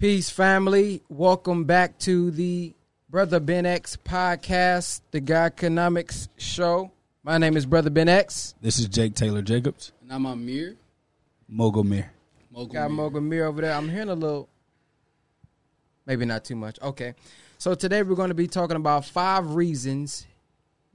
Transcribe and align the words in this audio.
Peace, 0.00 0.30
family. 0.30 1.02
Welcome 1.10 1.64
back 1.64 1.98
to 1.98 2.30
the 2.30 2.72
Brother 3.10 3.38
Ben 3.38 3.66
X 3.66 3.98
podcast, 4.02 5.02
the 5.10 5.20
Guyconomics 5.20 6.28
show. 6.38 6.90
My 7.22 7.36
name 7.36 7.54
is 7.54 7.66
Brother 7.66 7.90
Ben 7.90 8.08
X. 8.08 8.54
This 8.62 8.78
is 8.78 8.88
Jake 8.88 9.14
Taylor 9.14 9.42
Jacobs. 9.42 9.92
And 10.00 10.10
I'm 10.10 10.24
Amir. 10.24 10.76
Mogulmir. 11.52 12.06
Mogul 12.50 12.72
Got 12.72 12.90
Mir. 12.90 13.10
Moga 13.10 13.44
over 13.44 13.60
there. 13.60 13.74
I'm 13.74 13.90
hearing 13.90 14.08
a 14.08 14.14
little, 14.14 14.48
maybe 16.06 16.24
not 16.24 16.46
too 16.46 16.56
much. 16.56 16.80
Okay. 16.80 17.12
So 17.58 17.74
today 17.74 18.02
we're 18.02 18.16
going 18.16 18.30
to 18.30 18.34
be 18.34 18.46
talking 18.46 18.78
about 18.78 19.04
five 19.04 19.54
reasons 19.54 20.26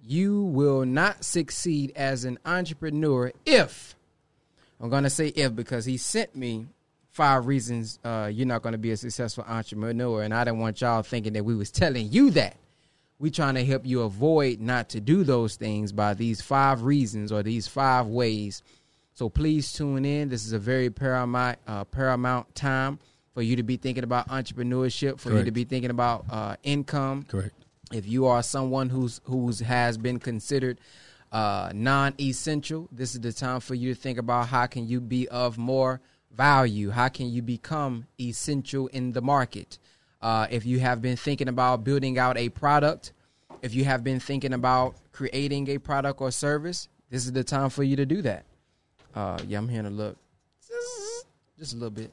you 0.03 0.45
will 0.45 0.83
not 0.83 1.23
succeed 1.23 1.93
as 1.95 2.25
an 2.25 2.39
entrepreneur 2.43 3.31
if, 3.45 3.95
I'm 4.81 4.89
going 4.89 5.03
to 5.03 5.11
say 5.11 5.27
if 5.27 5.55
because 5.55 5.85
he 5.85 5.97
sent 5.97 6.35
me 6.35 6.65
five 7.15 7.47
reasons 7.47 7.99
uh, 8.03 8.29
you're 8.31 8.45
not 8.45 8.61
going 8.61 8.73
to 8.73 8.77
be 8.77 8.91
a 8.91 8.97
successful 8.97 9.45
entrepreneur. 9.47 10.21
And 10.23 10.33
I 10.33 10.43
didn't 10.43 10.59
want 10.59 10.81
y'all 10.81 11.01
thinking 11.01 11.33
that 11.33 11.45
we 11.45 11.55
was 11.55 11.71
telling 11.71 12.11
you 12.11 12.31
that. 12.31 12.57
We 13.17 13.31
trying 13.31 13.55
to 13.55 13.63
help 13.63 13.85
you 13.85 14.01
avoid 14.01 14.59
not 14.59 14.89
to 14.89 14.99
do 14.99 15.23
those 15.23 15.55
things 15.55 15.93
by 15.93 16.13
these 16.13 16.41
five 16.41 16.83
reasons 16.83 17.31
or 17.31 17.43
these 17.43 17.67
five 17.67 18.07
ways 18.07 18.61
so 19.15 19.29
please 19.29 19.71
tune 19.71 20.03
in. 20.03 20.27
This 20.27 20.45
is 20.45 20.51
a 20.51 20.59
very 20.59 20.89
paramount 20.89 21.57
uh, 21.65 21.85
paramount 21.85 22.53
time 22.53 22.99
for 23.33 23.41
you 23.41 23.55
to 23.55 23.63
be 23.63 23.77
thinking 23.77 24.03
about 24.03 24.27
entrepreneurship, 24.27 25.19
for 25.19 25.31
you 25.31 25.43
to 25.45 25.51
be 25.51 25.63
thinking 25.63 25.89
about 25.89 26.25
uh, 26.29 26.57
income. 26.63 27.23
Correct. 27.23 27.53
If 27.93 28.07
you 28.07 28.25
are 28.25 28.43
someone 28.43 28.89
who's 28.89 29.21
who's 29.23 29.61
has 29.61 29.97
been 29.97 30.19
considered 30.19 30.79
uh, 31.31 31.71
non-essential, 31.73 32.89
this 32.91 33.15
is 33.15 33.21
the 33.21 33.31
time 33.31 33.61
for 33.61 33.73
you 33.73 33.95
to 33.95 33.99
think 33.99 34.17
about 34.17 34.49
how 34.49 34.65
can 34.65 34.85
you 34.85 34.99
be 34.99 35.29
of 35.29 35.57
more 35.57 36.01
value? 36.35 36.89
How 36.89 37.07
can 37.07 37.29
you 37.29 37.41
become 37.41 38.07
essential 38.19 38.87
in 38.87 39.13
the 39.13 39.21
market? 39.21 39.79
Uh, 40.21 40.47
if 40.49 40.65
you 40.65 40.79
have 40.79 41.01
been 41.01 41.15
thinking 41.15 41.47
about 41.47 41.83
building 41.83 42.17
out 42.17 42.37
a 42.37 42.49
product, 42.49 43.13
if 43.61 43.73
you 43.73 43.85
have 43.85 44.03
been 44.03 44.19
thinking 44.19 44.53
about 44.53 44.95
creating 45.11 45.69
a 45.69 45.77
product 45.77 46.21
or 46.21 46.31
service, 46.31 46.87
this 47.09 47.25
is 47.25 47.31
the 47.31 47.43
time 47.43 47.69
for 47.69 47.83
you 47.83 47.95
to 47.95 48.05
do 48.05 48.21
that. 48.21 48.45
Uh, 49.13 49.37
yeah, 49.47 49.57
I'm 49.57 49.69
hearing 49.69 49.85
a 49.85 49.89
look, 49.89 50.17
just 51.57 51.73
a 51.73 51.75
little 51.75 51.89
bit. 51.89 52.11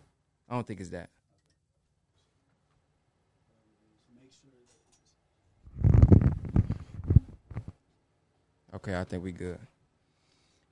I 0.49 0.55
don't 0.55 0.67
think 0.67 0.81
it's 0.81 0.91
that. 0.91 1.09
Okay, 8.75 8.99
I 8.99 9.05
think 9.05 9.23
we 9.23 9.33
good. 9.33 9.59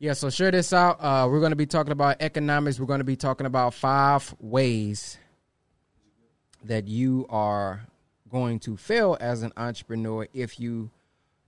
Yeah, 0.02 0.14
so 0.14 0.30
share 0.30 0.50
this 0.50 0.72
out. 0.72 0.96
Uh, 0.98 1.28
we're 1.30 1.40
going 1.40 1.52
to 1.52 1.56
be 1.56 1.66
talking 1.66 1.92
about 1.92 2.16
economics. 2.20 2.80
We're 2.80 2.86
going 2.86 3.00
to 3.00 3.04
be 3.04 3.16
talking 3.16 3.46
about 3.46 3.74
five 3.74 4.34
ways 4.40 5.18
that 6.64 6.88
you 6.88 7.26
are 7.28 7.82
going 8.30 8.60
to 8.60 8.78
fail 8.78 9.18
as 9.20 9.42
an 9.42 9.52
entrepreneur 9.58 10.26
if 10.32 10.58
you 10.58 10.90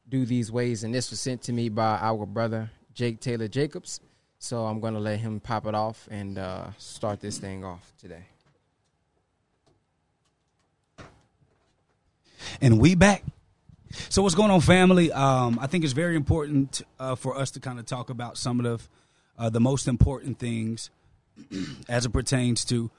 do 0.06 0.26
these 0.26 0.52
ways. 0.52 0.84
And 0.84 0.94
this 0.94 1.10
was 1.10 1.18
sent 1.18 1.40
to 1.44 1.52
me 1.54 1.70
by 1.70 1.96
our 1.96 2.26
brother 2.26 2.70
Jake 2.92 3.20
Taylor 3.20 3.48
Jacobs. 3.48 4.00
So 4.38 4.66
I'm 4.66 4.80
going 4.80 4.92
to 4.92 5.00
let 5.00 5.18
him 5.18 5.40
pop 5.40 5.64
it 5.64 5.74
off 5.74 6.06
and 6.10 6.36
uh, 6.36 6.72
start 6.76 7.20
this 7.20 7.38
thing 7.38 7.64
off 7.64 7.94
today. 7.98 8.26
And 12.60 12.78
we 12.78 12.96
back. 12.96 13.24
So 14.08 14.22
what's 14.22 14.34
going 14.34 14.50
on, 14.50 14.60
family? 14.60 15.12
Um, 15.12 15.58
I 15.60 15.66
think 15.66 15.84
it's 15.84 15.92
very 15.92 16.16
important 16.16 16.82
uh, 16.98 17.14
for 17.14 17.36
us 17.36 17.50
to 17.52 17.60
kind 17.60 17.78
of 17.78 17.86
talk 17.86 18.10
about 18.10 18.36
some 18.38 18.60
of 18.64 18.64
the, 18.64 19.42
uh, 19.42 19.50
the 19.50 19.60
most 19.60 19.88
important 19.88 20.38
things 20.38 20.90
as 21.88 22.06
it 22.06 22.10
pertains 22.10 22.64
to. 22.66 22.90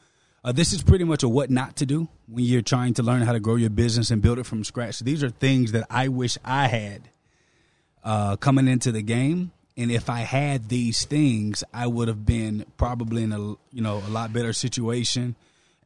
Uh, 0.44 0.52
this 0.52 0.73
is 0.73 0.83
pretty 0.83 1.05
much 1.05 1.23
a 1.23 1.30
what 1.30 1.50
not 1.50 1.77
to 1.77 1.85
do 1.85 2.08
when 2.27 2.44
you're 2.44 2.61
trying 2.61 2.94
to 2.94 3.03
learn 3.03 3.22
how 3.22 3.31
to 3.31 3.39
grow 3.39 3.55
your 3.55 3.69
business 3.69 4.11
and 4.11 4.22
build 4.22 4.39
it 4.39 4.45
from 4.45 4.63
scratch. 4.63 5.00
These 5.00 5.23
are 5.23 5.30
things 5.30 5.72
that 5.72 5.88
I 5.89 6.09
wish 6.09 6.38
I 6.44 6.67
had 6.67 7.09
uh, 8.03 8.35
coming 8.35 8.67
into 8.67 8.91
the 8.91 9.01
game. 9.01 9.51
And 9.78 9.90
if 9.91 10.09
I 10.09 10.19
had 10.19 10.69
these 10.69 11.06
things, 11.06 11.63
I 11.73 11.88
would 11.88 12.07
have 12.07 12.25
been 12.25 12.66
probably 12.78 13.23
in 13.23 13.31
a 13.31 13.40
you 13.40 13.81
know 13.81 14.03
a 14.06 14.09
lot 14.09 14.34
better 14.34 14.53
situation. 14.53 15.35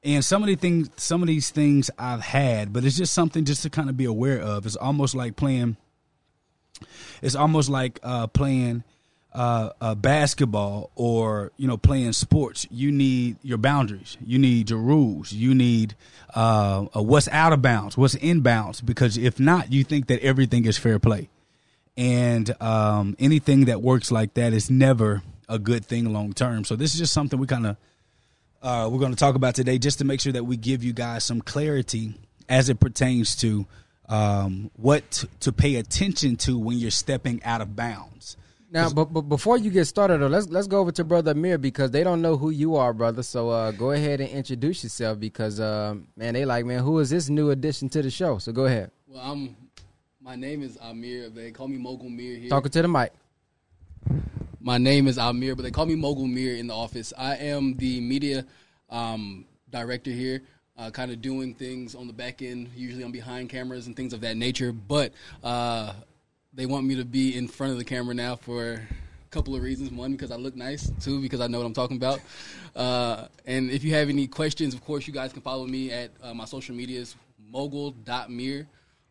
And 0.07 0.23
some 0.23 0.41
of 0.41 0.47
the 0.47 0.55
things, 0.55 0.89
some 0.95 1.21
of 1.21 1.27
these 1.27 1.49
things 1.49 1.91
I've 1.99 2.21
had, 2.21 2.71
but 2.71 2.85
it's 2.85 2.95
just 2.95 3.13
something 3.13 3.43
just 3.43 3.61
to 3.63 3.69
kind 3.69 3.89
of 3.89 3.97
be 3.97 4.05
aware 4.05 4.39
of. 4.39 4.65
It's 4.65 4.77
almost 4.77 5.13
like 5.13 5.35
playing. 5.35 5.75
It's 7.21 7.35
almost 7.35 7.67
like 7.67 7.99
uh, 8.03 8.27
playing 8.27 8.85
uh, 9.33 9.71
uh, 9.81 9.95
basketball 9.95 10.91
or 10.95 11.51
you 11.57 11.67
know 11.67 11.75
playing 11.75 12.13
sports. 12.13 12.65
You 12.71 12.89
need 12.89 13.35
your 13.43 13.57
boundaries. 13.57 14.17
You 14.25 14.39
need 14.39 14.69
your 14.69 14.79
rules. 14.79 15.33
You 15.33 15.53
need 15.53 15.93
uh, 16.33 16.85
uh, 16.95 17.03
what's 17.03 17.27
out 17.27 17.51
of 17.51 17.61
bounds, 17.61 17.97
what's 17.97 18.15
in 18.15 18.39
bounds. 18.39 18.79
Because 18.79 19.17
if 19.17 19.41
not, 19.41 19.73
you 19.73 19.83
think 19.83 20.07
that 20.07 20.21
everything 20.21 20.63
is 20.63 20.77
fair 20.77 20.99
play 20.99 21.27
and 21.97 22.55
um, 22.61 23.15
anything 23.19 23.65
that 23.65 23.81
works 23.81 24.09
like 24.09 24.35
that 24.35 24.53
is 24.53 24.69
never 24.69 25.21
a 25.49 25.59
good 25.59 25.85
thing 25.85 26.13
long 26.13 26.31
term. 26.31 26.63
So 26.63 26.77
this 26.77 26.93
is 26.93 26.99
just 26.99 27.13
something 27.13 27.37
we 27.37 27.47
kind 27.47 27.67
of 27.67 27.77
uh, 28.67 28.89
we're 28.89 28.99
going 28.99 29.13
to 29.13 29.17
talk 29.17 29.35
about 29.35 29.55
today, 29.55 29.77
just 29.77 29.99
to 29.99 30.05
make 30.05 30.19
sure 30.19 30.33
that 30.33 30.43
we 30.43 30.57
give 30.57 30.83
you 30.83 30.91
guys 30.91 31.23
some 31.23 31.39
clarity 31.39 32.13
as 32.49 32.67
it 32.67 32.81
pertains 32.81 33.33
to 33.37 33.65
um, 34.09 34.69
what 34.75 35.09
t- 35.09 35.27
to 35.39 35.53
pay 35.53 35.75
attention 35.75 36.35
to 36.35 36.59
when 36.59 36.77
you're 36.77 36.91
stepping 36.91 37.41
out 37.45 37.61
of 37.61 37.77
bounds. 37.77 38.35
Now, 38.69 38.89
but, 38.89 39.05
but 39.13 39.21
before 39.21 39.57
you 39.57 39.71
get 39.71 39.85
started, 39.85 40.17
though, 40.19 40.27
let's 40.27 40.49
let's 40.49 40.67
go 40.67 40.79
over 40.79 40.91
to 40.91 41.05
Brother 41.05 41.31
Amir 41.31 41.57
because 41.57 41.91
they 41.91 42.03
don't 42.03 42.21
know 42.21 42.35
who 42.35 42.49
you 42.49 42.75
are, 42.75 42.91
brother. 42.91 43.23
So 43.23 43.49
uh, 43.49 43.71
go 43.71 43.91
ahead 43.91 44.19
and 44.19 44.29
introduce 44.29 44.83
yourself 44.83 45.17
because 45.17 45.61
um, 45.61 46.09
man, 46.17 46.33
they 46.33 46.43
like 46.43 46.65
man, 46.65 46.83
who 46.83 46.99
is 46.99 47.09
this 47.09 47.29
new 47.29 47.51
addition 47.51 47.87
to 47.89 48.01
the 48.01 48.11
show? 48.11 48.37
So 48.37 48.51
go 48.51 48.65
ahead, 48.65 48.91
Well, 49.07 49.21
I'm. 49.23 49.55
My 50.19 50.35
name 50.35 50.61
is 50.61 50.77
Amir. 50.81 51.29
They 51.29 51.51
call 51.51 51.69
me 51.69 51.77
Mogul 51.77 52.09
Mir 52.09 52.35
here. 52.35 52.49
talking 52.49 52.69
to 52.71 52.81
the 52.81 52.89
mic. 52.89 53.13
My 54.59 54.79
name 54.79 55.07
is 55.07 55.19
Amir, 55.19 55.55
but 55.55 55.61
they 55.61 55.71
call 55.71 55.85
me 55.85 55.93
Mogul 55.93 56.25
Mir 56.25 56.55
in 56.55 56.65
the 56.65 56.73
office. 56.73 57.13
I 57.15 57.35
am 57.35 57.75
the 57.75 58.01
media 58.01 58.43
um, 58.89 59.45
director 59.69 60.09
here, 60.09 60.41
uh, 60.77 60.89
kind 60.89 61.11
of 61.11 61.21
doing 61.21 61.53
things 61.53 61.93
on 61.93 62.07
the 62.07 62.13
back 62.13 62.41
end. 62.41 62.71
Usually, 62.75 63.03
I'm 63.03 63.11
behind 63.11 63.49
cameras 63.49 63.85
and 63.85 63.95
things 63.95 64.13
of 64.13 64.21
that 64.21 64.35
nature. 64.35 64.71
But 64.71 65.13
uh, 65.43 65.93
they 66.53 66.65
want 66.65 66.87
me 66.87 66.95
to 66.95 67.05
be 67.05 67.37
in 67.37 67.47
front 67.47 67.73
of 67.73 67.77
the 67.77 67.85
camera 67.85 68.15
now 68.15 68.35
for 68.35 68.73
a 68.73 69.29
couple 69.29 69.55
of 69.55 69.61
reasons. 69.61 69.91
One, 69.91 70.13
because 70.13 70.31
I 70.31 70.37
look 70.37 70.55
nice. 70.55 70.91
Two, 71.01 71.21
because 71.21 71.39
I 71.39 71.45
know 71.45 71.59
what 71.59 71.67
I'm 71.67 71.73
talking 71.73 71.97
about. 71.97 72.19
Uh, 72.75 73.27
and 73.45 73.69
if 73.69 73.83
you 73.83 73.93
have 73.93 74.09
any 74.09 74.25
questions, 74.25 74.73
of 74.73 74.83
course, 74.83 75.05
you 75.05 75.13
guys 75.13 75.31
can 75.31 75.43
follow 75.43 75.67
me 75.67 75.91
at 75.91 76.09
uh, 76.23 76.33
my 76.33 76.45
social 76.45 76.73
medias, 76.73 77.15
mogul.mir. 77.51 78.67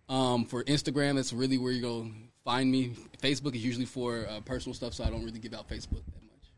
Um, 0.08 0.44
for 0.44 0.64
Instagram, 0.64 1.16
that's 1.16 1.32
really 1.32 1.58
where 1.58 1.70
you're 1.70 1.82
going 1.82 2.10
to 2.10 2.25
find 2.46 2.70
me. 2.70 2.92
Facebook 3.20 3.56
is 3.56 3.64
usually 3.64 3.84
for 3.84 4.24
uh, 4.30 4.40
personal 4.40 4.72
stuff, 4.72 4.94
so 4.94 5.02
I 5.02 5.10
don't 5.10 5.24
really 5.24 5.40
give 5.40 5.52
out 5.52 5.68
Facebook 5.68 6.04
that 6.06 6.22
much. 6.22 6.52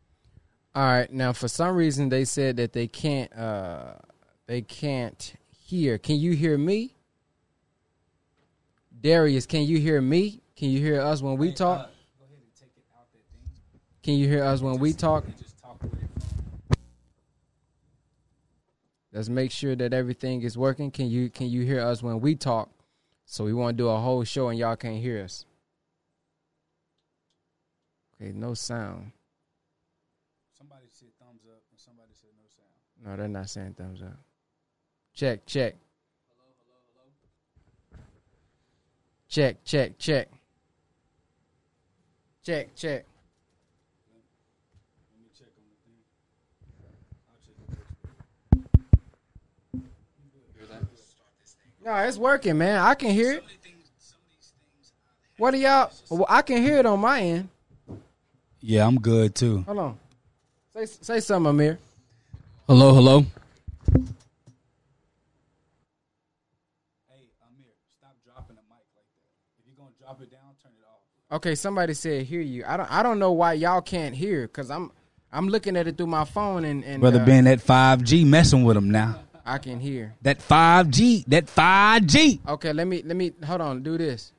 All 0.75 0.83
right, 0.83 1.11
now 1.11 1.33
for 1.33 1.47
some 1.47 1.75
reason 1.75 2.09
they 2.09 2.25
said 2.25 2.57
that 2.57 2.73
they 2.73 2.87
can't 2.87 3.35
uh, 3.35 3.95
they 4.45 4.61
can't 4.61 5.33
hear. 5.49 5.97
Can 5.97 6.17
you 6.17 6.33
hear 6.33 6.57
me, 6.59 6.93
Darius? 9.01 9.47
Can 9.47 9.63
you 9.63 9.79
hear 9.79 9.99
me? 9.99 10.41
Can 10.55 10.69
you 10.69 10.79
hear 10.79 11.01
us 11.01 11.23
when 11.23 11.37
we 11.37 11.51
talk? 11.51 11.89
Can 14.03 14.13
you 14.13 14.27
hear 14.27 14.43
us 14.43 14.61
when 14.61 14.77
we 14.77 14.93
talk? 14.93 15.25
Let's 19.11 19.27
make 19.27 19.49
sure 19.49 19.75
that 19.75 19.91
everything 19.91 20.43
is 20.43 20.55
working. 20.55 20.91
Can 20.91 21.09
you 21.09 21.31
can 21.31 21.47
you 21.47 21.63
hear 21.63 21.81
us 21.81 22.03
when 22.03 22.19
we 22.19 22.35
talk? 22.35 22.69
So 23.25 23.43
we 23.43 23.53
want 23.53 23.75
to 23.75 23.83
do 23.83 23.89
a 23.89 23.97
whole 23.97 24.23
show 24.23 24.49
and 24.49 24.59
y'all 24.59 24.75
can't 24.75 25.01
hear 25.01 25.23
us. 25.23 25.45
Okay, 28.21 28.33
no 28.33 28.53
sound. 28.53 29.11
Somebody 30.57 30.87
said 30.89 31.07
thumbs 31.19 31.45
up, 31.47 31.61
and 31.71 31.79
somebody 31.79 32.09
said 32.13 32.31
no 32.37 32.43
sound. 32.49 32.67
No, 33.05 33.15
they're 33.15 33.29
not 33.29 33.49
saying 33.49 33.75
thumbs 33.77 34.01
up. 34.01 34.19
Check, 35.13 35.45
check. 35.45 35.75
Check, 39.29 39.63
check, 39.63 39.97
check. 39.97 40.27
Check, 42.43 42.75
check. 42.75 43.05
Let 45.11 45.21
me 45.21 45.29
check 45.37 45.47
on 45.55 45.63
the 45.69 45.77
thing. 45.85 46.01
I'll 47.29 47.39
check 47.45 47.55
the 51.83 51.85
No, 51.85 51.95
it's 52.07 52.17
working, 52.17 52.57
man. 52.57 52.81
I 52.81 52.95
can 52.95 53.11
hear 53.11 53.33
it. 53.33 53.43
What 55.37 55.53
are 55.53 55.57
y'all? 55.57 55.91
Well, 56.09 56.25
I 56.27 56.41
can 56.41 56.61
hear 56.61 56.79
it 56.79 56.85
on 56.85 56.99
my 56.99 57.21
end. 57.21 57.49
Yeah, 58.61 58.85
I'm 58.85 58.99
good 58.99 59.35
too. 59.35 59.63
Hold 59.65 59.79
on. 59.79 59.97
Say 60.73 60.85
say 60.85 61.19
something, 61.19 61.49
Amir. 61.49 61.79
Hello, 62.67 62.93
hello. 62.93 63.19
Hey, 63.21 63.25
Amir, 67.47 67.71
stop 67.97 68.15
dropping 68.25 68.55
the 68.57 68.61
mic 68.69 68.83
like 68.95 69.07
that. 69.09 69.57
If 69.59 69.65
you're 69.65 69.77
gonna 69.77 69.91
drop 69.99 70.21
it 70.21 70.31
down, 70.31 70.55
turn 70.61 70.71
it 70.77 70.85
off. 70.85 71.37
Okay, 71.37 71.55
somebody 71.55 71.93
said 71.93 72.25
hear 72.25 72.41
you. 72.41 72.63
I 72.67 72.77
don't 72.77 72.91
I 72.91 73.01
don't 73.01 73.19
know 73.19 73.31
why 73.31 73.53
y'all 73.53 73.81
can't 73.81 74.13
hear 74.13 74.47
because 74.47 74.69
I'm 74.69 74.91
I'm 75.31 75.47
looking 75.47 75.77
at 75.77 75.87
it 75.87 75.97
through 75.97 76.07
my 76.07 76.25
phone 76.25 76.65
and 76.65 76.83
and 76.83 77.01
Brother 77.01 77.21
uh, 77.21 77.25
Ben, 77.25 77.45
that 77.45 77.59
5G 77.59 78.25
messing 78.25 78.63
with 78.63 78.75
him 78.77 78.91
now. 78.91 79.19
I 79.45 79.57
can 79.57 79.79
hear. 79.79 80.13
That 80.21 80.37
5G, 80.39 81.25
that 81.25 81.47
5G. 81.47 82.39
Okay, 82.47 82.71
let 82.73 82.85
me 82.85 83.01
let 83.03 83.15
me 83.15 83.31
hold 83.43 83.61
on. 83.61 83.81
Do 83.81 83.97
this. 83.97 84.31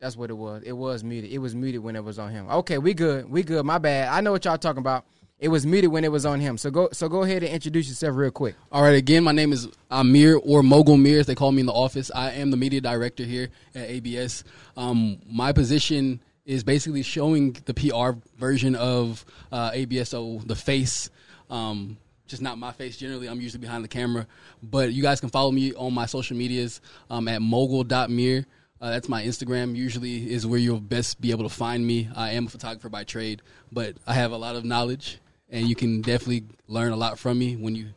That's 0.00 0.16
what 0.16 0.30
it 0.30 0.34
was. 0.34 0.62
It 0.64 0.72
was 0.72 1.04
muted. 1.04 1.30
It 1.30 1.38
was 1.38 1.54
muted 1.54 1.82
when 1.82 1.94
it 1.94 2.02
was 2.02 2.18
on 2.18 2.30
him. 2.30 2.48
Okay, 2.48 2.78
we 2.78 2.94
good. 2.94 3.30
We 3.30 3.42
good. 3.42 3.64
My 3.66 3.78
bad. 3.78 4.08
I 4.08 4.22
know 4.22 4.32
what 4.32 4.44
y'all 4.46 4.56
talking 4.56 4.80
about. 4.80 5.04
It 5.38 5.48
was 5.48 5.66
muted 5.66 5.90
when 5.90 6.04
it 6.04 6.12
was 6.12 6.26
on 6.26 6.40
him. 6.40 6.58
So 6.58 6.70
go 6.70 6.88
so 6.92 7.08
go 7.08 7.22
ahead 7.22 7.42
and 7.42 7.52
introduce 7.52 7.88
yourself 7.88 8.16
real 8.16 8.30
quick. 8.30 8.56
All 8.72 8.82
right, 8.82 8.94
again, 8.94 9.24
my 9.24 9.32
name 9.32 9.52
is 9.52 9.68
Amir 9.90 10.38
or 10.42 10.62
Mogul 10.62 10.96
Mir, 10.96 11.20
as 11.20 11.26
they 11.26 11.34
call 11.34 11.52
me 11.52 11.60
in 11.60 11.66
the 11.66 11.72
office. 11.72 12.10
I 12.14 12.32
am 12.32 12.50
the 12.50 12.56
media 12.56 12.80
director 12.80 13.24
here 13.24 13.48
at 13.74 13.88
ABS. 13.88 14.44
Um, 14.76 15.18
my 15.26 15.52
position 15.52 16.20
is 16.44 16.64
basically 16.64 17.02
showing 17.02 17.56
the 17.64 17.74
PR 17.74 18.18
version 18.38 18.74
of 18.74 19.24
uh, 19.52 19.70
ABS, 19.72 20.10
so 20.10 20.40
the 20.44 20.56
face. 20.56 21.10
Um, 21.48 21.96
just 22.26 22.42
not 22.42 22.58
my 22.58 22.72
face 22.72 22.96
generally. 22.96 23.26
I'm 23.26 23.40
usually 23.40 23.60
behind 23.60 23.82
the 23.82 23.88
camera. 23.88 24.26
But 24.62 24.92
you 24.92 25.02
guys 25.02 25.20
can 25.20 25.30
follow 25.30 25.50
me 25.50 25.74
on 25.74 25.92
my 25.92 26.06
social 26.06 26.36
medias 26.36 26.80
um, 27.10 27.28
at 27.28 27.42
mogul.mir. 27.42 28.46
Uh, 28.80 28.90
that's 28.90 29.08
my 29.08 29.22
Instagram. 29.22 29.76
Usually 29.76 30.32
is 30.32 30.46
where 30.46 30.58
you'll 30.58 30.80
best 30.80 31.20
be 31.20 31.32
able 31.32 31.44
to 31.44 31.54
find 31.54 31.86
me. 31.86 32.08
I 32.16 32.32
am 32.32 32.46
a 32.46 32.48
photographer 32.48 32.88
by 32.88 33.04
trade, 33.04 33.42
but 33.70 33.96
I 34.06 34.14
have 34.14 34.32
a 34.32 34.36
lot 34.38 34.56
of 34.56 34.64
knowledge, 34.64 35.18
and 35.50 35.68
you 35.68 35.74
can 35.74 36.00
definitely 36.00 36.44
learn 36.66 36.92
a 36.92 36.96
lot 36.96 37.18
from 37.18 37.38
me 37.38 37.56
when 37.56 37.74
you 37.74 37.88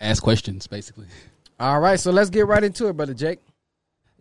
ask 0.00 0.22
questions, 0.22 0.66
basically. 0.66 1.06
All 1.58 1.80
right, 1.80 1.98
so 1.98 2.12
let's 2.12 2.30
get 2.30 2.46
right 2.46 2.62
into 2.62 2.86
it, 2.86 2.96
brother 2.96 3.14
Jake. 3.14 3.40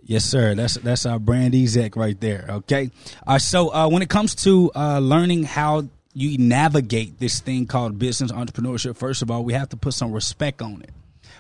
Yes, 0.04 0.24
sir. 0.24 0.56
That's 0.56 0.76
that's 0.76 1.06
our 1.06 1.20
brand 1.20 1.54
exec 1.54 1.96
right 1.96 2.20
there. 2.20 2.46
Okay. 2.50 2.92
Uh, 3.26 3.38
so 3.40 3.74
uh, 3.74 3.90
when 3.90 4.02
it 4.02 4.10
comes 4.10 4.36
to 4.36 4.72
uh, 4.74 5.00
learning 5.00 5.44
how 5.44 5.84
you 6.14 6.38
navigate 6.38 7.20
this 7.20 7.42
thing 7.42 7.68
called 7.68 8.00
business 8.00 8.32
entrepreneurship, 8.32 8.96
first 8.96 9.22
of 9.22 9.30
all, 9.30 9.44
we 9.44 9.54
have 9.54 9.70
to 9.70 9.78
put 9.78 9.94
some 9.94 10.14
respect 10.14 10.62
on 10.62 10.82
it. 10.82 10.92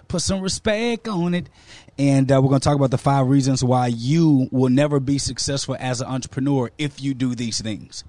Put 0.08 0.22
some 0.22 0.42
respect 0.42 1.08
on 1.08 1.34
it, 1.34 1.50
and 1.98 2.32
uh, 2.32 2.42
we're 2.42 2.50
going 2.50 2.62
to 2.62 2.64
talk 2.64 2.76
about 2.76 2.92
the 2.92 2.98
five 2.98 3.28
reasons 3.28 3.64
why 3.64 3.88
you 3.88 4.48
will 4.52 4.70
never 4.70 5.00
be 5.00 5.18
successful 5.18 5.76
as 5.80 6.02
an 6.02 6.08
entrepreneur 6.08 6.70
if 6.78 7.02
you 7.02 7.14
do 7.14 7.36
these 7.36 7.62
things. 7.62 8.04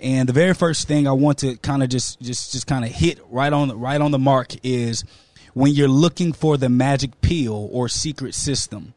And 0.00 0.28
the 0.28 0.32
very 0.32 0.54
first 0.54 0.86
thing 0.86 1.08
I 1.08 1.12
want 1.12 1.38
to 1.38 1.56
kind 1.56 1.82
of 1.82 1.88
just 1.88 2.20
just 2.20 2.52
just 2.52 2.66
kind 2.66 2.84
of 2.84 2.90
hit 2.90 3.18
right 3.30 3.52
on 3.52 3.68
the 3.68 3.76
right 3.76 4.00
on 4.00 4.10
the 4.10 4.18
mark 4.18 4.54
is 4.62 5.04
when 5.54 5.72
you're 5.72 5.88
looking 5.88 6.32
for 6.32 6.56
the 6.56 6.68
magic 6.68 7.20
pill 7.20 7.68
or 7.72 7.88
secret 7.88 8.34
system 8.34 8.94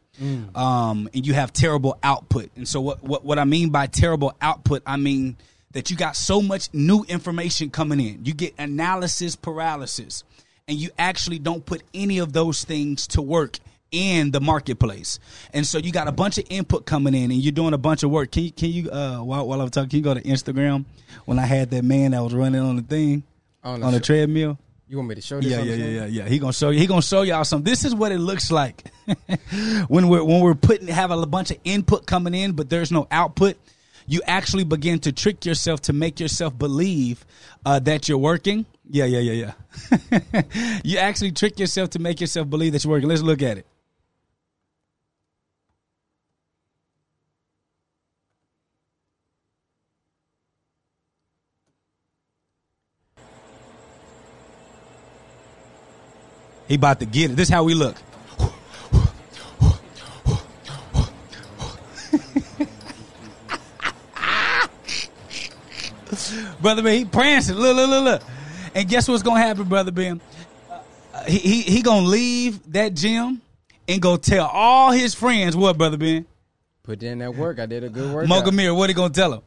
um, 0.54 1.08
and 1.14 1.26
you 1.26 1.34
have 1.34 1.52
terrible 1.52 1.98
output. 2.02 2.50
And 2.56 2.66
so, 2.66 2.80
what, 2.80 3.02
what 3.02 3.24
what 3.24 3.38
I 3.38 3.44
mean 3.44 3.70
by 3.70 3.86
terrible 3.86 4.34
output, 4.40 4.82
I 4.86 4.96
mean 4.96 5.36
that 5.72 5.90
you 5.90 5.96
got 5.96 6.16
so 6.16 6.40
much 6.42 6.72
new 6.72 7.04
information 7.08 7.70
coming 7.70 8.00
in. 8.00 8.24
You 8.24 8.34
get 8.34 8.54
analysis 8.58 9.36
paralysis, 9.36 10.24
and 10.66 10.76
you 10.76 10.90
actually 10.98 11.38
don't 11.38 11.64
put 11.64 11.82
any 11.94 12.18
of 12.18 12.32
those 12.32 12.64
things 12.64 13.06
to 13.08 13.22
work 13.22 13.58
in 13.90 14.30
the 14.30 14.40
marketplace. 14.40 15.18
And 15.52 15.66
so 15.66 15.78
you 15.78 15.92
got 15.92 16.08
a 16.08 16.12
bunch 16.12 16.38
of 16.38 16.44
input 16.50 16.86
coming 16.86 17.14
in, 17.14 17.30
and 17.30 17.40
you're 17.40 17.52
doing 17.52 17.74
a 17.74 17.78
bunch 17.78 18.02
of 18.02 18.10
work. 18.10 18.30
Can 18.30 18.44
you 18.44 18.52
can 18.52 18.70
you 18.70 18.90
uh, 18.90 19.18
while 19.18 19.46
while 19.46 19.60
I'm 19.60 19.70
talking, 19.70 19.90
can 19.90 19.98
you 19.98 20.04
go 20.04 20.14
to 20.14 20.22
Instagram 20.22 20.84
when 21.24 21.38
I 21.38 21.46
had 21.46 21.70
that 21.70 21.84
man 21.84 22.12
that 22.12 22.22
was 22.22 22.34
running 22.34 22.60
on 22.60 22.76
the 22.76 22.82
thing 22.82 23.22
On 23.64 23.82
on 23.82 23.92
the 23.92 24.00
treadmill? 24.00 24.58
You 24.88 24.96
want 24.96 25.10
me 25.10 25.16
to 25.16 25.20
show 25.20 25.38
this? 25.38 25.50
Yeah, 25.50 25.60
yeah, 25.60 25.74
yeah, 25.74 25.86
yeah, 25.86 26.06
yeah. 26.06 26.28
He 26.28 26.38
gonna 26.38 26.52
show 26.52 26.70
you. 26.70 26.78
He 26.78 26.86
gonna 26.86 27.02
show 27.02 27.20
y'all 27.20 27.44
some. 27.44 27.62
This 27.62 27.84
is 27.84 27.94
what 27.94 28.10
it 28.10 28.18
looks 28.18 28.50
like 28.50 28.90
when 29.88 30.08
we're 30.08 30.24
when 30.24 30.40
we're 30.40 30.54
putting 30.54 30.88
have 30.88 31.10
a 31.10 31.26
bunch 31.26 31.50
of 31.50 31.58
input 31.64 32.06
coming 32.06 32.34
in, 32.34 32.52
but 32.52 32.70
there's 32.70 32.90
no 32.90 33.06
output. 33.10 33.58
You 34.06 34.22
actually 34.26 34.64
begin 34.64 35.00
to 35.00 35.12
trick 35.12 35.44
yourself 35.44 35.82
to 35.82 35.92
make 35.92 36.18
yourself 36.18 36.56
believe 36.58 37.26
uh, 37.66 37.80
that 37.80 38.08
you're 38.08 38.16
working. 38.16 38.64
Yeah, 38.88 39.04
yeah, 39.04 39.18
yeah, 39.18 39.52
yeah. 39.92 40.40
you 40.84 40.96
actually 40.96 41.32
trick 41.32 41.58
yourself 41.58 41.90
to 41.90 41.98
make 41.98 42.22
yourself 42.22 42.48
believe 42.48 42.72
that 42.72 42.82
you're 42.84 42.90
working. 42.90 43.10
Let's 43.10 43.20
look 43.20 43.42
at 43.42 43.58
it. 43.58 43.66
He 56.68 56.74
about 56.74 57.00
to 57.00 57.06
get 57.06 57.30
it. 57.30 57.34
This 57.34 57.48
is 57.48 57.54
how 57.54 57.64
we 57.64 57.72
look. 57.74 57.96
brother 66.60 66.82
Ben, 66.82 66.98
he 66.98 67.04
prancing. 67.06 67.56
Look, 67.56 67.74
look, 67.74 67.88
look, 67.88 68.04
look. 68.04 68.22
And 68.74 68.86
guess 68.88 69.08
what's 69.08 69.22
gonna 69.22 69.40
happen, 69.40 69.64
brother 69.64 69.90
Ben? 69.90 70.20
Uh, 71.14 71.24
he 71.24 71.38
he 71.38 71.62
he 71.62 71.82
gonna 71.82 72.06
leave 72.06 72.60
that 72.72 72.92
gym 72.94 73.40
and 73.88 74.02
go 74.02 74.18
tell 74.18 74.46
all 74.46 74.92
his 74.92 75.14
friends 75.14 75.56
what, 75.56 75.78
brother 75.78 75.96
Ben? 75.96 76.26
Put 76.82 77.02
in 77.02 77.20
that 77.20 77.34
work. 77.34 77.58
I 77.58 77.64
did 77.66 77.84
a 77.84 77.88
good 77.88 78.14
work. 78.14 78.28
Mogamir, 78.28 78.76
what 78.76 78.90
he 78.90 78.94
gonna 78.94 79.12
tell 79.12 79.32
him? 79.32 79.40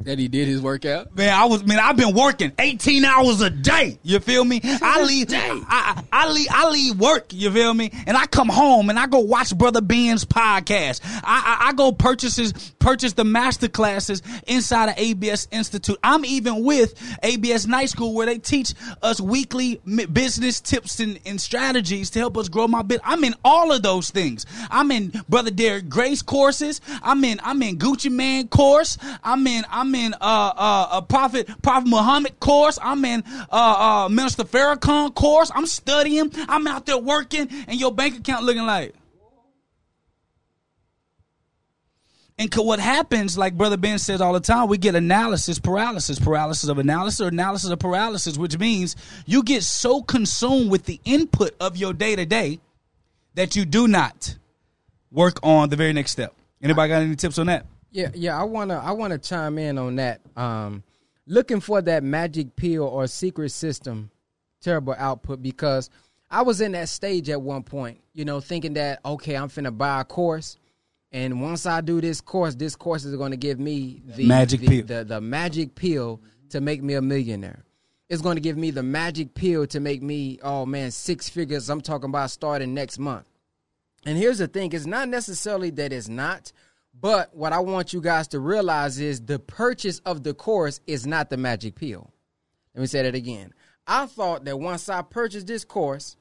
That 0.00 0.18
he, 0.18 0.28
did 0.28 0.48
his 0.48 0.60
workout. 0.60 1.14
Man, 1.16 1.32
I 1.32 1.44
was 1.44 1.64
man. 1.64 1.78
I've 1.78 1.96
been 1.96 2.14
working 2.14 2.52
eighteen 2.58 3.04
hours 3.04 3.40
a 3.40 3.50
day. 3.50 3.98
You 4.02 4.20
feel 4.20 4.44
me? 4.44 4.60
I 4.64 5.02
leave. 5.02 5.28
I, 5.32 5.62
I, 5.68 6.04
I 6.12 6.30
leave. 6.30 6.48
I 6.50 6.68
leave 6.70 6.98
work. 6.98 7.32
You 7.32 7.50
feel 7.50 7.72
me? 7.72 7.90
And 8.06 8.16
I 8.16 8.26
come 8.26 8.48
home 8.48 8.90
and 8.90 8.98
I 8.98 9.06
go 9.06 9.20
watch 9.20 9.56
Brother 9.56 9.80
Ben's 9.80 10.24
podcast. 10.24 11.00
I, 11.04 11.58
I, 11.62 11.68
I 11.68 11.72
go 11.74 11.92
purchases 11.92 12.52
purchase 12.78 13.12
the 13.12 13.24
master 13.24 13.68
classes 13.68 14.22
inside 14.46 14.88
of 14.88 14.94
ABS 14.98 15.46
Institute. 15.50 15.98
I'm 16.02 16.24
even 16.24 16.64
with 16.64 16.94
ABS 17.22 17.66
Night 17.66 17.90
School 17.90 18.14
where 18.14 18.26
they 18.26 18.38
teach 18.38 18.74
us 19.02 19.20
weekly 19.20 19.80
business 20.12 20.60
tips 20.60 21.00
and, 21.00 21.20
and 21.26 21.40
strategies 21.40 22.10
to 22.10 22.18
help 22.18 22.36
us 22.36 22.48
grow 22.48 22.66
my 22.66 22.82
business. 22.82 23.06
I'm 23.06 23.24
in 23.24 23.34
all 23.44 23.72
of 23.72 23.82
those 23.82 24.10
things. 24.10 24.46
I'm 24.70 24.90
in 24.90 25.12
Brother 25.28 25.50
Derek 25.50 25.88
Grace 25.88 26.22
courses. 26.22 26.80
I'm 27.02 27.22
in. 27.24 27.40
I'm 27.42 27.62
in 27.62 27.78
Gucci 27.78 28.10
Mane 28.10 28.48
course. 28.48 28.98
I'm 29.22 29.46
in. 29.46 29.64
I'm 29.70 29.94
in 29.94 30.14
uh 30.14 30.16
uh 30.20 30.88
a 30.92 31.02
Prophet 31.02 31.48
Prophet 31.62 31.88
Muhammad 31.88 32.38
course. 32.40 32.78
I'm 32.82 33.04
in 33.04 33.22
uh 33.50 34.04
uh 34.06 34.08
Minister 34.08 34.44
Farrakhan 34.44 35.14
course. 35.14 35.50
I'm 35.54 35.66
studying. 35.66 36.30
I'm 36.48 36.66
out 36.66 36.86
there 36.86 36.98
working, 36.98 37.48
and 37.66 37.78
your 37.78 37.92
bank 37.92 38.18
account 38.18 38.44
looking 38.44 38.66
like. 38.66 38.94
And 42.40 42.54
what 42.54 42.78
happens, 42.78 43.36
like 43.36 43.56
Brother 43.56 43.76
Ben 43.76 43.98
says 43.98 44.20
all 44.20 44.32
the 44.32 44.38
time, 44.38 44.68
we 44.68 44.78
get 44.78 44.94
analysis 44.94 45.58
paralysis, 45.58 46.20
paralysis 46.20 46.68
of 46.68 46.78
analysis, 46.78 47.20
or 47.20 47.28
analysis 47.28 47.70
of 47.70 47.80
paralysis, 47.80 48.38
which 48.38 48.56
means 48.56 48.94
you 49.26 49.42
get 49.42 49.64
so 49.64 50.02
consumed 50.02 50.70
with 50.70 50.84
the 50.84 51.00
input 51.04 51.56
of 51.58 51.76
your 51.76 51.92
day 51.92 52.14
to 52.14 52.24
day 52.24 52.60
that 53.34 53.56
you 53.56 53.64
do 53.64 53.88
not 53.88 54.36
work 55.10 55.40
on 55.42 55.68
the 55.68 55.76
very 55.76 55.92
next 55.92 56.12
step. 56.12 56.32
Anybody 56.62 56.88
got 56.88 57.02
any 57.02 57.16
tips 57.16 57.38
on 57.38 57.46
that? 57.46 57.66
Yeah, 57.90 58.10
yeah. 58.14 58.38
I 58.38 58.44
wanna 58.44 58.78
I 58.78 58.92
wanna 58.92 59.18
chime 59.18 59.58
in 59.58 59.78
on 59.78 59.96
that. 59.96 60.20
Um, 60.36 60.82
looking 61.26 61.60
for 61.60 61.80
that 61.82 62.02
magic 62.02 62.54
pill 62.56 62.84
or 62.84 63.06
secret 63.06 63.50
system, 63.50 64.10
terrible 64.60 64.94
output 64.98 65.42
because 65.42 65.90
I 66.30 66.42
was 66.42 66.60
in 66.60 66.72
that 66.72 66.88
stage 66.88 67.30
at 67.30 67.40
one 67.40 67.62
point. 67.62 68.00
You 68.12 68.24
know, 68.24 68.40
thinking 68.40 68.74
that 68.74 69.00
okay, 69.04 69.36
I'm 69.36 69.48
finna 69.48 69.76
buy 69.76 70.00
a 70.00 70.04
course, 70.04 70.58
and 71.12 71.40
once 71.40 71.64
I 71.66 71.80
do 71.80 72.00
this 72.00 72.20
course, 72.20 72.54
this 72.54 72.76
course 72.76 73.04
is 73.04 73.16
going 73.16 73.30
to 73.30 73.36
give 73.36 73.58
me 73.58 74.02
the 74.04 74.26
Magic 74.26 74.60
the, 74.60 74.66
pill. 74.66 74.86
the 74.86 75.04
the 75.04 75.20
magic 75.20 75.74
pill 75.74 76.20
to 76.50 76.60
make 76.60 76.82
me 76.82 76.94
a 76.94 77.02
millionaire. 77.02 77.64
It's 78.10 78.22
going 78.22 78.36
to 78.36 78.40
give 78.40 78.56
me 78.56 78.70
the 78.70 78.82
magic 78.82 79.34
pill 79.34 79.66
to 79.66 79.80
make 79.80 80.02
me 80.02 80.38
oh 80.42 80.66
man 80.66 80.90
six 80.90 81.28
figures. 81.28 81.70
I'm 81.70 81.80
talking 81.80 82.10
about 82.10 82.30
starting 82.30 82.74
next 82.74 82.98
month. 82.98 83.24
And 84.04 84.16
here's 84.16 84.38
the 84.38 84.48
thing: 84.48 84.72
it's 84.72 84.86
not 84.86 85.08
necessarily 85.08 85.70
that 85.70 85.92
it's 85.92 86.08
not, 86.08 86.52
but 87.00 87.34
what 87.34 87.52
I 87.52 87.60
want 87.60 87.92
you 87.92 88.00
guys 88.00 88.28
to 88.28 88.40
realize 88.40 88.98
is 88.98 89.20
the 89.20 89.38
purchase 89.38 90.00
of 90.00 90.24
the 90.24 90.34
course 90.34 90.80
is 90.86 91.06
not 91.06 91.30
the 91.30 91.36
magic 91.36 91.76
pill. 91.76 92.12
Let 92.74 92.80
me 92.80 92.86
say 92.86 93.02
that 93.02 93.14
again. 93.14 93.52
I 93.86 94.06
thought 94.06 94.44
that 94.44 94.58
once 94.58 94.88
I 94.88 95.02
purchased 95.02 95.46
this 95.46 95.64
course, 95.64 96.16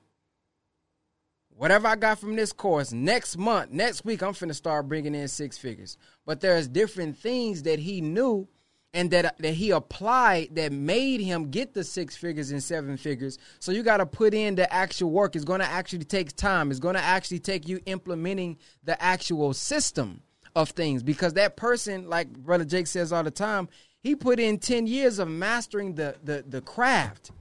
whatever 1.50 1.88
I 1.88 1.96
got 1.96 2.20
from 2.20 2.36
this 2.36 2.54
course, 2.54 2.92
next 2.92 3.38
month, 3.38 3.72
next 3.72 4.06
week, 4.06 4.22
I'm 4.22 4.34
finna 4.34 4.56
start 4.56 4.88
bringing 4.88 5.16
in 5.16 5.28
six 5.28 5.58
figures. 5.58 5.98
But 6.26 6.42
there's 6.42 6.68
different 6.68 7.18
things 7.18 7.64
that 7.64 7.80
he 7.80 8.02
knew 8.02 8.48
and 8.94 9.12
that 9.12 9.38
that 9.40 9.54
he 9.54 9.72
applied 9.72 10.56
that 10.56 10.72
made 10.72 11.20
him 11.20 11.50
get 11.50 11.74
the 11.74 11.84
six 11.84 12.16
figures 12.16 12.52
and 12.52 12.64
seven 12.64 12.98
figures. 12.98 13.38
So 13.60 13.72
you 13.72 13.84
got 13.84 13.98
to 13.98 14.06
put 14.06 14.34
in 14.34 14.56
the 14.56 14.72
actual 14.72 15.12
work. 15.12 15.36
It's 15.36 15.44
going 15.44 15.60
to 15.60 15.68
actually 15.68 16.06
take 16.06 16.36
time. 16.36 16.72
It's 16.72 16.80
going 16.80 16.96
to 16.96 17.02
actually 17.02 17.40
take 17.40 17.68
you 17.68 17.80
implementing 17.86 18.58
the 18.84 19.02
actual 19.02 19.54
system 19.54 20.22
of 20.58 20.72
things 20.72 21.04
because 21.04 21.34
that 21.34 21.56
person, 21.56 22.10
like 22.10 22.30
Brother 22.30 22.66
Jake 22.66 22.88
says 22.88 23.14
all 23.14 23.24
the 23.24 23.32
time, 23.32 23.70
he 24.02 24.16
put 24.16 24.40
in 24.40 24.60
ten 24.60 24.88
years 24.88 25.20
of 25.20 25.30
mastering 25.30 25.96
the 25.96 26.16
the 26.24 26.44
the 26.46 26.62
craft. 26.62 27.32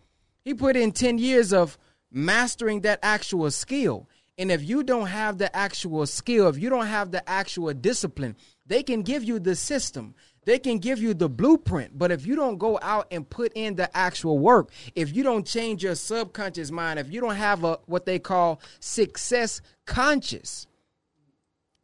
He 0.47 0.55
put 0.55 0.77
in 0.77 0.93
10 0.93 1.19
years 1.19 1.53
of 1.53 1.77
mastering 2.13 2.83
that 2.83 3.01
actual 3.03 3.51
skill. 3.51 4.09
And 4.39 4.53
if 4.53 4.63
you 4.63 4.85
don't 4.85 5.09
have 5.09 5.39
the 5.39 5.55
actual 5.57 6.07
skill, 6.07 6.47
if 6.47 6.57
you 6.57 6.71
don't 6.71 6.87
have 6.87 7.11
the 7.11 7.29
actual 7.29 7.75
discipline, 7.75 8.37
they 8.65 8.85
can 8.85 9.03
give 9.03 9.25
you 9.25 9.41
the 9.41 9.57
system. 9.57 10.15
They 10.45 10.61
can 10.61 10.79
give 10.79 11.01
you 11.01 11.15
the 11.15 11.29
blueprint, 11.29 11.99
but 11.99 12.13
if 12.13 12.25
you 12.25 12.37
don't 12.37 12.59
go 12.59 12.79
out 12.81 13.09
and 13.11 13.29
put 13.29 13.51
in 13.57 13.75
the 13.75 13.95
actual 13.97 14.39
work, 14.39 14.71
if 14.95 15.17
you 15.17 15.25
don't 15.25 15.45
change 15.45 15.83
your 15.83 15.97
subconscious 15.97 16.71
mind, 16.71 17.01
if 17.01 17.13
you 17.13 17.21
don't 17.21 17.35
have 17.35 17.65
a 17.65 17.81
what 17.87 18.07
they 18.07 18.21
call 18.21 18.61
success 18.79 19.61
conscious, 19.85 20.69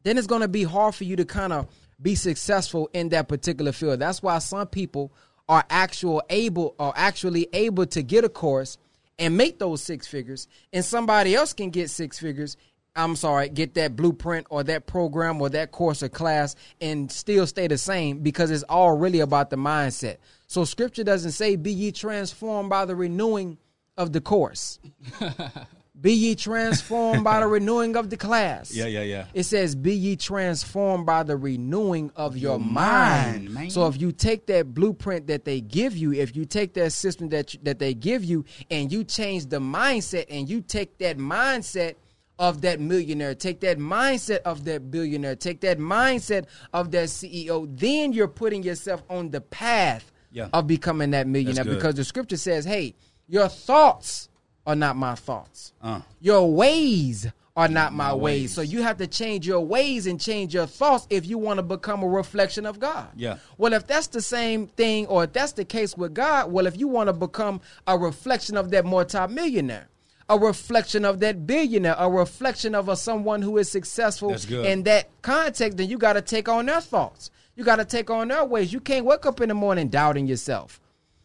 then 0.03 0.19
it's 0.19 0.27
going 0.27 0.43
to 0.43 0.49
be 0.49 0.65
hard 0.65 0.95
for 0.95 1.05
you 1.05 1.17
to 1.17 1.25
kind 1.25 1.53
of 1.53 1.67
be 2.01 2.15
successful 2.15 2.91
in 2.93 3.11
that 3.11 3.29
particular 3.29 3.73
field. 3.73 4.01
That's 4.01 4.23
why 4.23 4.39
some 4.39 4.67
people 4.67 5.13
are 5.49 5.65
actual 5.71 6.23
able 6.31 6.75
are 6.79 6.93
actually 6.97 7.49
able 7.53 7.87
to 7.87 8.03
get 8.03 8.25
a 8.25 8.29
course 8.29 8.79
and 9.19 9.37
make 9.37 9.59
those 9.59 9.83
six 9.83 10.07
figures, 10.07 10.49
and 10.73 10.85
somebody 10.85 11.35
else 11.35 11.53
can 11.53 11.71
get 11.71 11.91
six 11.91 12.19
figures. 12.19 12.57
I'm 12.95 13.17
sorry, 13.17 13.49
get 13.49 13.75
that 13.75 13.97
blueprint 13.97 14.47
or 14.51 14.63
that 14.65 14.87
program 14.87 15.41
or 15.41 15.49
that 15.51 15.73
course 15.73 16.03
or 16.03 16.11
class 16.11 16.57
and 16.79 17.11
still 17.11 17.47
stay 17.47 17.67
the 17.67 17.79
same 17.79 18.19
because 18.19 18.51
it's 18.51 18.65
all 18.65 18.95
really 18.95 19.21
about 19.21 19.49
the 19.49 19.57
mindset. 19.57 20.19
So 20.47 20.67
scripture 20.67 21.03
doesn't 21.03 21.31
say 21.31 21.57
be 21.57 21.73
ye 21.73 21.93
transformed 21.93 22.69
by 22.69 22.85
the 22.85 22.95
renewing 22.95 23.57
of 23.97 24.13
the 24.13 24.21
course. 24.21 24.79
be 26.01 26.13
ye 26.13 26.35
transformed 26.35 27.23
by 27.23 27.41
the 27.41 27.47
renewing 27.59 27.97
of 27.97 28.09
the 28.11 28.17
class. 28.17 28.75
Yeah, 28.75 28.87
yeah, 28.87 29.03
yeah. 29.03 29.27
It 29.35 29.43
says, 29.45 29.75
"Be 29.75 29.95
ye 29.95 30.17
transformed 30.17 31.05
by 31.07 31.23
the 31.23 31.37
renewing 31.37 32.11
of 32.17 32.37
your, 32.37 32.59
mind." 32.59 33.53
mind. 33.53 33.73
So 33.73 33.87
if 33.87 34.01
you 34.01 34.11
take 34.11 34.47
that 34.47 34.73
blueprint 34.75 35.27
that 35.27 35.45
they 35.45 35.61
give 35.61 35.97
you, 35.97 36.13
if 36.13 36.35
you 36.35 36.45
take 36.47 36.75
that 36.75 36.93
system 36.93 37.29
that 37.29 37.55
you, 37.55 37.61
that 37.65 37.79
they 37.79 37.93
give 37.95 38.25
you, 38.25 38.45
and 38.71 38.91
you 38.91 39.05
change 39.05 39.47
the 39.47 39.59
mindset, 39.61 40.27
and 40.31 40.49
you 40.49 40.63
take 40.63 40.97
that 40.99 41.19
mindset 41.19 41.97
of 42.39 42.63
that 42.63 42.81
millionaire, 42.81 43.35
take 43.35 43.61
that 43.61 43.79
mindset 43.79 44.39
of 44.39 44.65
that 44.65 44.91
billionaire, 44.91 45.37
take 45.37 45.61
that 45.61 45.79
mindset 45.79 46.47
of 46.73 46.91
that 46.91 47.09
CEO, 47.09 47.69
then 47.79 48.13
you're 48.15 48.27
putting 48.27 48.63
yourself 48.63 49.03
on 49.11 49.31
the 49.31 49.41
path 49.43 50.11
Yeah. 50.33 50.49
of 50.55 50.67
becoming 50.67 51.11
that 51.11 51.27
millionaire. 51.27 51.65
Because 51.67 51.95
the 51.97 52.05
scripture 52.05 52.39
says, 52.39 52.65
"Hey, 52.65 52.95
your 53.29 53.49
thoughts 53.49 54.31
are 54.67 54.77
not 54.77 54.97
my 54.97 55.15
thoughts." 55.15 55.73
Uh. 55.83 56.01
Your 56.21 56.51
ways 56.53 57.27
are 57.55 57.69
not 57.69 57.93
my, 57.93 58.09
My 58.09 58.15
ways. 58.15 58.23
ways. 58.43 58.55
So 58.55 58.63
you 58.63 58.83
have 58.83 58.97
to 58.97 59.07
change 59.07 59.47
your 59.47 59.61
ways 59.61 60.07
and 60.07 60.19
change 60.19 60.55
your 60.55 60.67
thoughts 60.67 61.07
if 61.11 61.27
you 61.27 61.37
want 61.37 61.59
to 61.59 61.63
become 61.63 62.03
a 62.03 62.09
reflection 62.09 62.65
of 62.65 62.81
God. 62.81 63.09
Yeah. 63.15 63.37
Well, 63.59 63.75
if 63.75 63.87
that's 63.87 64.07
the 64.07 64.23
same 64.23 64.69
thing, 64.69 65.07
or 65.07 65.25
if 65.25 65.35
that's 65.35 65.53
the 65.53 65.65
case 65.67 65.95
with 65.95 66.15
God, 66.15 66.51
well, 66.51 66.67
if 66.67 66.79
you 66.79 66.89
want 66.89 67.09
to 67.09 67.13
become 67.13 67.61
a 67.87 67.99
reflection 67.99 68.57
of 68.57 68.71
that 68.71 68.87
multimillionaire, 68.87 69.89
a 70.31 70.39
reflection 70.39 71.05
of 71.05 71.21
that 71.21 71.47
billionaire, 71.47 71.97
a 71.99 72.09
reflection 72.09 72.75
of 72.75 72.89
a 72.89 72.97
someone 72.97 73.43
who 73.43 73.59
is 73.59 73.71
successful 73.71 74.35
in 74.65 74.85
that 74.85 75.11
context, 75.21 75.77
then 75.77 75.91
you 75.91 75.99
got 75.99 76.15
to 76.15 76.23
take 76.23 76.49
on 76.49 76.65
their 76.67 76.81
thoughts. 76.81 77.31
You 77.55 77.65
got 77.65 77.77
to 77.77 77.85
take 77.85 78.09
on 78.09 78.29
their 78.29 78.45
ways. 78.47 78.73
You 78.73 78.81
can't 78.81 79.05
wake 79.05 79.27
up 79.27 79.43
in 79.43 79.51
the 79.51 79.55
morning 79.55 79.89
doubting 79.89 80.27
yourself. 80.27 80.81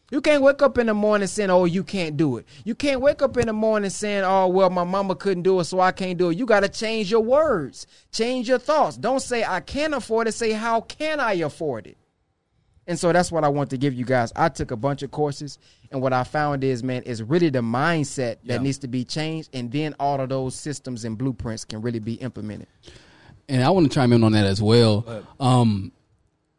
You 0.09 0.21
can't 0.21 0.41
wake 0.41 0.61
up 0.61 0.77
in 0.77 0.87
the 0.87 0.93
morning 0.93 1.27
saying, 1.27 1.49
"Oh, 1.49 1.65
you 1.65 1.83
can't 1.83 2.15
do 2.15 2.37
it." 2.37 2.45
You 2.63 2.75
can't 2.75 3.01
wake 3.01 3.21
up 3.21 3.35
in 3.37 3.47
the 3.47 3.53
morning 3.53 3.89
saying, 3.89 4.23
"Oh, 4.25 4.47
well, 4.47 4.69
my 4.69 4.85
mama 4.85 5.15
couldn't 5.15 5.43
do 5.43 5.59
it, 5.59 5.65
so 5.65 5.81
I 5.81 5.91
can't 5.91 6.17
do 6.17 6.29
it." 6.29 6.37
You 6.37 6.45
got 6.45 6.61
to 6.61 6.69
change 6.69 7.11
your 7.11 7.19
words, 7.21 7.87
change 8.11 8.47
your 8.47 8.59
thoughts. 8.59 8.95
Don't 8.95 9.19
say, 9.21 9.43
"I 9.43 9.59
can't 9.59 9.93
afford 9.93 10.27
it." 10.29 10.31
Say, 10.33 10.51
"How 10.53 10.79
can 10.81 11.19
I 11.19 11.33
afford 11.33 11.87
it?" 11.87 11.97
And 12.89 12.97
so 12.97 13.11
that's 13.11 13.33
what 13.33 13.43
I 13.43 13.49
want 13.49 13.69
to 13.71 13.77
give 13.77 13.93
you 13.93 14.05
guys. 14.05 14.31
I 14.33 14.47
took 14.47 14.71
a 14.71 14.77
bunch 14.77 15.03
of 15.03 15.11
courses, 15.11 15.59
and 15.91 16.01
what 16.01 16.13
I 16.13 16.23
found 16.23 16.63
is, 16.63 16.83
man, 16.83 17.03
it's 17.05 17.19
really 17.19 17.49
the 17.49 17.59
mindset 17.59 18.37
that 18.45 18.53
Yeah. 18.53 18.57
needs 18.59 18.77
to 18.77 18.87
be 18.87 19.03
changed, 19.03 19.49
and 19.51 19.69
then 19.69 19.93
all 19.99 20.21
of 20.21 20.29
those 20.29 20.55
systems 20.55 21.03
and 21.03 21.17
blueprints 21.17 21.65
can 21.65 21.81
really 21.81 21.99
be 21.99 22.13
implemented. 22.13 22.67
and 23.49 23.63
I 23.63 23.69
want 23.69 23.89
to 23.89 23.93
chime 23.95 24.11
in 24.11 24.25
on 24.25 24.33
that 24.33 24.45
as 24.45 24.61
well. 24.61 25.05
Um, 25.39 25.93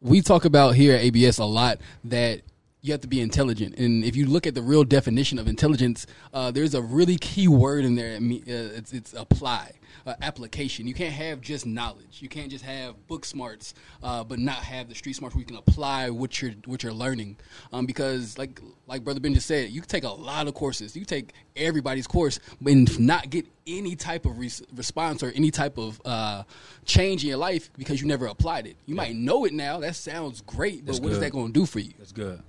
we 0.01 0.21
talk 0.21 0.45
about 0.45 0.73
here 0.73 0.95
at 0.95 1.01
ABS 1.03 1.37
a 1.37 1.45
lot 1.45 1.77
that 2.05 2.41
you 2.81 2.93
have 2.93 3.01
to 3.01 3.07
be 3.07 3.19
intelligent, 3.19 3.75
and 3.77 4.05
if 4.05 4.15
you 4.15 4.25
look 4.25 4.47
at 4.47 4.55
the 4.55 4.61
real 4.61 4.85
definition 4.85 5.37
of 5.37 5.47
intelligence, 5.47 6.07
uh, 6.33 6.49
there's 6.49 6.73
a 6.73 6.81
really 6.81 7.17
key 7.17 7.47
word 7.47 7.83
in 7.83 7.95
there. 7.95 8.15
Uh, 8.15 8.77
It's, 8.77 8.93
it's 8.93 9.13
apply, 9.13 9.73
uh, 10.05 10.13
application. 10.21 10.87
You 10.87 10.93
can't 10.93 11.13
have 11.13 11.41
just 11.41 11.65
knowledge. 11.65 12.19
You 12.21 12.29
can't 12.29 12.49
just 12.49 12.63
have 12.63 12.95
book 13.07 13.25
smarts, 13.25 13.73
uh, 14.01 14.23
but 14.23 14.39
not 14.39 14.57
have 14.63 14.87
the 14.87 14.95
street 14.95 15.17
smarts 15.17 15.35
where 15.35 15.41
you 15.41 15.45
can 15.45 15.57
apply 15.57 16.09
what 16.09 16.41
you're 16.41 16.53
what 16.65 16.81
you're 16.83 16.93
learning. 16.93 17.35
Um, 17.73 17.85
because 17.85 18.37
like 18.37 18.61
like 18.87 19.03
Brother 19.03 19.19
Ben 19.19 19.33
just 19.33 19.47
said, 19.47 19.71
you 19.71 19.81
can 19.81 19.89
take 19.89 20.05
a 20.05 20.09
lot 20.09 20.47
of 20.47 20.53
courses. 20.53 20.95
You 20.95 21.03
take 21.03 21.33
everybody's 21.57 22.07
course 22.07 22.39
and 22.65 22.97
not 22.97 23.29
get 23.29 23.45
any 23.67 23.97
type 23.97 24.25
of 24.25 24.39
res- 24.39 24.63
response 24.73 25.21
or 25.21 25.31
any 25.35 25.51
type 25.51 25.77
of 25.77 26.01
uh, 26.05 26.43
change 26.85 27.23
in 27.23 27.29
your 27.29 27.37
life 27.37 27.69
because 27.77 28.01
you 28.01 28.07
never 28.07 28.25
applied 28.27 28.67
it. 28.67 28.77
You 28.85 28.95
might 28.95 29.15
know 29.15 29.43
it 29.43 29.51
now. 29.53 29.79
That 29.81 29.95
sounds 29.97 30.39
great, 30.41 30.85
but 30.85 30.93
That's 30.93 30.99
what 31.01 31.11
is 31.11 31.17
good. 31.17 31.25
that 31.25 31.31
going 31.33 31.47
to 31.47 31.59
do 31.59 31.65
for 31.65 31.79
you? 31.79 31.91
That's 31.99 32.13
good. 32.13 32.41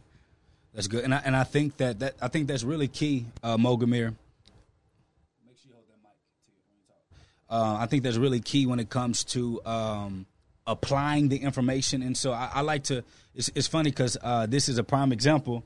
That's 0.74 0.86
good, 0.86 1.04
and 1.04 1.14
I 1.14 1.20
and 1.24 1.34
I 1.36 1.44
think 1.44 1.76
that 1.78 1.98
that 2.00 2.14
I 2.22 2.28
think 2.28 2.46
that's 2.46 2.62
really 2.62 2.88
key, 2.88 3.26
uh, 3.42 3.56
Mogamir. 3.56 4.14
Make 5.46 5.56
sure 5.58 5.68
you 5.68 5.74
hold 5.74 5.86
that 5.88 5.98
mic. 6.02 6.12
to 6.12 6.52
you 6.52 6.62
when 6.62 6.76
you 6.76 6.82
talk. 6.86 7.78
Uh, 7.78 7.82
I 7.82 7.86
think 7.86 8.02
that's 8.04 8.16
really 8.16 8.40
key 8.40 8.66
when 8.66 8.78
it 8.78 8.88
comes 8.88 9.24
to 9.24 9.60
um, 9.64 10.26
applying 10.66 11.28
the 11.28 11.38
information, 11.38 12.02
and 12.02 12.16
so 12.16 12.32
I, 12.32 12.50
I 12.54 12.60
like 12.60 12.84
to. 12.84 13.02
It's, 13.34 13.50
it's 13.54 13.66
funny 13.66 13.90
because 13.90 14.16
uh, 14.22 14.46
this 14.46 14.68
is 14.68 14.78
a 14.78 14.84
prime 14.84 15.12
example 15.12 15.64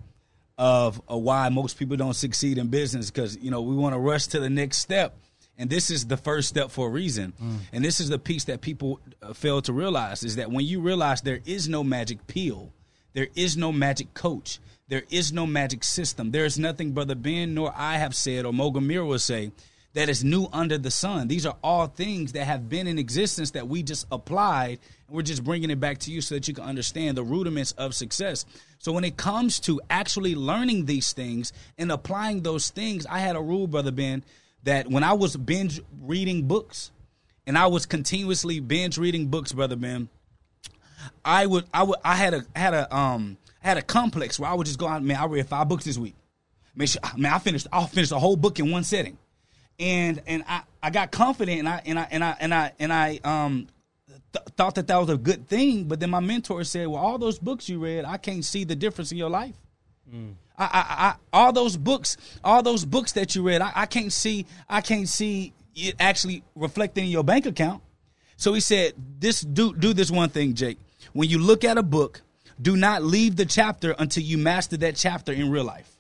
of 0.57 1.03
uh, 1.11 1.17
why 1.19 1.49
most 1.51 1.79
people 1.79 1.97
don't 1.97 2.15
succeed 2.15 2.57
in 2.59 2.69
business 2.69 3.11
because 3.11 3.37
you 3.39 3.51
know 3.51 3.61
we 3.61 3.75
want 3.75 3.95
to 3.95 3.99
rush 3.99 4.29
to 4.29 4.41
the 4.41 4.51
next 4.51 4.79
step. 4.79 5.15
And 5.57 5.71
this 5.71 5.89
is 5.89 6.07
the 6.07 6.17
first 6.17 6.49
step 6.49 6.73
for 6.73 6.89
a 6.89 6.91
reason. 6.91 7.33
And 7.73 7.85
this 7.85 8.01
is 8.01 8.09
the 8.09 8.19
piece 8.19 8.45
that 8.47 8.61
people 8.61 8.99
uh, 9.23 9.35
fail 9.35 9.63
to 9.63 9.73
realize 9.73 10.25
is 10.25 10.35
that 10.35 10.51
when 10.51 10.65
you 10.67 10.81
realize 10.81 11.21
there 11.23 11.39
is 11.45 11.69
no 11.69 11.85
magic 11.85 12.27
pill, 12.27 12.73
there 13.13 13.29
is 13.37 13.57
no 13.57 13.71
magic 13.71 14.15
coach. 14.15 14.59
There 14.89 15.05
is 15.11 15.33
no 15.33 15.47
magic 15.47 15.83
system. 15.83 16.31
There 16.31 16.45
is 16.45 16.59
nothing 16.59 16.93
Brother 16.93 17.15
Ben 17.15 17.55
nor 17.55 17.73
I 17.75 17.97
have 17.97 18.15
said 18.15 18.45
or 18.45 18.53
Mogamir 18.53 19.07
will 19.07 19.19
say 19.19 19.51
that 19.95 20.09
is 20.09 20.23
new 20.23 20.49
under 20.53 20.77
the 20.77 20.91
sun. 20.91 21.29
These 21.29 21.47
are 21.47 21.57
all 21.63 21.87
things 21.87 22.33
that 22.33 22.45
have 22.45 22.69
been 22.69 22.87
in 22.87 22.99
existence 22.99 23.53
that 23.53 23.67
we 23.67 23.83
just 23.83 24.07
applied 24.13 24.81
and 25.07 25.17
we're 25.17 25.23
just 25.23 25.43
bringing 25.43 25.71
it 25.71 25.81
back 25.81 25.99
to 25.99 26.11
you 26.11 26.21
so 26.21 26.35
that 26.35 26.49
you 26.49 26.55
can 26.55 26.65
understand 26.65 27.17
the 27.17 27.25
rudiments 27.25 27.73
of 27.73 27.95
success. 27.95 28.45
So 28.79 28.93
when 28.93 29.05
it 29.05 29.17
comes 29.17 29.59
to 29.61 29.81
actually 29.89 30.35
learning 30.35 30.85
these 30.85 31.13
things 31.13 31.53
and 31.79 31.91
applying 31.91 32.43
those 32.43 32.69
things, 32.69 33.07
I 33.07 33.21
had 33.21 33.37
a 33.37 33.41
rule, 33.41 33.67
Brother 33.67 33.93
Ben, 33.93 34.23
that 34.65 34.91
when 34.91 35.05
I 35.05 35.15
was 35.15 35.37
binge 35.37 35.81
reading 36.03 36.47
books 36.47 36.91
and 37.47 37.57
I 37.57 37.69
was 37.69 37.87
continuously 37.87 38.61
binge 38.61 38.99
reading 38.99 39.29
books, 39.29 39.53
Brother 39.53 39.77
Ben, 39.77 40.09
I 41.25 41.47
would 41.47 41.65
I 41.73 41.85
would 41.85 41.99
I 42.05 42.17
had 42.17 42.35
a 42.35 42.45
had 42.57 42.75
a 42.75 42.95
um 42.95 43.37
I 43.65 43.69
had 43.69 43.79
a 43.79 43.83
complex 43.83 44.39
where 44.39 44.51
I 44.51 44.55
would 44.55 44.67
just 44.67 44.79
go 44.79 44.87
out 44.87 45.03
man 45.03 45.17
I 45.17 45.25
read 45.25 45.49
five 45.49 45.69
books 45.69 45.85
this 45.85 45.99
week. 45.99 46.15
Man, 46.75 46.87
sh- 46.87 46.97
man 47.17 47.33
I 47.33 47.39
finished 47.39 47.67
I 47.73 47.85
finished 47.87 48.13
a 48.13 48.19
whole 48.19 48.37
book 48.37 48.59
in 48.59 48.71
one 48.71 48.85
sitting. 48.85 49.17
And 49.81 50.23
and 50.27 50.45
I, 50.47 50.63
I 50.83 50.91
got 50.91 51.11
confident 51.11 51.59
and 51.61 51.69
I 51.69 51.83
and 51.85 51.99
I 51.99 52.07
and 52.11 52.23
I 52.23 52.37
and 52.39 52.55
I 52.55 52.73
and 52.79 52.93
I 52.93 53.21
um 53.25 53.67
th- 54.33 54.45
thought 54.57 54.75
that 54.77 54.87
that 54.89 54.97
was 54.99 55.09
a 55.09 55.17
good 55.17 55.49
thing, 55.49 55.85
but 55.85 55.99
then 55.99 56.11
my 56.11 56.21
mentor 56.21 56.63
said, 56.65 56.87
"Well, 56.87 57.01
all 57.03 57.19
those 57.19 57.39
books 57.39 57.69
you 57.69 57.79
read, 57.81 58.05
I 58.05 58.17
can't 58.19 58.45
see 58.45 58.65
the 58.65 58.77
difference 58.77 59.11
in 59.11 59.19
your 59.19 59.31
life." 59.31 59.55
I, 60.57 60.65
I, 60.65 61.07
I, 61.07 61.15
all 61.33 61.53
those 61.53 61.77
books, 61.77 62.17
all 62.45 62.63
those 62.63 62.85
books 62.85 63.13
that 63.13 63.35
you 63.35 63.43
read, 63.43 63.63
I, 63.63 63.73
I 63.75 63.87
can't 63.87 64.13
see, 64.13 64.47
I 64.69 64.81
can't 64.83 65.09
see 65.09 65.53
it 65.75 65.97
actually 65.99 66.45
reflecting 66.55 67.07
in 67.07 67.11
your 67.11 67.25
bank 67.25 67.47
account. 67.47 67.83
So 68.37 68.53
he 68.53 68.61
said, 68.61 68.93
"This 69.19 69.41
do 69.41 69.75
do 69.75 69.93
this 69.93 70.11
one 70.11 70.29
thing, 70.29 70.55
Jake. 70.55 70.79
When 71.13 71.29
you 71.29 71.39
look 71.39 71.65
at 71.65 71.79
a 71.79 71.83
book, 71.83 72.23
do 72.61 72.77
not 72.77 73.03
leave 73.03 73.37
the 73.37 73.45
chapter 73.45 73.95
until 73.99 74.23
you 74.23 74.39
master 74.39 74.77
that 74.79 74.97
chapter 74.97 75.33
in 75.33 75.51
real 75.51 75.65
life." 75.65 75.91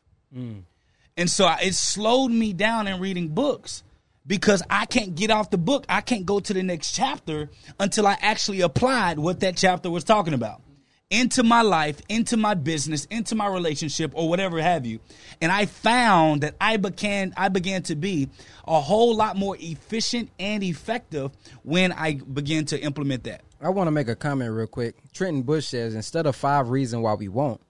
And 1.16 1.30
so 1.30 1.44
I- 1.44 1.60
it 1.62 1.74
slowed 1.74 2.32
me 2.32 2.52
down 2.52 2.88
in 2.88 2.98
reading 3.00 3.28
books 3.28 3.82
because 4.26 4.62
I 4.68 4.86
can't 4.86 5.14
get 5.14 5.30
off 5.30 5.50
the 5.50 5.58
book. 5.58 5.84
I 5.88 6.00
can't 6.00 6.26
go 6.26 6.40
to 6.40 6.52
the 6.52 6.62
next 6.62 6.92
chapter 6.92 7.50
until 7.78 8.06
I 8.06 8.18
actually 8.20 8.60
applied 8.62 9.18
what 9.18 9.40
that 9.40 9.56
chapter 9.56 9.90
was 9.90 10.02
talking 10.02 10.34
about 10.34 10.60
into 11.10 11.42
my 11.42 11.62
life, 11.62 12.00
into 12.08 12.36
my 12.36 12.54
business, 12.54 13.04
into 13.06 13.34
my 13.34 13.46
relationship 13.46 14.12
or 14.14 14.28
whatever 14.28 14.60
have 14.60 14.86
you. 14.86 15.00
And 15.40 15.52
I 15.52 15.66
found 15.66 16.42
that 16.42 16.54
I 16.60 16.76
began 16.76 17.32
I 17.36 17.48
began 17.48 17.82
to 17.84 17.94
be 17.94 18.28
a 18.66 18.80
whole 18.80 19.14
lot 19.16 19.36
more 19.36 19.56
efficient 19.60 20.30
and 20.38 20.62
effective 20.62 21.30
when 21.62 21.92
I 21.92 22.14
began 22.14 22.64
to 22.66 22.80
implement 22.80 23.24
that. 23.24 23.42
I 23.60 23.68
want 23.68 23.86
to 23.86 23.92
make 23.92 24.08
a 24.08 24.16
comment 24.16 24.52
real 24.52 24.66
quick. 24.66 24.96
Trenton 25.12 25.42
Bush 25.42 25.66
says 25.66 25.94
instead 25.94 26.26
of 26.26 26.36
five 26.36 26.68
reasons 26.70 27.02
why 27.02 27.14
we 27.14 27.28
won't, 27.28 27.60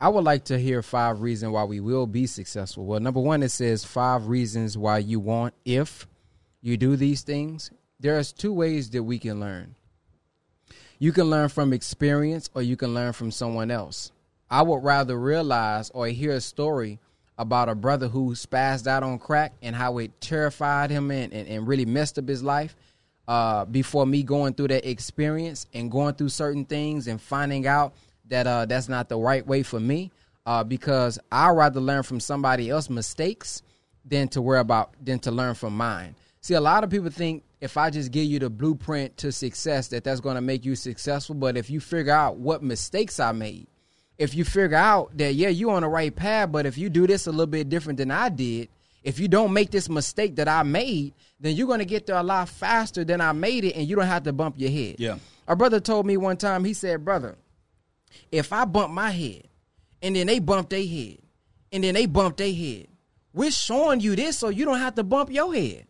I 0.00 0.08
would 0.08 0.24
like 0.24 0.44
to 0.44 0.58
hear 0.58 0.82
five 0.82 1.20
reasons 1.20 1.52
why 1.52 1.64
we 1.64 1.80
will 1.80 2.06
be 2.06 2.26
successful. 2.26 2.84
Well, 2.84 3.00
number 3.00 3.20
one, 3.20 3.42
it 3.42 3.50
says 3.50 3.84
five 3.84 4.28
reasons 4.28 4.78
why 4.78 4.98
you 4.98 5.18
want 5.18 5.54
if 5.64 6.06
you 6.60 6.76
do 6.76 6.96
these 6.96 7.22
things. 7.22 7.70
There's 8.00 8.32
two 8.32 8.52
ways 8.52 8.90
that 8.90 9.02
we 9.02 9.18
can 9.18 9.40
learn. 9.40 9.74
You 10.98 11.12
can 11.12 11.30
learn 11.30 11.48
from 11.48 11.72
experience 11.72 12.50
or 12.54 12.62
you 12.62 12.76
can 12.76 12.92
learn 12.92 13.12
from 13.12 13.30
someone 13.30 13.70
else. 13.70 14.10
I 14.50 14.62
would 14.62 14.82
rather 14.82 15.18
realize 15.18 15.90
or 15.90 16.08
hear 16.08 16.32
a 16.32 16.40
story 16.40 16.98
about 17.38 17.68
a 17.68 17.74
brother 17.74 18.08
who 18.08 18.34
spazzed 18.34 18.88
out 18.88 19.04
on 19.04 19.18
crack 19.18 19.52
and 19.62 19.76
how 19.76 19.98
it 19.98 20.20
terrified 20.20 20.90
him 20.90 21.10
and, 21.10 21.32
and, 21.32 21.46
and 21.48 21.68
really 21.68 21.84
messed 21.84 22.18
up 22.18 22.26
his 22.26 22.42
life 22.42 22.74
uh, 23.28 23.64
before 23.66 24.06
me 24.06 24.24
going 24.24 24.54
through 24.54 24.68
that 24.68 24.88
experience 24.88 25.66
and 25.72 25.90
going 25.90 26.14
through 26.14 26.30
certain 26.30 26.64
things 26.64 27.06
and 27.06 27.20
finding 27.20 27.66
out 27.66 27.94
that 28.26 28.46
uh, 28.46 28.66
that's 28.66 28.88
not 28.88 29.08
the 29.08 29.16
right 29.16 29.46
way 29.46 29.62
for 29.62 29.78
me. 29.78 30.10
Uh, 30.46 30.64
because 30.64 31.18
I'd 31.30 31.50
rather 31.50 31.78
learn 31.78 32.02
from 32.02 32.20
somebody 32.20 32.70
else's 32.70 32.88
mistakes 32.88 33.62
than 34.02 34.28
to 34.28 34.40
worry 34.40 34.60
about 34.60 34.94
than 35.04 35.18
to 35.20 35.30
learn 35.30 35.54
from 35.54 35.76
mine. 35.76 36.14
See, 36.48 36.54
a 36.54 36.62
lot 36.62 36.82
of 36.82 36.88
people 36.88 37.10
think 37.10 37.44
if 37.60 37.76
I 37.76 37.90
just 37.90 38.10
give 38.10 38.24
you 38.24 38.38
the 38.38 38.48
blueprint 38.48 39.18
to 39.18 39.32
success, 39.32 39.88
that 39.88 40.02
that's 40.02 40.20
going 40.20 40.36
to 40.36 40.40
make 40.40 40.64
you 40.64 40.76
successful. 40.76 41.34
But 41.34 41.58
if 41.58 41.68
you 41.68 41.78
figure 41.78 42.14
out 42.14 42.38
what 42.38 42.62
mistakes 42.62 43.20
I 43.20 43.32
made, 43.32 43.66
if 44.16 44.34
you 44.34 44.46
figure 44.46 44.78
out 44.78 45.14
that 45.18 45.34
yeah, 45.34 45.50
you're 45.50 45.72
on 45.72 45.82
the 45.82 45.88
right 45.88 46.16
path, 46.16 46.50
but 46.50 46.64
if 46.64 46.78
you 46.78 46.88
do 46.88 47.06
this 47.06 47.26
a 47.26 47.30
little 47.30 47.44
bit 47.44 47.68
different 47.68 47.98
than 47.98 48.10
I 48.10 48.30
did, 48.30 48.70
if 49.02 49.20
you 49.20 49.28
don't 49.28 49.52
make 49.52 49.70
this 49.70 49.90
mistake 49.90 50.36
that 50.36 50.48
I 50.48 50.62
made, 50.62 51.12
then 51.38 51.54
you're 51.54 51.66
going 51.66 51.80
to 51.80 51.84
get 51.84 52.06
there 52.06 52.16
a 52.16 52.22
lot 52.22 52.48
faster 52.48 53.04
than 53.04 53.20
I 53.20 53.32
made 53.32 53.66
it, 53.66 53.76
and 53.76 53.86
you 53.86 53.94
don't 53.94 54.06
have 54.06 54.22
to 54.22 54.32
bump 54.32 54.54
your 54.56 54.70
head. 54.70 54.96
Yeah. 54.98 55.18
Our 55.48 55.54
brother 55.54 55.80
told 55.80 56.06
me 56.06 56.16
one 56.16 56.38
time. 56.38 56.64
He 56.64 56.72
said, 56.72 57.04
"Brother, 57.04 57.36
if 58.32 58.54
I 58.54 58.64
bump 58.64 58.94
my 58.94 59.10
head, 59.10 59.48
and 60.00 60.16
then 60.16 60.26
they 60.26 60.38
bump 60.38 60.70
their 60.70 60.86
head, 60.86 61.18
and 61.70 61.84
then 61.84 61.92
they 61.92 62.06
bump 62.06 62.38
their 62.38 62.54
head, 62.54 62.86
we're 63.34 63.50
showing 63.50 64.00
you 64.00 64.16
this 64.16 64.38
so 64.38 64.48
you 64.48 64.64
don't 64.64 64.78
have 64.78 64.94
to 64.94 65.04
bump 65.04 65.30
your 65.30 65.54
head." 65.54 65.87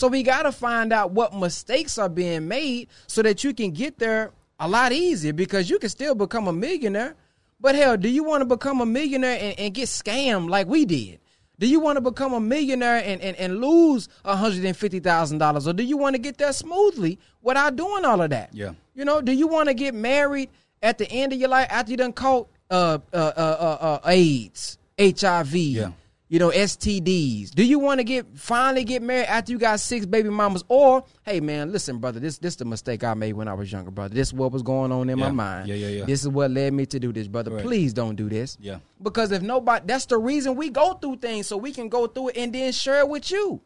So 0.00 0.08
we 0.08 0.22
got 0.22 0.44
to 0.44 0.52
find 0.52 0.94
out 0.94 1.10
what 1.10 1.36
mistakes 1.36 1.98
are 1.98 2.08
being 2.08 2.48
made 2.48 2.88
so 3.06 3.20
that 3.20 3.44
you 3.44 3.52
can 3.52 3.70
get 3.70 3.98
there 3.98 4.30
a 4.58 4.66
lot 4.66 4.92
easier 4.92 5.34
because 5.34 5.68
you 5.68 5.78
can 5.78 5.90
still 5.90 6.14
become 6.14 6.48
a 6.48 6.54
millionaire. 6.54 7.16
But 7.60 7.74
hell, 7.74 7.98
do 7.98 8.08
you 8.08 8.24
want 8.24 8.40
to 8.40 8.46
become 8.46 8.80
a 8.80 8.86
millionaire 8.86 9.36
and, 9.38 9.60
and 9.60 9.74
get 9.74 9.88
scammed 9.88 10.48
like 10.48 10.68
we 10.68 10.86
did? 10.86 11.20
Do 11.58 11.66
you 11.66 11.80
want 11.80 11.96
to 11.96 12.00
become 12.00 12.32
a 12.32 12.40
millionaire 12.40 13.02
and, 13.04 13.20
and, 13.20 13.36
and 13.36 13.60
lose 13.60 14.08
$150,000? 14.24 15.66
Or 15.66 15.72
do 15.74 15.82
you 15.82 15.98
want 15.98 16.14
to 16.14 16.18
get 16.18 16.38
there 16.38 16.54
smoothly 16.54 17.18
without 17.42 17.76
doing 17.76 18.06
all 18.06 18.22
of 18.22 18.30
that? 18.30 18.54
Yeah. 18.54 18.72
You 18.94 19.04
know, 19.04 19.20
do 19.20 19.32
you 19.32 19.48
want 19.48 19.68
to 19.68 19.74
get 19.74 19.92
married 19.94 20.48
at 20.80 20.96
the 20.96 21.10
end 21.10 21.34
of 21.34 21.38
your 21.38 21.50
life 21.50 21.66
after 21.68 21.90
you 21.90 21.98
done 21.98 22.14
caught 22.14 22.48
uh, 22.70 23.00
uh, 23.12 23.16
uh, 23.16 23.40
uh, 23.60 23.98
uh, 24.02 24.08
AIDS, 24.08 24.78
HIV, 24.98 25.54
Yeah. 25.54 25.90
You 26.30 26.38
know, 26.38 26.50
STDs? 26.50 27.50
Do 27.50 27.64
you 27.64 27.80
want 27.80 27.98
to 27.98 28.04
get 28.04 28.38
finally 28.38 28.84
get 28.84 29.02
married 29.02 29.26
after 29.26 29.50
you 29.50 29.58
got 29.58 29.80
six 29.80 30.06
baby 30.06 30.30
mamas? 30.30 30.62
Or, 30.68 31.04
hey 31.24 31.40
man, 31.40 31.72
listen, 31.72 31.98
brother, 31.98 32.20
this 32.20 32.38
this 32.38 32.54
the 32.54 32.64
mistake 32.64 33.02
I 33.02 33.14
made 33.14 33.32
when 33.32 33.48
I 33.48 33.54
was 33.54 33.70
younger, 33.70 33.90
brother. 33.90 34.14
This 34.14 34.28
is 34.28 34.34
what 34.34 34.52
was 34.52 34.62
going 34.62 34.92
on 34.92 35.10
in 35.10 35.18
my 35.18 35.32
mind. 35.32 35.68
Yeah, 35.68 35.74
yeah, 35.74 35.88
yeah. 35.88 36.04
This 36.04 36.22
is 36.22 36.28
what 36.28 36.52
led 36.52 36.72
me 36.72 36.86
to 36.86 37.00
do 37.00 37.12
this, 37.12 37.26
brother. 37.26 37.50
Right. 37.50 37.64
Please 37.64 37.92
don't 37.92 38.14
do 38.14 38.28
this. 38.28 38.56
Yeah. 38.60 38.78
Because 39.02 39.32
if 39.32 39.42
nobody 39.42 39.84
that's 39.86 40.06
the 40.06 40.18
reason 40.18 40.54
we 40.54 40.70
go 40.70 40.94
through 40.94 41.16
things, 41.16 41.48
so 41.48 41.56
we 41.56 41.72
can 41.72 41.88
go 41.88 42.06
through 42.06 42.28
it 42.28 42.36
and 42.36 42.54
then 42.54 42.72
share 42.72 43.00
it 43.00 43.08
with 43.08 43.28
you. 43.32 43.60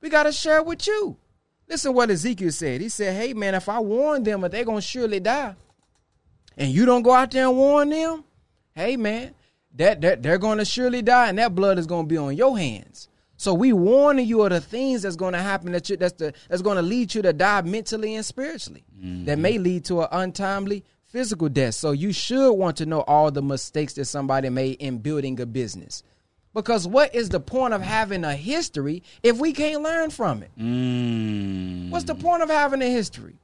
We 0.00 0.08
gotta 0.08 0.32
share 0.32 0.56
it 0.56 0.66
with 0.66 0.86
you. 0.86 1.18
Listen 1.68 1.92
what 1.92 2.10
Ezekiel 2.10 2.50
said. 2.50 2.80
He 2.80 2.88
said, 2.88 3.14
Hey 3.14 3.34
man, 3.34 3.54
if 3.54 3.68
I 3.68 3.78
warn 3.78 4.22
them, 4.22 4.40
they're 4.50 4.64
gonna 4.64 4.80
surely 4.80 5.20
die. 5.20 5.54
And 6.56 6.72
you 6.72 6.86
don't 6.86 7.02
go 7.02 7.12
out 7.12 7.30
there 7.30 7.46
and 7.46 7.56
warn 7.56 7.90
them, 7.90 8.24
hey 8.74 8.96
man, 8.96 9.34
that, 9.78 10.00
that 10.02 10.22
they're 10.22 10.38
gonna 10.38 10.64
surely 10.64 11.02
die, 11.02 11.28
and 11.28 11.38
that 11.38 11.54
blood 11.54 11.78
is 11.78 11.86
gonna 11.86 12.06
be 12.06 12.16
on 12.16 12.36
your 12.36 12.58
hands. 12.58 13.08
So 13.36 13.54
we 13.54 13.72
warning 13.72 14.26
you 14.26 14.42
of 14.42 14.50
the 14.50 14.60
things 14.60 15.02
that's 15.02 15.16
gonna 15.16 15.40
happen 15.40 15.72
that 15.72 15.88
you 15.88 15.96
that's 15.96 16.14
the 16.14 16.34
that's 16.48 16.60
gonna 16.62 16.82
lead 16.82 17.14
you 17.14 17.22
to 17.22 17.32
die 17.32 17.62
mentally 17.62 18.16
and 18.16 18.26
spiritually. 18.26 18.84
That 19.26 19.38
may 19.38 19.58
lead 19.58 19.84
to 19.86 20.02
an 20.02 20.08
untimely 20.10 20.84
physical 21.06 21.48
death. 21.48 21.74
So 21.74 21.92
you 21.92 22.12
should 22.12 22.52
want 22.52 22.76
to 22.78 22.86
know 22.86 23.02
all 23.02 23.30
the 23.30 23.40
mistakes 23.40 23.94
that 23.94 24.06
somebody 24.06 24.50
made 24.50 24.76
in 24.80 24.98
building 24.98 25.40
a 25.40 25.46
business. 25.46 26.02
Because 26.52 26.88
what 26.88 27.14
is 27.14 27.28
the 27.28 27.38
point 27.38 27.74
of 27.74 27.82
having 27.82 28.24
a 28.24 28.34
history 28.34 29.04
if 29.22 29.38
we 29.38 29.52
can't 29.52 29.82
learn 29.82 30.10
from 30.10 30.42
it? 30.42 30.50
Mm. 30.58 31.90
What's 31.90 32.06
the 32.06 32.16
point 32.16 32.42
of 32.42 32.50
having 32.50 32.82
a 32.82 32.90
history? 32.90 33.36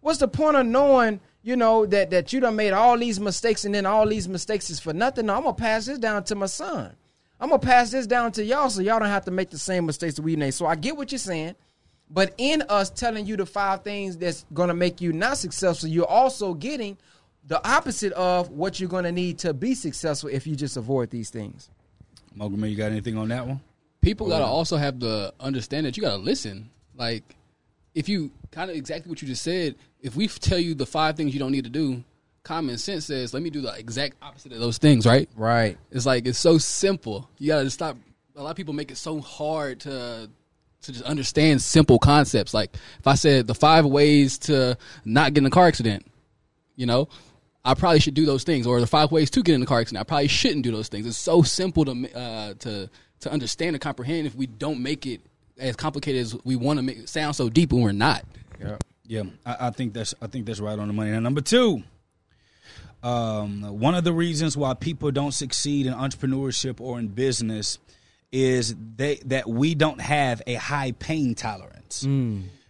What's 0.00 0.18
the 0.18 0.28
point 0.28 0.56
of 0.56 0.66
knowing, 0.66 1.20
you 1.42 1.56
know, 1.56 1.86
that 1.86 2.10
that 2.10 2.32
you 2.32 2.40
done 2.40 2.56
made 2.56 2.72
all 2.72 2.98
these 2.98 3.18
mistakes 3.20 3.64
and 3.64 3.74
then 3.74 3.86
all 3.86 4.06
these 4.06 4.28
mistakes 4.28 4.70
is 4.70 4.80
for 4.80 4.92
nothing? 4.92 5.26
No, 5.26 5.36
I'm 5.36 5.42
gonna 5.42 5.54
pass 5.54 5.86
this 5.86 5.98
down 5.98 6.24
to 6.24 6.34
my 6.34 6.46
son. 6.46 6.94
I'm 7.40 7.48
gonna 7.48 7.60
pass 7.60 7.90
this 7.90 8.06
down 8.06 8.32
to 8.32 8.44
y'all 8.44 8.70
so 8.70 8.82
y'all 8.82 8.98
don't 8.98 9.08
have 9.08 9.24
to 9.24 9.30
make 9.30 9.50
the 9.50 9.58
same 9.58 9.86
mistakes 9.86 10.14
that 10.14 10.22
we 10.22 10.36
made. 10.36 10.52
So 10.52 10.66
I 10.66 10.74
get 10.74 10.96
what 10.96 11.12
you're 11.12 11.18
saying, 11.18 11.54
but 12.10 12.34
in 12.38 12.62
us 12.68 12.90
telling 12.90 13.26
you 13.26 13.36
the 13.36 13.46
five 13.46 13.82
things 13.82 14.16
that's 14.16 14.44
gonna 14.52 14.74
make 14.74 15.00
you 15.00 15.12
not 15.12 15.38
successful, 15.38 15.88
you're 15.88 16.06
also 16.06 16.54
getting 16.54 16.98
the 17.46 17.66
opposite 17.66 18.12
of 18.12 18.50
what 18.50 18.78
you're 18.78 18.90
gonna 18.90 19.12
need 19.12 19.38
to 19.38 19.54
be 19.54 19.74
successful 19.74 20.28
if 20.30 20.46
you 20.46 20.54
just 20.54 20.76
avoid 20.76 21.10
these 21.10 21.30
things. 21.30 21.70
Mogaman, 22.36 22.70
you 22.70 22.76
got 22.76 22.92
anything 22.92 23.16
on 23.16 23.28
that 23.28 23.46
one? 23.46 23.60
people 24.00 24.28
gotta 24.28 24.44
also 24.44 24.76
have 24.76 24.98
to 25.00 25.32
understand 25.40 25.86
that 25.86 25.96
you 25.96 26.02
gotta 26.02 26.16
listen. 26.16 26.70
Like, 26.96 27.36
if 27.94 28.08
you 28.08 28.30
kind 28.50 28.70
of 28.70 28.76
exactly 28.76 29.10
what 29.10 29.20
you 29.22 29.28
just 29.28 29.42
said, 29.42 29.74
if 30.00 30.16
we 30.16 30.28
tell 30.28 30.58
you 30.58 30.74
the 30.74 30.86
five 30.86 31.16
things 31.16 31.34
you 31.34 31.40
don't 31.40 31.52
need 31.52 31.64
to 31.64 31.70
do, 31.70 32.02
common 32.42 32.78
sense 32.78 33.06
says, 33.06 33.34
let 33.34 33.42
me 33.42 33.50
do 33.50 33.60
the 33.60 33.72
exact 33.74 34.16
opposite 34.22 34.52
of 34.52 34.60
those 34.60 34.78
things, 34.78 35.06
right? 35.06 35.28
Right. 35.36 35.76
It's 35.90 36.06
like 36.06 36.26
it's 36.26 36.38
so 36.38 36.58
simple. 36.58 37.28
You 37.38 37.48
gotta 37.48 37.64
just 37.64 37.74
stop. 37.74 37.96
A 38.36 38.42
lot 38.42 38.50
of 38.50 38.56
people 38.56 38.74
make 38.74 38.90
it 38.90 38.96
so 38.96 39.20
hard 39.20 39.80
to 39.80 40.30
to 40.82 40.92
just 40.92 41.04
understand 41.04 41.60
simple 41.60 41.98
concepts. 41.98 42.54
Like 42.54 42.74
if 42.98 43.06
I 43.06 43.14
said 43.14 43.46
the 43.46 43.54
five 43.54 43.84
ways 43.84 44.38
to 44.40 44.78
not 45.04 45.34
get 45.34 45.42
in 45.42 45.46
a 45.46 45.50
car 45.50 45.66
accident, 45.66 46.06
you 46.76 46.86
know, 46.86 47.08
I 47.64 47.74
probably 47.74 48.00
should 48.00 48.14
do 48.14 48.24
those 48.24 48.44
things. 48.44 48.66
Or 48.66 48.80
the 48.80 48.86
five 48.86 49.12
ways 49.12 49.30
to 49.30 49.42
get 49.42 49.54
in 49.54 49.62
a 49.62 49.66
car 49.66 49.80
accident, 49.80 50.00
I 50.00 50.04
probably 50.04 50.28
shouldn't 50.28 50.62
do 50.62 50.72
those 50.72 50.88
things. 50.88 51.06
It's 51.06 51.18
so 51.18 51.42
simple 51.42 51.84
to 51.84 52.18
uh, 52.18 52.54
to 52.60 52.88
to 53.20 53.32
understand 53.32 53.76
and 53.76 53.82
comprehend. 53.82 54.26
If 54.26 54.34
we 54.34 54.46
don't 54.46 54.82
make 54.82 55.06
it 55.06 55.20
as 55.60 55.76
complicated 55.76 56.22
as 56.22 56.36
we 56.44 56.56
want 56.56 56.78
to 56.78 56.82
make 56.82 56.98
it 56.98 57.08
sound 57.08 57.36
so 57.36 57.48
deep 57.48 57.72
when 57.72 57.82
we're 57.82 57.92
not. 57.92 58.24
Yeah. 58.60 58.76
Yeah, 59.06 59.24
I, 59.44 59.56
I 59.66 59.70
think 59.70 59.92
that's 59.92 60.14
I 60.22 60.28
think 60.28 60.46
that's 60.46 60.60
right 60.60 60.78
on 60.78 60.86
the 60.86 60.94
money. 60.94 61.10
And 61.10 61.24
number 61.24 61.40
two, 61.40 61.82
um, 63.02 63.80
one 63.80 63.96
of 63.96 64.04
the 64.04 64.12
reasons 64.12 64.56
why 64.56 64.74
people 64.74 65.10
don't 65.10 65.32
succeed 65.32 65.86
in 65.86 65.94
entrepreneurship 65.94 66.80
or 66.80 66.96
in 67.00 67.08
business 67.08 67.80
is 68.30 68.74
they 68.96 69.16
that 69.24 69.48
we 69.48 69.74
don't 69.74 70.00
have 70.00 70.42
a 70.46 70.54
high 70.54 70.92
pain 70.92 71.34
tolerance. 71.34 72.04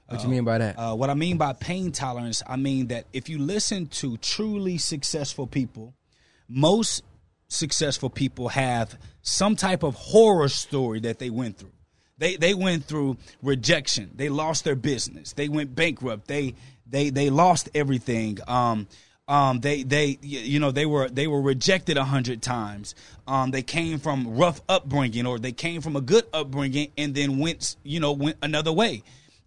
What 0.07 0.19
do 0.19 0.25
you 0.25 0.29
mean 0.31 0.45
by 0.45 0.57
that? 0.59 0.79
Uh, 0.79 0.95
what 0.95 1.11
I 1.11 1.15
mean 1.15 1.37
by 1.37 1.53
pain 1.53 1.93
tolerance, 1.93 2.43
I 2.47 2.57
mean 2.57 2.87
that 2.87 3.05
if 3.13 3.29
you 3.29 3.39
listen 3.39 3.87
to 3.89 4.17
truly 4.17 4.79
successful 4.79 5.47
people, 5.47 5.93
most 6.49 7.05
successful 7.49 8.09
people 8.09 8.49
have 8.49 8.99
some 9.21 9.57
type 9.57 9.83
of 9.83 9.95
horror 9.95 10.49
story 10.49 11.01
that 11.01 11.19
they 11.19 11.29
went 11.29 11.59
through. 11.59 11.73
They 12.21 12.37
they 12.37 12.53
went 12.53 12.85
through 12.85 13.17
rejection. 13.43 14.11
They 14.15 14.29
lost 14.29 14.63
their 14.65 14.77
business. 14.77 15.33
They 15.33 15.49
went 15.49 15.75
bankrupt. 15.75 16.29
They 16.29 16.55
they 16.87 17.09
they 17.09 17.31
lost 17.31 17.71
everything. 17.75 18.39
Um, 18.47 18.87
um, 19.27 19.61
they 19.61 19.85
they 19.85 20.19
you 20.21 20.61
know 20.61 20.71
they 20.71 20.85
were 20.85 21.09
they 21.09 21.27
were 21.27 21.41
rejected 21.41 21.97
a 21.97 22.05
hundred 22.05 22.43
times. 22.43 22.95
Um, 23.27 23.53
they 23.53 23.63
came 23.63 23.99
from 23.99 24.37
rough 24.37 24.61
upbringing 24.69 25.27
or 25.27 25.39
they 25.39 25.53
came 25.53 25.81
from 25.81 25.97
a 25.97 26.03
good 26.03 26.27
upbringing 26.35 26.93
and 26.99 27.15
then 27.15 27.39
went 27.39 27.77
you 27.83 28.01
know 28.01 28.13
went 28.13 28.37
another 28.43 28.73
way. 28.73 29.03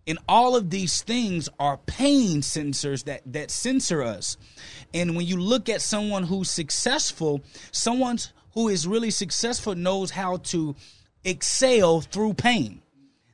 And 0.08 0.18
all 0.28 0.56
of 0.56 0.72
these 0.72 1.02
things 1.04 1.50
are 1.60 1.78
pain 1.78 2.42
sensors 2.42 3.04
that 3.04 3.22
that 3.34 3.52
censor 3.52 4.02
us. 4.02 4.36
And 4.96 5.16
when 5.16 5.28
you 5.28 5.38
look 5.38 5.70
at 5.70 5.82
someone 5.84 6.24
who's 6.24 6.50
successful, 6.50 7.44
someone 7.72 8.18
who 8.56 8.68
is 8.68 8.88
really 8.88 9.12
successful 9.12 9.76
knows 9.76 10.10
how 10.10 10.38
to 10.38 10.76
excel 11.24 12.02
through 12.02 12.34
pain. 12.34 12.82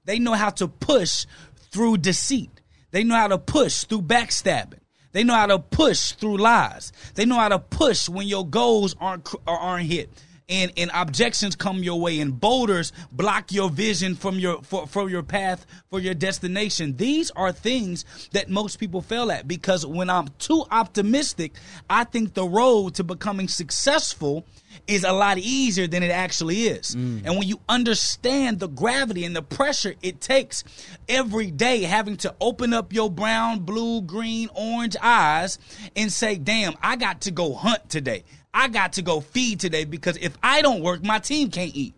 They 0.05 0.19
know 0.19 0.33
how 0.33 0.49
to 0.51 0.67
push 0.67 1.25
through 1.71 1.97
deceit. 1.97 2.61
They 2.91 3.03
know 3.03 3.15
how 3.15 3.27
to 3.27 3.37
push 3.37 3.83
through 3.83 4.03
backstabbing. 4.03 4.79
They 5.11 5.23
know 5.23 5.33
how 5.33 5.47
to 5.47 5.59
push 5.59 6.13
through 6.13 6.37
lies. 6.37 6.91
They 7.15 7.25
know 7.25 7.35
how 7.35 7.49
to 7.49 7.59
push 7.59 8.07
when 8.07 8.27
your 8.27 8.45
goals 8.45 8.95
aren't 8.99 9.27
aren't 9.47 9.87
hit. 9.87 10.09
And, 10.49 10.71
and 10.77 10.89
objections 10.93 11.55
come 11.55 11.83
your 11.83 11.99
way 11.99 12.19
and 12.19 12.39
boulders 12.39 12.91
block 13.11 13.51
your 13.51 13.69
vision 13.69 14.15
from 14.15 14.39
your 14.39 14.61
for, 14.63 14.87
for 14.87 15.07
your 15.09 15.21
path 15.21 15.65
for 15.91 15.99
your 15.99 16.15
destination 16.15 16.97
these 16.97 17.29
are 17.31 17.51
things 17.51 18.03
that 18.31 18.49
most 18.49 18.77
people 18.79 19.01
fail 19.01 19.31
at 19.31 19.47
because 19.47 19.85
when 19.85 20.09
i'm 20.09 20.29
too 20.39 20.65
optimistic 20.71 21.53
i 21.87 22.03
think 22.03 22.33
the 22.33 22.45
road 22.45 22.95
to 22.95 23.03
becoming 23.03 23.47
successful 23.47 24.43
is 24.87 25.03
a 25.03 25.11
lot 25.11 25.37
easier 25.37 25.87
than 25.87 26.03
it 26.03 26.11
actually 26.11 26.63
is. 26.63 26.95
Mm. 26.95 27.25
And 27.25 27.37
when 27.37 27.47
you 27.47 27.59
understand 27.67 28.59
the 28.59 28.67
gravity 28.67 29.25
and 29.25 29.35
the 29.35 29.41
pressure 29.41 29.93
it 30.01 30.21
takes 30.21 30.63
every 31.07 31.51
day 31.51 31.83
having 31.83 32.17
to 32.17 32.35
open 32.41 32.73
up 32.73 32.93
your 32.93 33.09
brown, 33.09 33.59
blue, 33.59 34.01
green, 34.01 34.49
orange 34.55 34.95
eyes 35.01 35.59
and 35.95 36.11
say, 36.11 36.35
damn, 36.35 36.73
I 36.81 36.95
got 36.95 37.21
to 37.21 37.31
go 37.31 37.53
hunt 37.53 37.89
today. 37.89 38.23
I 38.53 38.67
got 38.67 38.93
to 38.93 39.01
go 39.01 39.19
feed 39.21 39.59
today 39.59 39.85
because 39.85 40.17
if 40.17 40.37
I 40.41 40.61
don't 40.61 40.81
work, 40.81 41.03
my 41.03 41.19
team 41.19 41.49
can't 41.49 41.75
eat. 41.75 41.93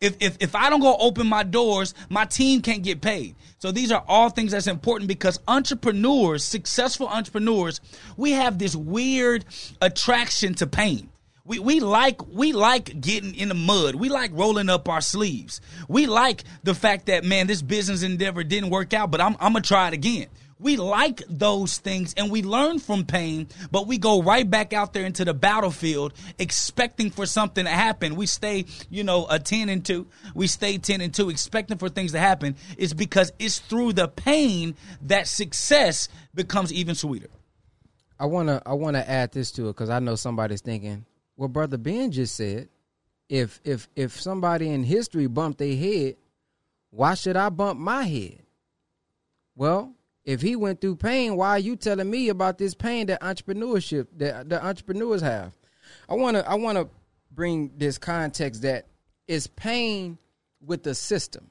If, 0.00 0.16
if, 0.20 0.36
if 0.40 0.54
I 0.54 0.70
don't 0.70 0.80
go 0.80 0.96
open 0.98 1.26
my 1.26 1.42
doors, 1.42 1.94
my 2.08 2.24
team 2.24 2.62
can't 2.62 2.82
get 2.82 3.02
paid. 3.02 3.34
So 3.58 3.70
these 3.70 3.92
are 3.92 4.02
all 4.08 4.30
things 4.30 4.52
that's 4.52 4.66
important 4.66 5.08
because 5.08 5.38
entrepreneurs, 5.46 6.42
successful 6.42 7.06
entrepreneurs, 7.06 7.82
we 8.16 8.32
have 8.32 8.58
this 8.58 8.74
weird 8.74 9.44
attraction 9.82 10.54
to 10.54 10.66
pain. 10.66 11.10
We, 11.44 11.58
we 11.58 11.80
like 11.80 12.26
we 12.28 12.52
like 12.52 13.00
getting 13.00 13.34
in 13.34 13.48
the 13.48 13.54
mud. 13.54 13.96
We 13.96 14.08
like 14.08 14.30
rolling 14.32 14.68
up 14.70 14.88
our 14.88 15.00
sleeves. 15.00 15.60
We 15.88 16.06
like 16.06 16.44
the 16.62 16.74
fact 16.74 17.06
that 17.06 17.24
man, 17.24 17.46
this 17.46 17.60
business 17.60 18.02
endeavor 18.02 18.44
didn't 18.44 18.70
work 18.70 18.94
out, 18.94 19.10
but 19.10 19.20
I'm 19.20 19.36
I'm 19.40 19.52
gonna 19.52 19.62
try 19.62 19.88
it 19.88 19.94
again. 19.94 20.28
We 20.60 20.76
like 20.76 21.22
those 21.28 21.78
things 21.78 22.12
and 22.14 22.30
we 22.30 22.42
learn 22.42 22.78
from 22.80 23.06
pain, 23.06 23.48
but 23.70 23.86
we 23.86 23.96
go 23.96 24.22
right 24.22 24.48
back 24.48 24.74
out 24.74 24.92
there 24.92 25.06
into 25.06 25.24
the 25.24 25.32
battlefield 25.32 26.12
expecting 26.38 27.10
for 27.10 27.24
something 27.24 27.64
to 27.64 27.70
happen. 27.70 28.14
We 28.14 28.26
stay, 28.26 28.66
you 28.90 29.02
know, 29.02 29.26
a 29.30 29.38
10 29.38 29.70
and 29.70 29.82
2. 29.82 30.06
We 30.34 30.46
stay 30.46 30.76
10 30.76 31.00
and 31.00 31.14
2 31.14 31.30
expecting 31.30 31.78
for 31.78 31.88
things 31.88 32.12
to 32.12 32.18
happen. 32.18 32.56
It's 32.76 32.92
because 32.92 33.32
it's 33.38 33.58
through 33.58 33.94
the 33.94 34.08
pain 34.08 34.74
that 35.02 35.28
success 35.28 36.08
becomes 36.34 36.72
even 36.72 36.94
sweeter. 36.94 37.30
I 38.18 38.26
wanna 38.26 38.60
I 38.66 38.74
wanna 38.74 38.98
add 39.06 39.32
this 39.32 39.50
to 39.52 39.64
it 39.64 39.72
because 39.72 39.88
I 39.88 39.98
know 39.98 40.14
somebody's 40.14 40.60
thinking, 40.60 41.06
well, 41.38 41.48
brother 41.48 41.78
Ben 41.78 42.12
just 42.12 42.36
said, 42.36 42.68
if 43.30 43.60
if 43.64 43.88
if 43.96 44.20
somebody 44.20 44.68
in 44.68 44.84
history 44.84 45.26
bumped 45.26 45.58
their 45.58 45.74
head, 45.74 46.16
why 46.90 47.14
should 47.14 47.36
I 47.36 47.48
bump 47.48 47.80
my 47.80 48.04
head? 48.04 48.42
Well, 49.56 49.94
if 50.24 50.40
he 50.42 50.56
went 50.56 50.80
through 50.80 50.96
pain, 50.96 51.36
why 51.36 51.50
are 51.50 51.58
you 51.58 51.76
telling 51.76 52.10
me 52.10 52.28
about 52.28 52.58
this 52.58 52.74
pain 52.74 53.06
that 53.06 53.20
entrepreneurship 53.20 54.06
that 54.16 54.48
the 54.48 54.64
entrepreneurs 54.64 55.22
have? 55.22 55.52
I 56.08 56.14
wanna 56.14 56.44
I 56.46 56.54
wanna 56.56 56.88
bring 57.30 57.72
this 57.76 57.98
context 57.98 58.62
that 58.62 58.86
it's 59.26 59.46
pain 59.46 60.18
with 60.64 60.82
the 60.82 60.94
system. 60.94 61.50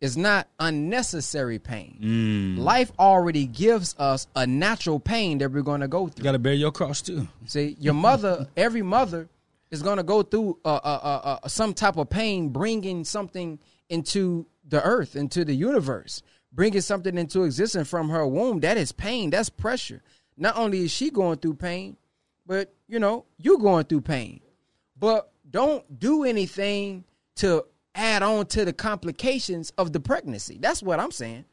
It's 0.00 0.16
not 0.16 0.48
unnecessary 0.58 1.60
pain. 1.60 2.56
Life 2.58 2.90
already 2.98 3.46
gives 3.46 3.94
us 4.00 4.26
a 4.34 4.44
natural 4.48 4.98
pain 4.98 5.38
that 5.38 5.52
we're 5.52 5.62
going 5.62 5.80
to 5.80 5.86
go 5.86 6.08
through. 6.08 6.22
You 6.22 6.24
got 6.24 6.32
to 6.32 6.40
bear 6.40 6.54
your 6.54 6.72
cross 6.72 7.02
too. 7.02 7.28
See, 7.46 7.76
your 7.78 7.94
mother, 7.94 8.48
every 8.56 8.82
mother 8.82 9.28
is 9.70 9.80
going 9.80 9.98
to 9.98 10.02
go 10.02 10.24
through 10.24 10.58
uh, 10.64 10.68
uh, 10.68 10.78
uh, 11.02 11.38
uh, 11.44 11.48
some 11.48 11.72
type 11.72 11.98
of 11.98 12.10
pain, 12.10 12.48
bringing 12.48 13.04
something 13.04 13.60
into 13.88 14.44
the 14.68 14.82
earth, 14.82 15.14
into 15.14 15.44
the 15.44 15.54
universe, 15.54 16.24
bringing 16.52 16.80
something 16.80 17.16
into 17.16 17.44
existence 17.44 17.88
from 17.88 18.10
her 18.10 18.26
womb. 18.26 18.60
That 18.60 18.76
is 18.76 18.92
pain. 18.92 19.30
That's 19.30 19.48
pressure. 19.48 20.02
Not 20.36 20.56
only 20.56 20.84
is 20.84 20.90
she 20.90 21.10
going 21.10 21.38
through 21.38 21.54
pain, 21.54 21.96
but 22.46 22.74
you 22.88 22.98
know 22.98 23.24
you're 23.38 23.58
going 23.58 23.84
through 23.84 24.02
pain. 24.02 24.40
But 24.98 25.32
don't 25.48 25.98
do 25.98 26.24
anything 26.24 27.04
to 27.36 27.64
add 27.94 28.22
on 28.22 28.46
to 28.46 28.64
the 28.64 28.72
complications 28.72 29.70
of 29.78 29.92
the 29.92 30.00
pregnancy. 30.00 30.58
That's 30.60 30.82
what 30.82 31.00
I'm 31.00 31.10
saying. 31.10 31.44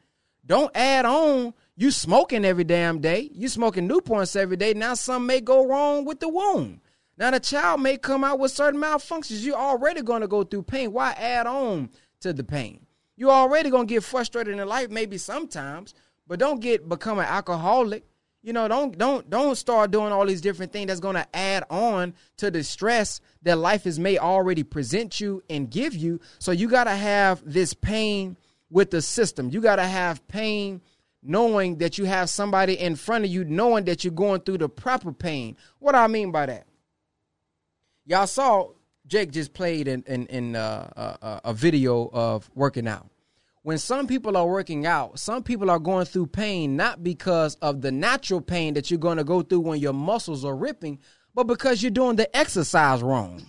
Don't 0.46 0.74
add 0.74 1.04
on. 1.04 1.54
You 1.76 1.90
smoking 1.90 2.44
every 2.44 2.64
damn 2.64 3.00
day. 3.00 3.30
You 3.32 3.48
smoking 3.48 3.88
Newports 3.88 4.36
every 4.36 4.56
day. 4.56 4.74
Now 4.74 4.94
something 4.94 5.26
may 5.26 5.40
go 5.40 5.66
wrong 5.66 6.04
with 6.04 6.20
the 6.20 6.28
womb. 6.28 6.80
Now 7.16 7.30
the 7.30 7.40
child 7.40 7.82
may 7.82 7.98
come 7.98 8.24
out 8.24 8.38
with 8.38 8.50
certain 8.50 8.80
malfunctions. 8.80 9.44
You're 9.44 9.56
already 9.56 10.02
going 10.02 10.22
to 10.22 10.28
go 10.28 10.42
through 10.42 10.62
pain. 10.62 10.92
Why 10.92 11.12
add 11.12 11.46
on 11.46 11.90
to 12.20 12.32
the 12.32 12.44
pain? 12.44 12.86
You're 13.20 13.32
already 13.32 13.70
to 13.86 13.94
get 13.94 14.02
frustrated 14.02 14.58
in 14.58 14.66
life, 14.66 14.88
maybe 14.88 15.18
sometimes, 15.18 15.92
but 16.26 16.38
don't 16.38 16.58
get 16.58 16.88
become 16.88 17.18
an 17.18 17.26
alcoholic. 17.26 18.02
You 18.42 18.54
know, 18.54 18.66
don't 18.66 18.96
don't 18.96 19.28
don't 19.28 19.56
start 19.56 19.90
doing 19.90 20.10
all 20.10 20.24
these 20.24 20.40
different 20.40 20.72
things 20.72 20.86
that's 20.86 21.00
to 21.16 21.36
add 21.36 21.64
on 21.68 22.14
to 22.38 22.50
the 22.50 22.64
stress 22.64 23.20
that 23.42 23.58
life 23.58 23.86
is 23.86 23.98
may 23.98 24.16
already 24.16 24.62
present 24.62 25.20
you 25.20 25.42
and 25.50 25.70
give 25.70 25.94
you. 25.94 26.18
So 26.38 26.50
you 26.50 26.66
got 26.66 26.84
to 26.84 26.96
have 26.96 27.42
this 27.44 27.74
pain 27.74 28.38
with 28.70 28.90
the 28.90 29.02
system. 29.02 29.50
You 29.50 29.60
got 29.60 29.76
to 29.76 29.86
have 29.86 30.26
pain 30.26 30.80
knowing 31.22 31.76
that 31.76 31.98
you 31.98 32.06
have 32.06 32.30
somebody 32.30 32.78
in 32.78 32.96
front 32.96 33.26
of 33.26 33.30
you 33.30 33.44
knowing 33.44 33.84
that 33.84 34.02
you're 34.02 34.14
going 34.14 34.40
through 34.40 34.58
the 34.58 34.68
proper 34.70 35.12
pain. 35.12 35.58
What 35.78 35.92
do 35.92 35.98
I 35.98 36.06
mean 36.06 36.32
by 36.32 36.46
that? 36.46 36.66
Y'all 38.06 38.26
saw 38.26 38.70
Jake 39.10 39.32
just 39.32 39.52
played 39.52 39.88
in 39.88 40.04
in, 40.06 40.26
in 40.28 40.56
uh, 40.56 41.16
uh, 41.20 41.40
a 41.44 41.52
video 41.52 42.08
of 42.12 42.48
working 42.54 42.86
out. 42.86 43.08
When 43.62 43.76
some 43.76 44.06
people 44.06 44.36
are 44.36 44.46
working 44.46 44.86
out, 44.86 45.18
some 45.18 45.42
people 45.42 45.68
are 45.68 45.80
going 45.80 46.06
through 46.06 46.28
pain 46.28 46.76
not 46.76 47.02
because 47.02 47.56
of 47.56 47.82
the 47.82 47.90
natural 47.90 48.40
pain 48.40 48.74
that 48.74 48.88
you're 48.88 49.00
going 49.00 49.18
to 49.18 49.24
go 49.24 49.42
through 49.42 49.60
when 49.60 49.80
your 49.80 49.92
muscles 49.92 50.44
are 50.44 50.56
ripping, 50.56 51.00
but 51.34 51.44
because 51.44 51.82
you're 51.82 51.90
doing 51.90 52.16
the 52.16 52.34
exercise 52.34 53.02
wrong. 53.02 53.44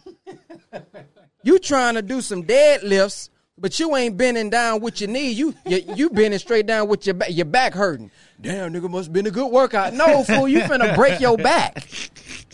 you 1.43 1.59
trying 1.59 1.93
to 1.93 2.01
do 2.01 2.21
some 2.21 2.43
deadlifts, 2.43 3.29
but 3.55 3.79
you 3.79 3.95
ain't 3.95 4.17
bending 4.17 4.49
down 4.49 4.81
with 4.81 4.99
your 4.99 5.11
knee. 5.11 5.29
You 5.29 5.53
you, 5.67 5.83
you 5.95 6.09
bending 6.09 6.39
straight 6.39 6.65
down 6.65 6.87
with 6.87 7.05
your 7.05 7.13
back, 7.13 7.29
your 7.31 7.45
back 7.45 7.75
hurting. 7.75 8.09
Damn, 8.41 8.73
nigga 8.73 8.89
must 8.89 9.13
been 9.13 9.27
a 9.27 9.31
good 9.31 9.51
workout. 9.51 9.93
No, 9.93 10.23
fool, 10.23 10.47
you 10.47 10.61
finna 10.61 10.95
break 10.95 11.19
your 11.19 11.37
back. 11.37 11.87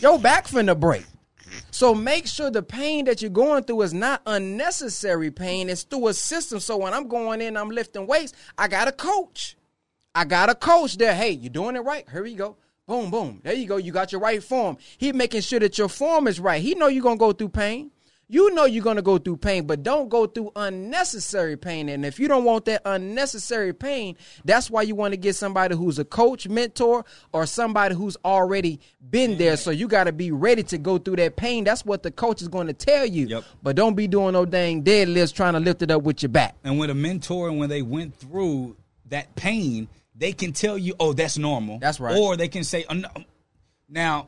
Your 0.02 0.20
back 0.20 0.46
finna 0.46 0.78
break. 0.78 1.06
So 1.72 1.94
make 1.94 2.28
sure 2.28 2.50
the 2.50 2.64
pain 2.64 3.06
that 3.06 3.22
you're 3.22 3.30
going 3.30 3.64
through 3.64 3.82
is 3.84 3.94
not 3.94 4.22
unnecessary 4.26 5.32
pain. 5.32 5.70
It's 5.70 5.84
through 5.84 6.08
a 6.08 6.14
system. 6.14 6.60
So 6.60 6.78
when 6.78 6.94
I'm 6.94 7.08
going 7.08 7.42
in, 7.42 7.58
I'm 7.58 7.70
lifting 7.70 8.08
weights, 8.08 8.34
I 8.58 8.68
got 8.68 8.88
a 8.88 8.92
coach. 8.92 9.58
I 10.16 10.26
got 10.26 10.50
a 10.50 10.56
coach 10.56 10.98
there. 10.98 11.14
Hey, 11.14 11.32
you're 11.32 11.52
doing 11.52 11.76
it 11.76 11.82
right? 11.82 12.06
Here 12.12 12.26
you 12.26 12.38
go. 12.38 12.58
Boom, 12.88 13.12
boom. 13.12 13.42
There 13.44 13.54
you 13.54 13.68
go. 13.68 13.78
You 13.78 13.92
got 13.92 14.12
your 14.12 14.22
right 14.22 14.42
form. 14.42 14.78
He 14.98 15.12
making 15.12 15.42
sure 15.42 15.60
that 15.60 15.78
your 15.78 15.90
form 15.90 16.28
is 16.28 16.40
right. 16.40 16.62
He 16.62 16.74
know 16.74 16.88
you're 16.88 17.04
gonna 17.04 17.18
go 17.18 17.34
through 17.34 17.50
pain. 17.50 17.92
You 18.30 18.54
know 18.54 18.66
you're 18.66 18.84
gonna 18.84 19.02
go 19.02 19.18
through 19.18 19.38
pain, 19.38 19.66
but 19.66 19.84
don't 19.84 20.10
go 20.10 20.28
through 20.28 20.52
unnecessary 20.56 21.56
pain. 21.56 21.88
And 21.88 22.06
if 22.06 22.20
you 22.20 22.28
don't 22.28 22.44
want 22.44 22.66
that 22.66 22.82
unnecessary 22.84 23.74
pain, 23.74 24.18
that's 24.44 24.70
why 24.70 24.82
you 24.82 24.96
want 24.96 25.14
to 25.14 25.18
get 25.18 25.36
somebody 25.36 25.76
who's 25.76 25.98
a 25.98 26.04
coach, 26.04 26.48
mentor, 26.48 27.06
or 27.32 27.46
somebody 27.46 27.96
who's 27.96 28.18
already 28.26 28.82
been 29.10 29.38
there. 29.38 29.56
So 29.56 29.72
you 29.72 29.88
got 29.88 30.06
to 30.06 30.12
be 30.12 30.32
ready 30.32 30.64
to 30.64 30.78
go 30.78 30.98
through 30.98 31.16
that 31.18 31.38
pain. 31.38 31.64
That's 31.64 31.86
what 31.86 32.04
the 32.04 32.12
coach 32.12 32.42
is 32.42 32.50
going 32.50 32.68
to 32.68 32.74
tell 32.74 33.06
you. 33.06 33.28
Yep. 33.28 33.44
But 33.64 33.78
don't 33.78 33.96
be 33.96 34.08
doing 34.08 34.34
no 34.34 34.46
dang 34.46 34.84
deadlifts 34.84 35.34
trying 35.34 35.54
to 35.54 35.62
lift 35.62 35.82
it 35.82 35.90
up 35.90 36.04
with 36.04 36.22
your 36.22 36.30
back. 36.30 36.56
And 36.66 36.78
when 36.78 36.90
a 36.90 36.96
mentor, 36.96 37.48
and 37.48 37.60
when 37.60 37.70
they 37.70 37.82
went 37.82 38.14
through 38.16 38.76
that 39.06 39.36
pain, 39.36 39.88
they 40.14 40.34
can 40.34 40.52
tell 40.52 40.78
you, 40.78 40.96
"Oh, 41.00 41.14
that's 41.14 41.38
normal." 41.38 41.80
That's 41.80 42.00
right. 42.00 42.18
Or 42.18 42.36
they 42.36 42.50
can 42.50 42.66
say, 42.66 42.84
oh, 42.90 42.94
no. 42.96 43.08
Um, 43.16 43.26
"Now, 43.88 44.28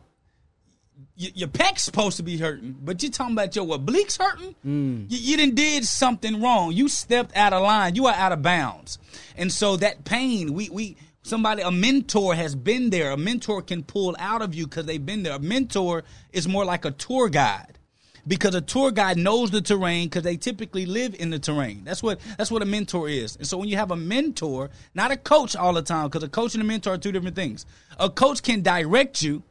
y- 1.20 1.32
your 1.36 1.48
pec's 1.50 1.84
supposed 1.84 2.18
to 2.18 2.24
be 2.24 2.38
hurting, 2.38 2.78
but 2.82 3.02
you're 3.04 3.12
talking 3.12 3.34
about 3.34 3.56
your 3.56 3.66
obliques 3.68 4.18
hurting. 4.22 4.56
Mm. 4.66 5.12
You, 5.12 5.18
you 5.18 5.38
didn't 5.38 5.56
did 5.56 5.86
something 5.86 6.42
wrong. 6.42 6.72
You 6.72 6.88
stepped 6.88 7.36
out 7.36 7.54
of 7.54 7.62
line. 7.62 7.96
You 7.96 8.08
are 8.08 8.14
out 8.14 8.32
of 8.32 8.42
bounds. 8.42 8.98
And 9.36 9.52
so 9.52 9.78
that 9.78 10.06
pain, 10.06 10.54
we 10.54 10.70
we." 10.70 10.98
Somebody, 11.22 11.62
a 11.62 11.70
mentor 11.70 12.34
has 12.34 12.56
been 12.56 12.90
there. 12.90 13.12
A 13.12 13.18
mentor 13.18 13.62
can 13.62 13.84
pull 13.84 14.16
out 14.18 14.42
of 14.42 14.56
you 14.56 14.66
because 14.66 14.86
they've 14.86 15.06
been 15.06 15.22
there. 15.22 15.34
A 15.34 15.40
mentor 15.40 16.04
is 16.32 16.48
more 16.48 16.64
like 16.64 16.86
a 16.86 16.92
tour 16.92 17.28
guide 17.30 17.78
because 18.26 18.56
a 18.56 18.62
tour 18.62 18.92
guide 18.92 19.18
knows 19.18 19.52
the 19.52 19.62
terrain 19.62 20.08
because 20.08 20.24
they 20.24 20.38
typically 20.38 20.86
live 20.86 21.16
in 21.20 21.30
the 21.30 21.40
terrain. 21.40 21.84
That's 21.84 22.02
what 22.02 22.20
that's 22.38 22.52
what 22.52 22.62
a 22.62 22.66
mentor 22.66 23.10
is. 23.10 23.36
And 23.36 23.46
so 23.46 23.58
when 23.58 23.68
you 23.68 23.76
have 23.76 23.92
a 23.92 23.96
mentor, 23.96 24.70
not 24.94 25.12
a 25.12 25.18
coach 25.18 25.56
all 25.56 25.74
the 25.74 25.82
time, 25.82 26.08
because 26.08 26.24
a 26.24 26.30
coach 26.30 26.54
and 26.54 26.64
a 26.64 26.66
mentor 26.66 26.94
are 26.94 26.98
two 26.98 27.12
different 27.12 27.36
things. 27.36 27.66
A 28.00 28.10
coach 28.10 28.42
can 28.42 28.62
direct 28.62 29.22
you. 29.22 29.44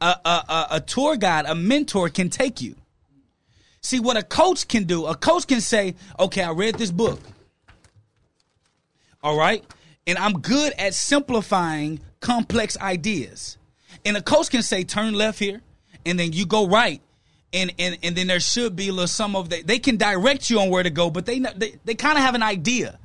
A, 0.00 0.16
a, 0.24 0.28
a, 0.28 0.66
a 0.72 0.80
tour 0.80 1.16
guide, 1.16 1.46
a 1.46 1.54
mentor 1.54 2.08
can 2.08 2.28
take 2.28 2.60
you. 2.60 2.74
See 3.80 4.00
what 4.00 4.16
a 4.16 4.22
coach 4.22 4.68
can 4.68 4.84
do. 4.84 5.06
A 5.06 5.14
coach 5.14 5.46
can 5.46 5.60
say, 5.60 5.94
"Okay, 6.18 6.42
I 6.42 6.50
read 6.50 6.76
this 6.76 6.90
book. 6.90 7.20
All 9.22 9.38
right, 9.38 9.64
and 10.06 10.18
I'm 10.18 10.40
good 10.40 10.72
at 10.78 10.94
simplifying 10.94 12.00
complex 12.20 12.76
ideas." 12.78 13.56
And 14.04 14.16
a 14.16 14.22
coach 14.22 14.50
can 14.50 14.62
say, 14.62 14.84
"Turn 14.84 15.14
left 15.14 15.38
here," 15.38 15.62
and 16.04 16.18
then 16.18 16.32
you 16.32 16.46
go 16.46 16.66
right 16.66 17.00
and 17.52 17.72
and 17.78 17.98
and 18.02 18.16
then 18.16 18.26
there 18.26 18.40
should 18.40 18.76
be 18.76 18.88
a 18.88 18.92
little 18.92 19.06
some 19.06 19.34
of 19.34 19.48
they 19.48 19.62
they 19.62 19.78
can 19.78 19.96
direct 19.96 20.50
you 20.50 20.60
on 20.60 20.70
where 20.70 20.82
to 20.82 20.90
go, 20.90 21.10
but 21.10 21.26
they 21.26 21.38
they, 21.38 21.74
they 21.84 21.94
kind 21.94 22.18
of 22.18 22.24
have 22.24 22.34
an 22.34 22.42
idea. 22.42 22.98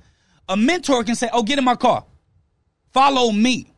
A 0.50 0.58
mentor 0.58 1.04
can 1.04 1.16
say, 1.16 1.30
"Oh, 1.32 1.44
get 1.44 1.58
in 1.58 1.64
my 1.66 1.76
car, 1.76 2.06
follow 2.92 3.32
me." 3.32 3.71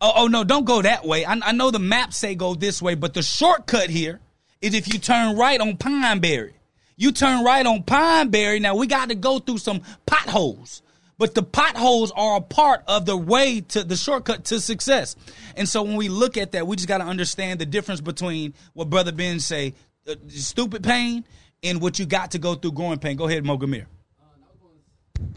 Oh, 0.00 0.12
oh 0.14 0.26
no, 0.28 0.44
don't 0.44 0.64
go 0.64 0.82
that 0.82 1.04
way. 1.04 1.24
I, 1.24 1.32
I 1.42 1.52
know 1.52 1.70
the 1.70 1.78
maps 1.78 2.16
say 2.16 2.34
go 2.34 2.54
this 2.54 2.80
way, 2.80 2.94
but 2.94 3.14
the 3.14 3.22
shortcut 3.22 3.90
here 3.90 4.20
is 4.60 4.74
if 4.74 4.92
you 4.92 4.98
turn 4.98 5.36
right 5.36 5.60
on 5.60 5.76
Pineberry. 5.76 6.52
You 6.96 7.12
turn 7.12 7.44
right 7.44 7.64
on 7.64 7.82
Pineberry. 7.84 8.60
Now 8.60 8.76
we 8.76 8.86
got 8.86 9.08
to 9.08 9.14
go 9.14 9.38
through 9.38 9.58
some 9.58 9.82
potholes, 10.06 10.82
but 11.16 11.34
the 11.34 11.42
potholes 11.42 12.12
are 12.12 12.38
a 12.38 12.40
part 12.40 12.82
of 12.86 13.06
the 13.06 13.16
way 13.16 13.60
to 13.60 13.84
the 13.84 13.96
shortcut 13.96 14.44
to 14.46 14.60
success. 14.60 15.16
And 15.56 15.68
so 15.68 15.82
when 15.82 15.96
we 15.96 16.08
look 16.08 16.36
at 16.36 16.52
that, 16.52 16.66
we 16.66 16.76
just 16.76 16.88
got 16.88 16.98
to 16.98 17.04
understand 17.04 17.60
the 17.60 17.66
difference 17.66 18.00
between 18.00 18.54
what 18.74 18.90
Brother 18.90 19.12
Ben 19.12 19.40
say, 19.40 19.74
uh, 20.08 20.14
stupid 20.28 20.82
pain, 20.82 21.24
and 21.62 21.80
what 21.80 21.98
you 21.98 22.06
got 22.06 22.32
to 22.32 22.38
go 22.38 22.54
through 22.54 22.72
growing 22.72 22.98
pain. 22.98 23.16
Go 23.16 23.28
ahead, 23.28 23.44
Mogamir. 23.44 23.86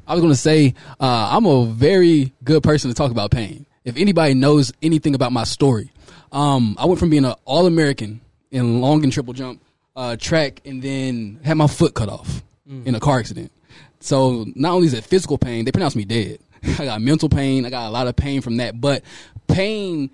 I 0.08 0.14
was 0.14 0.22
going 0.22 0.34
to 0.34 0.40
say 0.40 0.76
uh, 1.00 1.30
I'm 1.32 1.46
a 1.46 1.66
very 1.66 2.34
good 2.44 2.64
person 2.64 2.90
to 2.90 2.96
talk 2.96 3.12
about 3.12 3.32
pain. 3.32 3.66
If 3.84 3.98
anybody 3.98 4.34
knows 4.34 4.72
anything 4.82 5.16
about 5.16 5.32
my 5.32 5.44
story, 5.44 5.92
um, 6.32 6.76
I 6.80 6.86
went 6.86 7.00
from 7.00 7.10
being 7.10 7.26
an 7.26 7.36
All 7.46 7.66
American 7.66 8.22
in 8.52 8.82
long 8.82 9.04
and 9.04 9.12
triple 9.12 9.34
jump, 9.34 9.62
uh, 9.96 10.18
track, 10.18 10.62
and 10.66 10.82
then 10.82 11.40
had 11.44 11.56
my 11.56 11.68
foot 11.68 11.94
cut 11.94 12.10
off 12.10 12.44
in 12.86 12.96
a 12.96 13.00
car 13.00 13.20
accident. 13.20 13.52
So 14.00 14.46
not 14.56 14.74
only 14.74 14.88
is 14.88 14.94
it 14.94 15.04
physical 15.04 15.38
pain, 15.38 15.66
they 15.66 15.72
pronounced 15.72 15.96
me 15.96 16.06
dead. 16.06 16.40
I 16.80 16.86
got 16.86 17.02
mental 17.02 17.28
pain. 17.28 17.66
I 17.66 17.70
got 17.70 17.88
a 17.88 17.92
lot 17.92 18.08
of 18.08 18.16
pain 18.16 18.42
from 18.42 18.58
that, 18.58 18.80
but 18.80 19.04
pain 19.48 20.10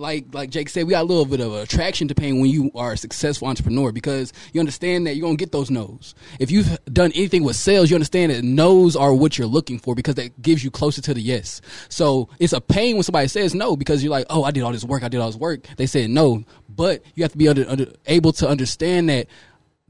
like 0.00 0.34
like 0.34 0.50
Jake 0.50 0.68
said, 0.68 0.86
we 0.86 0.92
got 0.92 1.02
a 1.02 1.06
little 1.06 1.26
bit 1.26 1.40
of 1.40 1.52
attraction 1.52 2.08
to 2.08 2.14
pain 2.14 2.40
when 2.40 2.50
you 2.50 2.70
are 2.74 2.92
a 2.92 2.96
successful 2.96 3.46
entrepreneur 3.46 3.92
because 3.92 4.32
you 4.52 4.60
understand 4.60 5.06
that 5.06 5.14
you're 5.14 5.26
gonna 5.26 5.36
get 5.36 5.52
those 5.52 5.70
no's. 5.70 6.14
If 6.40 6.50
you've 6.50 6.78
done 6.86 7.12
anything 7.14 7.44
with 7.44 7.56
sales, 7.56 7.90
you 7.90 7.96
understand 7.96 8.32
that 8.32 8.42
no's 8.42 8.96
are 8.96 9.14
what 9.14 9.38
you're 9.38 9.46
looking 9.46 9.78
for 9.78 9.94
because 9.94 10.16
that 10.16 10.40
gives 10.42 10.64
you 10.64 10.70
closer 10.70 11.02
to 11.02 11.14
the 11.14 11.20
yes. 11.20 11.60
So 11.88 12.28
it's 12.38 12.52
a 12.52 12.60
pain 12.60 12.96
when 12.96 13.02
somebody 13.02 13.28
says 13.28 13.54
no 13.54 13.76
because 13.76 14.02
you're 14.02 14.10
like, 14.10 14.26
oh, 14.30 14.42
I 14.42 14.50
did 14.50 14.62
all 14.62 14.72
this 14.72 14.84
work, 14.84 15.04
I 15.04 15.08
did 15.08 15.20
all 15.20 15.28
this 15.28 15.36
work. 15.36 15.66
They 15.76 15.86
said 15.86 16.10
no, 16.10 16.44
but 16.68 17.02
you 17.14 17.22
have 17.22 17.32
to 17.32 17.38
be 17.38 17.48
under, 17.48 17.68
under, 17.68 17.92
able 18.06 18.32
to 18.32 18.48
understand 18.48 19.10
that 19.10 19.26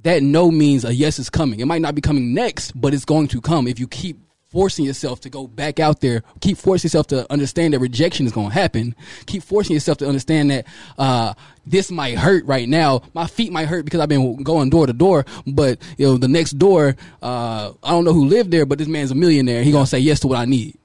that 0.02 0.22
no 0.22 0.50
means 0.50 0.84
a 0.84 0.92
yes 0.94 1.18
is 1.18 1.30
coming. 1.30 1.60
It 1.60 1.66
might 1.66 1.82
not 1.82 1.94
be 1.94 2.00
coming 2.00 2.34
next, 2.34 2.72
but 2.78 2.94
it's 2.94 3.04
going 3.04 3.28
to 3.28 3.40
come 3.40 3.68
if 3.68 3.78
you 3.78 3.86
keep 3.86 4.18
forcing 4.50 4.84
yourself 4.84 5.20
to 5.20 5.30
go 5.30 5.46
back 5.46 5.78
out 5.78 6.00
there. 6.00 6.22
Keep 6.40 6.58
forcing 6.58 6.88
yourself 6.88 7.06
to 7.08 7.30
understand 7.32 7.72
that 7.72 7.78
rejection 7.78 8.26
is 8.26 8.32
going 8.32 8.48
to 8.48 8.54
happen. 8.54 8.94
Keep 9.26 9.44
forcing 9.44 9.74
yourself 9.74 9.98
to 9.98 10.06
understand 10.08 10.50
that 10.50 10.66
uh, 10.98 11.34
this 11.66 11.90
might 11.90 12.18
hurt 12.18 12.44
right 12.46 12.68
now. 12.68 13.02
My 13.14 13.26
feet 13.26 13.52
might 13.52 13.68
hurt 13.68 13.84
because 13.84 14.00
I've 14.00 14.08
been 14.08 14.42
going 14.42 14.70
door 14.70 14.86
to 14.86 14.92
door. 14.92 15.24
But 15.46 15.80
you 15.96 16.06
know, 16.06 16.16
the 16.16 16.28
next 16.28 16.52
door, 16.52 16.96
uh, 17.22 17.72
I 17.82 17.90
don't 17.90 18.04
know 18.04 18.12
who 18.12 18.26
lived 18.26 18.50
there, 18.50 18.66
but 18.66 18.78
this 18.78 18.88
man's 18.88 19.10
a 19.10 19.14
millionaire. 19.14 19.62
He 19.62 19.72
gonna 19.72 19.86
say 19.86 20.00
yes 20.00 20.20
to 20.20 20.28
what 20.28 20.38
I 20.38 20.44
need. 20.44 20.76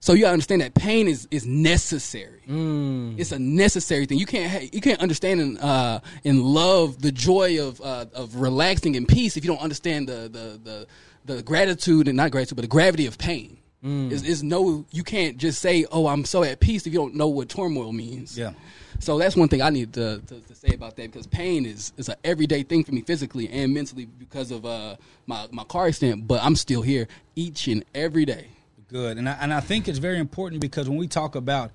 So 0.00 0.12
you 0.12 0.20
gotta 0.20 0.34
understand 0.34 0.60
that 0.60 0.74
pain 0.74 1.08
is 1.08 1.26
is 1.32 1.46
necessary. 1.46 2.42
Mm. 2.48 3.18
It's 3.18 3.32
a 3.32 3.40
necessary 3.40 4.06
thing. 4.06 4.18
You 4.18 4.26
can't 4.26 4.48
ha- 4.48 4.68
you 4.72 4.80
can't 4.80 5.00
understand 5.00 5.40
and 5.40 5.58
uh, 5.58 6.00
and 6.24 6.42
love 6.42 7.02
the 7.02 7.10
joy 7.10 7.60
of 7.66 7.80
uh, 7.80 8.04
of 8.14 8.36
relaxing 8.36 8.94
in 8.94 9.06
peace 9.06 9.36
if 9.36 9.44
you 9.44 9.50
don't 9.50 9.62
understand 9.62 10.08
the 10.08 10.28
the 10.30 10.60
the, 10.62 10.86
the 11.26 11.42
gratitude 11.42 12.08
and 12.08 12.16
not 12.16 12.30
gratitude, 12.30 12.56
but 12.56 12.62
the 12.62 12.68
gravity 12.68 13.06
of 13.06 13.18
pain. 13.18 13.58
Mm. 13.84 14.10
Is 14.10 14.22
is 14.24 14.42
no 14.42 14.86
you 14.90 15.04
can't 15.04 15.36
just 15.36 15.60
say 15.60 15.84
oh 15.92 16.06
I'm 16.06 16.24
so 16.24 16.42
at 16.42 16.60
peace 16.60 16.86
if 16.86 16.92
you 16.92 16.98
don't 16.98 17.14
know 17.14 17.28
what 17.28 17.48
turmoil 17.48 17.92
means. 17.92 18.36
Yeah. 18.38 18.52
So 19.00 19.18
that's 19.18 19.36
one 19.36 19.48
thing 19.48 19.60
I 19.60 19.68
need 19.68 19.92
to, 19.94 20.22
to, 20.26 20.40
to 20.40 20.54
say 20.54 20.74
about 20.74 20.96
that 20.96 21.12
because 21.12 21.26
pain 21.26 21.66
is 21.66 21.92
is 21.96 22.08
an 22.08 22.16
everyday 22.24 22.62
thing 22.62 22.84
for 22.84 22.92
me 22.92 23.02
physically 23.02 23.48
and 23.50 23.74
mentally 23.74 24.06
because 24.06 24.50
of 24.50 24.64
uh, 24.64 24.96
my 25.26 25.46
my 25.50 25.64
car 25.64 25.88
accident. 25.88 26.26
But 26.26 26.42
I'm 26.42 26.56
still 26.56 26.82
here 26.82 27.06
each 27.34 27.68
and 27.68 27.84
every 27.94 28.24
day. 28.24 28.48
Good, 28.88 29.18
and 29.18 29.28
I, 29.28 29.32
and 29.40 29.52
I 29.52 29.60
think 29.60 29.88
it's 29.88 29.98
very 29.98 30.18
important 30.18 30.60
because 30.60 30.88
when 30.88 30.96
we 30.96 31.08
talk 31.08 31.34
about 31.34 31.72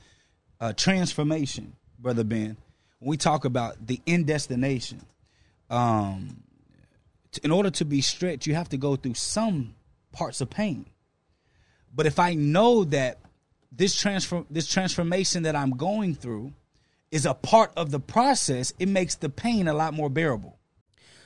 uh, 0.60 0.74
transformation, 0.74 1.74
brother 2.00 2.24
Ben, 2.24 2.58
when 3.00 3.10
we 3.10 3.18
talk 3.18 3.46
about 3.46 3.86
the 3.86 4.02
end 4.08 4.28
destination, 4.28 5.02
um, 5.70 6.42
in 7.40 7.52
order 7.52 7.70
to 7.72 7.86
be 7.86 8.02
stretched, 8.02 8.46
you 8.46 8.56
have 8.56 8.70
to 8.70 8.78
go 8.78 8.96
through 8.96 9.14
some 9.16 9.76
parts 10.12 10.42
of 10.42 10.50
pain. 10.50 10.86
But 11.94 12.06
if 12.06 12.20
I 12.20 12.34
know 12.34 12.84
that 12.86 13.20
this 13.72 13.96
transfer 13.96 14.44
this 14.50 14.68
transformation 14.68 15.44
that 15.44 15.56
I'm 15.56 15.72
going 15.72 16.16
through 16.16 16.54
is 17.12 17.26
a 17.26 17.34
part 17.34 17.72
of 17.76 17.92
the 17.92 18.00
process, 18.00 18.74
it 18.80 18.88
makes 18.88 19.16
the 19.16 19.30
pain 19.30 19.68
a 19.68 19.74
lot 19.74 19.94
more 19.94 20.10
bearable. 20.10 20.58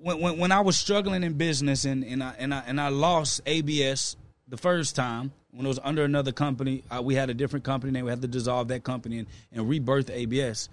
When, 0.00 0.18
when 0.18 0.38
when 0.38 0.50
I 0.50 0.62
was 0.62 0.78
struggling 0.78 1.22
in 1.22 1.34
business 1.34 1.84
and, 1.84 2.02
and 2.04 2.24
I 2.24 2.34
and 2.38 2.54
I 2.54 2.62
and 2.66 2.80
I 2.80 2.88
lost 2.88 3.42
ABS 3.44 4.16
the 4.48 4.56
first 4.56 4.96
time 4.96 5.30
when 5.50 5.66
it 5.66 5.68
was 5.68 5.78
under 5.84 6.02
another 6.02 6.32
company, 6.32 6.82
uh, 6.90 7.02
we 7.02 7.14
had 7.14 7.28
a 7.28 7.34
different 7.34 7.66
company. 7.66 7.92
Then 7.92 8.04
we 8.04 8.10
had 8.10 8.22
to 8.22 8.28
dissolve 8.28 8.68
that 8.68 8.82
company 8.82 9.18
and, 9.18 9.28
and 9.52 9.68
rebirth 9.68 10.08
ABS. 10.10 10.70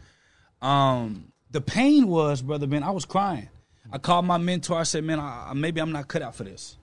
Um, 0.62 1.34
the 1.52 1.60
pain 1.62 2.08
was, 2.08 2.42
brother 2.42 2.68
Ben, 2.68 2.84
I 2.84 2.92
was 2.92 3.04
crying. 3.06 3.50
I 3.92 3.98
called 3.98 4.26
my 4.26 4.38
mentor. 4.38 4.78
I 4.78 4.84
said, 4.84 5.04
man, 5.04 5.20
I, 5.20 5.52
maybe 5.54 5.82
I'm 5.82 5.92
not 5.92 6.08
cut 6.08 6.22
out 6.22 6.36
for 6.36 6.46
this. 6.46 6.78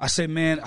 I 0.00 0.06
said, 0.06 0.30
man, 0.30 0.62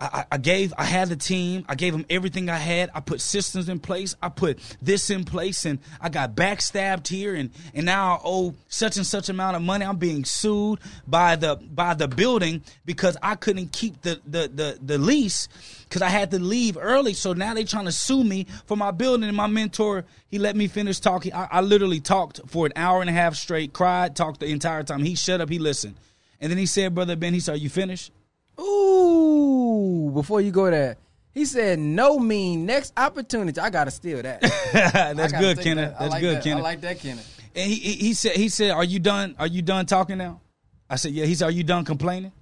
I, 0.00 0.24
I, 0.30 0.38
gave, 0.38 0.72
I 0.78 0.84
had 0.84 1.08
the 1.08 1.16
team. 1.16 1.64
I 1.68 1.74
gave 1.74 1.92
them 1.92 2.06
everything 2.08 2.48
I 2.48 2.56
had. 2.56 2.90
I 2.94 3.00
put 3.00 3.20
systems 3.20 3.68
in 3.68 3.80
place. 3.80 4.14
I 4.22 4.28
put 4.28 4.60
this 4.80 5.10
in 5.10 5.24
place, 5.24 5.64
and 5.64 5.80
I 6.00 6.08
got 6.08 6.36
backstabbed 6.36 7.08
here, 7.08 7.34
and 7.34 7.50
and 7.74 7.84
now 7.84 8.14
I 8.14 8.20
owe 8.24 8.54
such 8.68 8.96
and 8.96 9.04
such 9.04 9.28
amount 9.28 9.56
of 9.56 9.62
money. 9.62 9.84
I'm 9.84 9.96
being 9.96 10.24
sued 10.24 10.78
by 11.06 11.34
the 11.34 11.56
by 11.56 11.94
the 11.94 12.06
building 12.06 12.62
because 12.84 13.16
I 13.22 13.34
couldn't 13.34 13.72
keep 13.72 14.02
the 14.02 14.20
the 14.24 14.48
the, 14.48 14.78
the 14.80 14.98
lease 14.98 15.48
because 15.88 16.02
I 16.02 16.10
had 16.10 16.30
to 16.30 16.38
leave 16.38 16.78
early. 16.80 17.12
So 17.12 17.32
now 17.32 17.54
they're 17.54 17.64
trying 17.64 17.86
to 17.86 17.92
sue 17.92 18.22
me 18.22 18.46
for 18.66 18.76
my 18.76 18.92
building. 18.92 19.26
And 19.26 19.36
my 19.36 19.48
mentor, 19.48 20.04
he 20.28 20.38
let 20.38 20.54
me 20.54 20.68
finish 20.68 21.00
talking. 21.00 21.32
I, 21.32 21.48
I 21.50 21.60
literally 21.60 22.00
talked 22.00 22.40
for 22.46 22.66
an 22.66 22.72
hour 22.76 23.00
and 23.00 23.10
a 23.10 23.14
half 23.14 23.34
straight, 23.34 23.72
cried, 23.72 24.14
talked 24.14 24.38
the 24.38 24.46
entire 24.46 24.84
time. 24.84 25.02
He 25.02 25.16
shut 25.16 25.40
up. 25.40 25.48
He 25.48 25.58
listened, 25.58 25.96
and 26.40 26.52
then 26.52 26.58
he 26.58 26.66
said, 26.66 26.94
"Brother 26.94 27.16
Ben," 27.16 27.34
he 27.34 27.40
said, 27.40 27.54
"Are 27.54 27.58
you 27.58 27.68
finished?" 27.68 28.12
Ooh, 28.60 30.10
before 30.12 30.40
you 30.40 30.50
go 30.50 30.70
there, 30.70 30.96
he 31.32 31.44
said 31.44 31.78
no 31.78 32.18
mean 32.18 32.66
next 32.66 32.92
opportunity. 32.96 33.60
I 33.60 33.70
gotta 33.70 33.90
steal 33.90 34.22
that. 34.22 34.40
That's 34.72 35.32
good, 35.32 35.60
Kenneth. 35.60 35.90
that. 35.92 35.98
That's 35.98 36.10
like 36.10 36.20
good, 36.20 36.36
that. 36.36 36.44
Kenneth. 36.44 36.58
I 36.58 36.62
like 36.62 36.80
that, 36.80 36.98
Kenneth. 36.98 37.40
And 37.54 37.70
he, 37.70 37.76
he 37.76 37.92
he 37.94 38.14
said 38.14 38.32
he 38.32 38.48
said, 38.48 38.72
"Are 38.72 38.84
you 38.84 38.98
done? 38.98 39.36
Are 39.38 39.46
you 39.46 39.62
done 39.62 39.86
talking 39.86 40.18
now?" 40.18 40.40
I 40.90 40.96
said, 40.96 41.12
"Yeah." 41.12 41.26
He 41.26 41.34
said, 41.34 41.46
"Are 41.46 41.52
you 41.52 41.64
done 41.64 41.84
complaining?" 41.84 42.32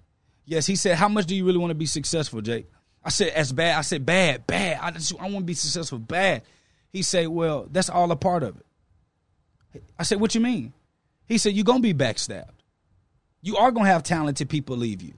Yes. 0.44 0.66
He 0.66 0.76
said, 0.76 0.96
"How 0.96 1.08
much 1.08 1.26
do 1.26 1.34
you 1.34 1.44
really 1.44 1.58
want 1.58 1.70
to 1.70 1.74
be 1.76 1.86
successful, 1.86 2.40
Jake?" 2.40 2.66
I 3.04 3.10
said, 3.10 3.28
"As 3.28 3.52
bad." 3.52 3.76
I 3.76 3.82
said, 3.82 4.06
"Bad, 4.06 4.46
bad. 4.46 4.78
I 4.80 4.90
just 4.92 5.14
I 5.20 5.24
want 5.24 5.38
to 5.38 5.44
be 5.44 5.54
successful, 5.54 5.98
bad." 5.98 6.42
He 6.92 7.02
said, 7.02 7.28
"Well, 7.28 7.68
that's 7.70 7.90
all 7.90 8.10
a 8.10 8.16
part 8.16 8.42
of 8.42 8.56
it." 8.56 9.82
I 9.98 10.02
said, 10.02 10.20
"What 10.20 10.34
you 10.34 10.40
mean?" 10.40 10.72
He 11.26 11.38
said, 11.38 11.52
"You're 11.52 11.64
gonna 11.64 11.80
be 11.80 11.94
backstabbed. 11.94 12.50
You 13.42 13.56
are 13.58 13.70
gonna 13.70 13.88
have 13.88 14.02
talented 14.02 14.48
people 14.48 14.76
leave 14.76 15.02
you." 15.02 15.14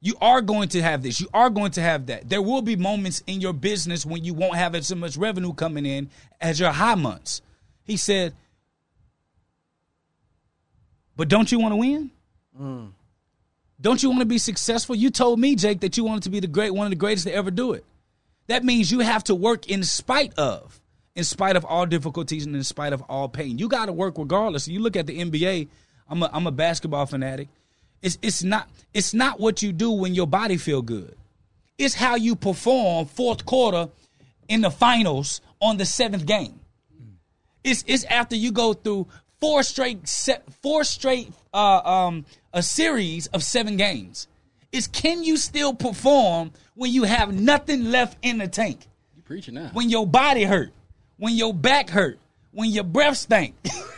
You 0.00 0.14
are 0.20 0.42
going 0.42 0.68
to 0.70 0.82
have 0.82 1.02
this. 1.02 1.20
You 1.20 1.28
are 1.32 1.50
going 1.50 1.72
to 1.72 1.80
have 1.80 2.06
that. 2.06 2.28
There 2.28 2.42
will 2.42 2.62
be 2.62 2.76
moments 2.76 3.22
in 3.26 3.40
your 3.40 3.52
business 3.52 4.04
when 4.04 4.24
you 4.24 4.34
won't 4.34 4.56
have 4.56 4.74
as 4.74 4.94
much 4.94 5.16
revenue 5.16 5.52
coming 5.52 5.86
in 5.86 6.10
as 6.40 6.60
your 6.60 6.70
high 6.70 6.94
months. 6.94 7.40
He 7.82 7.96
said, 7.96 8.34
but 11.16 11.28
don't 11.28 11.50
you 11.50 11.58
want 11.58 11.72
to 11.72 11.76
win? 11.76 12.10
Mm. 12.60 12.92
Don't 13.80 14.02
you 14.02 14.10
want 14.10 14.20
to 14.20 14.26
be 14.26 14.38
successful? 14.38 14.94
You 14.94 15.10
told 15.10 15.40
me, 15.40 15.54
Jake, 15.54 15.80
that 15.80 15.96
you 15.96 16.04
wanted 16.04 16.24
to 16.24 16.30
be 16.30 16.40
the 16.40 16.46
great 16.46 16.72
one 16.72 16.86
of 16.86 16.90
the 16.90 16.96
greatest 16.96 17.26
to 17.26 17.34
ever 17.34 17.50
do 17.50 17.72
it. 17.72 17.84
That 18.48 18.64
means 18.64 18.90
you 18.90 19.00
have 19.00 19.24
to 19.24 19.34
work 19.34 19.68
in 19.68 19.82
spite 19.82 20.34
of, 20.34 20.80
in 21.14 21.24
spite 21.24 21.56
of 21.56 21.64
all 21.64 21.86
difficulties 21.86 22.46
and 22.46 22.54
in 22.54 22.64
spite 22.64 22.92
of 22.92 23.02
all 23.02 23.28
pain. 23.28 23.58
You 23.58 23.68
got 23.68 23.86
to 23.86 23.92
work 23.92 24.18
regardless. 24.18 24.68
You 24.68 24.80
look 24.80 24.96
at 24.96 25.06
the 25.06 25.18
NBA. 25.18 25.68
I'm 26.08 26.22
a, 26.22 26.30
I'm 26.32 26.46
a 26.46 26.52
basketball 26.52 27.06
fanatic. 27.06 27.48
It's 28.02 28.18
it's 28.22 28.42
not 28.42 28.68
it's 28.94 29.14
not 29.14 29.40
what 29.40 29.62
you 29.62 29.72
do 29.72 29.90
when 29.90 30.14
your 30.14 30.26
body 30.26 30.56
feel 30.56 30.82
good. 30.82 31.16
It's 31.78 31.94
how 31.94 32.16
you 32.16 32.36
perform 32.36 33.06
fourth 33.06 33.44
quarter 33.44 33.88
in 34.48 34.60
the 34.60 34.70
finals 34.70 35.40
on 35.60 35.76
the 35.76 35.84
seventh 35.84 36.26
game. 36.26 36.60
It's 37.64 37.84
it's 37.86 38.04
after 38.04 38.36
you 38.36 38.52
go 38.52 38.72
through 38.74 39.08
four 39.40 39.62
straight 39.62 40.08
set 40.08 40.44
four 40.62 40.84
straight 40.84 41.32
uh, 41.52 41.80
um 41.84 42.24
a 42.52 42.62
series 42.62 43.26
of 43.28 43.42
seven 43.42 43.76
games. 43.76 44.28
It's 44.72 44.86
can 44.86 45.24
you 45.24 45.36
still 45.36 45.74
perform 45.74 46.52
when 46.74 46.92
you 46.92 47.04
have 47.04 47.32
nothing 47.32 47.90
left 47.90 48.18
in 48.22 48.38
the 48.38 48.48
tank? 48.48 48.86
You 49.16 49.22
preaching 49.22 49.54
now. 49.54 49.70
When 49.72 49.90
your 49.90 50.06
body 50.06 50.44
hurt, 50.44 50.72
when 51.16 51.34
your 51.34 51.54
back 51.54 51.90
hurt, 51.90 52.18
when 52.52 52.70
your 52.70 52.84
breath 52.84 53.16
stank. 53.16 53.54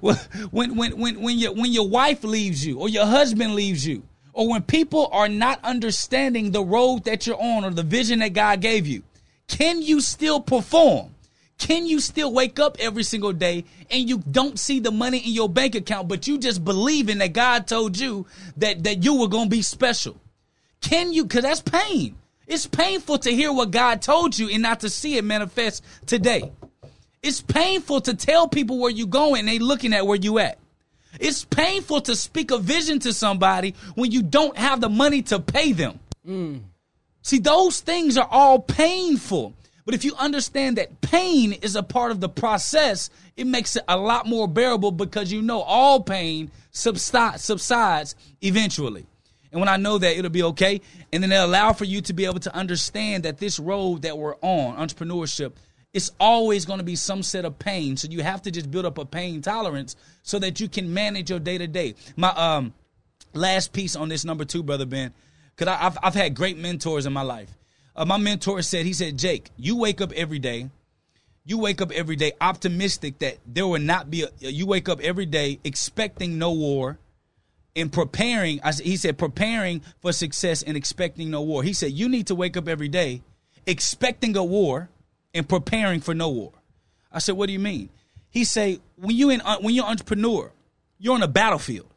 when, 0.00 0.76
when, 0.76 0.96
when, 0.96 1.20
when, 1.20 1.38
your, 1.38 1.52
when 1.52 1.72
your 1.72 1.88
wife 1.88 2.24
leaves 2.24 2.64
you 2.64 2.78
or 2.78 2.88
your 2.88 3.06
husband 3.06 3.54
leaves 3.54 3.86
you, 3.86 4.02
or 4.32 4.48
when 4.48 4.62
people 4.62 5.08
are 5.12 5.28
not 5.28 5.58
understanding 5.64 6.52
the 6.52 6.62
road 6.62 7.04
that 7.04 7.26
you're 7.26 7.40
on 7.40 7.64
or 7.64 7.70
the 7.70 7.82
vision 7.82 8.20
that 8.20 8.34
God 8.34 8.60
gave 8.60 8.86
you, 8.86 9.02
can 9.48 9.82
you 9.82 10.00
still 10.00 10.40
perform? 10.40 11.14
Can 11.58 11.86
you 11.86 11.98
still 11.98 12.32
wake 12.32 12.60
up 12.60 12.76
every 12.78 13.02
single 13.02 13.32
day 13.32 13.64
and 13.90 14.08
you 14.08 14.22
don't 14.30 14.58
see 14.58 14.78
the 14.78 14.92
money 14.92 15.18
in 15.18 15.32
your 15.32 15.48
bank 15.48 15.74
account, 15.74 16.06
but 16.06 16.28
you 16.28 16.38
just 16.38 16.64
believing 16.64 17.18
that 17.18 17.32
God 17.32 17.66
told 17.66 17.98
you 17.98 18.26
that, 18.58 18.84
that 18.84 19.02
you 19.02 19.18
were 19.18 19.28
going 19.28 19.46
to 19.46 19.56
be 19.56 19.62
special? 19.62 20.16
Can 20.80 21.12
you? 21.12 21.24
Because 21.24 21.42
that's 21.42 21.60
pain. 21.60 22.14
It's 22.46 22.66
painful 22.66 23.18
to 23.18 23.30
hear 23.30 23.52
what 23.52 23.72
God 23.72 24.00
told 24.00 24.38
you 24.38 24.48
and 24.48 24.62
not 24.62 24.80
to 24.80 24.88
see 24.88 25.16
it 25.16 25.24
manifest 25.24 25.84
today. 26.06 26.52
It's 27.22 27.40
painful 27.40 28.00
to 28.02 28.14
tell 28.14 28.48
people 28.48 28.78
where 28.78 28.90
you're 28.90 29.06
going 29.06 29.40
and 29.40 29.48
they 29.48 29.58
looking 29.58 29.92
at 29.92 30.06
where 30.06 30.18
you 30.18 30.38
at. 30.38 30.58
It's 31.18 31.44
painful 31.44 32.02
to 32.02 32.14
speak 32.14 32.50
a 32.50 32.58
vision 32.58 33.00
to 33.00 33.12
somebody 33.12 33.74
when 33.94 34.12
you 34.12 34.22
don't 34.22 34.56
have 34.56 34.80
the 34.80 34.88
money 34.88 35.22
to 35.22 35.40
pay 35.40 35.72
them. 35.72 35.98
Mm. 36.26 36.60
See, 37.22 37.38
those 37.38 37.80
things 37.80 38.16
are 38.16 38.28
all 38.30 38.60
painful. 38.60 39.54
But 39.84 39.94
if 39.94 40.04
you 40.04 40.14
understand 40.16 40.76
that 40.76 41.00
pain 41.00 41.54
is 41.54 41.74
a 41.74 41.82
part 41.82 42.10
of 42.10 42.20
the 42.20 42.28
process, 42.28 43.08
it 43.38 43.46
makes 43.46 43.74
it 43.74 43.84
a 43.88 43.96
lot 43.96 44.26
more 44.26 44.46
bearable 44.46 44.92
because 44.92 45.32
you 45.32 45.40
know 45.40 45.62
all 45.62 46.02
pain 46.02 46.50
subside, 46.72 47.40
subsides 47.40 48.14
eventually. 48.42 49.06
And 49.50 49.60
when 49.60 49.68
I 49.68 49.78
know 49.78 49.96
that, 49.96 50.18
it'll 50.18 50.30
be 50.30 50.42
okay. 50.42 50.82
And 51.10 51.22
then 51.22 51.32
it 51.32 51.36
allow 51.36 51.72
for 51.72 51.86
you 51.86 52.02
to 52.02 52.12
be 52.12 52.26
able 52.26 52.40
to 52.40 52.54
understand 52.54 53.22
that 53.22 53.38
this 53.38 53.58
road 53.58 54.02
that 54.02 54.18
we're 54.18 54.36
on, 54.42 54.76
entrepreneurship, 54.76 55.52
it's 55.94 56.10
always 56.20 56.66
going 56.66 56.78
to 56.78 56.84
be 56.84 56.96
some 56.96 57.22
set 57.22 57.44
of 57.44 57.58
pain. 57.58 57.96
So 57.96 58.08
you 58.08 58.22
have 58.22 58.42
to 58.42 58.50
just 58.50 58.70
build 58.70 58.84
up 58.84 58.98
a 58.98 59.04
pain 59.04 59.40
tolerance 59.40 59.96
so 60.22 60.38
that 60.38 60.60
you 60.60 60.68
can 60.68 60.92
manage 60.92 61.30
your 61.30 61.38
day 61.38 61.58
to 61.58 61.66
day. 61.66 61.94
My 62.16 62.28
um 62.30 62.74
last 63.34 63.72
piece 63.72 63.96
on 63.96 64.08
this 64.08 64.24
number 64.24 64.44
two, 64.44 64.62
brother 64.62 64.86
Ben, 64.86 65.12
because 65.56 65.74
I've 65.80 65.98
I've 66.02 66.14
had 66.14 66.34
great 66.34 66.58
mentors 66.58 67.06
in 67.06 67.12
my 67.12 67.22
life. 67.22 67.50
Uh, 67.96 68.04
my 68.04 68.16
mentor 68.16 68.62
said, 68.62 68.86
he 68.86 68.92
said, 68.92 69.18
Jake, 69.18 69.50
you 69.56 69.76
wake 69.76 70.00
up 70.00 70.12
every 70.12 70.38
day. 70.38 70.70
You 71.44 71.58
wake 71.58 71.80
up 71.80 71.90
every 71.90 72.14
day 72.14 72.32
optimistic 72.40 73.18
that 73.20 73.38
there 73.46 73.66
will 73.66 73.80
not 73.80 74.10
be 74.10 74.22
a. 74.22 74.28
You 74.38 74.66
wake 74.66 74.88
up 74.88 75.00
every 75.00 75.26
day 75.26 75.58
expecting 75.64 76.38
no 76.38 76.52
war, 76.52 76.98
and 77.74 77.92
preparing. 77.92 78.60
He 78.82 78.96
said 78.96 79.16
preparing 79.16 79.82
for 80.00 80.12
success 80.12 80.62
and 80.62 80.76
expecting 80.76 81.30
no 81.30 81.42
war. 81.42 81.62
He 81.62 81.72
said 81.72 81.92
you 81.92 82.08
need 82.08 82.26
to 82.26 82.34
wake 82.34 82.56
up 82.56 82.68
every 82.68 82.88
day 82.88 83.22
expecting 83.66 84.36
a 84.36 84.44
war 84.44 84.90
and 85.38 85.48
preparing 85.48 86.00
for 86.00 86.14
no 86.14 86.28
war. 86.28 86.52
I 87.10 87.20
said, 87.20 87.36
what 87.36 87.46
do 87.46 87.52
you 87.52 87.58
mean? 87.58 87.88
He 88.30 88.44
said 88.44 88.80
when 88.96 89.16
you 89.16 89.30
in 89.30 89.40
uh, 89.40 89.58
when 89.60 89.74
you're 89.74 89.84
an 89.84 89.90
entrepreneur, 89.90 90.52
you're 90.98 91.14
on 91.14 91.22
a 91.22 91.28
battlefield. 91.28 91.88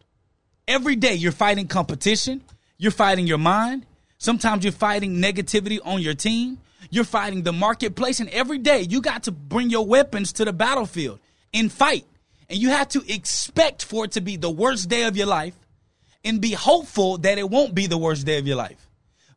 Every 0.68 0.96
day 0.96 1.16
you're 1.16 1.32
fighting 1.32 1.68
competition. 1.68 2.42
You're 2.78 2.92
fighting 2.92 3.28
your 3.28 3.38
mind. 3.38 3.86
Sometimes 4.18 4.64
you're 4.64 4.72
fighting 4.72 5.18
negativity 5.18 5.80
on 5.84 6.02
your 6.02 6.14
team. 6.14 6.60
You're 6.90 7.04
fighting 7.04 7.44
the 7.44 7.54
marketplace, 7.54 8.20
and 8.20 8.30
every 8.30 8.58
day 8.58 8.82
you 8.82 9.02
got 9.02 9.24
to 9.24 9.32
bring 9.32 9.70
your 9.70 9.86
weapons 9.86 10.34
to 10.34 10.46
the 10.46 10.54
battlefield 10.54 11.20
and 11.54 11.72
fight. 11.72 12.06
And 12.50 12.60
you 12.60 12.70
have 12.70 12.90
to 12.90 13.14
expect 13.14 13.84
for 13.84 14.06
it 14.06 14.12
to 14.14 14.22
be 14.22 14.36
the 14.36 14.50
worst 14.50 14.90
day 14.90 15.04
of 15.04 15.16
your 15.16 15.28
life 15.28 15.56
and 16.26 16.42
be 16.42 16.52
hopeful 16.52 17.18
that 17.20 17.38
it 17.38 17.50
won't 17.50 17.74
be 17.74 17.88
the 17.88 17.98
worst 17.98 18.26
day 18.26 18.38
of 18.40 18.48
your 18.48 18.58
life. 18.58 18.88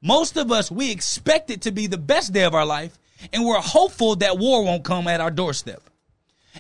Most 0.03 0.37
of 0.37 0.51
us, 0.51 0.71
we 0.71 0.91
expect 0.91 1.51
it 1.51 1.63
to 1.63 1.73
be 1.73 1.87
the 1.87 1.99
best 1.99 2.33
day 2.33 2.45
of 2.45 2.55
our 2.55 2.67
life, 2.67 2.99
and 3.33 3.45
we're 3.45 3.61
hopeful 3.61 4.17
that 4.17 4.39
war 4.39 4.65
won't 4.65 4.85
come 4.85 5.09
at 5.09 5.21
our 5.21 5.31
doorstep. 5.31 5.83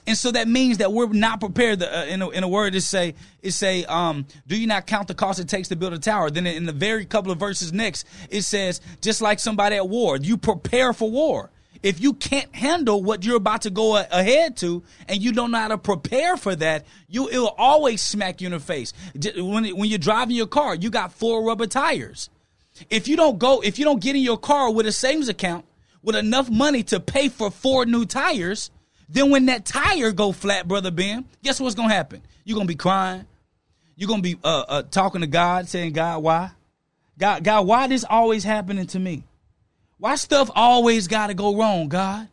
And 0.06 0.18
so 0.18 0.32
that 0.32 0.48
means 0.48 0.78
that 0.78 0.92
we're 0.92 1.08
not 1.08 1.40
prepared. 1.40 1.80
To, 1.80 1.98
uh, 1.98 2.04
in, 2.06 2.20
a, 2.20 2.28
in 2.30 2.42
a 2.42 2.48
word, 2.48 2.72
to 2.72 2.80
say, 2.80 3.14
is 3.42 3.54
say, 3.54 3.84
um, 3.84 4.26
do 4.46 4.58
you 4.58 4.66
not 4.66 4.86
count 4.86 5.08
the 5.08 5.14
cost 5.14 5.38
it 5.38 5.48
takes 5.48 5.68
to 5.68 5.76
build 5.76 5.92
a 5.92 5.98
tower? 5.98 6.30
Then 6.30 6.46
in 6.46 6.66
the 6.66 6.72
very 6.72 7.04
couple 7.04 7.30
of 7.30 7.38
verses 7.38 7.72
next, 7.72 8.06
it 8.28 8.42
says, 8.42 8.80
just 9.00 9.22
like 9.22 9.38
somebody 9.38 9.76
at 9.76 9.88
war, 9.88 10.16
you 10.16 10.36
prepare 10.36 10.92
for 10.92 11.10
war. 11.10 11.50
If 11.82 12.00
you 12.00 12.14
can't 12.14 12.52
handle 12.54 13.02
what 13.02 13.24
you're 13.24 13.36
about 13.36 13.62
to 13.62 13.70
go 13.70 13.96
a- 13.96 14.08
ahead 14.10 14.56
to, 14.58 14.82
and 15.06 15.22
you 15.22 15.32
don't 15.32 15.50
know 15.50 15.58
how 15.58 15.68
to 15.68 15.78
prepare 15.78 16.36
for 16.38 16.56
that, 16.56 16.86
you 17.08 17.28
it 17.28 17.38
will 17.38 17.54
always 17.58 18.00
smack 18.00 18.40
you 18.40 18.46
in 18.46 18.52
the 18.52 18.60
face. 18.60 18.94
When 19.14 19.66
when 19.76 19.90
you're 19.90 19.98
driving 19.98 20.34
your 20.34 20.46
car, 20.46 20.74
you 20.74 20.88
got 20.88 21.12
four 21.12 21.44
rubber 21.44 21.66
tires. 21.66 22.30
If 22.88 23.06
you 23.06 23.16
don't 23.16 23.38
go, 23.38 23.60
if 23.60 23.78
you 23.78 23.84
don't 23.84 24.02
get 24.02 24.16
in 24.16 24.22
your 24.22 24.38
car 24.38 24.72
with 24.72 24.86
a 24.86 24.92
savings 24.92 25.28
account 25.28 25.66
with 26.04 26.14
enough 26.14 26.48
money 26.48 26.84
to 26.84 27.00
pay 27.00 27.28
for 27.28 27.50
four 27.50 27.86
new 27.86 28.04
tires, 28.04 28.70
then 29.08 29.30
when 29.30 29.46
that 29.46 29.64
tire 29.64 30.12
go 30.12 30.30
flat, 30.30 30.68
brother 30.68 30.90
Ben, 30.90 31.24
guess 31.42 31.60
what's 31.60 31.74
gonna 31.74 31.92
happen? 31.92 32.22
You're 32.44 32.56
gonna 32.56 32.68
be 32.68 32.76
crying. 32.76 33.26
You're 33.96 34.08
gonna 34.08 34.22
be 34.22 34.36
uh, 34.44 34.64
uh, 34.68 34.82
talking 34.82 35.22
to 35.22 35.26
God, 35.26 35.68
saying, 35.68 35.94
"God, 35.94 36.22
why? 36.22 36.50
God, 37.18 37.42
God, 37.42 37.66
why 37.66 37.86
this 37.86 38.04
always 38.08 38.44
happening 38.44 38.86
to 38.88 38.98
me? 38.98 39.24
Why 39.98 40.16
stuff 40.16 40.50
always 40.54 41.08
got 41.08 41.28
to 41.28 41.34
go 41.34 41.56
wrong, 41.56 41.88
God? 41.88 42.28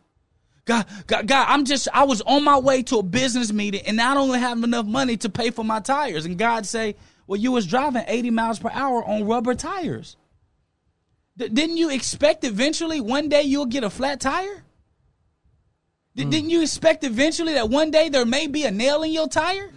God, 0.65 0.85
God, 1.07 1.27
God, 1.27 1.45
I'm 1.49 1.65
just, 1.65 1.87
I 1.93 2.03
was 2.03 2.21
on 2.21 2.43
my 2.43 2.57
way 2.57 2.83
to 2.83 2.97
a 2.97 3.03
business 3.03 3.51
meeting 3.51 3.81
and 3.85 3.99
I 3.99 4.13
don't 4.13 4.37
have 4.37 4.63
enough 4.63 4.85
money 4.85 5.17
to 5.17 5.29
pay 5.29 5.51
for 5.51 5.63
my 5.63 5.79
tires. 5.79 6.25
And 6.25 6.37
God 6.37 6.65
say, 6.65 6.95
well, 7.27 7.39
you 7.39 7.51
was 7.51 7.65
driving 7.65 8.03
80 8.07 8.29
miles 8.31 8.59
per 8.59 8.69
hour 8.71 9.03
on 9.03 9.25
rubber 9.25 9.55
tires. 9.55 10.17
D- 11.41 11.49
didn't 11.49 11.77
you 11.77 11.89
expect 11.89 12.43
eventually 12.43 13.01
one 13.01 13.27
day 13.27 13.41
you'll 13.41 13.65
get 13.65 13.83
a 13.83 13.89
flat 13.89 14.19
tire? 14.19 14.63
D- 16.15 16.23
hmm. 16.23 16.29
Didn't 16.29 16.49
you 16.51 16.61
expect 16.61 17.03
eventually 17.03 17.53
that 17.53 17.67
one 17.69 17.89
day 17.89 18.09
there 18.09 18.27
may 18.27 18.45
be 18.45 18.63
a 18.65 18.71
nail 18.71 19.01
in 19.01 19.11
your 19.11 19.27
tire? 19.27 19.71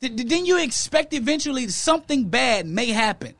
D- 0.00 0.08
didn't 0.08 0.46
you 0.46 0.60
expect 0.60 1.14
eventually 1.14 1.68
something 1.68 2.24
bad 2.24 2.66
may 2.66 2.88
happen? 2.88 3.34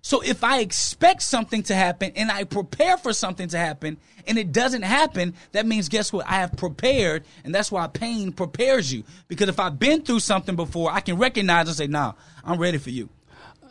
So 0.00 0.22
if 0.22 0.42
I 0.42 0.60
expect 0.60 1.22
something 1.22 1.62
to 1.64 1.74
happen 1.74 2.12
and 2.16 2.30
I 2.30 2.44
prepare 2.44 2.96
for 2.96 3.12
something 3.12 3.48
to 3.48 3.58
happen 3.58 3.98
and 4.26 4.38
it 4.38 4.52
doesn't 4.52 4.82
happen, 4.82 5.34
that 5.52 5.66
means 5.66 5.90
guess 5.90 6.14
what? 6.14 6.26
I 6.26 6.36
have 6.36 6.56
prepared, 6.56 7.24
and 7.44 7.54
that's 7.54 7.70
why 7.70 7.86
pain 7.88 8.32
prepares 8.32 8.90
you. 8.90 9.04
Because 9.28 9.50
if 9.50 9.60
I've 9.60 9.78
been 9.78 10.00
through 10.02 10.20
something 10.20 10.56
before, 10.56 10.90
I 10.90 11.00
can 11.00 11.18
recognize 11.18 11.68
and 11.68 11.76
say, 11.76 11.86
"Nah, 11.86 12.14
I'm 12.42 12.58
ready 12.58 12.78
for 12.78 12.90
you." 12.90 13.10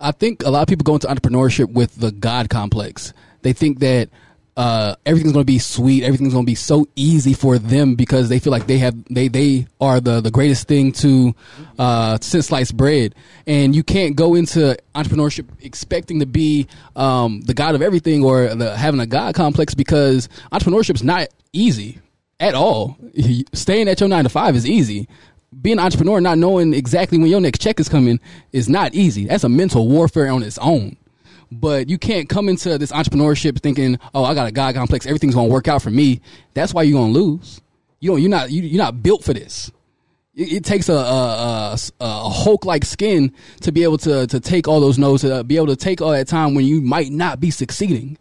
I 0.03 0.11
think 0.11 0.43
a 0.43 0.51
lot 0.51 0.61
of 0.61 0.67
people 0.67 0.83
go 0.83 0.95
into 0.95 1.07
entrepreneurship 1.07 1.71
with 1.71 1.95
the 1.95 2.11
God 2.11 2.49
complex. 2.49 3.13
They 3.41 3.53
think 3.53 3.79
that 3.79 4.09
uh, 4.57 4.95
everything's 5.05 5.31
going 5.31 5.45
to 5.45 5.51
be 5.51 5.59
sweet, 5.59 6.03
everything's 6.03 6.33
going 6.33 6.45
to 6.45 6.49
be 6.49 6.55
so 6.55 6.85
easy 6.95 7.33
for 7.33 7.57
them 7.57 7.95
because 7.95 8.27
they 8.27 8.37
feel 8.37 8.51
like 8.51 8.67
they 8.67 8.77
have 8.79 8.95
they 9.05 9.29
they 9.29 9.65
are 9.81 9.99
the 9.99 10.19
the 10.21 10.29
greatest 10.29 10.67
thing 10.67 10.91
to 10.91 11.33
uh, 11.79 12.17
since 12.21 12.47
sliced 12.47 12.75
bread. 12.75 13.15
And 13.47 13.73
you 13.73 13.81
can't 13.83 14.15
go 14.15 14.35
into 14.35 14.77
entrepreneurship 14.93 15.47
expecting 15.61 16.19
to 16.19 16.25
be 16.25 16.67
um, 16.97 17.39
the 17.41 17.53
God 17.53 17.73
of 17.73 17.81
everything 17.81 18.25
or 18.25 18.53
the, 18.53 18.75
having 18.75 18.99
a 18.99 19.07
God 19.07 19.33
complex 19.35 19.73
because 19.73 20.27
entrepreneurship's 20.51 21.03
not 21.03 21.29
easy 21.53 21.99
at 22.41 22.55
all. 22.55 22.97
Staying 23.53 23.87
at 23.87 24.01
your 24.01 24.09
nine 24.09 24.25
to 24.25 24.29
five 24.29 24.55
is 24.55 24.67
easy 24.67 25.07
being 25.61 25.79
an 25.79 25.85
entrepreneur, 25.85 26.19
not 26.21 26.37
knowing 26.37 26.73
exactly 26.73 27.17
when 27.17 27.27
your 27.27 27.41
next 27.41 27.59
check 27.59 27.79
is 27.79 27.89
coming, 27.89 28.19
is 28.51 28.69
not 28.69 28.93
easy. 28.93 29.25
That's 29.25 29.43
a 29.43 29.49
mental 29.49 29.87
warfare 29.87 30.29
on 30.29 30.43
its 30.43 30.57
own. 30.59 30.97
But 31.51 31.89
you 31.89 31.97
can't 31.97 32.27
come 32.29 32.49
into 32.49 32.77
this 32.77 32.91
entrepreneurship 32.91 33.59
thinking, 33.59 33.99
"Oh, 34.13 34.23
I 34.23 34.33
got 34.33 34.47
a 34.47 34.51
God 34.51 34.73
complex. 34.75 35.05
Everything's 35.05 35.35
gonna 35.35 35.49
work 35.49 35.67
out 35.67 35.81
for 35.81 35.91
me." 35.91 36.21
That's 36.53 36.73
why 36.73 36.83
you're 36.83 36.99
gonna 36.99 37.13
lose. 37.13 37.61
You 37.99 38.11
don't. 38.11 38.21
You're 38.21 38.29
not. 38.29 38.49
You, 38.49 38.63
you're 38.63 38.83
not 38.83 39.03
built 39.03 39.23
for 39.23 39.33
this. 39.33 39.71
It, 40.33 40.53
it 40.53 40.65
takes 40.65 40.89
a 40.89 40.93
a, 40.93 41.75
a, 41.75 41.77
a 41.99 42.29
Hulk 42.29 42.65
like 42.65 42.85
skin 42.85 43.31
to 43.61 43.71
be 43.71 43.83
able 43.83 43.99
to 43.99 44.25
to 44.27 44.39
take 44.39 44.67
all 44.67 44.79
those 44.79 44.97
no's, 44.97 45.21
to 45.21 45.43
be 45.43 45.57
able 45.57 45.67
to 45.67 45.75
take 45.75 46.01
all 46.01 46.11
that 46.11 46.27
time 46.27 46.55
when 46.55 46.65
you 46.65 46.81
might 46.81 47.11
not 47.11 47.39
be 47.39 47.51
succeeding 47.51 48.17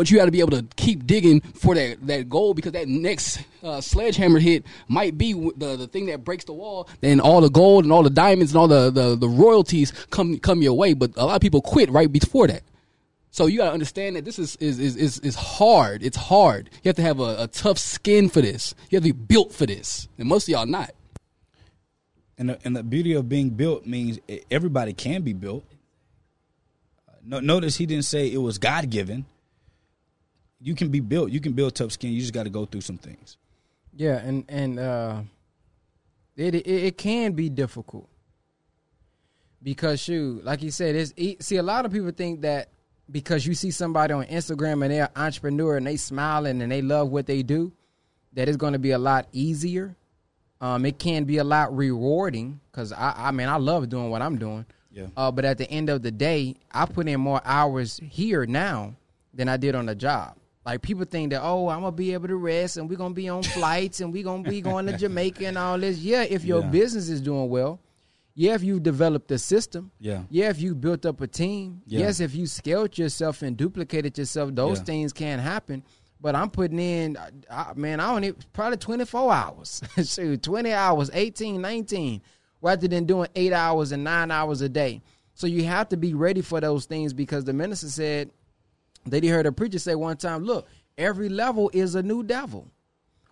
but 0.00 0.10
you 0.10 0.16
got 0.16 0.24
to 0.24 0.30
be 0.30 0.40
able 0.40 0.52
to 0.52 0.66
keep 0.76 1.06
digging 1.06 1.42
for 1.42 1.74
that, 1.74 2.06
that 2.06 2.26
goal 2.30 2.54
because 2.54 2.72
that 2.72 2.88
next 2.88 3.38
uh, 3.62 3.82
sledgehammer 3.82 4.38
hit 4.38 4.64
might 4.88 5.18
be 5.18 5.34
the, 5.34 5.76
the 5.76 5.86
thing 5.86 6.06
that 6.06 6.24
breaks 6.24 6.44
the 6.44 6.54
wall. 6.54 6.88
Then 7.02 7.20
all 7.20 7.42
the 7.42 7.50
gold 7.50 7.84
and 7.84 7.92
all 7.92 8.02
the 8.02 8.08
diamonds 8.08 8.52
and 8.52 8.58
all 8.58 8.66
the, 8.66 8.90
the, 8.90 9.14
the 9.14 9.28
royalties 9.28 9.92
come 10.08 10.38
come 10.38 10.62
your 10.62 10.72
way. 10.72 10.94
But 10.94 11.18
a 11.18 11.26
lot 11.26 11.34
of 11.34 11.42
people 11.42 11.60
quit 11.60 11.90
right 11.90 12.10
before 12.10 12.46
that. 12.46 12.62
So 13.30 13.44
you 13.44 13.58
got 13.58 13.66
to 13.66 13.72
understand 13.72 14.16
that 14.16 14.24
this 14.24 14.38
is 14.38 14.56
is, 14.56 14.78
is, 14.78 14.96
is 14.96 15.18
is 15.18 15.34
hard. 15.34 16.02
It's 16.02 16.16
hard. 16.16 16.70
You 16.82 16.88
have 16.88 16.96
to 16.96 17.02
have 17.02 17.20
a, 17.20 17.42
a 17.42 17.46
tough 17.48 17.76
skin 17.76 18.30
for 18.30 18.40
this. 18.40 18.74
You 18.88 18.96
have 18.96 19.04
to 19.04 19.12
be 19.12 19.20
built 19.26 19.52
for 19.52 19.66
this, 19.66 20.08
and 20.16 20.26
most 20.26 20.44
of 20.44 20.48
y'all 20.48 20.64
not. 20.64 20.92
And 22.38 22.48
the, 22.48 22.58
and 22.64 22.74
the 22.74 22.82
beauty 22.82 23.12
of 23.12 23.28
being 23.28 23.50
built 23.50 23.84
means 23.84 24.18
everybody 24.50 24.94
can 24.94 25.20
be 25.20 25.34
built. 25.34 25.62
Uh, 27.06 27.16
No, 27.22 27.40
notice 27.40 27.76
he 27.76 27.84
didn't 27.84 28.06
say 28.06 28.32
it 28.32 28.38
was 28.38 28.56
God 28.56 28.88
given. 28.88 29.26
You 30.60 30.74
can 30.74 30.88
be 30.88 31.00
built. 31.00 31.30
You 31.30 31.40
can 31.40 31.52
build 31.52 31.74
tough 31.74 31.92
skin. 31.92 32.12
You 32.12 32.20
just 32.20 32.34
got 32.34 32.44
to 32.44 32.50
go 32.50 32.66
through 32.66 32.82
some 32.82 32.98
things. 32.98 33.36
Yeah, 33.94 34.18
and 34.18 34.44
and 34.48 34.78
uh, 34.78 35.20
it, 36.36 36.54
it 36.54 36.66
it 36.66 36.98
can 36.98 37.32
be 37.32 37.48
difficult 37.48 38.08
because 39.62 40.00
shoot, 40.00 40.44
like 40.44 40.62
you 40.62 40.70
said, 40.70 40.94
it's 40.94 41.12
e- 41.16 41.36
see 41.40 41.56
a 41.56 41.62
lot 41.62 41.84
of 41.84 41.92
people 41.92 42.10
think 42.10 42.42
that 42.42 42.68
because 43.10 43.46
you 43.46 43.54
see 43.54 43.70
somebody 43.70 44.12
on 44.14 44.24
Instagram 44.26 44.82
and 44.84 44.92
they're 44.92 45.04
an 45.04 45.22
entrepreneur 45.22 45.76
and 45.76 45.86
they 45.86 45.96
smiling 45.96 46.62
and 46.62 46.70
they 46.70 46.82
love 46.82 47.10
what 47.10 47.26
they 47.26 47.42
do, 47.42 47.72
that 48.34 48.48
it's 48.48 48.56
going 48.56 48.72
to 48.72 48.78
be 48.78 48.92
a 48.92 48.98
lot 48.98 49.26
easier. 49.32 49.96
Um, 50.60 50.84
it 50.84 50.98
can 50.98 51.24
be 51.24 51.38
a 51.38 51.44
lot 51.44 51.74
rewarding 51.74 52.60
because 52.70 52.92
I 52.92 53.14
I 53.16 53.30
mean 53.30 53.48
I 53.48 53.56
love 53.56 53.88
doing 53.88 54.10
what 54.10 54.22
I'm 54.22 54.38
doing. 54.38 54.66
Yeah. 54.92 55.06
Uh, 55.16 55.30
but 55.30 55.44
at 55.44 55.58
the 55.58 55.70
end 55.70 55.88
of 55.88 56.02
the 56.02 56.10
day, 56.10 56.56
I 56.70 56.84
put 56.84 57.08
in 57.08 57.20
more 57.20 57.40
hours 57.44 58.00
here 58.02 58.44
now 58.44 58.94
than 59.32 59.48
I 59.48 59.56
did 59.56 59.74
on 59.74 59.86
the 59.86 59.94
job. 59.94 60.36
Like 60.70 60.82
people 60.82 61.04
think 61.04 61.32
that 61.32 61.42
oh, 61.42 61.68
I'm 61.68 61.80
gonna 61.80 61.90
be 61.90 62.12
able 62.12 62.28
to 62.28 62.36
rest 62.36 62.76
and 62.76 62.88
we're 62.88 62.94
gonna 62.96 63.12
be 63.12 63.28
on 63.28 63.42
flights 63.42 64.00
and 64.00 64.12
we're 64.12 64.22
gonna 64.22 64.48
be 64.48 64.60
going 64.60 64.86
to 64.86 64.96
Jamaica 64.96 65.44
and 65.46 65.58
all 65.58 65.76
this. 65.76 65.98
Yeah, 65.98 66.22
if 66.22 66.44
your 66.44 66.60
Yeah. 66.60 66.68
business 66.68 67.08
is 67.08 67.20
doing 67.20 67.48
well. 67.50 67.80
Yeah, 68.36 68.54
if 68.54 68.62
you've 68.62 68.84
developed 68.84 69.32
a 69.32 69.38
system. 69.38 69.90
Yeah. 69.98 70.22
Yeah, 70.30 70.48
if 70.50 70.60
you 70.60 70.76
built 70.76 71.04
up 71.04 71.20
a 71.22 71.26
team. 71.26 71.82
Yeah. 71.86 72.00
Yes, 72.00 72.20
if 72.20 72.36
you 72.36 72.46
scaled 72.46 72.96
yourself 72.96 73.42
and 73.42 73.56
duplicated 73.56 74.16
yourself, 74.16 74.54
those 74.54 74.78
Yeah. 74.78 74.84
things 74.84 75.12
can 75.12 75.40
happen. 75.40 75.82
but 76.22 76.36
I'm 76.36 76.50
putting 76.50 76.78
in, 76.78 77.16
I, 77.50 77.72
man, 77.74 77.98
I 77.98 78.12
only 78.14 78.32
probably 78.52 78.76
24 78.76 79.32
hours. 79.32 79.80
Shoot, 80.04 80.42
20 80.42 80.70
hours, 80.70 81.10
18, 81.14 81.60
19, 81.62 82.20
rather 82.62 82.86
than 82.86 83.06
doing 83.06 83.28
eight 83.34 83.54
hours 83.54 83.90
and 83.90 84.04
nine 84.04 84.30
hours 84.30 84.60
a 84.60 84.68
day. 84.68 85.02
So 85.32 85.46
you 85.48 85.64
have 85.64 85.88
to 85.88 85.96
be 85.96 86.12
ready 86.14 86.42
for 86.42 86.60
those 86.60 86.84
things 86.84 87.12
because 87.14 87.44
the 87.44 87.54
minister 87.54 87.88
said, 87.88 88.30
that 89.06 89.22
he 89.22 89.28
heard 89.28 89.46
a 89.46 89.52
preacher 89.52 89.78
say 89.78 89.94
one 89.94 90.16
time, 90.16 90.44
look, 90.44 90.68
every 90.98 91.28
level 91.28 91.70
is 91.72 91.94
a 91.94 92.02
new 92.02 92.22
devil 92.22 92.70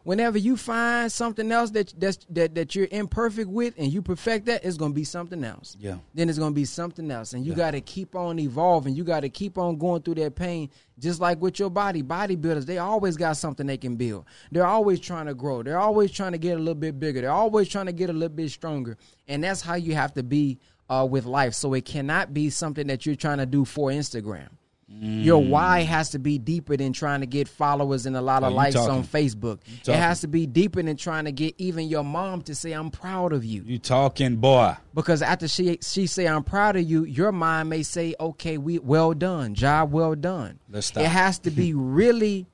whenever 0.08 0.38
you 0.38 0.56
find 0.56 1.12
something 1.12 1.52
else 1.52 1.70
that 1.70 1.92
that's, 1.98 2.24
that 2.30 2.54
that 2.54 2.74
you're 2.74 2.88
imperfect 2.90 3.46
with 3.46 3.74
and 3.76 3.92
you 3.92 4.00
perfect 4.00 4.46
that, 4.46 4.64
it's 4.64 4.78
gonna 4.78 4.94
be 4.94 5.04
something 5.04 5.44
else. 5.44 5.76
Yeah. 5.78 5.98
Then 6.14 6.30
it's 6.30 6.38
gonna 6.38 6.54
be 6.54 6.64
something 6.64 7.10
else, 7.10 7.34
and 7.34 7.44
you 7.44 7.54
got 7.54 7.72
to 7.72 7.82
keep 7.82 8.14
on 8.14 8.38
evolving. 8.38 8.94
You 8.94 9.04
got 9.04 9.20
to 9.20 9.28
keep 9.28 9.58
on 9.58 9.76
going 9.76 10.00
through 10.00 10.14
that 10.14 10.34
pain, 10.34 10.70
just 10.98 11.20
like 11.20 11.42
with 11.42 11.58
your 11.58 11.68
body. 11.68 12.02
Bodybuilders, 12.02 12.64
they 12.64 12.78
always 12.78 13.18
got 13.18 13.36
something 13.36 13.66
they 13.66 13.76
can 13.76 13.96
build. 13.96 14.24
They're 14.50 14.66
always 14.66 14.98
trying 14.98 15.26
to 15.26 15.34
grow. 15.34 15.62
They're 15.62 15.78
always 15.78 16.10
trying 16.10 16.32
to 16.32 16.38
get 16.38 16.56
a 16.56 16.58
little 16.58 16.74
bit 16.74 16.98
bigger. 16.98 17.20
They're 17.20 17.30
always 17.30 17.68
trying 17.68 17.86
to 17.86 17.92
get 17.92 18.08
a 18.08 18.14
little 18.14 18.34
bit 18.34 18.50
stronger, 18.50 18.96
and 19.28 19.44
that's 19.44 19.60
how 19.60 19.74
you 19.74 19.94
have 19.94 20.14
to 20.14 20.22
be 20.22 20.58
uh, 20.88 21.06
with 21.10 21.26
life. 21.26 21.52
So 21.52 21.74
it 21.74 21.84
cannot 21.84 22.32
be 22.32 22.48
something 22.48 22.86
that 22.86 23.04
you're 23.04 23.14
trying 23.14 23.38
to 23.38 23.46
do 23.46 23.66
for 23.66 23.90
Instagram. 23.90 24.48
Your 24.91 25.43
why 25.45 25.80
has 25.82 26.11
to 26.11 26.18
be 26.18 26.39
deeper 26.39 26.74
than 26.74 26.95
trying 26.95 27.20
to 27.20 27.26
get 27.26 27.47
followers 27.47 28.07
and 28.07 28.16
a 28.16 28.22
lot 28.22 28.43
of 28.43 28.53
Oh, 28.53 28.57
likes 28.57 28.74
talking. 28.74 28.91
on 28.91 29.05
Facebook. 29.05 29.59
It 29.86 29.95
has 29.95 30.22
to 30.22 30.28
be 30.28 30.47
deeper 30.47 30.82
than 30.82 30.97
trying 30.97 31.26
to 31.26 31.32
get 31.32 31.55
even 31.59 31.89
your 31.89 32.03
mom 32.03 32.41
to 32.43 32.55
say 32.55 32.72
I'm 32.72 32.91
proud 32.91 33.34
of 33.34 33.45
you. 33.45 33.62
You 33.66 33.78
talking, 33.78 34.36
boy. 34.36 34.76
Because 34.95 35.20
after 35.20 35.47
she 35.47 35.78
she 35.82 36.07
say 36.07 36.26
I'm 36.26 36.43
proud 36.43 36.76
of 36.76 36.82
you, 36.84 37.05
your 37.05 37.32
mind 37.32 37.68
may 37.68 37.82
say, 37.82 38.14
"Okay, 38.18 38.57
we 38.57 38.78
well 38.78 39.12
done, 39.12 39.55
job 39.55 39.93
well 39.93 40.14
done." 40.14 40.59
Let's 40.70 40.86
stop. 40.86 41.03
It 41.05 41.09
has 41.09 41.39
to 41.41 41.51
be 41.51 41.74
really 41.74 42.47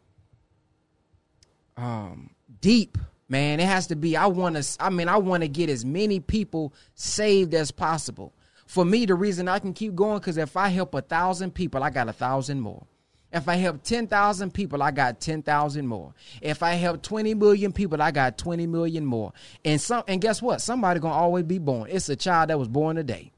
um 1.77 2.31
deep, 2.61 2.99
man. 3.29 3.61
It 3.61 3.67
has 3.67 3.87
to 3.89 3.97
be 3.97 4.17
I 4.17 4.27
want 4.27 4.57
to 4.57 4.77
I 4.81 4.91
mean, 4.91 5.09
I 5.09 5.19
want 5.19 5.43
to 5.45 5.49
get 5.49 5.71
as 5.71 5.85
many 5.85 6.19
people 6.21 6.75
saved 6.95 7.55
as 7.55 7.71
possible. 7.71 8.33
For 8.75 8.85
me, 8.85 9.07
the 9.07 9.15
reason 9.15 9.47
I 9.47 9.61
can 9.61 9.73
keep 9.73 9.95
going 9.95 10.19
cuz 10.19 10.37
if 10.37 10.57
I 10.57 10.67
help 10.69 10.95
a 10.95 11.01
1000 11.01 11.53
people, 11.55 11.85
I 11.85 11.91
got 11.91 12.09
a 12.09 12.13
1000 12.13 12.61
more. 12.61 12.85
If 13.33 13.49
I 13.49 13.55
help 13.55 13.85
10,000 13.85 14.53
people, 14.53 14.83
I 14.83 14.91
got 14.91 15.21
10,000 15.21 15.87
more. 15.87 16.13
If 16.43 16.61
I 16.61 16.75
help 16.75 17.01
20 17.01 17.35
million 17.35 17.71
people, 17.73 18.03
I 18.03 18.11
got 18.11 18.37
20 18.37 18.67
million 18.67 19.05
more. 19.05 19.33
And 19.65 19.81
some 19.81 20.03
and 20.09 20.21
guess 20.21 20.43
what? 20.43 20.61
Somebody 20.61 20.99
going 20.99 21.15
to 21.15 21.19
always 21.19 21.45
be 21.45 21.59
born. 21.59 21.89
It's 21.89 22.09
a 22.09 22.17
child 22.17 22.51
that 22.51 22.59
was 22.59 22.67
born 22.67 22.97
today. 22.97 23.31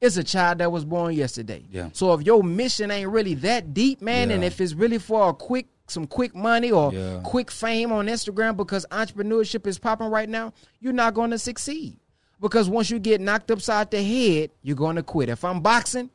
It's 0.00 0.16
a 0.18 0.22
child 0.24 0.58
that 0.58 0.70
was 0.70 0.84
born 0.84 1.14
yesterday. 1.14 1.64
Yeah. 1.68 1.88
So 1.92 2.12
if 2.14 2.22
your 2.22 2.44
mission 2.44 2.92
ain't 2.92 3.10
really 3.10 3.34
that 3.34 3.74
deep, 3.74 4.00
man, 4.00 4.30
and 4.30 4.44
if 4.44 4.60
it's 4.60 4.74
really 4.74 4.98
for 4.98 5.30
a 5.30 5.34
quick 5.34 5.66
some 5.88 6.06
quick 6.06 6.34
money 6.34 6.70
or 6.70 6.92
Yeah. 6.92 7.20
quick 7.24 7.50
fame 7.50 7.90
on 7.90 8.06
Instagram 8.06 8.56
because 8.56 8.86
entrepreneurship 8.92 9.66
is 9.66 9.80
popping 9.80 10.08
right 10.08 10.28
now, 10.28 10.52
you're 10.80 10.92
not 10.92 11.14
going 11.14 11.30
to 11.30 11.38
succeed. 11.38 11.98
Because 12.40 12.68
once 12.68 12.90
you 12.90 12.98
get 12.98 13.20
knocked 13.20 13.50
upside 13.50 13.90
the 13.90 14.02
head, 14.02 14.50
you're 14.62 14.76
going 14.76 14.96
to 14.96 15.02
quit. 15.02 15.28
If 15.28 15.44
I'm 15.44 15.60
boxing, 15.60 16.10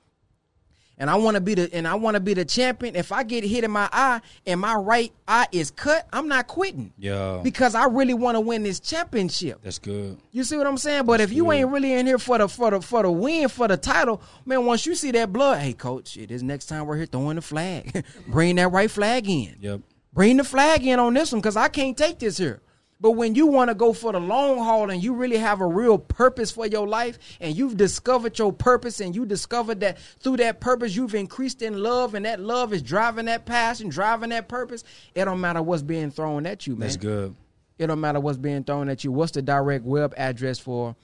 and 1.02 1.10
I 1.10 1.16
want 1.16 1.34
to 1.34 1.42
be 1.42 1.56
the 1.56 1.68
and 1.74 1.88
I 1.88 1.96
want 1.96 2.14
to 2.14 2.20
be 2.20 2.36
the 2.36 2.46
champion. 2.46 2.96
If 2.96 3.12
I 3.12 3.24
get 3.24 3.44
hit 3.44 3.64
in 3.64 3.72
my 3.72 3.90
eye 3.92 4.22
and 4.46 4.62
my 4.62 4.76
right 4.76 5.12
eye 5.28 5.48
is 5.52 5.72
cut, 5.72 6.08
I'm 6.14 6.28
not 6.28 6.46
quitting. 6.46 6.94
Yeah. 6.96 7.42
Because 7.44 7.74
I 7.74 7.86
really 7.86 8.14
want 8.14 8.36
to 8.36 8.40
win 8.40 8.62
this 8.62 8.80
championship. 8.80 9.62
That's 9.64 9.80
good. 9.80 10.20
You 10.32 10.44
see 10.44 10.58
what 10.58 10.68
I'm 10.68 10.78
saying? 10.78 11.08
But 11.08 11.20
if 11.20 11.34
you 11.34 11.52
ain't 11.52 11.70
really 11.70 11.94
in 11.94 12.06
here 12.06 12.20
for 12.20 12.38
the 12.38 12.48
for 12.48 12.70
the 12.70 12.82
for 12.82 13.02
the 13.02 13.12
win 13.12 13.50
for 13.50 13.68
the 13.68 13.78
title, 13.78 14.22
man, 14.46 14.64
once 14.64 14.86
you 14.86 14.94
see 14.94 15.10
that 15.10 15.34
blood, 15.34 15.60
hey 15.62 15.74
coach, 15.74 16.18
it 16.18 16.30
is 16.30 16.44
next 16.44 16.68
time 16.68 16.86
we're 16.86 16.98
here 16.98 17.08
throwing 17.08 17.38
the 17.38 17.42
flag. 17.42 18.06
Bring 18.28 18.58
that 18.58 18.68
right 18.68 18.92
flag 18.92 19.28
in. 19.28 19.56
Yep. 19.60 19.82
Bring 20.14 20.38
the 20.38 20.44
flag 20.44 20.86
in 20.86 21.00
on 21.00 21.16
this 21.16 21.32
one 21.32 21.42
because 21.42 21.58
I 21.58 21.68
can't 21.68 21.98
take 21.98 22.20
this 22.20 22.38
here. 22.38 22.62
But 23.02 23.12
when 23.12 23.34
you 23.34 23.48
want 23.48 23.70
to 23.70 23.76
go 23.76 23.94
for 23.94 24.12
the 24.12 24.20
long 24.20 24.60
haul 24.60 24.92
and 24.92 25.02
you 25.02 25.16
really 25.16 25.38
have 25.38 25.60
a 25.60 25.66
real 25.66 25.98
purpose 25.98 26.52
for 26.52 26.68
your 26.68 26.88
life 26.88 27.18
and 27.40 27.58
you've 27.58 27.76
discovered 27.76 28.38
your 28.38 28.54
purpose 28.54 29.00
and 29.02 29.16
you 29.16 29.26
discovered 29.26 29.80
that 29.80 29.98
through 30.20 30.38
that 30.38 30.60
purpose 30.60 30.96
you've 30.96 31.16
increased 31.16 31.64
in 31.64 31.82
love 31.82 32.14
and 32.14 32.26
that 32.26 32.40
love 32.40 32.74
is 32.74 32.84
driving 32.84 33.26
that 33.26 33.46
passion, 33.46 33.90
driving 33.90 34.30
that 34.30 34.48
purpose, 34.48 34.84
it 35.16 35.26
don't 35.26 35.42
matter 35.42 35.64
what's 35.64 35.82
being 35.82 36.12
thrown 36.12 36.46
at 36.46 36.68
you, 36.68 36.76
man. 36.76 36.82
That's 36.82 36.98
good. 36.98 37.36
It 37.80 37.88
don't 37.88 38.00
matter 38.00 38.20
what's 38.20 38.38
being 38.38 38.64
thrown 38.64 38.88
at 38.90 39.04
you. 39.04 39.12
What's 39.12 39.32
the 39.32 39.42
direct 39.42 39.84
web 39.84 40.14
address 40.16 40.60
for 40.60 40.96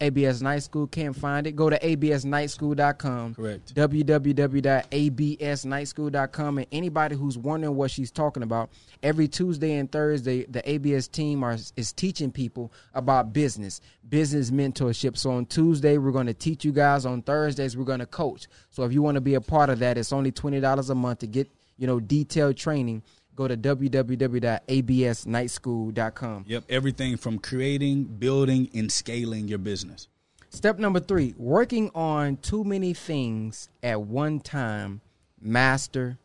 ABS 0.00 0.42
Night 0.42 0.62
School? 0.62 0.86
Can't 0.86 1.14
find 1.14 1.46
it. 1.46 1.56
Go 1.56 1.68
to 1.70 1.78
absnightschool.com. 1.78 3.34
Correct. 3.34 3.74
www.absnightschool.com. 3.74 6.58
And 6.58 6.66
anybody 6.72 7.16
who's 7.16 7.38
wondering 7.38 7.76
what 7.76 7.90
she's 7.90 8.10
talking 8.10 8.42
about, 8.42 8.70
every 9.02 9.28
Tuesday 9.28 9.74
and 9.74 9.90
Thursday, 9.90 10.44
the 10.46 10.68
ABS 10.68 11.08
team 11.08 11.44
are, 11.44 11.56
is 11.76 11.92
teaching 11.92 12.32
people 12.32 12.72
about 12.94 13.32
business, 13.32 13.80
business 14.08 14.50
mentorship. 14.50 15.16
So 15.16 15.32
on 15.32 15.46
Tuesday, 15.46 15.98
we're 15.98 16.12
going 16.12 16.26
to 16.26 16.34
teach 16.34 16.64
you 16.64 16.72
guys. 16.72 17.06
On 17.06 17.22
Thursdays, 17.22 17.76
we're 17.76 17.84
going 17.84 18.00
to 18.00 18.06
coach. 18.06 18.46
So 18.70 18.84
if 18.84 18.92
you 18.92 19.02
want 19.02 19.16
to 19.16 19.20
be 19.20 19.34
a 19.34 19.40
part 19.40 19.70
of 19.70 19.78
that, 19.80 19.98
it's 19.98 20.12
only 20.12 20.32
$20 20.32 20.90
a 20.90 20.94
month 20.94 21.20
to 21.20 21.26
get, 21.26 21.50
you 21.76 21.86
know, 21.86 22.00
detailed 22.00 22.56
training. 22.56 23.02
Go 23.36 23.48
to 23.48 23.56
www.absnightschool.com. 23.56 26.44
Yep. 26.46 26.64
Everything 26.68 27.16
from 27.16 27.38
creating, 27.38 28.04
building, 28.04 28.68
and 28.74 28.92
scaling 28.92 29.48
your 29.48 29.58
business. 29.58 30.08
Step 30.50 30.78
number 30.78 31.00
three 31.00 31.34
working 31.38 31.90
on 31.94 32.36
too 32.38 32.64
many 32.64 32.92
things 32.92 33.70
at 33.82 34.02
one 34.02 34.40
time, 34.40 35.00
master 35.40 36.18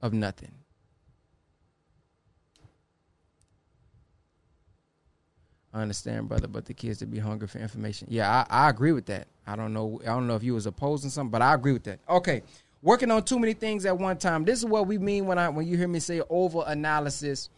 of 0.00 0.12
nothing. 0.12 0.52
I 5.72 5.82
understand, 5.82 6.28
brother, 6.28 6.48
but 6.48 6.64
the 6.64 6.74
kids 6.74 6.98
to 6.98 7.06
be 7.06 7.18
hungry 7.18 7.46
for 7.46 7.58
information. 7.58 8.08
Yeah, 8.10 8.44
I, 8.50 8.66
I 8.66 8.70
agree 8.70 8.92
with 8.92 9.06
that. 9.06 9.28
I 9.46 9.54
don't 9.54 9.72
know. 9.72 10.00
I 10.02 10.06
don't 10.06 10.26
know 10.26 10.34
if 10.34 10.42
you 10.42 10.54
was 10.54 10.66
opposing 10.66 11.10
something, 11.10 11.30
but 11.30 11.42
I 11.42 11.54
agree 11.54 11.72
with 11.72 11.84
that. 11.84 12.00
Okay, 12.08 12.42
working 12.82 13.10
on 13.10 13.22
too 13.24 13.38
many 13.38 13.52
things 13.54 13.84
at 13.86 13.96
one 13.98 14.16
time. 14.16 14.44
This 14.44 14.58
is 14.58 14.64
what 14.66 14.86
we 14.86 14.98
mean 14.98 15.26
when 15.26 15.38
I 15.38 15.48
when 15.48 15.66
you 15.66 15.76
hear 15.76 15.88
me 15.88 16.00
say 16.00 16.20
over 16.30 16.62
analysis 16.66 17.48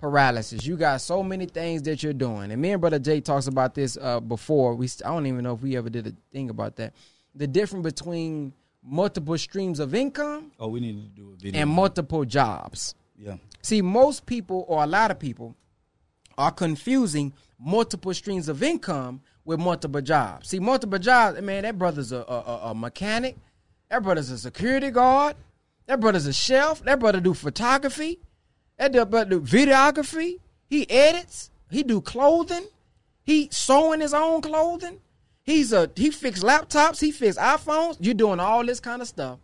paralysis. 0.00 0.66
You 0.66 0.76
got 0.76 1.00
so 1.00 1.22
many 1.22 1.46
things 1.46 1.82
that 1.82 2.02
you're 2.02 2.12
doing, 2.12 2.50
and 2.50 2.60
me 2.60 2.72
and 2.72 2.80
brother 2.80 2.98
Jay 2.98 3.20
talks 3.20 3.46
about 3.46 3.74
this 3.74 3.96
uh, 4.00 4.20
before. 4.20 4.74
We 4.74 4.88
I 5.04 5.08
don't 5.10 5.26
even 5.26 5.44
know 5.44 5.54
if 5.54 5.62
we 5.62 5.76
ever 5.76 5.90
did 5.90 6.06
a 6.08 6.12
thing 6.32 6.50
about 6.50 6.76
that. 6.76 6.92
The 7.34 7.46
difference 7.46 7.84
between 7.84 8.52
multiple 8.82 9.38
streams 9.38 9.78
of 9.78 9.94
income 9.94 10.50
Oh, 10.58 10.68
we 10.68 10.80
need 10.80 10.94
to 11.02 11.08
do 11.22 11.32
a 11.32 11.36
video. 11.40 11.60
and 11.60 11.70
multiple 11.70 12.24
jobs. 12.24 12.94
yeah. 13.16 13.36
See, 13.62 13.80
most 13.80 14.26
people 14.26 14.64
or 14.66 14.82
a 14.82 14.86
lot 14.88 15.12
of 15.12 15.20
people 15.20 15.54
are 16.36 16.50
confusing 16.50 17.32
multiple 17.60 18.12
streams 18.12 18.48
of 18.48 18.60
income 18.60 19.20
with 19.44 19.60
multiple 19.60 20.00
jobs. 20.00 20.48
See, 20.48 20.58
multiple 20.58 20.98
jobs, 20.98 21.40
man, 21.40 21.62
that 21.62 21.78
brother's 21.78 22.10
a, 22.10 22.16
a, 22.18 22.20
a- 22.40 22.60
a 22.70 22.74
mechanic. 22.74 23.36
That 23.92 24.02
brother's 24.02 24.30
a 24.30 24.38
security 24.38 24.90
guard. 24.90 25.36
That 25.86 26.00
brother's 26.00 26.26
a 26.26 26.32
chef. 26.32 26.82
That 26.84 26.98
brother 26.98 27.20
do 27.20 27.34
photography. 27.34 28.20
That 28.78 29.10
brother 29.10 29.28
do 29.28 29.40
videography. 29.42 30.38
He 30.66 30.88
edits. 30.88 31.50
He 31.70 31.82
do 31.82 32.00
clothing. 32.00 32.64
He 33.22 33.50
sewing 33.52 34.00
his 34.00 34.14
own 34.14 34.40
clothing. 34.40 35.00
He's 35.42 35.74
a 35.74 35.90
he 35.94 36.10
fix 36.10 36.42
laptops. 36.42 37.02
He 37.02 37.12
fix 37.12 37.36
iPhones. 37.36 37.98
You're 38.00 38.14
doing 38.14 38.40
all 38.40 38.64
this 38.64 38.80
kind 38.80 39.02
of 39.02 39.08
stuff 39.08 39.38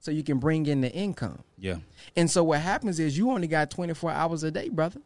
so 0.00 0.10
you 0.10 0.24
can 0.24 0.38
bring 0.38 0.66
in 0.66 0.80
the 0.80 0.90
income. 0.92 1.44
Yeah. 1.56 1.76
And 2.16 2.28
so 2.28 2.42
what 2.42 2.60
happens 2.60 2.98
is 2.98 3.16
you 3.16 3.30
only 3.30 3.46
got 3.46 3.70
24 3.70 4.10
hours 4.10 4.42
a 4.42 4.50
day, 4.50 4.68
brother. 4.68 5.00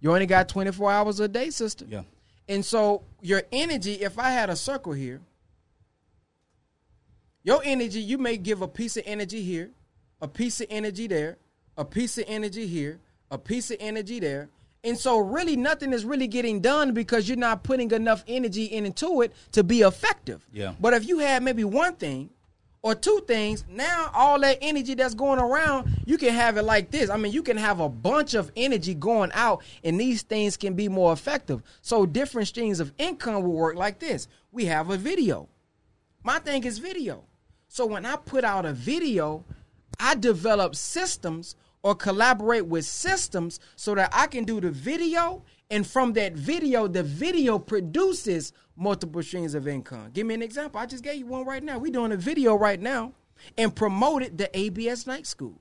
You 0.00 0.12
only 0.12 0.26
got 0.26 0.46
24 0.46 0.92
hours 0.92 1.20
a 1.20 1.28
day, 1.28 1.48
sister. 1.48 1.86
Yeah. 1.88 2.02
And 2.50 2.62
so 2.66 3.02
your 3.22 3.44
energy, 3.50 3.94
if 3.94 4.18
I 4.18 4.28
had 4.28 4.50
a 4.50 4.56
circle 4.56 4.92
here, 4.92 5.22
your 7.42 7.62
energy, 7.64 8.00
you 8.00 8.18
may 8.18 8.36
give 8.36 8.62
a 8.62 8.68
piece 8.68 8.96
of 8.96 9.04
energy 9.06 9.42
here, 9.42 9.70
a 10.20 10.28
piece 10.28 10.60
of 10.60 10.66
energy 10.70 11.06
there, 11.06 11.38
a 11.76 11.84
piece 11.84 12.18
of 12.18 12.24
energy 12.26 12.66
here, 12.66 13.00
a 13.30 13.38
piece 13.38 13.70
of 13.70 13.78
energy 13.80 14.20
there. 14.20 14.50
And 14.82 14.96
so 14.98 15.18
really 15.18 15.56
nothing 15.56 15.92
is 15.92 16.04
really 16.04 16.26
getting 16.26 16.60
done 16.60 16.94
because 16.94 17.28
you're 17.28 17.36
not 17.36 17.62
putting 17.62 17.90
enough 17.90 18.24
energy 18.26 18.64
into 18.64 19.22
it 19.22 19.32
to 19.52 19.62
be 19.62 19.82
effective. 19.82 20.46
Yeah. 20.52 20.74
But 20.80 20.94
if 20.94 21.06
you 21.06 21.18
had 21.18 21.42
maybe 21.42 21.64
one 21.64 21.96
thing 21.96 22.30
or 22.82 22.94
two 22.94 23.22
things, 23.26 23.64
now 23.68 24.10
all 24.14 24.40
that 24.40 24.58
energy 24.62 24.94
that's 24.94 25.14
going 25.14 25.38
around, 25.38 25.90
you 26.06 26.16
can 26.16 26.32
have 26.32 26.56
it 26.56 26.62
like 26.62 26.90
this. 26.90 27.10
I 27.10 27.18
mean, 27.18 27.32
you 27.32 27.42
can 27.42 27.58
have 27.58 27.80
a 27.80 27.90
bunch 27.90 28.32
of 28.32 28.50
energy 28.56 28.94
going 28.94 29.30
out, 29.34 29.62
and 29.84 30.00
these 30.00 30.22
things 30.22 30.56
can 30.56 30.72
be 30.72 30.88
more 30.88 31.12
effective. 31.12 31.62
So 31.82 32.06
different 32.06 32.48
streams 32.48 32.80
of 32.80 32.92
income 32.96 33.42
will 33.42 33.52
work 33.52 33.76
like 33.76 33.98
this. 33.98 34.28
We 34.50 34.64
have 34.66 34.88
a 34.88 34.96
video. 34.96 35.48
My 36.22 36.38
thing 36.38 36.64
is 36.64 36.78
video. 36.78 37.24
So 37.72 37.86
when 37.86 38.04
I 38.04 38.16
put 38.16 38.42
out 38.42 38.66
a 38.66 38.72
video, 38.72 39.44
I 40.00 40.16
develop 40.16 40.74
systems 40.74 41.54
or 41.84 41.94
collaborate 41.94 42.66
with 42.66 42.84
systems 42.84 43.60
so 43.76 43.94
that 43.94 44.10
I 44.12 44.26
can 44.26 44.42
do 44.42 44.60
the 44.60 44.72
video. 44.72 45.44
And 45.70 45.86
from 45.86 46.12
that 46.14 46.32
video, 46.32 46.88
the 46.88 47.04
video 47.04 47.60
produces 47.60 48.52
multiple 48.74 49.22
streams 49.22 49.54
of 49.54 49.68
income. 49.68 50.10
Give 50.12 50.26
me 50.26 50.34
an 50.34 50.42
example. 50.42 50.80
I 50.80 50.86
just 50.86 51.04
gave 51.04 51.18
you 51.18 51.26
one 51.26 51.46
right 51.46 51.62
now. 51.62 51.78
We're 51.78 51.92
doing 51.92 52.10
a 52.10 52.16
video 52.16 52.56
right 52.56 52.80
now 52.80 53.12
and 53.56 53.72
promoted 53.72 54.36
the 54.36 54.50
ABS 54.58 55.06
Night 55.06 55.28
School. 55.28 55.60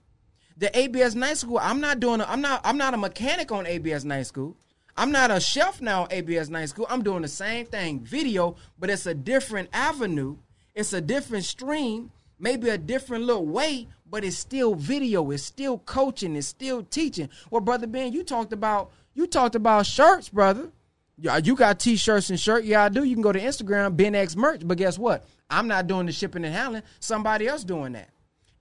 The 0.58 0.76
ABS 0.78 1.14
Night 1.14 1.38
School, 1.38 1.60
I'm 1.62 1.80
not 1.80 2.00
doing. 2.00 2.22
A, 2.22 2.26
I'm 2.26 2.42
not. 2.42 2.62
I'm 2.64 2.78
not 2.80 2.96
a 2.96 2.98
mechanic 2.98 3.52
on 3.52 3.68
ABS 3.68 4.04
Night 4.04 4.26
School. 4.26 4.58
I'm 4.98 5.12
not 5.12 5.30
a 5.30 5.40
chef 5.40 5.80
now 5.80 6.08
ABS 6.10 6.50
Night 6.50 6.70
School. 6.70 6.88
I'm 6.90 7.04
doing 7.04 7.22
the 7.22 7.28
same 7.28 7.68
thing, 7.68 8.00
video, 8.00 8.56
but 8.80 8.90
it's 8.90 9.06
a 9.06 9.14
different 9.14 9.70
avenue. 9.74 10.38
It's 10.76 10.94
a 10.94 11.02
different 11.02 11.46
stream, 11.46 12.12
maybe 12.40 12.70
a 12.70 12.78
different 12.78 13.26
little 13.26 13.46
way, 13.46 13.88
but 14.10 14.24
it's 14.24 14.38
still 14.38 14.76
video. 14.76 15.32
It's 15.32 15.44
still 15.44 15.80
coaching. 15.80 16.36
It's 16.36 16.48
still 16.48 16.84
teaching. 16.84 17.30
Well, 17.50 17.62
brother 17.62 17.88
Ben, 17.88 18.14
you 18.14 18.24
talked 18.24 18.54
about 18.54 18.92
you 19.14 19.28
talked 19.28 19.56
about 19.56 19.86
shirts, 19.86 20.30
brother. 20.30 20.72
Yeah, 21.18 21.38
you 21.38 21.56
got 21.56 21.80
t-shirts 21.80 22.30
and 22.30 22.40
shirt. 22.40 22.64
Yeah, 22.64 22.86
I 22.86 22.90
do. 22.90 23.04
You 23.04 23.14
can 23.14 23.22
go 23.22 23.34
to 23.34 23.40
Instagram, 23.40 23.98
Ben 23.98 24.16
X 24.16 24.36
merch. 24.38 24.62
But 24.64 24.78
guess 24.78 24.98
what? 24.98 25.26
I'm 25.50 25.68
not 25.68 25.88
doing 25.88 26.06
the 26.06 26.14
shipping 26.14 26.46
and 26.46 26.54
handling. 26.54 26.84
Somebody 27.00 27.48
else 27.48 27.64
doing 27.64 27.92
that. 27.94 28.10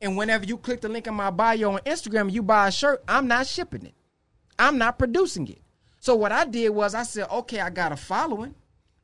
And 0.00 0.16
whenever 0.16 0.44
you 0.44 0.56
click 0.56 0.80
the 0.80 0.88
link 0.88 1.06
in 1.06 1.14
my 1.14 1.30
bio 1.30 1.72
on 1.72 1.80
Instagram 1.80 2.32
you 2.32 2.42
buy 2.42 2.68
a 2.68 2.72
shirt, 2.72 3.02
I'm 3.06 3.28
not 3.28 3.46
shipping 3.46 3.86
it. 3.86 3.94
I'm 4.58 4.78
not 4.78 4.98
producing 4.98 5.46
it. 5.48 5.60
So 6.00 6.14
what 6.14 6.32
I 6.32 6.44
did 6.44 6.70
was 6.70 6.94
I 6.94 7.02
said, 7.02 7.28
okay, 7.30 7.60
I 7.60 7.70
got 7.70 7.92
a 7.92 7.96
following. 7.96 8.54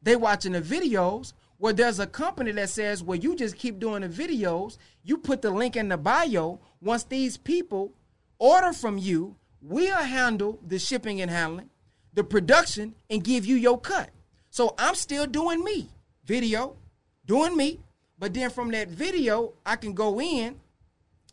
They 0.02 0.16
watching 0.16 0.52
the 0.52 0.60
videos. 0.60 1.32
Where 1.64 1.72
there's 1.72 1.98
a 1.98 2.06
company 2.06 2.52
that 2.52 2.68
says, 2.68 3.02
well, 3.02 3.18
you 3.18 3.34
just 3.34 3.56
keep 3.56 3.78
doing 3.78 4.02
the 4.02 4.08
videos. 4.10 4.76
You 5.02 5.16
put 5.16 5.40
the 5.40 5.50
link 5.50 5.76
in 5.76 5.88
the 5.88 5.96
bio. 5.96 6.60
Once 6.82 7.04
these 7.04 7.38
people 7.38 7.94
order 8.38 8.74
from 8.74 8.98
you, 8.98 9.36
we'll 9.62 9.96
handle 9.96 10.58
the 10.62 10.78
shipping 10.78 11.22
and 11.22 11.30
handling, 11.30 11.70
the 12.12 12.22
production, 12.22 12.94
and 13.08 13.24
give 13.24 13.46
you 13.46 13.56
your 13.56 13.80
cut. 13.80 14.10
So 14.50 14.74
I'm 14.76 14.94
still 14.94 15.26
doing 15.26 15.64
me, 15.64 15.88
video, 16.26 16.76
doing 17.24 17.56
me. 17.56 17.80
But 18.18 18.34
then 18.34 18.50
from 18.50 18.70
that 18.72 18.88
video, 18.88 19.54
I 19.64 19.76
can 19.76 19.94
go 19.94 20.20
in 20.20 20.60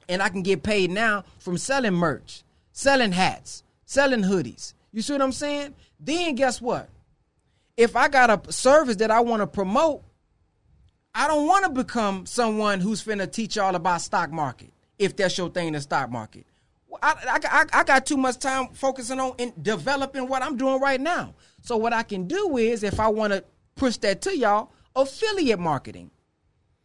and 0.08 0.24
I 0.24 0.30
can 0.30 0.44
get 0.44 0.64
paid 0.64 0.92
now 0.92 1.26
from 1.40 1.58
selling 1.58 1.96
merch, 1.96 2.44
selling 2.72 3.12
hats, 3.12 3.64
selling 3.84 4.24
hoodies. 4.24 4.76
You 4.94 5.02
see 5.02 5.12
what 5.12 5.24
I'm 5.24 5.34
saying? 5.34 5.76
Then 6.00 6.36
guess 6.36 6.62
what? 6.62 6.88
If 7.76 7.98
I 7.98 8.08
got 8.08 8.48
a 8.48 8.54
service 8.54 8.96
that 8.96 9.12
I 9.12 9.20
want 9.20 9.42
to 9.42 9.48
promote, 9.48 10.04
I 11.14 11.28
don't 11.28 11.46
want 11.46 11.66
to 11.66 11.72
become 11.72 12.26
someone 12.26 12.80
who's 12.80 13.04
finna 13.04 13.32
teach 13.32 13.58
y'all 13.58 13.76
about 13.76 14.02
stock 14.02 14.32
market 14.32 14.72
if 14.98 15.16
that's 15.16 15.38
your 15.38 15.50
thing, 15.50 15.74
the 15.74 15.82
stock 15.82 16.10
market. 16.10 16.46
I, 17.02 17.40
I, 17.44 17.66
I 17.80 17.84
got 17.84 18.06
too 18.06 18.18
much 18.18 18.38
time 18.38 18.68
focusing 18.74 19.20
on 19.20 19.34
in 19.38 19.54
developing 19.62 20.28
what 20.28 20.44
I'm 20.44 20.58
doing 20.58 20.80
right 20.80 21.00
now. 21.00 21.36
So 21.62 21.78
what 21.78 21.94
I 21.94 22.04
can 22.04 22.28
do 22.28 22.58
is, 22.58 22.84
if 22.84 23.00
I 23.00 23.08
want 23.08 23.34
to 23.34 23.44
push 23.76 23.98
that 23.98 24.22
to 24.24 24.38
y'all, 24.38 24.72
affiliate 24.96 25.60
marketing. 25.60 26.12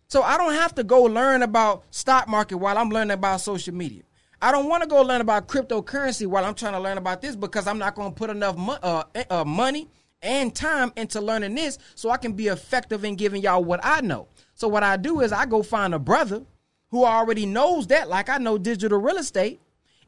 So 0.08 0.22
I 0.22 0.36
don't 0.38 0.54
have 0.54 0.74
to 0.76 0.84
go 0.84 1.02
learn 1.02 1.42
about 1.42 1.84
stock 1.90 2.28
market 2.28 2.56
while 2.56 2.78
I'm 2.78 2.90
learning 2.90 3.12
about 3.12 3.40
social 3.40 3.74
media. 3.74 4.02
I 4.40 4.52
don't 4.52 4.68
want 4.68 4.82
to 4.82 4.88
go 4.88 5.02
learn 5.02 5.20
about 5.20 5.48
cryptocurrency 5.48 6.26
while 6.26 6.44
I'm 6.44 6.54
trying 6.54 6.74
to 6.74 6.80
learn 6.80 6.98
about 6.98 7.20
this 7.20 7.34
because 7.34 7.66
I'm 7.66 7.78
not 7.78 7.94
going 7.94 8.12
to 8.12 8.14
put 8.14 8.30
enough 8.30 8.56
mo- 8.56 8.78
uh, 8.82 9.04
uh, 9.30 9.44
money 9.44 9.88
and 10.22 10.54
time 10.54 10.92
into 10.96 11.20
learning 11.20 11.54
this 11.54 11.78
so 11.94 12.10
I 12.10 12.16
can 12.16 12.32
be 12.32 12.48
effective 12.48 13.04
in 13.04 13.16
giving 13.16 13.42
y'all 13.42 13.64
what 13.64 13.80
I 13.82 14.00
know. 14.00 14.28
So 14.54 14.68
what 14.68 14.82
I 14.82 14.96
do 14.96 15.20
is 15.20 15.32
I 15.32 15.46
go 15.46 15.62
find 15.62 15.94
a 15.94 15.98
brother 15.98 16.42
who 16.90 17.04
already 17.04 17.46
knows 17.46 17.86
that, 17.88 18.08
like 18.08 18.28
I 18.28 18.38
know 18.38 18.58
digital 18.58 18.98
real 18.98 19.18
estate, 19.18 19.60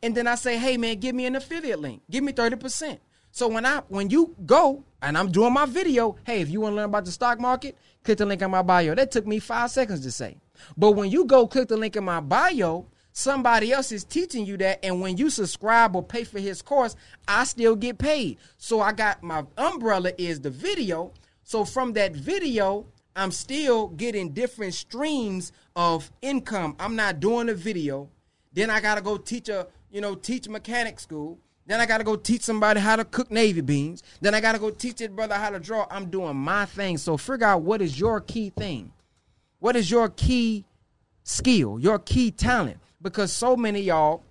and 0.03 0.15
then 0.15 0.27
I 0.27 0.37
say, 0.37 0.57
hey 0.57 0.77
man, 0.77 0.99
give 1.01 1.15
me 1.15 1.27
an 1.27 1.37
affiliate 1.37 1.81
link. 1.81 2.03
Give 2.11 2.23
me 2.23 2.33
30%. 2.33 2.99
So 3.31 3.47
when 3.49 3.67
I 3.67 3.83
when 3.89 4.11
you 4.11 4.35
go 4.47 4.85
and 5.03 5.17
I'm 5.17 5.31
doing 5.31 5.53
my 5.53 5.67
video, 5.67 6.17
hey, 6.25 6.41
if 6.41 6.49
you 6.49 6.61
want 6.61 6.73
to 6.73 6.77
learn 6.77 6.87
about 6.87 7.05
the 7.05 7.11
stock 7.11 7.39
market, 7.39 7.77
click 8.03 8.19
the 8.19 8.27
link 8.27 8.43
in 8.43 8.51
my 8.51 8.63
bio. 8.63 8.95
That 8.95 9.11
took 9.11 9.27
me 9.27 9.39
five 9.39 9.71
seconds 9.71 10.01
to 10.01 10.11
say. 10.11 10.39
But 10.77 10.93
when 10.93 11.11
you 11.11 11.25
go 11.25 11.47
click 11.47 11.69
the 11.69 11.77
link 11.77 11.97
in 11.97 12.05
my 12.05 12.21
bio, 12.21 12.87
somebody 13.19 13.73
else 13.73 13.91
is 13.91 14.05
teaching 14.05 14.47
you 14.47 14.57
that. 14.59 14.79
And 14.85 15.01
when 15.01 15.17
you 15.17 15.29
subscribe 15.29 15.97
or 15.97 16.03
pay 16.05 16.23
for 16.23 16.39
his 16.39 16.63
course, 16.63 16.95
I 17.27 17.45
still 17.45 17.75
get 17.75 17.99
paid. 17.99 18.39
So 18.59 18.81
I 18.81 18.93
got 18.93 19.23
my 19.25 19.45
umbrella 19.57 20.13
is 20.17 20.41
the 20.41 20.51
video. 20.51 21.13
So 21.43 21.65
from 21.65 21.95
that 21.95 22.15
video, 22.15 22.87
I'm 23.17 23.33
still 23.33 23.89
getting 23.89 24.31
different 24.31 24.75
streams 24.75 25.51
of 25.75 26.13
income. 26.23 26.77
I'm 26.79 26.95
not 26.95 27.19
doing 27.19 27.49
a 27.49 27.55
video. 27.55 28.09
Then 28.53 28.71
I 28.71 28.81
gotta 28.81 29.01
go 29.01 29.17
teach 29.17 29.49
a, 29.49 29.67
you 29.91 30.01
know, 30.01 30.15
teach 30.15 30.49
mechanic 30.49 31.01
school. 31.01 31.41
Then 31.67 31.81
I 31.81 31.87
gotta 31.87 32.05
go 32.05 32.15
teach 32.15 32.43
somebody 32.43 32.79
how 32.79 32.95
to 32.95 33.05
cook 33.05 33.33
navy 33.33 33.63
beans. 33.63 34.05
Then 34.21 34.33
I 34.33 34.41
gotta 34.41 34.61
go 34.61 34.71
teach 34.71 34.97
that 34.99 35.17
brother 35.17 35.35
how 35.35 35.51
to 35.51 35.59
draw. 35.59 35.89
I'm 35.91 36.09
doing 36.09 36.37
my 36.37 36.67
thing. 36.67 36.97
So 36.99 37.17
figure 37.17 37.49
out 37.49 37.63
what 37.63 37.83
is 37.83 37.99
your 37.99 38.21
key 38.21 38.51
thing. 38.51 38.93
What 39.59 39.75
is 39.75 39.91
your 39.91 40.09
key 40.09 40.65
skill, 41.25 41.81
your 41.81 41.99
key 41.99 42.31
talent? 42.31 42.79
Because 43.01 43.33
so 43.33 43.57
many 43.57 43.81
y'all, 43.81 44.25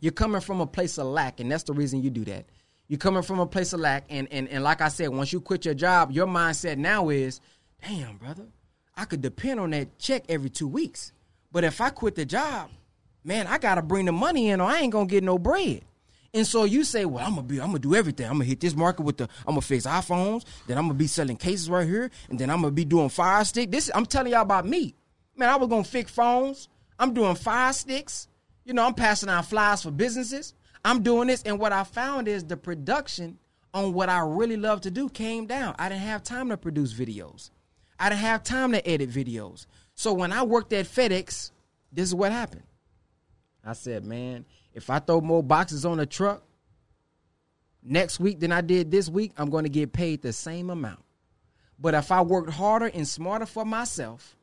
you're 0.00 0.12
coming 0.12 0.40
from 0.40 0.60
a 0.60 0.66
place 0.66 0.98
of 0.98 1.06
lack, 1.06 1.40
and 1.40 1.50
that's 1.50 1.64
the 1.64 1.72
reason 1.72 2.02
you 2.02 2.10
do 2.10 2.24
that. 2.24 2.46
You're 2.88 2.98
coming 2.98 3.22
from 3.22 3.38
a 3.38 3.46
place 3.46 3.72
of 3.72 3.80
lack, 3.80 4.04
and 4.08 4.26
and, 4.32 4.48
and 4.48 4.64
like 4.64 4.80
I 4.80 4.88
said, 4.88 5.08
once 5.10 5.32
you 5.32 5.40
quit 5.40 5.64
your 5.64 5.74
job, 5.74 6.10
your 6.10 6.26
mindset 6.26 6.78
now 6.78 7.08
is, 7.10 7.40
damn, 7.86 8.16
brother, 8.16 8.46
I 8.96 9.04
could 9.04 9.20
depend 9.20 9.60
on 9.60 9.70
that 9.70 9.98
check 9.98 10.24
every 10.28 10.50
two 10.50 10.68
weeks. 10.68 11.12
But 11.52 11.64
if 11.64 11.80
I 11.80 11.90
quit 11.90 12.14
the 12.14 12.24
job, 12.24 12.70
man, 13.22 13.46
I 13.46 13.58
gotta 13.58 13.82
bring 13.82 14.06
the 14.06 14.12
money 14.12 14.48
in, 14.48 14.60
or 14.60 14.68
I 14.68 14.78
ain't 14.78 14.92
gonna 14.92 15.06
get 15.06 15.22
no 15.22 15.38
bread. 15.38 15.82
And 16.32 16.46
so 16.46 16.64
you 16.64 16.84
say, 16.84 17.04
well, 17.04 17.24
I'm 17.24 17.34
gonna 17.34 17.46
be, 17.46 17.60
I'm 17.60 17.68
gonna 17.68 17.80
do 17.80 17.94
everything. 17.94 18.26
I'm 18.26 18.34
gonna 18.34 18.44
hit 18.44 18.60
this 18.60 18.76
market 18.76 19.02
with 19.02 19.16
the, 19.18 19.24
I'm 19.46 19.52
gonna 19.52 19.62
fix 19.62 19.84
iPhones. 19.84 20.44
Then 20.66 20.78
I'm 20.78 20.84
gonna 20.84 20.94
be 20.94 21.08
selling 21.08 21.36
cases 21.36 21.68
right 21.68 21.86
here, 21.86 22.10
and 22.28 22.38
then 22.38 22.50
I'm 22.50 22.60
gonna 22.60 22.72
be 22.72 22.84
doing 22.84 23.08
fire 23.08 23.44
stick. 23.44 23.70
This, 23.70 23.90
I'm 23.94 24.06
telling 24.06 24.32
y'all 24.32 24.42
about 24.42 24.66
me, 24.66 24.94
man. 25.36 25.48
I 25.48 25.56
was 25.56 25.68
gonna 25.68 25.84
fix 25.84 26.10
phones. 26.10 26.68
I'm 27.00 27.14
doing 27.14 27.34
fire 27.34 27.72
sticks. 27.72 28.28
You 28.64 28.74
know, 28.74 28.84
I'm 28.84 28.94
passing 28.94 29.30
out 29.30 29.46
flyers 29.46 29.82
for 29.82 29.90
businesses. 29.90 30.54
I'm 30.84 31.02
doing 31.02 31.28
this, 31.28 31.42
and 31.42 31.58
what 31.58 31.72
I 31.72 31.82
found 31.82 32.28
is 32.28 32.44
the 32.44 32.58
production 32.58 33.38
on 33.72 33.94
what 33.94 34.10
I 34.10 34.20
really 34.20 34.58
love 34.58 34.82
to 34.82 34.90
do 34.90 35.08
came 35.08 35.46
down. 35.46 35.74
I 35.78 35.88
didn't 35.88 36.02
have 36.02 36.22
time 36.22 36.50
to 36.50 36.58
produce 36.58 36.92
videos. 36.92 37.50
I 37.98 38.10
didn't 38.10 38.20
have 38.20 38.42
time 38.42 38.72
to 38.72 38.86
edit 38.86 39.10
videos. 39.10 39.66
So 39.94 40.12
when 40.12 40.30
I 40.32 40.42
worked 40.42 40.72
at 40.74 40.86
FedEx, 40.86 41.50
this 41.90 42.08
is 42.08 42.14
what 42.14 42.32
happened. 42.32 42.64
I 43.64 43.72
said, 43.72 44.04
man, 44.04 44.44
if 44.74 44.90
I 44.90 44.98
throw 44.98 45.20
more 45.20 45.42
boxes 45.42 45.84
on 45.84 46.00
a 46.00 46.06
truck 46.06 46.42
next 47.82 48.20
week 48.20 48.40
than 48.40 48.52
I 48.52 48.60
did 48.60 48.90
this 48.90 49.08
week, 49.08 49.32
I'm 49.38 49.50
going 49.50 49.64
to 49.64 49.70
get 49.70 49.92
paid 49.92 50.22
the 50.22 50.32
same 50.32 50.68
amount. 50.68 51.02
But 51.78 51.94
if 51.94 52.12
I 52.12 52.20
worked 52.20 52.50
harder 52.50 52.86
and 52.86 53.08
smarter 53.08 53.46
for 53.46 53.64
myself, 53.64 54.36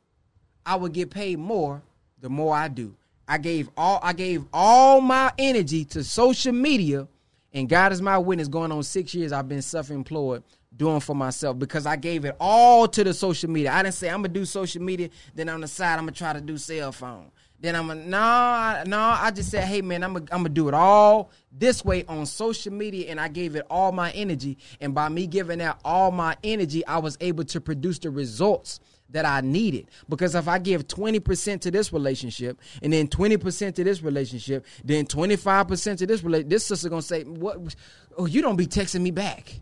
I 0.65 0.75
would 0.75 0.93
get 0.93 1.11
paid 1.11 1.37
more 1.39 1.83
the 2.19 2.29
more 2.29 2.55
I 2.55 2.67
do. 2.67 2.95
I 3.27 3.37
gave 3.37 3.69
all 3.75 3.99
I 4.01 4.13
gave 4.13 4.45
all 4.53 5.01
my 5.01 5.31
energy 5.37 5.83
to 5.85 6.03
social 6.03 6.53
media, 6.53 7.07
and 7.53 7.67
God 7.67 7.91
is 7.91 8.01
my 8.01 8.17
witness. 8.17 8.47
Going 8.47 8.71
on 8.71 8.83
six 8.83 9.13
years, 9.13 9.31
I've 9.31 9.49
been 9.49 9.61
self-employed 9.61 10.43
doing 10.75 10.99
for 10.99 11.15
myself 11.15 11.57
because 11.57 11.85
I 11.85 11.95
gave 11.95 12.23
it 12.23 12.35
all 12.39 12.87
to 12.87 13.03
the 13.03 13.13
social 13.13 13.49
media. 13.49 13.71
I 13.73 13.83
didn't 13.83 13.95
say 13.95 14.09
I'm 14.09 14.21
gonna 14.21 14.29
do 14.29 14.45
social 14.45 14.81
media, 14.81 15.09
then 15.35 15.49
on 15.49 15.61
the 15.61 15.67
side 15.67 15.93
I'm 15.93 16.05
gonna 16.05 16.11
try 16.11 16.33
to 16.33 16.41
do 16.41 16.57
cell 16.57 16.91
phone. 16.91 17.31
Then 17.59 17.75
I'm 17.75 17.87
gonna 17.87 18.05
no, 18.05 18.83
no. 18.85 18.99
I 18.99 19.31
just 19.31 19.49
said, 19.49 19.63
hey 19.63 19.81
man, 19.81 20.03
I'm 20.03 20.13
gonna, 20.13 20.25
I'm 20.31 20.39
gonna 20.39 20.49
do 20.49 20.67
it 20.67 20.73
all 20.73 21.31
this 21.51 21.83
way 21.83 22.05
on 22.05 22.25
social 22.25 22.71
media, 22.71 23.09
and 23.09 23.19
I 23.19 23.27
gave 23.27 23.55
it 23.55 23.65
all 23.69 23.91
my 23.91 24.11
energy. 24.11 24.57
And 24.79 24.93
by 24.93 25.09
me 25.09 25.27
giving 25.27 25.57
that 25.59 25.79
all 25.83 26.11
my 26.11 26.37
energy, 26.43 26.85
I 26.85 26.99
was 26.99 27.17
able 27.19 27.43
to 27.45 27.59
produce 27.59 27.99
the 27.99 28.11
results 28.11 28.79
that 29.11 29.25
I 29.25 29.41
needed. 29.41 29.89
Because 30.09 30.35
if 30.35 30.47
I 30.47 30.59
give 30.59 30.87
20% 30.87 31.61
to 31.61 31.71
this 31.71 31.93
relationship 31.93 32.59
and 32.81 32.91
then 32.91 33.07
20% 33.07 33.75
to 33.75 33.83
this 33.83 34.01
relationship, 34.01 34.65
then 34.83 35.05
25% 35.05 35.97
to 35.97 36.07
this 36.07 36.23
relationship, 36.23 36.49
this 36.49 36.65
sister 36.65 36.89
gonna 36.89 37.01
say, 37.01 37.23
What 37.23 37.75
oh, 38.17 38.25
you 38.25 38.41
don't 38.41 38.55
be 38.55 38.67
texting 38.67 39.01
me 39.01 39.11
back. 39.11 39.59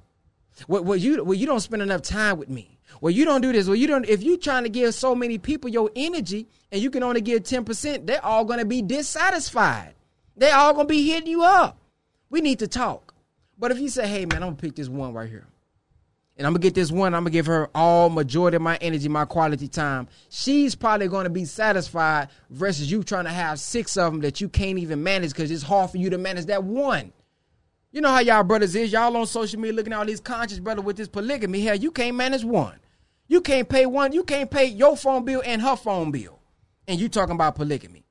Well, 0.67 0.83
well, 0.83 0.97
you 0.97 1.23
well, 1.23 1.33
you 1.33 1.45
don't 1.45 1.59
spend 1.59 1.81
enough 1.81 2.01
time 2.01 2.37
with 2.37 2.49
me. 2.49 2.79
Well, 3.01 3.11
you 3.11 3.25
don't 3.25 3.41
do 3.41 3.51
this. 3.51 3.67
Well, 3.67 3.75
you 3.75 3.87
don't 3.87 4.07
if 4.07 4.23
you 4.23 4.37
trying 4.37 4.63
to 4.63 4.69
give 4.69 4.93
so 4.93 5.13
many 5.13 5.37
people 5.37 5.69
your 5.69 5.91
energy 5.95 6.47
and 6.71 6.81
you 6.81 6.89
can 6.89 7.03
only 7.03 7.21
give 7.21 7.43
10%, 7.43 8.05
they're 8.07 8.23
all 8.23 8.45
gonna 8.45 8.65
be 8.65 8.81
dissatisfied. 8.81 9.95
They 10.37 10.51
all 10.51 10.73
gonna 10.73 10.87
be 10.87 11.07
hitting 11.07 11.29
you 11.29 11.43
up. 11.43 11.77
We 12.29 12.41
need 12.41 12.59
to 12.59 12.67
talk. 12.67 13.13
But 13.57 13.71
if 13.71 13.79
you 13.79 13.89
say, 13.89 14.07
hey 14.07 14.25
man, 14.25 14.43
I'm 14.43 14.49
gonna 14.49 14.55
pick 14.55 14.75
this 14.75 14.89
one 14.89 15.13
right 15.13 15.29
here 15.29 15.47
and 16.37 16.45
I'm 16.45 16.53
gonna 16.53 16.61
get 16.61 16.73
this 16.73 16.91
one. 16.91 17.13
I'm 17.13 17.21
gonna 17.23 17.29
give 17.31 17.45
her 17.45 17.69
all 17.73 18.09
majority 18.09 18.55
of 18.55 18.61
my 18.61 18.77
energy, 18.77 19.07
my 19.07 19.25
quality 19.25 19.67
time. 19.67 20.07
She's 20.29 20.75
probably 20.75 21.07
gonna 21.07 21.29
be 21.29 21.45
satisfied 21.45 22.29
versus 22.49 22.91
you 22.91 23.03
trying 23.03 23.25
to 23.25 23.31
have 23.31 23.59
six 23.59 23.97
of 23.97 24.11
them 24.11 24.21
that 24.21 24.41
you 24.41 24.49
can't 24.49 24.77
even 24.79 25.01
manage 25.01 25.31
because 25.31 25.49
it's 25.49 25.63
hard 25.63 25.91
for 25.91 25.97
you 25.97 26.09
to 26.09 26.17
manage 26.17 26.45
that 26.47 26.63
one. 26.63 27.13
You 27.91 28.01
know 28.01 28.09
how 28.09 28.19
y'all 28.19 28.43
brothers 28.43 28.75
is. 28.75 28.91
Y'all 28.91 29.15
on 29.15 29.25
social 29.25 29.59
media 29.59 29.73
looking 29.73 29.93
at 29.93 29.99
all 29.99 30.05
these 30.05 30.19
conscious 30.19 30.59
brother 30.59 30.81
with 30.81 30.97
this 30.97 31.07
polygamy. 31.07 31.61
Hell, 31.61 31.77
you 31.77 31.91
can't 31.91 32.17
manage 32.17 32.43
one. 32.43 32.77
You 33.27 33.39
can't 33.39 33.69
pay 33.69 33.85
one. 33.85 34.11
You 34.11 34.23
can't 34.23 34.51
pay 34.51 34.65
your 34.65 34.97
phone 34.97 35.23
bill 35.23 35.41
and 35.45 35.61
her 35.61 35.77
phone 35.77 36.11
bill, 36.11 36.39
and 36.87 36.99
you 36.99 37.07
talking 37.07 37.35
about 37.35 37.55
polygamy. 37.55 38.04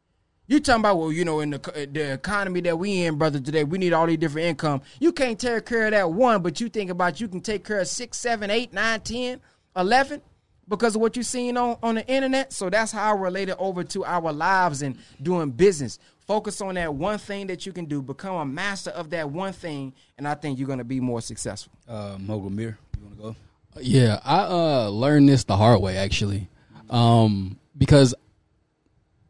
You 0.47 0.61
talking 0.61 0.81
about 0.81 0.99
well, 0.99 1.11
you 1.11 1.25
know, 1.25 1.41
in 1.41 1.51
the 1.51 1.89
the 1.91 2.13
economy 2.13 2.61
that 2.63 2.79
we 2.79 3.05
in, 3.05 3.17
brother, 3.17 3.41
today 3.41 3.65
we 3.65 3.79
need 3.79 3.95
all 3.95 4.07
these 4.07 4.19
different 4.19 4.47
income. 4.47 4.83
You 5.01 5.11
can't 5.11 5.39
take 5.39 5.65
care 5.65 5.87
of 5.87 5.93
that 5.93 6.11
one, 6.13 6.43
but 6.43 6.61
you 6.61 6.69
think 6.69 6.91
about 6.91 7.19
you 7.19 7.29
can 7.29 7.41
take 7.41 7.65
care 7.65 7.81
of 7.81 7.89
six, 7.89 8.19
seven, 8.19 8.51
eight, 8.51 8.71
nine, 8.71 9.01
ten, 9.01 9.41
eleven, 9.75 10.21
because 10.69 10.97
of 10.97 11.01
what 11.01 11.17
you're 11.17 11.23
seeing 11.23 11.57
on 11.57 11.79
on 11.83 11.95
the 11.95 12.07
internet. 12.07 12.53
So 12.53 12.69
that's 12.69 12.93
how 12.93 13.15
I 13.15 13.19
relate 13.19 13.49
it 13.49 13.57
over 13.59 13.85
to 13.85 14.05
our 14.05 14.35
lives 14.35 14.83
and 14.83 14.99
doing 15.23 15.51
business. 15.51 15.99
Focus 16.27 16.61
on 16.61 16.75
that 16.75 16.95
one 16.95 17.17
thing 17.19 17.47
that 17.47 17.65
you 17.65 17.73
can 17.73 17.87
do. 17.87 18.03
Become 18.03 18.37
a 18.37 18.45
master 18.45 18.91
of 18.91 19.09
that 19.11 19.31
one 19.31 19.55
thing, 19.55 19.95
and 20.19 20.29
I 20.29 20.35
think 20.35 20.59
you're 20.59 20.67
going 20.67 20.79
to 20.79 20.85
be 20.85 21.01
more 21.01 21.23
successful. 21.23 21.73
Uh, 21.89 22.17
Mogul 22.19 22.51
Mir, 22.51 22.77
you 22.99 23.03
want 23.03 23.17
to 23.17 23.23
go? 23.23 23.37
Yeah, 23.81 24.21
I 24.23 24.41
uh, 24.41 24.89
learned 24.89 25.27
this 25.27 25.45
the 25.45 25.57
hard 25.57 25.81
way 25.81 25.97
actually, 25.97 26.51
um, 26.91 27.59
because 27.79 28.15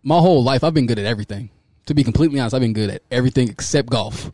my 0.05 0.18
whole 0.18 0.44
life 0.44 0.62
I've 0.62 0.74
been 0.74 0.86
good 0.86 0.98
at 0.98 1.07
everything. 1.07 1.50
To 1.86 1.94
be 1.94 2.05
completely 2.05 2.38
honest, 2.38 2.55
I've 2.55 2.61
been 2.62 2.72
good 2.72 2.90
at 2.90 3.02
everything 3.11 3.48
except 3.48 3.90
golf. 3.90 4.30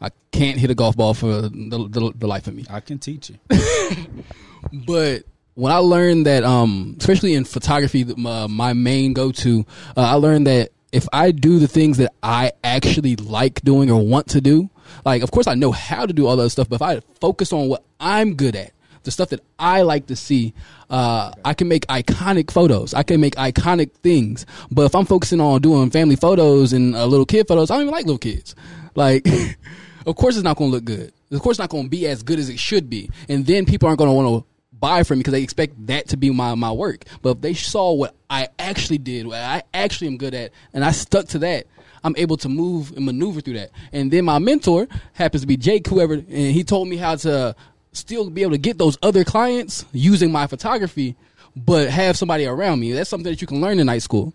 I 0.00 0.10
can't 0.32 0.58
hit 0.58 0.70
a 0.70 0.74
golf 0.74 0.96
ball 0.96 1.14
for 1.14 1.42
the, 1.42 1.48
the, 1.48 2.12
the 2.16 2.26
life 2.26 2.46
of 2.46 2.54
me. 2.54 2.66
I 2.68 2.80
can 2.80 2.98
teach 2.98 3.30
you. 3.30 3.38
But 4.72 5.24
when 5.54 5.72
I 5.72 5.78
learned 5.78 6.26
that, 6.26 6.44
um, 6.44 6.96
especially 6.98 7.34
in 7.34 7.44
photography, 7.44 8.04
my, 8.04 8.46
my 8.46 8.72
main 8.72 9.12
go 9.12 9.32
to, 9.32 9.66
uh, 9.96 10.02
I 10.02 10.14
learned 10.14 10.46
that 10.46 10.70
if 10.92 11.08
I 11.12 11.30
do 11.30 11.58
the 11.58 11.68
things 11.68 11.98
that 11.98 12.12
I 12.22 12.52
actually 12.64 13.16
like 13.16 13.60
doing 13.62 13.90
or 13.90 14.04
want 14.04 14.28
to 14.28 14.40
do, 14.40 14.70
like, 15.04 15.22
of 15.22 15.30
course, 15.30 15.46
I 15.46 15.54
know 15.54 15.72
how 15.72 16.06
to 16.06 16.12
do 16.12 16.26
all 16.26 16.36
that 16.36 16.50
stuff, 16.50 16.68
but 16.68 16.76
if 16.76 16.82
I 16.82 17.00
focus 17.20 17.52
on 17.52 17.68
what 17.68 17.84
I'm 18.00 18.34
good 18.34 18.56
at, 18.56 18.72
the 19.02 19.10
stuff 19.10 19.30
that 19.30 19.40
I 19.58 19.82
like 19.82 20.06
to 20.06 20.16
see, 20.16 20.54
uh, 20.88 21.32
I 21.44 21.54
can 21.54 21.68
make 21.68 21.86
iconic 21.86 22.50
photos. 22.50 22.94
I 22.94 23.02
can 23.02 23.20
make 23.20 23.34
iconic 23.36 23.92
things. 24.02 24.46
But 24.70 24.86
if 24.86 24.94
I'm 24.94 25.06
focusing 25.06 25.40
on 25.40 25.60
doing 25.60 25.90
family 25.90 26.16
photos 26.16 26.72
and 26.72 26.94
uh, 26.94 27.06
little 27.06 27.26
kid 27.26 27.48
photos, 27.48 27.70
I 27.70 27.74
don't 27.74 27.82
even 27.82 27.92
like 27.92 28.06
little 28.06 28.18
kids. 28.18 28.54
Like, 28.94 29.26
of 30.06 30.16
course, 30.16 30.36
it's 30.36 30.44
not 30.44 30.56
going 30.56 30.70
to 30.70 30.76
look 30.76 30.84
good. 30.84 31.12
Of 31.30 31.40
course, 31.40 31.54
it's 31.54 31.60
not 31.60 31.70
going 31.70 31.84
to 31.84 31.90
be 31.90 32.06
as 32.06 32.22
good 32.22 32.38
as 32.38 32.48
it 32.48 32.58
should 32.58 32.90
be. 32.90 33.10
And 33.28 33.46
then 33.46 33.64
people 33.64 33.88
aren't 33.88 33.98
going 33.98 34.10
to 34.10 34.14
want 34.14 34.42
to 34.42 34.50
buy 34.72 35.02
from 35.02 35.18
me 35.18 35.20
because 35.20 35.32
they 35.32 35.42
expect 35.42 35.86
that 35.86 36.08
to 36.08 36.16
be 36.16 36.30
my, 36.30 36.54
my 36.54 36.72
work. 36.72 37.04
But 37.22 37.36
if 37.36 37.40
they 37.40 37.54
saw 37.54 37.92
what 37.92 38.14
I 38.28 38.48
actually 38.58 38.98
did, 38.98 39.26
what 39.26 39.38
I 39.38 39.62
actually 39.72 40.08
am 40.08 40.16
good 40.16 40.34
at, 40.34 40.52
and 40.72 40.84
I 40.84 40.90
stuck 40.90 41.26
to 41.28 41.38
that, 41.40 41.66
I'm 42.02 42.14
able 42.16 42.36
to 42.38 42.48
move 42.48 42.92
and 42.96 43.04
maneuver 43.04 43.40
through 43.40 43.54
that. 43.54 43.70
And 43.92 44.10
then 44.10 44.24
my 44.24 44.38
mentor 44.38 44.88
happens 45.12 45.42
to 45.42 45.46
be 45.46 45.56
Jake, 45.56 45.86
whoever, 45.86 46.14
and 46.14 46.26
he 46.26 46.64
told 46.64 46.88
me 46.88 46.96
how 46.96 47.16
to 47.16 47.54
still 47.92 48.30
be 48.30 48.42
able 48.42 48.52
to 48.52 48.58
get 48.58 48.78
those 48.78 48.98
other 49.02 49.24
clients 49.24 49.84
using 49.92 50.30
my 50.30 50.46
photography, 50.46 51.16
but 51.56 51.90
have 51.90 52.16
somebody 52.16 52.46
around 52.46 52.80
me. 52.80 52.92
That's 52.92 53.10
something 53.10 53.30
that 53.30 53.40
you 53.40 53.46
can 53.46 53.60
learn 53.60 53.78
in 53.78 53.86
night 53.86 54.02
school. 54.02 54.34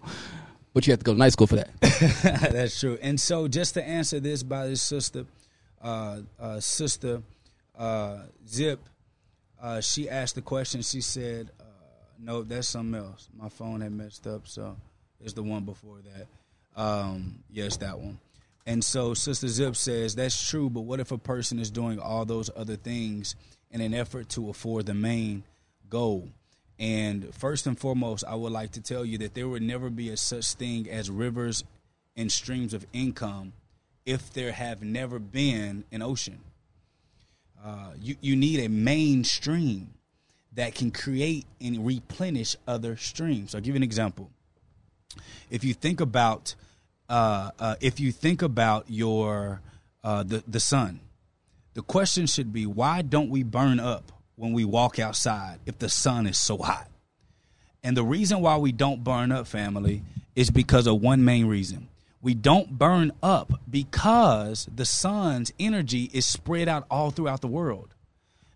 But 0.74 0.86
you 0.86 0.92
have 0.92 1.00
to 1.00 1.06
go 1.06 1.14
to 1.14 1.18
night 1.18 1.32
school 1.32 1.48
for 1.48 1.56
that. 1.56 1.70
That's 2.52 2.78
true. 2.78 2.98
And 3.02 3.18
so, 3.18 3.48
just 3.48 3.76
to 3.76 3.84
answer 3.88 4.20
this 4.20 4.44
by 4.44 4.68
this 4.68 4.82
sister, 4.82 5.26
uh, 5.82 6.20
uh, 6.38 6.60
sister 6.60 7.22
uh, 7.78 8.24
Zip, 8.48 8.80
uh, 9.62 9.80
she 9.80 10.10
asked 10.10 10.36
the 10.36 10.42
question. 10.42 10.82
She 10.82 11.02
said, 11.02 11.50
uh, 11.60 11.64
"No, 12.20 12.44
that's 12.44 12.68
something 12.68 13.00
else. 13.02 13.30
My 13.38 13.50
phone 13.50 13.82
had 13.82 13.94
messed 13.94 14.28
up, 14.28 14.48
so 14.48 14.76
it's 15.22 15.34
the 15.34 15.44
one 15.44 15.64
before 15.64 16.00
that. 16.14 16.82
Um, 16.82 17.40
yes, 17.50 17.78
that 17.78 17.98
one." 17.98 18.20
And 18.66 18.84
so, 18.84 19.14
Sister 19.14 19.48
Zip 19.48 19.76
says, 19.76 20.16
"That's 20.16 20.50
true, 20.50 20.70
but 20.70 20.82
what 20.82 21.00
if 21.00 21.12
a 21.12 21.18
person 21.18 21.60
is 21.60 21.70
doing 21.70 22.00
all 22.00 22.26
those 22.26 22.50
other 22.56 22.76
things 22.76 23.36
in 23.70 23.82
an 23.82 23.94
effort 23.94 24.30
to 24.30 24.50
afford 24.50 24.88
the 24.88 24.94
main 24.94 25.44
goal?" 25.90 26.30
And 26.80 27.34
first 27.34 27.68
and 27.68 27.78
foremost, 27.78 28.24
I 28.28 28.36
would 28.36 28.52
like 28.52 28.72
to 28.72 28.82
tell 28.82 29.06
you 29.06 29.18
that 29.20 29.34
there 29.34 29.48
would 29.48 29.62
never 29.62 29.90
be 29.90 30.10
a 30.10 30.18
such 30.18 30.54
thing 30.54 30.90
as 30.90 31.10
rivers 31.10 31.64
and 32.18 32.32
streams 32.32 32.74
of 32.74 32.86
income 32.92 33.54
if 34.06 34.34
there 34.34 34.52
have 34.52 34.84
never 34.84 35.20
been 35.20 35.84
an 35.92 36.02
ocean. 36.02 36.40
Uh, 37.64 37.92
you, 38.00 38.16
you 38.22 38.36
need 38.36 38.60
a 38.60 38.70
mainstream 38.70 39.90
that 40.54 40.76
can 40.76 40.92
create 40.92 41.46
and 41.60 41.86
replenish 41.86 42.56
other 42.68 42.96
streams. 42.98 43.56
I'll 43.56 43.62
give 43.62 43.76
you 43.76 43.78
an 43.78 43.84
example. 43.84 44.30
If 45.50 45.64
you 45.64 45.74
think 45.74 46.02
about 46.02 46.56
uh, 47.10 47.52
uh, 47.60 47.76
if 47.82 48.00
you 48.00 48.12
think 48.12 48.42
about 48.42 48.86
your 48.90 49.62
uh, 50.04 50.24
the 50.24 50.44
the 50.48 50.60
sun, 50.60 51.00
the 51.74 51.82
question 51.82 52.28
should 52.28 52.52
be 52.54 52.66
why 52.66 53.02
don't 53.02 53.30
we 53.30 53.44
burn 53.44 53.80
up 53.80 54.12
when 54.36 54.54
we 54.54 54.66
walk 54.66 55.00
outside 55.00 55.60
if 55.66 55.80
the 55.80 55.90
sun 55.90 56.28
is 56.28 56.38
so 56.38 56.58
hot? 56.58 56.88
And 57.84 57.96
the 57.96 58.04
reason 58.04 58.42
why 58.42 58.58
we 58.58 58.72
don't 58.72 59.04
burn 59.04 59.32
up, 59.32 59.46
family, 59.48 60.02
is 60.36 60.50
because 60.50 60.88
of 60.88 61.02
one 61.02 61.24
main 61.24 61.46
reason 61.46 61.88
we 62.26 62.34
don't 62.34 62.80
burn 62.80 63.12
up 63.22 63.54
because 63.70 64.68
the 64.74 64.84
sun's 64.84 65.54
energy 65.60 66.10
is 66.12 66.26
spread 66.26 66.68
out 66.68 66.84
all 66.90 67.12
throughout 67.12 67.42
the 67.42 67.48
world. 67.48 67.94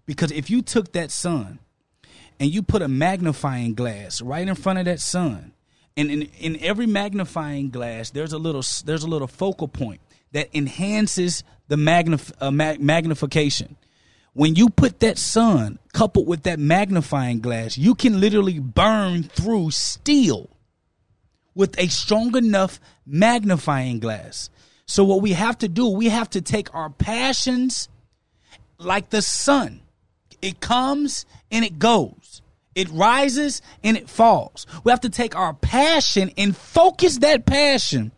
Because 0.08 0.32
if 0.32 0.50
you 0.50 0.64
took 0.64 0.94
that 0.94 1.12
sun 1.12 1.60
and 2.40 2.52
you 2.52 2.64
put 2.64 2.82
a 2.82 2.88
magnifying 2.88 3.76
glass 3.76 4.24
right 4.24 4.48
in 4.48 4.56
front 4.56 4.80
of 4.80 4.86
that 4.86 5.00
sun, 5.00 5.54
and 5.98 6.10
in, 6.12 6.22
in 6.40 6.58
every 6.62 6.88
magnifying 6.88 7.70
glass, 7.70 8.10
there's 8.12 8.34
a 8.34 8.38
little 8.38 8.64
there's 8.86 9.04
a 9.04 9.08
little 9.08 9.28
focal 9.28 9.68
point 9.68 10.02
that 10.32 10.50
enhances 10.54 11.44
the 11.68 11.76
magnif- 11.76 12.32
uh, 12.40 12.52
mag- 12.52 12.82
magnification. 12.82 13.76
When 14.34 14.56
you 14.56 14.70
put 14.70 15.00
that 15.00 15.18
sun 15.18 15.80
coupled 15.94 16.28
with 16.28 16.44
that 16.44 16.60
magnifying 16.60 17.40
glass, 17.40 17.78
you 17.78 17.96
can 17.96 18.20
literally 18.20 18.60
burn 18.60 19.24
through 19.24 19.72
steel 19.72 20.50
with 21.56 21.78
a 21.80 21.88
strong 21.88 22.36
enough 22.38 22.80
magnifying 23.06 24.00
glass. 24.00 24.50
So, 24.86 25.04
what 25.04 25.22
we 25.22 25.34
have 25.34 25.58
to 25.60 25.68
do, 25.68 25.88
we 25.88 26.10
have 26.10 26.30
to 26.32 26.42
take 26.42 26.74
our 26.74 26.90
passions 26.90 27.90
like 28.78 29.10
the 29.10 29.22
sun. 29.22 29.82
It 30.42 30.62
comes 30.62 31.26
and 31.52 31.66
it 31.66 31.80
goes. 31.80 32.42
It 32.80 32.90
rises 32.92 33.62
and 33.84 33.98
it 33.98 34.10
falls. 34.10 34.66
We 34.86 34.92
have 34.92 35.02
to 35.02 35.10
take 35.10 35.36
our 35.36 35.54
passion 35.54 36.32
and 36.38 36.56
focus 36.56 37.18
that 37.18 37.46
passion 37.46 38.14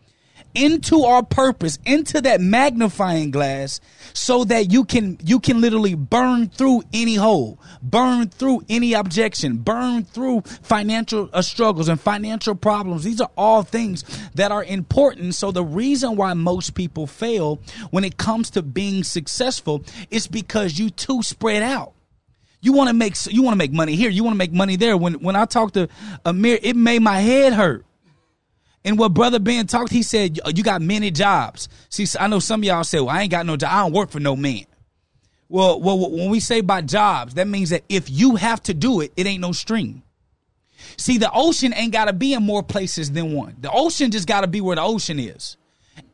into 0.53 1.03
our 1.03 1.23
purpose, 1.23 1.79
into 1.83 2.21
that 2.21 2.41
magnifying 2.41 3.31
glass 3.31 3.79
so 4.13 4.43
that 4.43 4.71
you 4.71 4.83
can 4.85 5.17
you 5.23 5.39
can 5.39 5.61
literally 5.61 5.95
burn 5.95 6.47
through 6.49 6.83
any 6.93 7.15
hole, 7.15 7.59
burn 7.81 8.29
through 8.29 8.61
any 8.69 8.93
objection, 8.93 9.57
burn 9.57 10.03
through 10.03 10.41
financial 10.41 11.27
uh, 11.33 11.41
struggles 11.41 11.87
and 11.87 11.99
financial 11.99 12.53
problems. 12.53 13.03
These 13.03 13.21
are 13.21 13.31
all 13.35 13.63
things 13.63 14.03
that 14.35 14.51
are 14.51 14.63
important. 14.63 15.33
So 15.33 15.51
the 15.51 15.63
reason 15.63 16.15
why 16.17 16.35
most 16.35 16.75
people 16.75 17.07
fail 17.07 17.59
when 17.89 18.03
it 18.03 18.17
comes 18.17 18.51
to 18.51 18.61
being 18.61 19.03
successful 19.03 19.83
is 20.11 20.27
because 20.27 20.77
you 20.77 20.91
too 20.91 21.23
spread 21.23 21.63
out. 21.63 21.93
You 22.61 22.73
want 22.73 22.89
to 22.89 22.93
make 22.93 23.15
you 23.31 23.41
want 23.41 23.53
to 23.53 23.57
make 23.57 23.73
money 23.73 23.95
here, 23.95 24.09
you 24.09 24.23
want 24.23 24.35
to 24.35 24.37
make 24.37 24.53
money 24.53 24.75
there. 24.75 24.95
When 24.95 25.15
when 25.15 25.35
I 25.35 25.45
talked 25.45 25.73
to 25.73 25.89
Amir, 26.25 26.59
it 26.61 26.75
made 26.75 27.01
my 27.01 27.19
head 27.19 27.53
hurt 27.53 27.85
and 28.83 28.97
what 28.97 29.13
Brother 29.13 29.39
Ben 29.39 29.67
talked, 29.67 29.91
he 29.91 30.03
said, 30.03 30.39
You 30.55 30.63
got 30.63 30.81
many 30.81 31.11
jobs. 31.11 31.69
See, 31.89 32.05
I 32.19 32.27
know 32.27 32.39
some 32.39 32.61
of 32.61 32.63
y'all 32.65 32.83
say, 32.83 32.99
Well, 32.99 33.09
I 33.09 33.21
ain't 33.21 33.31
got 33.31 33.45
no 33.45 33.55
job. 33.57 33.69
I 33.71 33.79
don't 33.81 33.93
work 33.93 34.09
for 34.09 34.19
no 34.19 34.35
man. 34.35 34.65
Well, 35.49 35.81
well, 35.81 36.09
when 36.09 36.29
we 36.29 36.39
say 36.39 36.59
about 36.59 36.85
jobs, 36.85 37.33
that 37.35 37.47
means 37.47 37.71
that 37.71 37.83
if 37.89 38.09
you 38.09 38.37
have 38.37 38.63
to 38.63 38.73
do 38.73 39.01
it, 39.01 39.11
it 39.17 39.27
ain't 39.27 39.41
no 39.41 39.51
stream. 39.51 40.01
See, 40.97 41.17
the 41.17 41.29
ocean 41.31 41.73
ain't 41.75 41.91
got 41.91 42.05
to 42.05 42.13
be 42.13 42.33
in 42.33 42.43
more 42.43 42.63
places 42.63 43.11
than 43.11 43.33
one. 43.33 43.57
The 43.59 43.69
ocean 43.69 44.11
just 44.11 44.27
got 44.27 44.41
to 44.41 44.47
be 44.47 44.61
where 44.61 44.77
the 44.77 44.81
ocean 44.81 45.19
is 45.19 45.57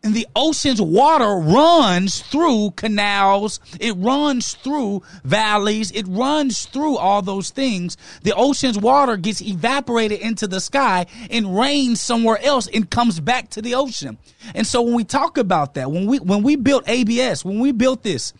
and 0.03 0.15
the 0.15 0.27
ocean's 0.35 0.81
water 0.81 1.35
runs 1.35 2.21
through 2.21 2.71
canals, 2.71 3.59
it 3.79 3.93
runs 3.97 4.53
through 4.53 5.03
valleys, 5.23 5.91
it 5.91 6.05
runs 6.07 6.65
through 6.65 6.97
all 6.97 7.21
those 7.21 7.49
things. 7.49 7.97
The 8.23 8.33
ocean's 8.35 8.77
water 8.77 9.17
gets 9.17 9.41
evaporated 9.41 10.19
into 10.19 10.47
the 10.47 10.61
sky 10.61 11.07
and 11.29 11.57
rains 11.57 12.01
somewhere 12.01 12.39
else 12.41 12.67
and 12.67 12.89
comes 12.89 13.19
back 13.19 13.49
to 13.51 13.61
the 13.61 13.75
ocean. 13.75 14.17
And 14.55 14.65
so 14.65 14.81
when 14.81 14.95
we 14.95 15.03
talk 15.03 15.37
about 15.37 15.73
that, 15.73 15.91
when 15.91 16.05
we 16.05 16.19
when 16.19 16.43
we 16.43 16.55
built 16.55 16.87
ABS, 16.87 17.43
when 17.43 17.59
we 17.59 17.71
built 17.71 18.03
this, 18.03 18.33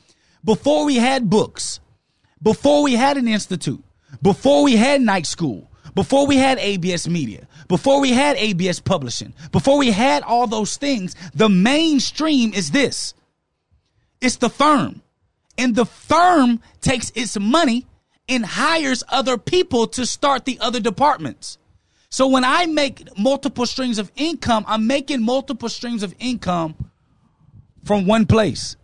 before 0.44 0.86
we 0.86 0.96
had 0.96 1.30
books, 1.30 1.80
before 2.42 2.84
we 2.84 2.94
had 2.94 3.18
an 3.18 3.28
institute, 3.28 3.84
before 4.22 4.64
we 4.64 4.76
had 4.76 5.02
night 5.02 5.26
school, 5.26 5.70
before 5.96 6.28
we 6.28 6.38
had 6.38 6.60
ABS 6.60 7.08
Media, 7.08 7.48
before 7.68 8.00
we 8.00 8.12
had 8.12 8.38
ABS 8.38 8.80
Publishing, 8.80 9.34
before 9.52 9.78
we 9.78 9.92
had 9.92 10.24
all 10.24 10.48
those 10.48 10.78
things, 10.78 11.16
the 11.34 11.50
mainstream 11.50 12.54
is 12.54 12.72
this 12.72 13.14
it's 14.22 14.38
the 14.38 14.50
firm. 14.50 15.02
And 15.58 15.76
the 15.76 15.86
firm 15.86 16.62
takes 16.82 17.12
its 17.16 17.40
money 17.40 17.88
and 18.30 18.46
hires 18.46 19.04
other 19.10 19.38
people 19.38 19.88
to 19.88 20.06
start 20.06 20.46
the 20.46 20.60
other 20.60 20.80
departments. 20.80 21.58
So 22.10 22.28
when 22.28 22.44
I 22.44 22.66
make 22.68 23.18
multiple 23.18 23.66
streams 23.66 24.00
of 24.00 24.12
income, 24.16 24.66
I'm 24.68 24.88
making 24.88 25.24
multiple 25.24 25.70
streams 25.70 26.04
of 26.04 26.16
income 26.20 26.76
from 27.84 28.06
one 28.06 28.26
place. 28.26 28.76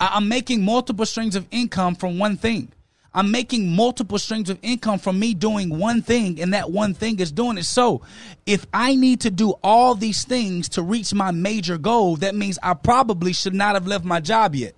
I'm 0.00 0.28
making 0.28 0.64
multiple 0.64 1.06
streams 1.06 1.36
of 1.36 1.46
income 1.50 1.94
from 1.94 2.18
one 2.18 2.36
thing. 2.36 2.72
I'm 3.14 3.30
making 3.30 3.74
multiple 3.76 4.18
streams 4.18 4.50
of 4.50 4.58
income 4.62 4.98
from 4.98 5.18
me 5.20 5.34
doing 5.34 5.78
one 5.78 6.02
thing, 6.02 6.40
and 6.40 6.52
that 6.52 6.70
one 6.70 6.94
thing 6.94 7.20
is 7.20 7.30
doing 7.30 7.58
it. 7.58 7.64
So, 7.64 8.02
if 8.44 8.66
I 8.74 8.96
need 8.96 9.20
to 9.20 9.30
do 9.30 9.54
all 9.62 9.94
these 9.94 10.24
things 10.24 10.68
to 10.70 10.82
reach 10.82 11.14
my 11.14 11.30
major 11.30 11.78
goal, 11.78 12.16
that 12.16 12.34
means 12.34 12.58
I 12.62 12.74
probably 12.74 13.32
should 13.32 13.54
not 13.54 13.74
have 13.74 13.86
left 13.86 14.04
my 14.04 14.20
job 14.20 14.54
yet 14.54 14.74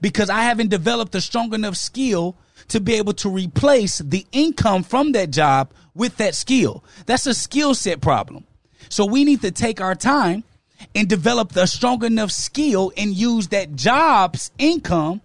because 0.00 0.30
I 0.30 0.42
haven't 0.42 0.70
developed 0.70 1.14
a 1.14 1.20
strong 1.20 1.52
enough 1.54 1.76
skill 1.76 2.36
to 2.68 2.80
be 2.80 2.94
able 2.94 3.12
to 3.14 3.28
replace 3.28 3.98
the 3.98 4.26
income 4.32 4.82
from 4.82 5.12
that 5.12 5.30
job 5.30 5.72
with 5.94 6.16
that 6.18 6.34
skill. 6.34 6.84
That's 7.06 7.26
a 7.26 7.34
skill 7.34 7.74
set 7.74 8.00
problem. 8.00 8.44
So 8.88 9.04
we 9.04 9.24
need 9.24 9.42
to 9.42 9.50
take 9.50 9.80
our 9.80 9.94
time 9.94 10.44
and 10.94 11.08
develop 11.08 11.52
the 11.52 11.66
strong 11.66 12.04
enough 12.04 12.30
skill 12.30 12.92
and 12.96 13.12
use 13.12 13.48
that 13.48 13.74
job's 13.74 14.50
income 14.58 15.20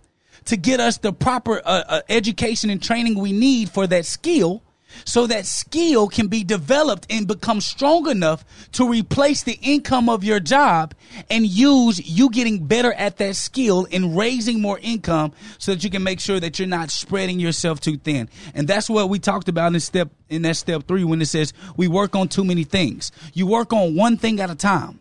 to 0.45 0.57
get 0.57 0.79
us 0.79 0.97
the 0.97 1.13
proper 1.13 1.61
uh, 1.65 1.83
uh, 1.87 2.01
education 2.09 2.69
and 2.69 2.81
training 2.81 3.19
we 3.19 3.31
need 3.31 3.69
for 3.69 3.87
that 3.87 4.05
skill 4.05 4.63
so 5.05 5.27
that 5.27 5.45
skill 5.45 6.07
can 6.07 6.27
be 6.27 6.43
developed 6.43 7.07
and 7.09 7.27
become 7.27 7.61
strong 7.61 8.09
enough 8.09 8.43
to 8.73 8.87
replace 8.87 9.43
the 9.43 9.57
income 9.61 10.09
of 10.09 10.23
your 10.23 10.39
job 10.39 10.93
and 11.29 11.45
use 11.45 11.99
you 12.07 12.29
getting 12.29 12.65
better 12.65 12.93
at 12.93 13.17
that 13.17 13.35
skill 13.35 13.87
and 13.91 14.17
raising 14.17 14.61
more 14.61 14.79
income 14.81 15.31
so 15.57 15.73
that 15.73 15.83
you 15.83 15.89
can 15.89 16.03
make 16.03 16.19
sure 16.19 16.39
that 16.39 16.59
you're 16.59 16.67
not 16.67 16.91
spreading 16.91 17.39
yourself 17.39 17.79
too 17.79 17.97
thin. 17.97 18.29
And 18.53 18.67
that's 18.67 18.89
what 18.89 19.09
we 19.09 19.19
talked 19.19 19.49
about 19.49 19.73
in 19.73 19.79
step 19.79 20.09
in 20.29 20.43
that 20.43 20.55
step 20.55 20.87
3 20.87 21.03
when 21.03 21.21
it 21.21 21.27
says 21.27 21.53
we 21.77 21.87
work 21.87 22.15
on 22.15 22.27
too 22.27 22.43
many 22.43 22.63
things. 22.63 23.11
You 23.33 23.47
work 23.47 23.73
on 23.73 23.95
one 23.95 24.17
thing 24.17 24.39
at 24.39 24.49
a 24.49 24.55
time. 24.55 24.99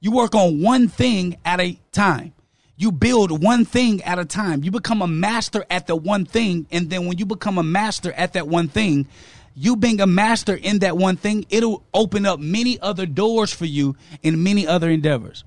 You 0.00 0.12
work 0.12 0.34
on 0.34 0.62
one 0.62 0.88
thing 0.88 1.36
at 1.44 1.60
a 1.60 1.78
time. 1.92 2.32
You 2.78 2.92
build 2.92 3.42
one 3.42 3.64
thing 3.64 4.02
at 4.04 4.20
a 4.20 4.24
time. 4.24 4.62
You 4.62 4.70
become 4.70 5.02
a 5.02 5.08
master 5.08 5.64
at 5.68 5.88
the 5.88 5.96
one 5.96 6.24
thing. 6.24 6.68
And 6.70 6.88
then 6.88 7.06
when 7.06 7.18
you 7.18 7.26
become 7.26 7.58
a 7.58 7.62
master 7.64 8.12
at 8.12 8.34
that 8.34 8.46
one 8.46 8.68
thing, 8.68 9.08
you 9.56 9.74
being 9.74 10.00
a 10.00 10.06
master 10.06 10.54
in 10.54 10.78
that 10.78 10.96
one 10.96 11.16
thing, 11.16 11.44
it'll 11.50 11.82
open 11.92 12.24
up 12.24 12.38
many 12.38 12.78
other 12.80 13.04
doors 13.04 13.52
for 13.52 13.64
you 13.64 13.96
in 14.22 14.44
many 14.44 14.64
other 14.64 14.88
endeavors. 14.88 15.42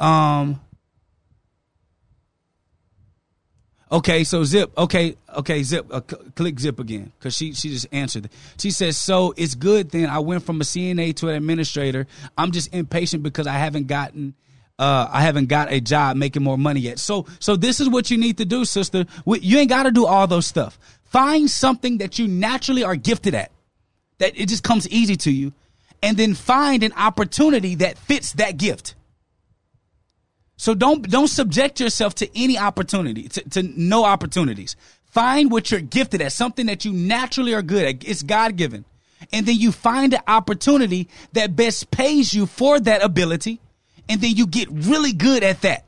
Um, 0.00 0.60
Okay, 3.92 4.22
so 4.22 4.44
Zip. 4.44 4.70
Okay, 4.78 5.16
okay, 5.36 5.64
Zip. 5.64 5.84
Uh, 5.90 6.00
c- 6.08 6.16
click 6.36 6.60
Zip 6.60 6.78
again 6.78 7.10
because 7.18 7.36
she 7.36 7.52
she 7.54 7.70
just 7.70 7.88
answered. 7.90 8.30
She 8.56 8.70
says, 8.70 8.96
"So 8.96 9.34
it's 9.36 9.56
good 9.56 9.90
then. 9.90 10.08
I 10.08 10.20
went 10.20 10.44
from 10.44 10.60
a 10.60 10.64
CNA 10.64 11.16
to 11.16 11.28
an 11.28 11.34
administrator. 11.34 12.06
I'm 12.38 12.52
just 12.52 12.72
impatient 12.72 13.24
because 13.24 13.48
I 13.48 13.54
haven't 13.54 13.88
gotten." 13.88 14.34
Uh, 14.80 15.06
I 15.12 15.20
haven't 15.20 15.48
got 15.48 15.70
a 15.70 15.78
job 15.78 16.16
making 16.16 16.42
more 16.42 16.56
money 16.56 16.80
yet. 16.80 16.98
So, 16.98 17.26
so 17.38 17.54
this 17.54 17.80
is 17.80 17.88
what 17.90 18.10
you 18.10 18.16
need 18.16 18.38
to 18.38 18.46
do, 18.46 18.64
sister. 18.64 19.04
We, 19.26 19.40
you 19.40 19.58
ain't 19.58 19.68
got 19.68 19.82
to 19.82 19.90
do 19.90 20.06
all 20.06 20.26
those 20.26 20.46
stuff. 20.46 20.78
Find 21.04 21.50
something 21.50 21.98
that 21.98 22.18
you 22.18 22.26
naturally 22.26 22.82
are 22.82 22.96
gifted 22.96 23.34
at, 23.34 23.50
that 24.18 24.40
it 24.40 24.48
just 24.48 24.64
comes 24.64 24.88
easy 24.88 25.16
to 25.16 25.30
you, 25.30 25.52
and 26.02 26.16
then 26.16 26.32
find 26.32 26.82
an 26.82 26.94
opportunity 26.96 27.74
that 27.74 27.98
fits 27.98 28.32
that 28.32 28.56
gift. 28.56 28.94
So 30.56 30.74
don't 30.74 31.08
don't 31.10 31.28
subject 31.28 31.78
yourself 31.78 32.14
to 32.16 32.28
any 32.34 32.56
opportunity, 32.56 33.28
to, 33.28 33.50
to 33.50 33.62
no 33.62 34.04
opportunities. 34.04 34.76
Find 35.04 35.50
what 35.50 35.70
you're 35.70 35.80
gifted 35.80 36.22
at, 36.22 36.32
something 36.32 36.64
that 36.66 36.86
you 36.86 36.92
naturally 36.94 37.52
are 37.52 37.62
good 37.62 37.84
at. 37.84 38.08
It's 38.08 38.22
God 38.22 38.56
given. 38.56 38.86
And 39.30 39.44
then 39.44 39.56
you 39.56 39.72
find 39.72 40.14
an 40.14 40.22
opportunity 40.26 41.08
that 41.34 41.54
best 41.54 41.90
pays 41.90 42.32
you 42.32 42.46
for 42.46 42.80
that 42.80 43.02
ability. 43.04 43.60
And 44.10 44.20
then 44.20 44.34
you 44.34 44.48
get 44.48 44.68
really 44.70 45.12
good 45.12 45.44
at 45.44 45.62
that. 45.62 45.84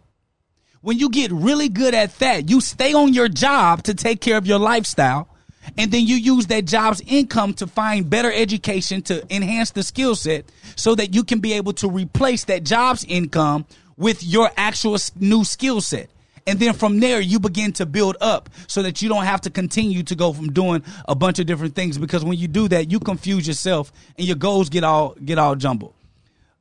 When 0.81 0.97
you 0.97 1.11
get 1.11 1.33
really 1.33 1.69
good 1.69 1.93
at 1.93 2.17
that, 2.21 2.49
you 2.49 2.61
stay 2.61 2.95
on 2.95 3.13
your 3.13 3.29
job 3.29 3.83
to 3.85 3.95
take 3.95 4.21
care 4.21 4.37
of 4.37 4.47
your 4.47 4.61
lifestyle. 4.61 5.29
And 5.77 5.91
then 5.91 6.07
you 6.07 6.15
use 6.15 6.47
that 6.47 6.65
job's 6.65 7.01
income 7.05 7.55
to 7.55 7.67
find 7.67 8.09
better 8.09 8.33
education 8.33 9.03
to 9.03 9.25
enhance 9.35 9.73
the 9.73 9.83
skill 9.83 10.15
set 10.15 10.45
so 10.77 10.95
that 10.95 11.15
you 11.15 11.25
can 11.25 11.41
be 11.41 11.53
able 11.55 11.73
to 11.75 11.91
replace 11.91 12.45
that 12.45 12.63
job's 12.63 13.05
income 13.05 13.67
with 13.97 14.23
your 14.23 14.51
actual 14.57 14.97
new 15.19 15.43
skill 15.45 15.81
set. 15.81 16.09
And 16.47 16.61
then 16.61 16.75
from 16.75 17.01
there, 17.01 17.21
you 17.21 17.41
begin 17.41 17.73
to 17.75 17.87
build 17.87 18.17
up 18.21 18.51
so 18.69 18.83
that 18.83 19.03
you 19.03 19.09
don't 19.09 19.25
have 19.25 19.41
to 19.43 19.51
continue 19.51 20.05
to 20.05 20.15
go 20.15 20.33
from 20.33 20.53
doing 20.53 20.85
a 21.09 21.17
bunch 21.17 21.41
of 21.41 21.47
different 21.47 21.75
things 21.75 21.99
because 21.99 22.25
when 22.25 22.39
you 22.39 22.47
do 22.47 22.69
that, 22.69 22.91
you 22.91 23.01
confuse 23.01 23.49
yourself 23.49 23.93
and 24.17 24.27
your 24.27 24.37
goals 24.37 24.69
get 24.69 24.85
all 24.85 25.17
get 25.25 25.39
all 25.39 25.57
jumbled. 25.57 25.95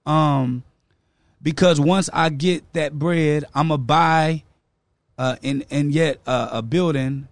Um, 0.07 0.63
because 1.41 1.79
once 1.79 2.09
I 2.11 2.29
get 2.29 2.71
that 2.73 2.93
bread, 2.93 3.45
I'm 3.53 3.69
gonna 3.69 3.77
buy, 3.77 4.43
uh, 5.17 5.37
and 5.43 5.65
and 5.71 5.93
yet 5.93 6.19
uh, 6.25 6.49
a 6.51 6.61
building 6.61 7.27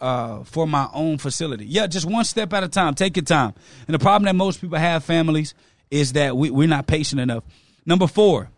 uh, 0.00 0.44
for 0.44 0.66
my 0.66 0.88
own 0.92 1.18
facility. 1.18 1.66
Yeah, 1.66 1.86
just 1.86 2.06
one 2.06 2.24
step 2.24 2.52
at 2.52 2.64
a 2.64 2.68
time. 2.68 2.94
Take 2.94 3.16
your 3.16 3.24
time. 3.24 3.54
And 3.86 3.94
the 3.94 3.98
problem 3.98 4.24
that 4.24 4.34
most 4.34 4.60
people 4.60 4.78
have, 4.78 5.04
families, 5.04 5.54
is 5.90 6.14
that 6.14 6.36
we, 6.36 6.50
we're 6.50 6.68
not 6.68 6.86
patient 6.86 7.20
enough. 7.20 7.44
Number 7.86 8.06
four 8.06 8.50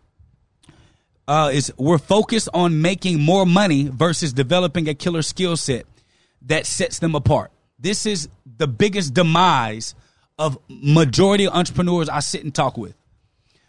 uh, 1.27 1.51
is 1.53 1.71
we're 1.77 1.97
focused 1.97 2.49
on 2.53 2.81
making 2.81 3.21
more 3.21 3.45
money 3.45 3.87
versus 3.87 4.33
developing 4.33 4.89
a 4.89 4.93
killer 4.93 5.21
skill 5.21 5.55
set 5.57 5.85
that 6.43 6.65
sets 6.65 6.99
them 6.99 7.15
apart. 7.15 7.51
This 7.79 8.05
is 8.05 8.29
the 8.57 8.67
biggest 8.67 9.13
demise 9.13 9.95
of 10.37 10.57
majority 10.67 11.45
of 11.45 11.53
entrepreneurs 11.53 12.09
I 12.09 12.19
sit 12.19 12.43
and 12.43 12.53
talk 12.53 12.77
with 12.77 12.95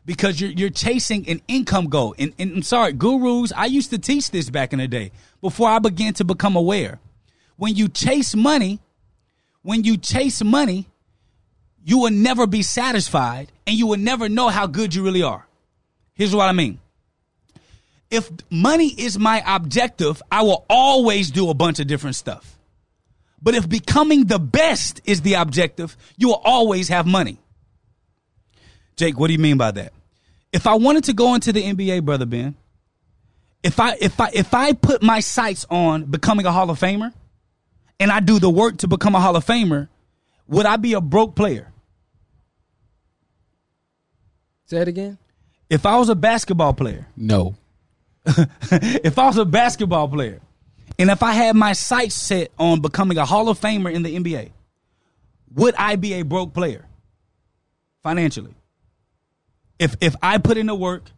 because 0.05 0.41
you're 0.41 0.51
you're 0.51 0.71
chasing 0.71 1.29
an 1.29 1.41
income 1.49 1.89
goal. 1.89 2.15
And, 2.19 2.33
and 2.39 2.53
I'm 2.53 2.63
sorry, 2.63 2.93
gurus. 2.93 3.53
I 3.57 3.67
used 3.67 3.91
to 3.91 3.99
teach 3.99 4.31
this 4.31 4.51
back 4.51 4.73
in 4.73 4.79
the 4.79 4.89
day 4.89 5.13
before 5.41 5.69
I 5.69 5.79
began 5.79 6.15
to 6.15 6.25
become 6.25 6.57
aware. 6.57 7.01
When 7.57 7.75
you 7.75 7.89
chase 7.89 8.35
money, 8.35 8.81
when 9.63 9.85
you 9.85 9.97
chase 9.97 10.43
money, 10.43 10.89
you 11.85 11.99
will 11.99 12.11
never 12.11 12.47
be 12.47 12.63
satisfied, 12.63 13.53
and 13.67 13.77
you 13.77 13.87
will 13.87 13.99
never 13.99 14.29
know 14.29 14.49
how 14.49 14.67
good 14.67 14.95
you 14.95 15.05
really 15.05 15.23
are. 15.23 15.47
Here's 16.15 16.35
what 16.35 16.49
I 16.49 16.53
mean. 16.53 16.81
If 18.11 18.31
money 18.51 18.89
is 18.89 19.19
my 19.19 19.43
objective, 19.47 20.23
I 20.31 20.43
will 20.43 20.65
always 20.71 21.31
do 21.31 21.51
a 21.51 21.55
bunch 21.55 21.81
of 21.81 21.87
different 21.87 22.17
stuff. 22.17 22.59
But 23.43 23.55
if 23.55 23.69
becoming 23.69 24.25
the 24.25 24.39
best 24.39 25.03
is 25.05 25.21
the 25.21 25.35
objective, 25.35 25.97
you 26.17 26.29
will 26.29 26.43
always 26.45 26.89
have 26.89 27.07
money. 27.07 27.39
Jake, 28.97 29.19
what 29.19 29.27
do 29.29 29.33
you 29.33 29.39
mean 29.39 29.57
by 29.57 29.71
that? 29.73 29.93
If 30.53 30.67
I 30.67 30.75
wanted 30.75 31.05
to 31.05 31.13
go 31.13 31.35
into 31.35 31.53
the 31.53 31.63
NBA, 31.63 32.05
brother 32.05 32.27
Ben, 32.27 32.55
if 33.63 33.81
I 33.81 33.97
if 34.01 34.21
I 34.21 34.31
if 34.33 34.55
I 34.55 34.73
put 34.73 35.03
my 35.03 35.21
sights 35.21 35.67
on 35.71 36.05
becoming 36.05 36.47
a 36.47 36.53
Hall 36.53 36.71
of 36.71 36.79
Famer 36.79 37.13
and 37.99 38.11
I 38.13 38.21
do 38.21 38.39
the 38.39 38.51
work 38.51 38.79
to 38.79 38.89
become 38.89 39.15
a 39.15 39.21
Hall 39.21 39.35
of 39.37 39.45
Famer, 39.45 39.89
would 40.47 40.67
I 40.67 40.77
be 40.77 40.93
a 40.93 41.01
broke 41.01 41.35
player? 41.35 41.73
Say 44.67 44.79
it 44.79 44.89
again. 44.89 45.19
If 45.69 45.87
I 45.87 45.97
was 45.97 46.09
a 46.09 46.15
basketball 46.15 46.75
player, 46.75 47.07
No. 47.17 47.57
if 48.27 49.19
I 49.19 49.27
was 49.27 49.37
a 49.37 49.45
basketball 49.45 50.09
player, 50.09 50.41
and 50.99 51.11
if 51.11 51.23
I 51.23 51.33
had 51.33 51.57
my 51.57 51.73
sights 51.73 52.15
set 52.15 52.51
on 52.59 52.81
becoming 52.81 53.19
a 53.19 53.25
Hall 53.27 53.49
of 53.49 53.61
Famer 53.61 53.93
in 53.93 54.03
the 54.03 54.17
NBA, 54.17 54.51
would 55.55 55.75
I 55.77 55.97
be 55.97 56.15
a 56.15 56.23
broke 56.23 56.55
player 56.55 56.87
financially? 58.03 58.55
If 59.79 59.97
if 60.01 60.15
I 60.23 60.39
put 60.39 60.57
in 60.57 60.67
the 60.67 60.75
work, 60.75 61.11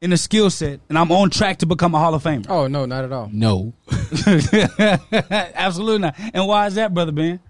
in 0.00 0.10
the 0.10 0.16
skill 0.16 0.50
set, 0.50 0.80
and 0.88 0.98
I'm 0.98 1.12
on 1.12 1.30
track 1.30 1.58
to 1.58 1.66
become 1.66 1.94
a 1.94 1.98
Hall 1.98 2.14
of 2.14 2.22
Famer, 2.22 2.46
Oh 2.48 2.66
no, 2.66 2.86
not 2.86 3.04
at 3.04 3.12
all. 3.12 3.28
No. 3.32 3.74
absolutely 5.54 5.98
not. 5.98 6.14
And 6.32 6.46
why 6.46 6.66
is 6.66 6.74
that, 6.74 6.92
brother 6.94 7.12
Ben? 7.12 7.40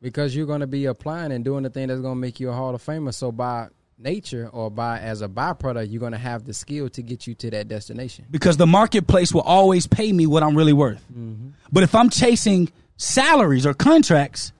Because 0.00 0.34
you're 0.34 0.46
going 0.46 0.60
to 0.60 0.66
be 0.66 0.86
applying 0.86 1.32
and 1.32 1.44
doing 1.44 1.62
the 1.62 1.70
thing 1.70 1.88
that's 1.88 2.00
going 2.00 2.14
to 2.14 2.20
make 2.20 2.40
you 2.40 2.50
a 2.50 2.52
Hall 2.52 2.74
of 2.74 2.82
Famer. 2.84 3.14
So 3.14 3.30
by 3.30 3.68
nature 3.98 4.48
or 4.52 4.70
by 4.70 4.98
as 4.98 5.22
a 5.22 5.28
byproduct, 5.28 5.90
you're 5.90 6.00
going 6.00 6.12
to 6.12 6.18
have 6.18 6.44
the 6.44 6.52
skill 6.52 6.88
to 6.90 7.02
get 7.02 7.26
you 7.26 7.34
to 7.36 7.50
that 7.50 7.68
destination. 7.68 8.26
Because 8.30 8.56
the 8.56 8.66
marketplace 8.66 9.32
will 9.32 9.42
always 9.42 9.86
pay 9.86 10.12
me 10.12 10.26
what 10.26 10.42
I'm 10.42 10.56
really 10.56 10.72
worth. 10.72 11.02
Mm-hmm. 11.12 11.50
But 11.70 11.84
if 11.84 11.94
I'm 11.94 12.10
chasing 12.10 12.70
salaries 12.96 13.66
or 13.66 13.74
contracts, 13.74 14.52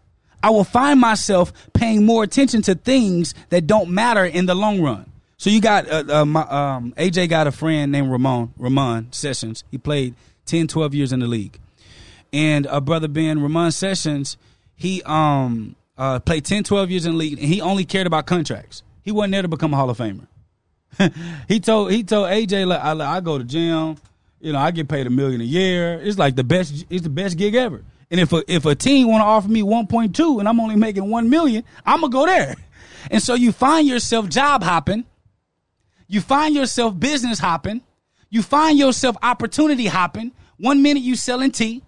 I 0.43 0.51
will 0.51 0.65
find 0.65 1.01
myself 1.01 1.53
paying 1.73 2.05
more 2.05 2.25
attention 2.25 2.63
to 2.63 2.75
things 2.75 3.35
that 3.51 3.67
don't 3.67 3.91
matter 3.91 4.25
in 4.25 4.47
the 4.47 4.55
long 4.55 4.81
run. 4.81 5.11
So 5.37 5.51
you 5.51 5.61
got 5.61 5.89
uh, 5.89 6.05
uh, 6.09 6.25
my, 6.25 6.43
um, 6.43 6.93
AJ 6.97 7.29
got 7.29 7.47
a 7.47 7.53
friend 7.53 7.91
named 7.91 8.11
Ramon 8.11 8.55
Ramon 8.57 9.09
Sessions. 9.13 9.65
He 9.71 9.79
played 9.79 10.15
10, 10.47 10.69
12 10.69 10.95
years 10.95 11.13
in 11.13 11.21
the 11.21 11.27
league, 11.27 11.59
and 12.33 12.67
uh, 12.67 12.81
brother 12.81 13.09
Ben 13.09 13.43
Ramon 13.43 13.73
Sessions 13.73 14.37
he 14.77 15.03
um 15.05 15.77
uh, 15.99 16.19
played 16.19 16.45
10, 16.45 16.65
12 16.65 16.91
years 16.91 17.07
in 17.07 17.13
the 17.13 17.19
league, 17.19 17.39
and 17.39 17.43
he 17.43 17.61
only 17.61 17.85
cared 17.85 18.07
about 18.07 18.27
contracts. 18.27 18.83
He 19.03 19.13
wasn't 19.13 19.33
there 19.33 19.43
to 19.43 19.49
become 19.49 19.73
a 19.75 19.77
Hall 19.77 19.91
of 19.91 19.99
Famer. 19.99 20.27
he 21.49 21.61
told 21.61 21.93
he 21.93 22.03
told 22.03 22.29
AJ 22.29 22.67
like, 22.67 22.81
I, 22.81 23.17
I 23.17 23.21
go 23.21 23.39
to 23.39 23.45
gym, 23.45 23.97
you 24.41 24.53
know, 24.53 24.59
I 24.59 24.71
get 24.73 24.89
paid 24.89 25.07
a 25.07 25.11
million 25.11 25.41
a 25.41 25.45
year. 25.45 26.01
It's 26.03 26.19
like 26.19 26.35
the 26.35 26.45
best. 26.45 26.85
It's 26.91 27.03
the 27.03 27.09
best 27.09 27.39
gig 27.39 27.55
ever. 27.55 27.83
And 28.13 28.21
if 28.21 28.31
a 28.35 28.45
if 28.47 28.67
a 28.67 28.75
team 28.75 29.09
want 29.09 29.23
to 29.23 29.27
offer 29.27 29.49
me 29.49 29.63
one 29.63 29.87
point 29.87 30.15
two 30.15 30.39
and 30.39 30.47
I'm 30.47 30.61
only 30.61 30.77
making 30.77 31.09
one 31.09 31.31
million, 31.31 31.65
I'm 31.87 32.03
gonna 32.03 32.13
go 32.13 32.27
there. 32.27 32.55
And 33.11 33.23
so 33.23 33.33
you 33.33 33.53
find 33.53 33.89
yourself 33.89 34.29
job 34.29 34.63
hopping, 34.63 35.07
you 36.07 36.21
find 36.21 36.55
yourself 36.55 37.01
business 37.01 37.39
hopping, 37.39 37.81
you 38.29 38.43
find 38.43 38.79
yourself 38.79 39.17
opportunity 39.23 39.87
hopping. 39.87 40.33
One 40.59 40.83
minute 40.83 41.03
you 41.03 41.17
selling 41.17 41.53
tea, 41.53 41.83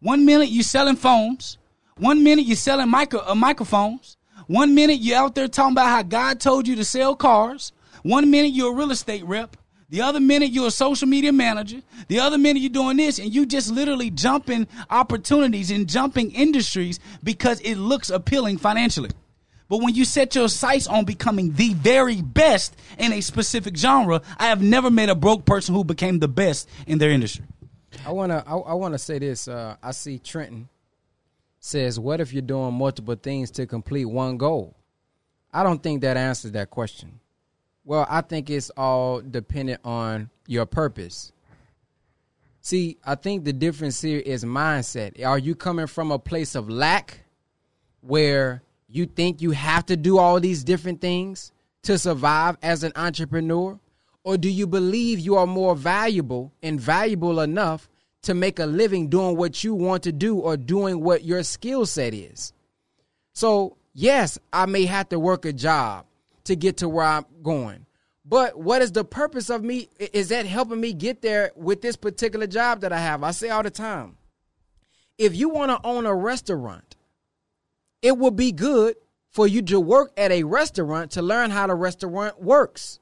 one 0.00 0.24
minute 0.24 0.48
you 0.48 0.62
selling 0.62 0.96
phones, 0.96 1.58
one 1.98 2.24
minute 2.24 2.46
you 2.46 2.56
selling 2.56 2.88
micro 2.88 3.20
uh, 3.26 3.34
microphones, 3.34 4.16
one 4.46 4.74
minute 4.74 5.00
you 5.00 5.14
out 5.14 5.34
there 5.34 5.48
talking 5.48 5.72
about 5.72 5.88
how 5.88 6.02
God 6.02 6.40
told 6.40 6.66
you 6.66 6.76
to 6.76 6.84
sell 6.84 7.14
cars. 7.14 7.72
One 8.02 8.30
minute 8.30 8.52
you're 8.52 8.72
a 8.72 8.74
real 8.74 8.90
estate 8.90 9.24
rep. 9.26 9.54
The 9.90 10.02
other 10.02 10.20
minute 10.20 10.50
you're 10.50 10.66
a 10.66 10.70
social 10.70 11.08
media 11.08 11.32
manager. 11.32 11.80
The 12.08 12.20
other 12.20 12.36
minute 12.36 12.60
you're 12.60 12.70
doing 12.70 12.98
this, 12.98 13.18
and 13.18 13.34
you 13.34 13.46
just 13.46 13.70
literally 13.70 14.10
jumping 14.10 14.66
opportunities 14.90 15.70
and 15.70 15.88
jumping 15.88 16.30
industries 16.32 17.00
because 17.22 17.60
it 17.60 17.76
looks 17.76 18.10
appealing 18.10 18.58
financially. 18.58 19.10
But 19.68 19.78
when 19.78 19.94
you 19.94 20.04
set 20.04 20.34
your 20.34 20.48
sights 20.48 20.86
on 20.86 21.04
becoming 21.04 21.52
the 21.52 21.74
very 21.74 22.22
best 22.22 22.76
in 22.98 23.12
a 23.12 23.20
specific 23.20 23.76
genre, 23.76 24.22
I 24.38 24.46
have 24.46 24.62
never 24.62 24.90
met 24.90 25.10
a 25.10 25.14
broke 25.14 25.44
person 25.44 25.74
who 25.74 25.84
became 25.84 26.18
the 26.18 26.28
best 26.28 26.68
in 26.86 26.98
their 26.98 27.10
industry. 27.10 27.44
I 28.06 28.12
wanna 28.12 28.42
I, 28.46 28.56
I 28.56 28.74
wanna 28.74 28.98
say 28.98 29.18
this. 29.18 29.48
Uh, 29.48 29.76
I 29.82 29.92
see 29.92 30.18
Trenton 30.18 30.68
says, 31.60 31.98
"What 31.98 32.20
if 32.20 32.32
you're 32.32 32.42
doing 32.42 32.74
multiple 32.74 33.14
things 33.14 33.50
to 33.52 33.66
complete 33.66 34.04
one 34.06 34.36
goal?" 34.36 34.74
I 35.52 35.62
don't 35.62 35.82
think 35.82 36.02
that 36.02 36.16
answers 36.16 36.52
that 36.52 36.70
question. 36.70 37.20
Well, 37.88 38.06
I 38.06 38.20
think 38.20 38.50
it's 38.50 38.68
all 38.76 39.22
dependent 39.22 39.80
on 39.82 40.28
your 40.46 40.66
purpose. 40.66 41.32
See, 42.60 42.98
I 43.02 43.14
think 43.14 43.44
the 43.44 43.52
difference 43.54 44.02
here 44.02 44.18
is 44.18 44.44
mindset. 44.44 45.24
Are 45.24 45.38
you 45.38 45.54
coming 45.54 45.86
from 45.86 46.10
a 46.10 46.18
place 46.18 46.54
of 46.54 46.68
lack 46.68 47.22
where 48.02 48.62
you 48.90 49.06
think 49.06 49.40
you 49.40 49.52
have 49.52 49.86
to 49.86 49.96
do 49.96 50.18
all 50.18 50.38
these 50.38 50.64
different 50.64 51.00
things 51.00 51.50
to 51.84 51.96
survive 51.96 52.58
as 52.62 52.84
an 52.84 52.92
entrepreneur? 52.94 53.80
Or 54.22 54.36
do 54.36 54.50
you 54.50 54.66
believe 54.66 55.18
you 55.18 55.36
are 55.36 55.46
more 55.46 55.74
valuable 55.74 56.52
and 56.62 56.78
valuable 56.78 57.40
enough 57.40 57.88
to 58.24 58.34
make 58.34 58.58
a 58.58 58.66
living 58.66 59.08
doing 59.08 59.34
what 59.34 59.64
you 59.64 59.74
want 59.74 60.02
to 60.02 60.12
do 60.12 60.36
or 60.36 60.58
doing 60.58 61.00
what 61.00 61.24
your 61.24 61.42
skill 61.42 61.86
set 61.86 62.12
is? 62.12 62.52
So, 63.32 63.78
yes, 63.94 64.38
I 64.52 64.66
may 64.66 64.84
have 64.84 65.08
to 65.08 65.18
work 65.18 65.46
a 65.46 65.54
job 65.54 66.04
to 66.48 66.56
get 66.56 66.78
to 66.78 66.88
where 66.88 67.04
I'm 67.04 67.24
going. 67.42 67.86
But 68.24 68.58
what 68.58 68.82
is 68.82 68.92
the 68.92 69.04
purpose 69.04 69.48
of 69.48 69.62
me? 69.64 69.88
Is 69.98 70.28
that 70.28 70.44
helping 70.44 70.80
me 70.80 70.92
get 70.92 71.22
there 71.22 71.52
with 71.56 71.80
this 71.80 71.96
particular 71.96 72.46
job 72.46 72.80
that 72.80 72.92
I 72.92 72.98
have? 72.98 73.22
I 73.22 73.30
say 73.30 73.48
all 73.48 73.62
the 73.62 73.70
time 73.70 74.16
if 75.16 75.34
you 75.34 75.48
want 75.48 75.70
to 75.70 75.86
own 75.86 76.06
a 76.06 76.14
restaurant, 76.14 76.96
it 78.02 78.16
would 78.16 78.36
be 78.36 78.52
good 78.52 78.96
for 79.30 79.46
you 79.46 79.62
to 79.62 79.80
work 79.80 80.12
at 80.16 80.30
a 80.30 80.44
restaurant 80.44 81.10
to 81.12 81.22
learn 81.22 81.50
how 81.50 81.66
the 81.66 81.74
restaurant 81.74 82.40
works. 82.42 82.98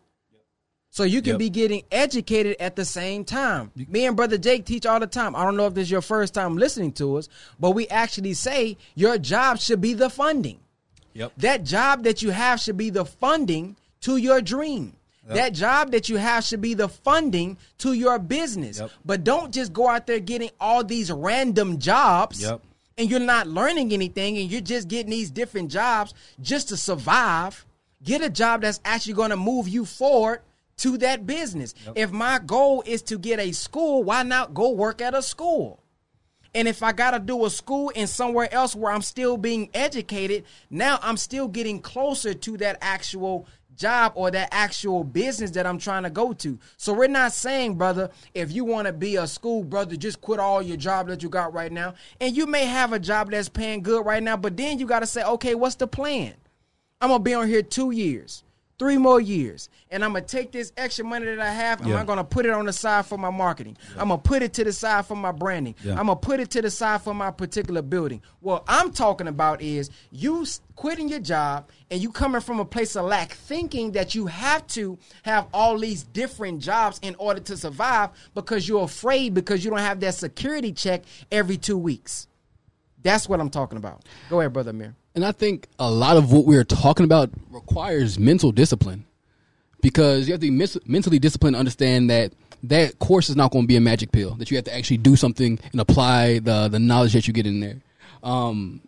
So 0.90 1.02
you 1.04 1.20
can 1.20 1.32
Yep. 1.32 1.38
be 1.38 1.50
getting 1.50 1.82
educated 1.92 2.56
at 2.58 2.74
the 2.74 2.84
same 2.86 3.24
time. 3.24 3.70
Me 3.88 4.06
and 4.06 4.16
brother 4.16 4.38
Jake 4.38 4.64
teach 4.64 4.86
all 4.86 4.98
the 4.98 5.06
time. 5.06 5.36
I 5.36 5.44
don't 5.44 5.56
know 5.56 5.66
if 5.66 5.74
this 5.74 5.84
is 5.84 5.90
your 5.90 6.00
first 6.00 6.32
time 6.32 6.56
listening 6.56 6.92
to 6.92 7.18
us, 7.18 7.28
but 7.60 7.72
we 7.72 7.86
actually 7.88 8.32
say 8.32 8.78
your 8.94 9.18
job 9.18 9.58
should 9.58 9.82
be 9.82 9.92
the 9.92 10.08
funding. 10.08 10.60
Yep. 11.16 11.32
That 11.38 11.64
job 11.64 12.04
that 12.04 12.22
you 12.22 12.30
have 12.30 12.60
should 12.60 12.76
be 12.76 12.90
the 12.90 13.04
funding 13.04 13.76
to 14.02 14.16
your 14.16 14.40
dream. 14.40 14.92
That 15.28 15.54
job 15.54 15.90
that 15.90 16.08
you 16.08 16.18
have 16.18 16.44
should 16.44 16.60
be 16.60 16.74
the 16.74 16.88
funding 16.88 17.58
to 17.78 17.94
your 17.94 18.20
business. 18.20 18.78
Yep. 18.78 18.90
But 19.04 19.24
don't 19.24 19.52
just 19.52 19.72
go 19.72 19.88
out 19.88 20.06
there 20.06 20.20
getting 20.20 20.50
all 20.60 20.84
these 20.84 21.10
random 21.10 21.78
jobs 21.80 22.40
Yep. 22.42 22.60
and 22.96 23.10
you're 23.10 23.18
not 23.18 23.48
learning 23.48 23.92
anything 23.92 24.38
and 24.38 24.48
you're 24.48 24.60
just 24.60 24.86
getting 24.86 25.10
these 25.10 25.30
different 25.32 25.68
jobs 25.72 26.14
just 26.40 26.68
to 26.68 26.76
survive. 26.76 27.66
Get 28.04 28.22
a 28.22 28.30
job 28.30 28.62
that's 28.62 28.78
actually 28.84 29.14
going 29.14 29.30
to 29.30 29.36
move 29.36 29.66
you 29.66 29.84
forward 29.84 30.42
to 30.76 30.96
that 30.98 31.26
business. 31.26 31.74
If 31.96 32.12
my 32.12 32.38
goal 32.38 32.84
is 32.86 33.02
to 33.02 33.18
get 33.18 33.40
a 33.40 33.50
school, 33.50 34.04
why 34.04 34.22
not 34.22 34.54
go 34.54 34.70
work 34.70 35.00
at 35.02 35.12
a 35.14 35.22
school? 35.22 35.80
And 36.56 36.66
if 36.66 36.82
I 36.82 36.92
got 36.92 37.10
to 37.10 37.18
do 37.18 37.44
a 37.44 37.50
school 37.50 37.90
in 37.90 38.06
somewhere 38.06 38.52
else 38.52 38.74
where 38.74 38.90
I'm 38.90 39.02
still 39.02 39.36
being 39.36 39.68
educated, 39.74 40.44
now 40.70 40.98
I'm 41.02 41.18
still 41.18 41.48
getting 41.48 41.80
closer 41.80 42.32
to 42.32 42.56
that 42.56 42.78
actual 42.80 43.46
job 43.76 44.12
or 44.14 44.30
that 44.30 44.48
actual 44.52 45.04
business 45.04 45.50
that 45.50 45.66
I'm 45.66 45.76
trying 45.76 46.04
to 46.04 46.10
go 46.10 46.32
to. 46.32 46.58
So 46.78 46.94
we're 46.94 47.08
not 47.08 47.32
saying, 47.32 47.74
brother, 47.74 48.10
if 48.32 48.52
you 48.52 48.64
want 48.64 48.86
to 48.86 48.94
be 48.94 49.16
a 49.16 49.26
school 49.26 49.64
brother, 49.64 49.96
just 49.96 50.22
quit 50.22 50.40
all 50.40 50.62
your 50.62 50.78
job 50.78 51.08
that 51.08 51.22
you 51.22 51.28
got 51.28 51.52
right 51.52 51.70
now. 51.70 51.92
And 52.22 52.34
you 52.34 52.46
may 52.46 52.64
have 52.64 52.94
a 52.94 52.98
job 52.98 53.32
that's 53.32 53.50
paying 53.50 53.82
good 53.82 54.06
right 54.06 54.22
now, 54.22 54.38
but 54.38 54.56
then 54.56 54.78
you 54.78 54.86
got 54.86 55.00
to 55.00 55.06
say, 55.06 55.22
okay, 55.24 55.54
what's 55.54 55.74
the 55.74 55.86
plan? 55.86 56.32
I'm 57.02 57.10
gonna 57.10 57.22
be 57.22 57.34
on 57.34 57.48
here 57.48 57.60
two 57.60 57.90
years, 57.90 58.42
three 58.78 58.98
more 58.98 59.20
years, 59.20 59.70
and 59.90 60.04
I'm 60.04 60.12
gonna 60.12 60.24
take 60.26 60.52
this 60.52 60.72
extra 60.76 61.04
money 61.04 61.24
that 61.26 61.40
I 61.40 61.50
have 61.50 61.80
and 61.80 61.88
Yeah. 61.88 61.98
I'm 61.98 62.06
gonna 62.06 62.24
put 62.24 62.44
it 62.44 62.52
on 62.52 62.66
the 62.66 62.72
side 62.72 63.06
for 63.06 63.16
my 63.16 63.30
marketing. 63.30 63.76
I'm 63.96 64.08
gonna 64.08 64.18
put 64.18 64.42
it 64.42 64.52
to 64.54 64.64
the 64.64 64.72
side 64.72 65.06
for 65.06 65.16
my 65.16 65.32
branding. 65.32 65.74
Yeah. 65.82 65.92
I'm 65.92 66.06
gonna 66.08 66.16
put 66.16 66.40
it 66.40 66.50
to 66.50 66.62
the 66.62 66.70
side 66.70 67.00
for 67.00 67.14
my 67.14 67.30
particular 67.30 67.80
building. 67.80 68.20
What 68.40 68.64
I'm 68.68 68.92
talking 68.92 69.28
about 69.28 69.62
is 69.62 69.88
you 70.10 70.44
quitting 70.74 71.08
your 71.08 71.20
job 71.20 71.70
and 71.90 72.02
you 72.02 72.10
coming 72.12 72.40
from 72.42 72.60
a 72.60 72.64
place 72.66 72.96
of 72.96 73.06
lack, 73.06 73.32
thinking 73.32 73.92
that 73.92 74.14
you 74.14 74.26
have 74.26 74.66
to 74.68 74.98
have 75.22 75.46
all 75.54 75.78
these 75.78 76.02
different 76.02 76.60
jobs 76.60 76.98
in 77.02 77.14
order 77.18 77.40
to 77.40 77.56
survive 77.56 78.10
because 78.34 78.68
you're 78.68 78.84
afraid 78.84 79.32
because 79.32 79.64
you 79.64 79.70
don't 79.70 79.80
have 79.80 80.00
that 80.00 80.14
security 80.14 80.72
check 80.72 81.02
every 81.32 81.56
two 81.56 81.78
weeks. 81.78 82.26
That's 83.02 83.28
what 83.28 83.40
I'm 83.40 83.50
talking 83.50 83.78
about. 83.78 84.04
Go 84.28 84.40
ahead, 84.40 84.52
brother 84.52 84.70
Amir. 84.70 84.94
And 85.16 85.24
I 85.24 85.32
think 85.32 85.66
a 85.78 85.90
lot 85.90 86.18
of 86.18 86.30
what 86.30 86.44
we're 86.44 86.62
talking 86.62 87.04
about 87.04 87.30
requires 87.50 88.18
mental 88.18 88.52
discipline 88.52 89.06
because 89.80 90.28
you 90.28 90.34
have 90.34 90.42
to 90.42 90.50
be 90.50 90.66
mentally 90.84 91.18
disciplined 91.18 91.54
to 91.54 91.58
understand 91.58 92.10
that 92.10 92.34
that 92.64 92.98
course 92.98 93.30
is 93.30 93.36
not 93.36 93.50
going 93.50 93.64
to 93.64 93.66
be 93.66 93.76
a 93.76 93.80
magic 93.80 94.12
pill, 94.12 94.34
that 94.34 94.50
you 94.50 94.58
have 94.58 94.66
to 94.66 94.76
actually 94.76 94.98
do 94.98 95.16
something 95.16 95.58
and 95.72 95.80
apply 95.80 96.40
the, 96.40 96.68
the 96.68 96.78
knowledge 96.78 97.14
that 97.14 97.26
you 97.26 97.32
get 97.32 97.46
in 97.46 97.60
there. 97.60 97.80
Um, 98.22 98.82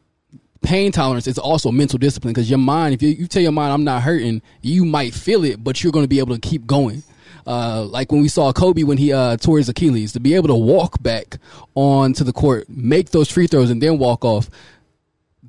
pain 0.60 0.92
tolerance 0.92 1.26
is 1.26 1.38
also 1.38 1.72
mental 1.72 1.98
discipline 1.98 2.34
because 2.34 2.50
your 2.50 2.58
mind, 2.58 2.92
if 2.92 3.00
you, 3.00 3.08
you 3.08 3.26
tell 3.26 3.42
your 3.42 3.52
mind, 3.52 3.72
I'm 3.72 3.84
not 3.84 4.02
hurting, 4.02 4.42
you 4.60 4.84
might 4.84 5.14
feel 5.14 5.44
it, 5.44 5.64
but 5.64 5.82
you're 5.82 5.92
going 5.92 6.04
to 6.04 6.08
be 6.08 6.18
able 6.18 6.34
to 6.34 6.40
keep 6.46 6.66
going. 6.66 7.04
Uh, 7.46 7.84
like 7.84 8.12
when 8.12 8.20
we 8.20 8.28
saw 8.28 8.52
Kobe 8.52 8.82
when 8.82 8.98
he 8.98 9.14
uh, 9.14 9.38
tore 9.38 9.56
his 9.56 9.70
Achilles, 9.70 10.12
to 10.12 10.20
be 10.20 10.34
able 10.34 10.48
to 10.48 10.54
walk 10.54 11.02
back 11.02 11.38
onto 11.74 12.22
the 12.22 12.34
court, 12.34 12.68
make 12.68 13.12
those 13.12 13.30
free 13.30 13.46
throws, 13.46 13.70
and 13.70 13.82
then 13.82 13.96
walk 13.96 14.26
off, 14.26 14.50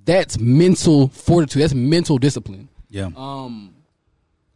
that's 0.09 0.39
mental 0.39 1.09
fortitude. 1.09 1.61
That's 1.61 1.75
mental 1.75 2.17
discipline. 2.17 2.67
Yeah. 2.89 3.09
Um, 3.15 3.75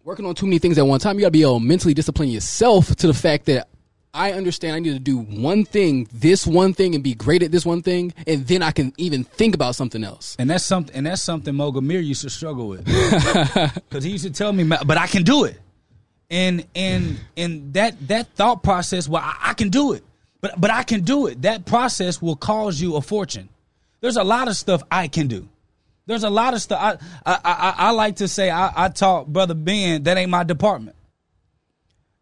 working 0.04 0.26
on 0.26 0.34
too 0.34 0.47
many 0.47 0.58
things 0.58 0.80
at 0.80 0.88
one 0.88 0.99
time, 0.99 1.16
you 1.16 1.22
got 1.22 1.28
to 1.28 1.32
be 1.32 1.43
able 1.43 1.60
to 1.60 1.66
mentally 1.66 1.93
discipline 1.93 2.30
yourself 2.30 2.95
to 2.95 3.06
the 3.06 3.14
fact 3.14 3.45
that 3.45 3.68
I 4.16 4.32
understand 4.32 4.76
I 4.76 4.80
need 4.80 4.93
to 4.93 4.99
do 4.99 5.20
one 5.20 5.64
thing, 5.64 6.08
this 6.12 6.47
one 6.47 6.74
thing, 6.74 6.95
and 6.95 7.04
be 7.04 7.14
great 7.14 7.43
at 7.43 7.51
this 7.51 7.68
one 7.68 7.84
thing, 7.84 8.16
and 8.26 8.47
then 8.47 8.64
I 8.64 8.72
can 8.72 8.93
even 8.97 9.24
think 9.24 9.54
about 9.54 9.76
something 9.76 10.04
else. 10.04 10.36
And 10.39 10.49
that's 10.49 10.66
something. 10.66 10.95
And 10.95 11.06
that's 11.06 11.22
something 11.22 11.54
Mogamir 11.54 12.04
used 12.04 12.24
to 12.24 12.32
struggle 12.32 12.68
with, 12.68 12.86
because 13.89 14.04
he 14.04 14.10
used 14.10 14.26
to 14.26 14.32
tell 14.32 14.54
me, 14.54 14.64
"But 14.64 14.97
I 14.97 15.06
can 15.06 15.22
do 15.22 15.43
it." 15.45 15.60
And 16.32 16.66
and 16.76 17.20
and 17.38 17.74
that 17.76 18.08
that 18.08 18.34
thought 18.34 18.64
process, 18.64 19.08
well, 19.08 19.22
I, 19.24 19.49
I 19.49 19.54
can 19.54 19.70
do 19.70 19.93
it, 19.93 20.04
but 20.41 20.60
but 20.60 20.72
I 20.72 20.82
can 20.82 21.01
do 21.01 21.28
it. 21.28 21.43
That 21.43 21.66
process 21.66 22.20
will 22.22 22.36
cause 22.36 22.82
you 22.82 22.95
a 22.95 23.01
fortune. 23.01 23.49
There's 24.04 24.18
a 24.18 24.24
lot 24.26 24.49
of 24.49 24.58
stuff 24.58 24.84
I 24.91 25.08
can 25.08 25.28
do. 25.28 25.47
There's 26.08 26.26
a 26.26 26.30
lot 26.30 26.54
of 26.54 26.62
stuff. 26.62 26.99
I 27.26 27.32
I 27.32 27.39
I, 27.45 27.74
I 27.78 27.91
like 27.91 28.18
to 28.18 28.28
say 28.28 28.49
I, 28.49 28.70
I 28.76 28.89
taught 28.89 29.32
brother 29.32 29.54
Ben 29.54 30.04
that 30.04 30.18
ain't 30.18 30.30
my 30.30 30.43
department. 30.43 30.97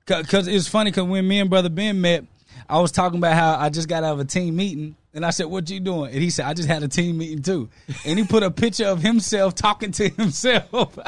Cause 0.05 0.47
it's 0.47 0.67
funny 0.67 0.91
because 0.91 1.05
when 1.05 1.27
me 1.27 1.39
and 1.39 1.49
brother 1.49 1.69
Ben 1.69 1.99
met, 1.99 2.25
I 2.69 2.79
was 2.79 2.91
talking 2.91 3.17
about 3.17 3.33
how 3.33 3.55
I 3.57 3.69
just 3.69 3.89
got 3.89 4.03
out 4.03 4.13
of 4.13 4.19
a 4.19 4.25
team 4.25 4.57
meeting, 4.57 4.95
and 5.15 5.25
I 5.25 5.31
said, 5.31 5.47
"What 5.47 5.71
you 5.71 5.79
doing?" 5.79 6.11
And 6.11 6.21
he 6.21 6.29
said, 6.29 6.45
"I 6.45 6.53
just 6.53 6.69
had 6.69 6.83
a 6.83 6.87
team 6.87 7.17
meeting 7.17 7.41
too." 7.41 7.67
And 8.05 8.19
he 8.19 8.25
put 8.25 8.43
a 8.43 8.51
picture 8.51 8.85
of 8.85 9.01
himself 9.01 9.55
talking 9.55 9.91
to 9.93 10.07
himself. 10.17 10.99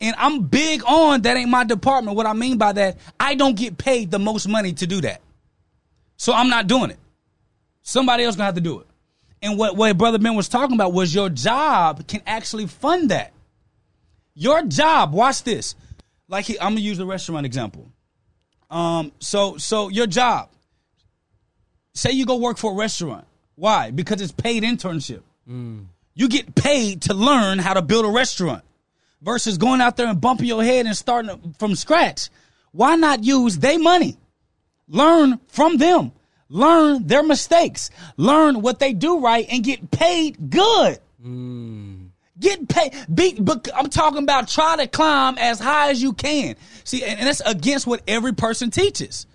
and 0.00 0.16
I'm 0.18 0.42
big 0.42 0.82
on 0.84 1.22
that 1.22 1.36
ain't 1.36 1.50
my 1.50 1.62
department. 1.62 2.16
What 2.16 2.26
I 2.26 2.32
mean 2.32 2.58
by 2.58 2.72
that, 2.72 2.98
I 3.20 3.36
don't 3.36 3.56
get 3.56 3.78
paid 3.78 4.10
the 4.10 4.18
most 4.18 4.48
money 4.48 4.72
to 4.72 4.88
do 4.88 5.02
that, 5.02 5.20
so 6.16 6.32
I'm 6.32 6.48
not 6.48 6.66
doing 6.66 6.90
it. 6.90 6.98
Somebody 7.82 8.24
else 8.24 8.34
gonna 8.34 8.46
have 8.46 8.56
to 8.56 8.60
do 8.60 8.80
it. 8.80 8.88
And 9.44 9.58
what 9.58 9.76
what 9.76 9.96
brother 9.98 10.18
Ben 10.18 10.34
was 10.34 10.48
talking 10.48 10.74
about 10.74 10.94
was 10.94 11.14
your 11.14 11.28
job 11.28 12.08
can 12.08 12.22
actually 12.26 12.66
fund 12.66 13.10
that. 13.10 13.32
Your 14.34 14.62
job, 14.62 15.12
watch 15.12 15.44
this. 15.44 15.74
Like 16.28 16.46
he, 16.46 16.58
I'm 16.58 16.70
gonna 16.70 16.80
use 16.80 16.96
the 16.96 17.04
restaurant 17.04 17.44
example. 17.44 17.86
Um, 18.70 19.12
so 19.18 19.58
so 19.58 19.90
your 19.90 20.06
job. 20.06 20.48
Say 21.92 22.12
you 22.12 22.24
go 22.24 22.36
work 22.36 22.56
for 22.56 22.72
a 22.72 22.74
restaurant. 22.74 23.26
Why? 23.54 23.90
Because 23.90 24.22
it's 24.22 24.32
paid 24.32 24.62
internship. 24.62 25.20
You 26.14 26.28
get 26.28 26.54
paid 26.54 27.02
to 27.02 27.14
learn 27.14 27.58
how 27.58 27.74
to 27.74 27.82
build 27.82 28.06
a 28.06 28.08
restaurant 28.08 28.64
versus 29.20 29.58
going 29.58 29.82
out 29.82 29.96
there 29.96 30.06
and 30.06 30.20
bumping 30.20 30.46
your 30.46 30.64
head 30.64 30.86
and 30.86 30.96
starting 30.96 31.54
from 31.58 31.74
scratch. 31.74 32.30
Why 32.72 32.96
not 32.96 33.22
use 33.24 33.58
their 33.58 33.78
money? 33.78 34.16
Learn 34.88 35.38
from 35.48 35.76
them. 35.76 36.12
Learn 36.48 37.06
their 37.06 37.22
mistakes. 37.22 37.90
Learn 38.16 38.60
what 38.60 38.78
they 38.78 38.92
do 38.92 39.20
right 39.20 39.46
and 39.50 39.64
get 39.64 39.90
paid 39.90 40.50
good. 40.50 40.98
Hmm. 41.22 42.06
Get 42.38 42.68
paid. 42.68 42.92
Be, 43.12 43.34
but 43.40 43.68
I'm 43.74 43.88
talking 43.88 44.22
about 44.22 44.48
try 44.48 44.76
to 44.76 44.86
climb 44.86 45.38
as 45.38 45.60
high 45.60 45.90
as 45.90 46.02
you 46.02 46.12
can. 46.12 46.56
See, 46.84 47.02
and, 47.02 47.18
and 47.18 47.28
that's 47.28 47.40
against 47.40 47.86
what 47.86 48.02
every 48.06 48.34
person 48.34 48.70
teaches. 48.70 49.26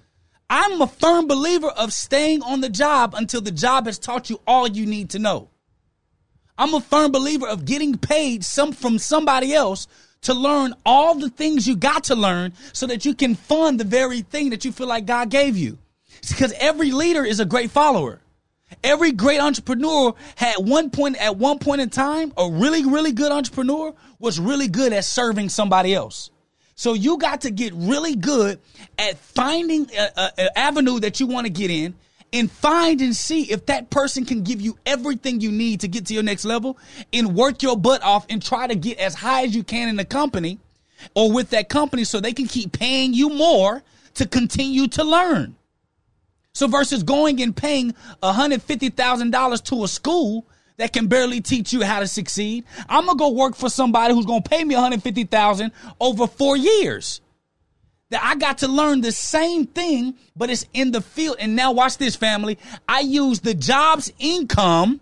I'm 0.49 0.82
a 0.82 0.88
firm 0.88 1.28
believer 1.28 1.70
of 1.70 1.93
staying 1.93 2.41
on 2.41 2.62
the 2.62 2.70
job 2.70 3.14
until 3.16 3.41
the 3.41 3.51
job 3.51 3.86
has 3.86 3.99
taught 3.99 4.30
you 4.30 4.41
all 4.47 4.68
you 4.68 4.86
need 4.86 5.12
to 5.12 5.20
know. 5.20 5.49
I'm 6.57 6.74
a 6.74 6.82
firm 6.82 7.12
believer 7.12 7.47
of 7.47 7.66
getting 7.66 7.97
paid 7.97 8.43
some 8.43 8.74
from 8.74 8.99
somebody 8.99 9.53
else 9.53 9.88
to 10.24 10.34
learn 10.34 10.74
all 10.86 11.16
the 11.16 11.30
things 11.30 11.68
you 11.68 11.76
got 11.76 12.05
to 12.05 12.16
learn 12.16 12.53
so 12.74 12.86
that 12.88 13.05
you 13.05 13.14
can 13.14 13.36
fund 13.36 13.80
the 13.80 13.86
very 13.86 14.22
thing 14.22 14.49
that 14.49 14.66
you 14.66 14.72
feel 14.72 14.88
like 14.88 15.05
God 15.05 15.30
gave 15.30 15.55
you. 15.55 15.78
Because 16.28 16.53
every 16.59 16.91
leader 16.91 17.24
is 17.24 17.39
a 17.39 17.45
great 17.45 17.72
follower. 17.72 18.20
Every 18.84 19.11
great 19.11 19.41
entrepreneur 19.41 20.13
had 20.36 20.55
one 20.57 20.89
point 20.89 21.17
at 21.17 21.38
one 21.38 21.59
point 21.59 21.82
in 21.82 21.89
time, 21.89 22.34
a 22.38 22.49
really, 22.49 22.86
really 22.86 23.11
good 23.11 23.32
entrepreneur 23.32 23.93
was 24.20 24.39
really 24.39 24.67
good 24.67 24.93
at 24.93 25.05
serving 25.05 25.49
somebody 25.49 25.93
else. 25.93 26.30
So 26.76 26.93
you 26.93 27.17
got 27.17 27.41
to 27.41 27.51
get 27.51 27.74
really 27.74 28.15
good 28.15 28.59
at 28.97 29.17
finding 29.17 29.89
an 29.95 30.49
avenue 30.55 30.99
that 31.01 31.20
you 31.20 31.28
want 31.28 31.45
to 31.45 31.51
get 31.51 31.70
in 31.72 31.95
and 32.32 32.49
find 32.49 33.01
and 33.01 33.15
see 33.15 33.51
if 33.51 33.65
that 33.65 33.89
person 33.89 34.24
can 34.24 34.43
give 34.43 34.61
you 34.61 34.78
everything 34.86 35.41
you 35.41 35.51
need 35.51 35.82
to 35.82 35.88
get 35.88 36.05
to 36.05 36.13
your 36.13 36.24
next 36.24 36.45
level 36.45 36.78
and 37.11 37.36
work 37.36 37.63
your 37.63 37.76
butt 37.76 38.03
off 38.03 38.26
and 38.30 38.41
try 38.41 38.67
to 38.67 38.76
get 38.76 38.97
as 38.99 39.15
high 39.15 39.43
as 39.43 39.55
you 39.55 39.63
can 39.63 39.89
in 39.89 39.95
the 39.95 40.05
company 40.05 40.59
or 41.15 41.32
with 41.32 41.49
that 41.49 41.70
company 41.70 42.03
so 42.03 42.20
they 42.20 42.34
can 42.34 42.45
keep 42.45 42.72
paying 42.72 43.13
you 43.13 43.30
more 43.30 43.84
to 44.13 44.28
continue 44.28 44.88
to 44.88 45.03
learn. 45.03 45.55
So 46.54 46.68
versus 46.68 47.04
going 47.04 47.41
and 47.41 47.56
paying 47.56 47.93
$150,000 48.24 49.64
to 49.66 49.84
a 49.84 49.88
school 49.88 50.45
that 50.78 50.93
can 50.93 51.08
barely 51.08 51.41
teach 51.41 51.74
you 51.74 51.84
how 51.84 52.00
to 52.00 52.08
succeed, 52.08 52.66
I'm 52.88 53.06
going 53.06 53.18
to 53.18 53.20
go 53.20 53.30
work 53.32 53.56
for 53.56 53.70
somebody 53.70 54.14
who's 54.14 54.26
going 54.26 54.43
to 54.43 54.50
pay 54.50 54.64
me 54.64 54.76
150,000 54.76 55.72
over 56.00 56.28
4 56.28 56.58
years. 56.58 57.22
That 58.12 58.24
I 58.24 58.36
got 58.36 58.58
to 58.60 58.68
learn 58.68 59.02
the 59.02 59.12
same 59.12 59.68
thing, 59.68 60.16
but 60.36 60.50
it's 60.50 60.66
in 60.74 60.91
the 60.91 61.02
field. 61.02 61.38
And 61.39 61.56
now 61.56 61.74
watch 61.74 61.97
this 61.97 62.16
family. 62.16 62.58
I 62.88 63.02
use 63.02 63.41
the 63.41 63.54
job's 63.54 64.12
income 64.18 65.02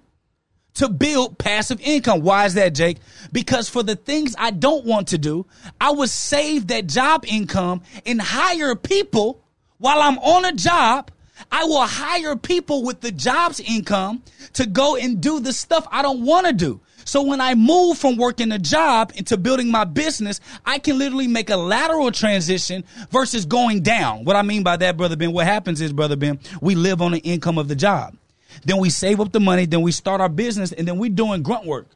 to 0.74 0.90
build 0.90 1.38
passive 1.38 1.80
income. 1.80 2.22
Why 2.22 2.46
is 2.46 2.56
that, 2.56 2.76
Jake? 2.76 2.98
Because 3.32 3.70
for 3.70 3.82
the 3.82 3.96
things 3.96 4.36
I 4.38 4.52
don't 4.52 4.86
want 4.86 5.08
to 5.08 5.18
do, 5.18 5.46
I 5.80 5.92
would 5.92 6.10
save 6.10 6.68
that 6.68 6.88
job 6.88 7.24
income 7.26 7.82
and 8.06 8.22
hire 8.22 8.76
people 8.76 9.42
while 9.78 10.02
I'm 10.02 10.18
on 10.20 10.44
a 10.44 10.52
job. 10.52 11.10
I 11.52 11.66
will 11.66 11.86
hire 11.86 12.36
people 12.36 12.84
with 12.84 13.02
the 13.02 13.12
job's 13.12 13.60
income 13.60 14.24
to 14.54 14.66
go 14.66 14.96
and 14.96 15.22
do 15.22 15.40
the 15.40 15.54
stuff 15.54 15.88
I 15.92 16.02
don't 16.02 16.24
want 16.26 16.48
to 16.48 16.54
do. 16.54 16.80
So 17.06 17.22
when 17.22 17.40
I 17.40 17.56
move 17.56 17.98
from 17.98 18.18
working 18.18 18.52
a 18.52 18.60
job 18.60 19.14
into 19.16 19.38
building 19.38 19.72
my 19.72 19.86
business, 19.86 20.42
I 20.66 20.78
can 20.78 20.98
literally 20.98 21.28
make 21.28 21.50
a 21.50 21.56
lateral 21.56 22.12
transition 22.12 22.84
versus 23.12 23.46
going 23.46 23.82
down. 23.82 24.26
What 24.26 24.36
I 24.36 24.42
mean 24.42 24.62
by 24.64 24.76
that, 24.78 24.98
Brother 24.98 25.16
Ben, 25.16 25.32
what 25.32 25.46
happens 25.46 25.80
is, 25.80 25.94
Brother 25.94 26.18
Ben, 26.18 26.40
we 26.62 26.76
live 26.76 27.02
on 27.02 27.14
the 27.14 27.20
income 27.20 27.58
of 27.58 27.70
the 27.70 27.76
job. 27.76 28.18
Then 28.66 28.78
we 28.80 28.90
save 28.90 29.22
up 29.22 29.32
the 29.32 29.40
money, 29.40 29.66
then 29.66 29.84
we 29.84 29.94
start 29.94 30.20
our 30.20 30.28
business, 30.30 30.74
and 30.74 30.86
then 30.86 30.98
we 30.98 31.08
doing 31.08 31.44
grunt 31.44 31.66
work. 31.66 31.88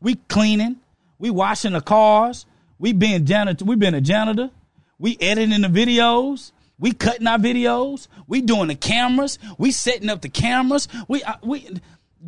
We 0.00 0.16
cleaning, 0.16 0.76
we 1.18 1.30
washing 1.30 1.72
the 1.72 1.80
cars, 1.80 2.44
we 2.78 2.92
being 2.92 3.24
janitor, 3.24 3.64
we 3.64 3.76
being 3.76 3.94
a 3.94 4.00
janitor, 4.00 4.50
we 4.98 5.16
editing 5.20 5.62
the 5.62 5.68
videos, 5.68 6.50
we 6.78 6.92
cutting 6.92 7.26
our 7.26 7.38
videos, 7.38 8.08
we 8.26 8.40
doing 8.42 8.68
the 8.68 8.74
cameras, 8.74 9.38
we 9.58 9.70
setting 9.70 10.10
up 10.10 10.20
the 10.20 10.28
cameras, 10.28 10.88
we 11.08 11.22
uh, 11.22 11.34
we 11.42 11.68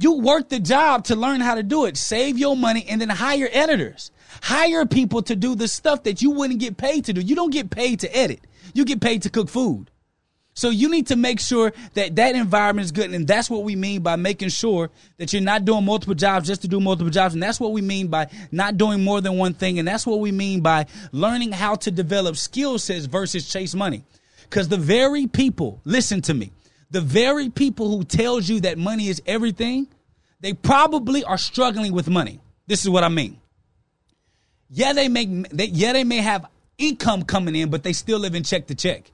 you 0.01 0.21
work 0.21 0.49
the 0.49 0.61
job 0.61 1.05
to 1.05 1.17
learn 1.17 1.41
how 1.41 1.55
to 1.55 1.63
do 1.63 1.87
it. 1.87 1.97
Save 1.97 2.39
your 2.39 2.57
money 2.57 2.87
and 2.89 3.01
then 3.01 3.09
hire 3.09 3.49
editors. 3.51 4.11
Hire 4.43 4.87
people 4.87 5.23
to 5.23 5.35
do 5.35 5.55
the 5.55 5.67
stuff 5.67 6.05
that 6.05 6.23
you 6.23 6.31
wouldn't 6.31 6.61
get 6.61 6.77
paid 6.77 7.07
to 7.07 7.13
do. 7.13 7.21
You 7.21 7.35
don't 7.35 7.53
get 7.53 7.71
paid 7.71 8.01
to 8.01 8.17
edit. 8.17 8.41
You 8.75 8.85
get 8.85 9.01
paid 9.01 9.23
to 9.23 9.31
cook 9.31 9.49
food. 9.49 9.91
So 10.55 10.71
you 10.71 10.91
need 10.91 11.07
to 11.09 11.17
make 11.17 11.39
sure 11.39 11.73
that 11.95 12.17
that 12.17 12.35
environment 12.35 12.85
is 12.85 12.91
good. 12.91 13.13
And 13.13 13.29
that's 13.29 13.49
what 13.49 13.63
we 13.63 13.77
mean 13.77 14.03
by 14.03 14.17
making 14.17 14.49
sure 14.49 14.91
that 15.17 15.33
you're 15.33 15.41
not 15.41 15.65
doing 15.65 15.85
multiple 15.85 16.17
jobs 16.17 16.49
just 16.49 16.63
to 16.63 16.69
do 16.69 16.81
multiple 16.81 17.11
jobs. 17.11 17.35
And 17.35 17.43
that's 17.43 17.61
what 17.61 17.73
we 17.73 17.81
mean 17.81 18.09
by 18.09 18.29
not 18.51 18.77
doing 18.77 19.05
more 19.05 19.21
than 19.21 19.37
one 19.37 19.55
thing. 19.55 19.79
And 19.79 19.87
that's 19.87 20.05
what 20.05 20.19
we 20.19 20.33
mean 20.33 20.61
by 20.61 20.87
learning 21.13 21.53
how 21.53 21.77
to 21.77 21.93
develop 21.93 22.37
skill 22.37 22.79
sets 22.81 23.07
versus 23.07 23.49
chase 23.49 23.75
money. 23.75 24.05
Because 24.49 24.69
the 24.69 24.77
very 24.77 25.27
people, 25.27 25.81
listen 25.85 26.23
to 26.23 26.35
me, 26.35 26.53
the 26.91 27.01
very 27.01 27.51
people 27.51 27.91
who 27.91 28.05
tells 28.05 28.49
you 28.49 28.61
that 28.61 28.79
money 28.79 29.09
is 29.09 29.21
everything, 29.27 29.89
they 30.41 30.55
probably 30.55 31.25
are 31.25 31.39
struggling 31.39 31.93
with 31.93 32.09
money. 32.09 32.41
This 32.67 32.83
is 32.83 32.89
what 32.89 33.05
I 33.05 33.09
mean. 33.09 33.39
Yeah, 34.71 34.93
they 34.93 35.09
make 35.09 35.49
they, 35.51 35.67
yeah, 35.67 35.93
they 35.93 36.05
may 36.05 36.19
have 36.19 36.47
income 36.77 37.23
coming 37.25 37.57
in, 37.57 37.71
but 37.71 37.83
they 37.83 37.93
still 37.93 38.19
live 38.19 38.35
in 38.35 38.43
check 38.43 38.67
to 38.69 38.75
check. 38.75 39.11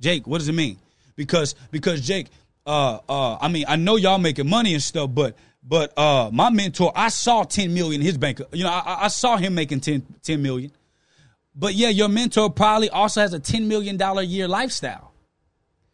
Jake, 0.00 0.26
what 0.26 0.38
does 0.38 0.48
it 0.48 0.54
mean? 0.54 0.78
Because 1.16 1.54
because 1.70 2.00
Jake, 2.00 2.28
uh 2.66 2.98
uh 3.08 3.38
I 3.40 3.48
mean, 3.48 3.64
I 3.68 3.76
know 3.76 3.96
y'all 3.96 4.18
making 4.18 4.48
money 4.48 4.74
and 4.74 4.82
stuff, 4.82 5.10
but 5.12 5.36
but 5.62 5.96
uh 5.98 6.30
my 6.32 6.50
mentor, 6.50 6.92
I 6.94 7.08
saw 7.08 7.44
10 7.44 7.72
million 7.72 8.00
in 8.00 8.06
his 8.06 8.18
bank. 8.18 8.40
You 8.52 8.64
know, 8.64 8.70
I, 8.70 9.04
I 9.04 9.08
saw 9.08 9.36
him 9.36 9.54
making 9.54 9.80
10, 9.80 10.04
10 10.22 10.42
million. 10.42 10.72
But 11.54 11.74
yeah, 11.74 11.88
your 11.88 12.08
mentor 12.08 12.50
probably 12.50 12.90
also 12.90 13.20
has 13.20 13.34
a 13.34 13.40
$10 13.40 13.66
million 13.66 14.00
a 14.00 14.22
year 14.22 14.46
lifestyle. 14.46 15.12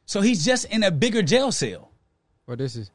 So 0.05 0.21
he's 0.21 0.45
just 0.45 0.67
in 0.67 0.83
a 0.83 0.91
bigger 0.91 1.23
jail 1.23 1.51
cell. 1.53 1.91
Well, 2.47 2.57
this 2.57 2.77
is. 2.77 2.91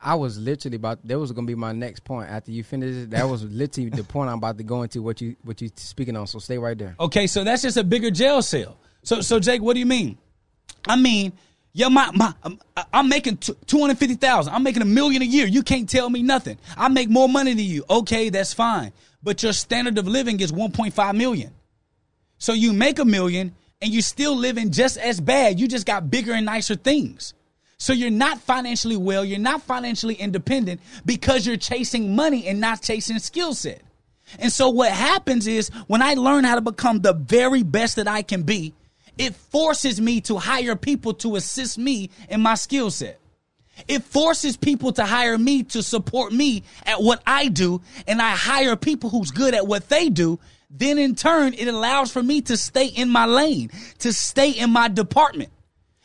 I 0.00 0.14
was 0.14 0.38
literally 0.38 0.76
about. 0.76 1.06
That 1.06 1.18
was 1.18 1.32
going 1.32 1.46
to 1.46 1.50
be 1.50 1.54
my 1.54 1.72
next 1.72 2.04
point. 2.04 2.30
After 2.30 2.50
you 2.50 2.64
finish 2.64 2.94
it, 2.94 3.10
that 3.10 3.28
was 3.28 3.44
literally 3.50 3.90
the 3.90 4.04
point 4.04 4.30
I'm 4.30 4.38
about 4.38 4.58
to 4.58 4.64
go 4.64 4.82
into. 4.82 5.02
What 5.02 5.20
you 5.20 5.36
what 5.44 5.60
you 5.60 5.70
speaking 5.76 6.16
on? 6.16 6.26
So 6.26 6.38
stay 6.38 6.58
right 6.58 6.76
there. 6.76 6.96
Okay, 6.98 7.26
so 7.26 7.44
that's 7.44 7.62
just 7.62 7.76
a 7.76 7.84
bigger 7.84 8.10
jail 8.10 8.42
cell. 8.42 8.78
So 9.02 9.20
so 9.20 9.38
Jake, 9.40 9.62
what 9.62 9.74
do 9.74 9.80
you 9.80 9.86
mean? 9.86 10.18
I 10.86 10.96
mean, 10.96 11.32
yeah, 11.72 11.88
my 11.88 12.10
my 12.14 12.32
I'm 12.92 13.08
making 13.08 13.38
hundred 13.70 13.98
fifty 13.98 14.14
thousand. 14.14 14.54
I'm 14.54 14.62
making 14.62 14.82
a 14.82 14.86
million 14.86 15.22
a 15.22 15.26
year. 15.26 15.46
You 15.46 15.62
can't 15.62 15.88
tell 15.88 16.08
me 16.08 16.22
nothing. 16.22 16.58
I 16.76 16.88
make 16.88 17.10
more 17.10 17.28
money 17.28 17.52
than 17.52 17.64
you. 17.64 17.84
Okay, 17.88 18.30
that's 18.30 18.54
fine. 18.54 18.92
But 19.22 19.42
your 19.42 19.52
standard 19.52 19.98
of 19.98 20.06
living 20.06 20.40
is 20.40 20.52
one 20.52 20.72
point 20.72 20.94
five 20.94 21.14
million. 21.14 21.52
So 22.38 22.52
you 22.52 22.72
make 22.72 22.98
a 22.98 23.04
million 23.04 23.54
and 23.80 23.92
you're 23.92 24.02
still 24.02 24.36
living 24.36 24.70
just 24.70 24.96
as 24.96 25.20
bad. 25.20 25.60
You 25.60 25.68
just 25.68 25.86
got 25.86 26.10
bigger 26.10 26.32
and 26.32 26.46
nicer 26.46 26.74
things. 26.74 27.34
So 27.78 27.92
you're 27.92 28.10
not 28.10 28.40
financially 28.40 28.96
well, 28.96 29.24
you're 29.24 29.38
not 29.38 29.62
financially 29.62 30.14
independent 30.14 30.80
because 31.04 31.46
you're 31.46 31.56
chasing 31.56 32.14
money 32.16 32.46
and 32.46 32.60
not 32.60 32.82
chasing 32.82 33.18
skill 33.18 33.54
set. 33.54 33.82
And 34.38 34.50
so 34.50 34.70
what 34.70 34.90
happens 34.90 35.46
is 35.46 35.68
when 35.86 36.00
I 36.02 36.14
learn 36.14 36.44
how 36.44 36.54
to 36.54 36.60
become 36.60 37.00
the 37.00 37.12
very 37.12 37.62
best 37.62 37.96
that 37.96 38.08
I 38.08 38.22
can 38.22 38.42
be, 38.42 38.74
it 39.18 39.34
forces 39.34 40.00
me 40.00 40.20
to 40.22 40.38
hire 40.38 40.76
people 40.76 41.14
to 41.14 41.36
assist 41.36 41.78
me 41.78 42.10
in 42.28 42.40
my 42.40 42.54
skill 42.54 42.90
set. 42.90 43.20
It 43.88 44.02
forces 44.04 44.56
people 44.56 44.92
to 44.92 45.04
hire 45.04 45.36
me 45.36 45.64
to 45.64 45.82
support 45.82 46.32
me 46.32 46.62
at 46.86 47.02
what 47.02 47.22
I 47.26 47.48
do, 47.48 47.82
and 48.06 48.22
I 48.22 48.30
hire 48.30 48.76
people 48.76 49.10
who's 49.10 49.30
good 49.30 49.52
at 49.52 49.66
what 49.66 49.88
they 49.88 50.08
do 50.08 50.38
then 50.76 50.98
in 50.98 51.14
turn, 51.14 51.54
it 51.54 51.68
allows 51.68 52.10
for 52.10 52.22
me 52.22 52.40
to 52.42 52.56
stay 52.56 52.86
in 52.88 53.08
my 53.08 53.26
lane, 53.26 53.70
to 54.00 54.12
stay 54.12 54.50
in 54.50 54.70
my 54.70 54.88
department. 54.88 55.50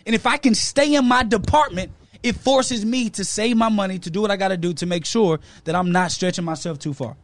And 0.05 0.13
if 0.13 0.27
I 0.27 0.37
can 0.37 0.53
stay 0.53 0.93
in 0.93 1.05
my 1.05 1.23
department, 1.23 1.91
it 2.21 2.35
forces 2.35 2.85
me 2.85 3.09
to 3.11 3.25
save 3.25 3.57
my 3.57 3.69
money, 3.69 3.97
to 3.97 4.11
do 4.11 4.21
what 4.21 4.29
I 4.29 4.37
got 4.37 4.49
to 4.49 4.57
do 4.57 4.73
to 4.73 4.85
make 4.85 5.05
sure 5.05 5.39
that 5.63 5.75
I'm 5.75 5.91
not 5.91 6.11
stretching 6.11 6.45
myself 6.45 6.77
too 6.77 6.93
far. 6.93 7.17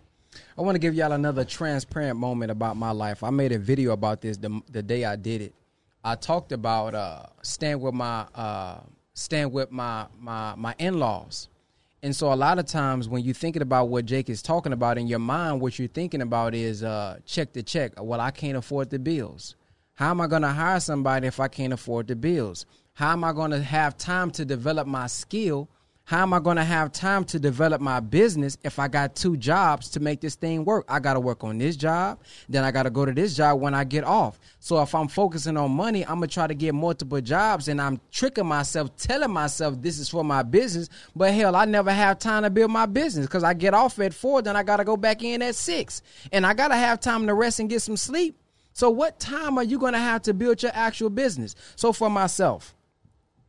I 0.58 0.62
want 0.62 0.76
to 0.76 0.80
give 0.80 0.96
y'all 0.96 1.12
another 1.12 1.46
transparent 1.46 2.18
moment 2.18 2.50
about 2.52 2.78
my 2.78 2.92
life. 2.92 3.24
I 3.24 3.30
made 3.30 3.52
a 3.52 3.60
video 3.60 3.92
about 3.92 4.22
this 4.22 4.38
the, 4.38 4.62
the 4.72 4.82
day 4.82 5.06
I 5.06 5.16
did 5.16 5.42
it. 5.42 5.54
I 6.04 6.16
talked 6.16 6.52
about 6.52 6.96
uh, 6.96 7.24
staying 7.44 7.80
with 7.80 7.94
my 7.94 8.26
uh, 8.34 8.80
staying 9.14 9.52
with 9.52 9.72
my 9.72 10.08
my 10.20 10.56
my 10.56 10.76
in 10.80 11.00
laws 11.00 11.50
and 12.06 12.16
so 12.16 12.32
a 12.32 12.36
lot 12.36 12.60
of 12.60 12.68
times 12.68 13.10
when 13.10 13.24
you're 13.24 13.34
thinking 13.34 13.64
about 13.64 13.90
what 13.90 14.06
Jake 14.06 14.30
is 14.30 14.44
talking 14.44 14.74
about 14.74 15.00
in 15.00 15.08
your 15.08 15.18
mind, 15.18 15.60
what 15.60 15.80
you're 15.80 15.88
thinking 15.88 16.22
about 16.22 16.54
is 16.54 16.84
uh, 16.84 17.18
check 17.26 17.52
the 17.54 17.64
check. 17.64 17.94
Well, 18.00 18.22
I 18.22 18.30
can't 18.30 18.56
afford 18.56 18.92
the 18.92 19.00
bills. 19.00 19.56
How 19.96 20.12
am 20.12 20.22
I 20.22 20.28
going 20.28 20.44
to 20.44 20.50
hire 20.50 20.80
somebody 20.80 21.26
if 21.26 21.40
I 21.40 21.48
can't 21.48 21.74
afford 21.74 22.06
the 22.06 22.16
bills? 22.16 22.68
How 22.94 23.14
am 23.14 23.24
I 23.24 23.34
going 23.34 23.50
to 23.50 23.60
have 23.60 23.98
time 23.98 24.30
to 24.34 24.46
develop 24.46 24.86
my 24.86 25.08
skill 25.08 25.68
how 26.06 26.22
am 26.22 26.34
I 26.34 26.40
going 26.40 26.58
to 26.58 26.64
have 26.64 26.92
time 26.92 27.24
to 27.26 27.40
develop 27.40 27.82
my 27.82 28.00
business 28.00 28.60
if 28.64 28.78
I 28.78 28.88
got 28.88 29.16
two 29.16 29.36
jobs 29.38 29.90
to 29.90 30.00
make 30.00 30.22
this 30.22 30.36
thing 30.36 30.64
work? 30.64 30.86
I 30.88 31.00
got 31.00 31.16
to 31.16 31.20
work 31.20 31.44
on 31.44 31.58
this 31.58 31.76
job, 31.76 32.20
then 32.48 32.64
I 32.64 32.70
got 32.70 32.84
to 32.84 32.92
go 32.92 33.06
to 33.06 33.12
this 33.12 33.36
job 33.36 33.60
when 33.60 33.74
I 33.74 33.86
get 33.86 34.04
off. 34.04 34.40
So 34.60 34.80
if 34.84 34.94
I'm 34.94 35.08
focusing 35.08 35.58
on 35.58 35.72
money, 35.72 36.04
I'm 36.06 36.20
going 36.20 36.30
to 36.30 36.34
try 36.34 36.46
to 36.46 36.54
get 36.54 36.76
multiple 36.76 37.20
jobs 37.22 37.70
and 37.70 37.82
I'm 37.82 38.00
tricking 38.12 38.46
myself, 38.46 38.96
telling 38.98 39.32
myself 39.32 39.82
this 39.82 39.98
is 39.98 40.08
for 40.08 40.24
my 40.24 40.44
business. 40.44 40.90
But 41.16 41.34
hell, 41.34 41.56
I 41.56 41.66
never 41.66 41.92
have 41.92 42.20
time 42.20 42.44
to 42.44 42.52
build 42.52 42.70
my 42.70 42.86
business 42.86 43.26
because 43.26 43.44
I 43.44 43.56
get 43.56 43.74
off 43.74 43.98
at 43.98 44.14
four, 44.14 44.44
then 44.44 44.56
I 44.56 44.62
got 44.62 44.78
to 44.78 44.84
go 44.84 44.98
back 44.98 45.24
in 45.24 45.42
at 45.42 45.56
six. 45.56 46.04
And 46.32 46.46
I 46.46 46.54
got 46.54 46.68
to 46.68 46.76
have 46.76 47.00
time 47.00 47.26
to 47.26 47.34
rest 47.34 47.60
and 47.60 47.68
get 47.68 47.82
some 47.82 47.98
sleep. 47.98 48.38
So 48.74 48.92
what 48.92 49.20
time 49.20 49.58
are 49.58 49.64
you 49.64 49.80
going 49.80 49.94
to 49.94 50.00
have 50.00 50.22
to 50.24 50.36
build 50.36 50.62
your 50.62 50.74
actual 50.76 51.10
business? 51.10 51.56
So 51.76 51.94
for 51.94 52.12
myself, 52.12 52.75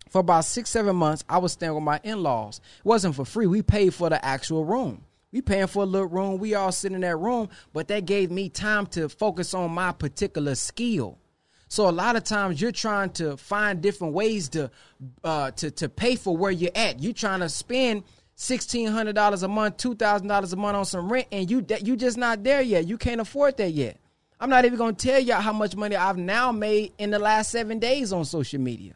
for 0.09 0.21
about 0.21 0.45
six, 0.45 0.71
seven 0.71 0.97
months, 0.97 1.25
I 1.29 1.39
was 1.39 1.53
staying 1.53 1.75
with 1.75 1.83
my 1.83 2.01
in 2.05 2.23
laws. 2.23 2.61
It 2.79 2.85
wasn't 2.85 3.15
for 3.17 3.25
free. 3.25 3.47
We 3.47 3.63
paid 3.63 3.95
for 3.95 4.09
the 4.09 4.25
actual 4.25 4.65
room. 4.65 5.05
We 5.33 5.43
paying 5.43 5.67
for 5.67 5.83
a 5.83 5.87
little 5.87 6.09
room. 6.09 6.39
We 6.39 6.55
all 6.55 6.73
sit 6.73 6.93
in 6.93 7.01
that 7.03 7.17
room, 7.17 7.49
but 7.73 7.89
that 7.89 8.07
gave 8.07 8.31
me 8.31 8.49
time 8.49 8.87
to 8.89 9.09
focus 9.09 9.53
on 9.53 9.71
my 9.73 9.93
particular 9.93 10.55
skill. 10.55 11.19
So 11.69 11.89
a 11.89 11.91
lot 11.91 12.17
of 12.17 12.25
times 12.25 12.61
you're 12.61 12.73
trying 12.73 13.11
to 13.15 13.37
find 13.37 13.83
different 13.83 14.15
ways 14.15 14.49
to 14.51 14.71
uh, 15.25 15.51
to 15.53 15.71
to 15.73 15.89
pay 15.89 16.15
for 16.15 16.37
where 16.37 16.53
you're 16.53 16.71
at. 16.75 17.03
You're 17.03 17.13
trying 17.13 17.41
to 17.41 17.49
spend 17.49 18.05
sixteen 18.37 18.89
hundred 18.89 19.17
dollars 19.17 19.43
a 19.43 19.49
month, 19.49 19.77
two 19.77 19.97
thousand 19.97 20.29
dollars 20.29 20.53
a 20.53 20.57
month 20.57 20.77
on 20.77 20.85
some 20.85 21.13
rent, 21.13 21.27
and 21.33 21.51
you 21.51 21.67
you 21.83 21.97
just 21.97 22.17
not 22.17 22.45
there 22.45 22.63
yet. 22.63 22.87
You 22.87 22.97
can't 22.97 23.21
afford 23.21 23.57
that 23.57 23.73
yet. 23.73 23.99
I'm 24.39 24.49
not 24.49 24.65
even 24.65 24.79
gonna 24.79 24.93
tell 24.93 25.19
y'all 25.19 25.41
how 25.41 25.53
much 25.53 25.75
money 25.75 25.97
I've 25.97 26.19
now 26.19 26.53
made 26.53 26.93
in 26.99 27.11
the 27.11 27.19
last 27.19 27.51
seven 27.51 27.79
days 27.81 28.13
on 28.13 28.25
social 28.25 28.61
media. 28.61 28.95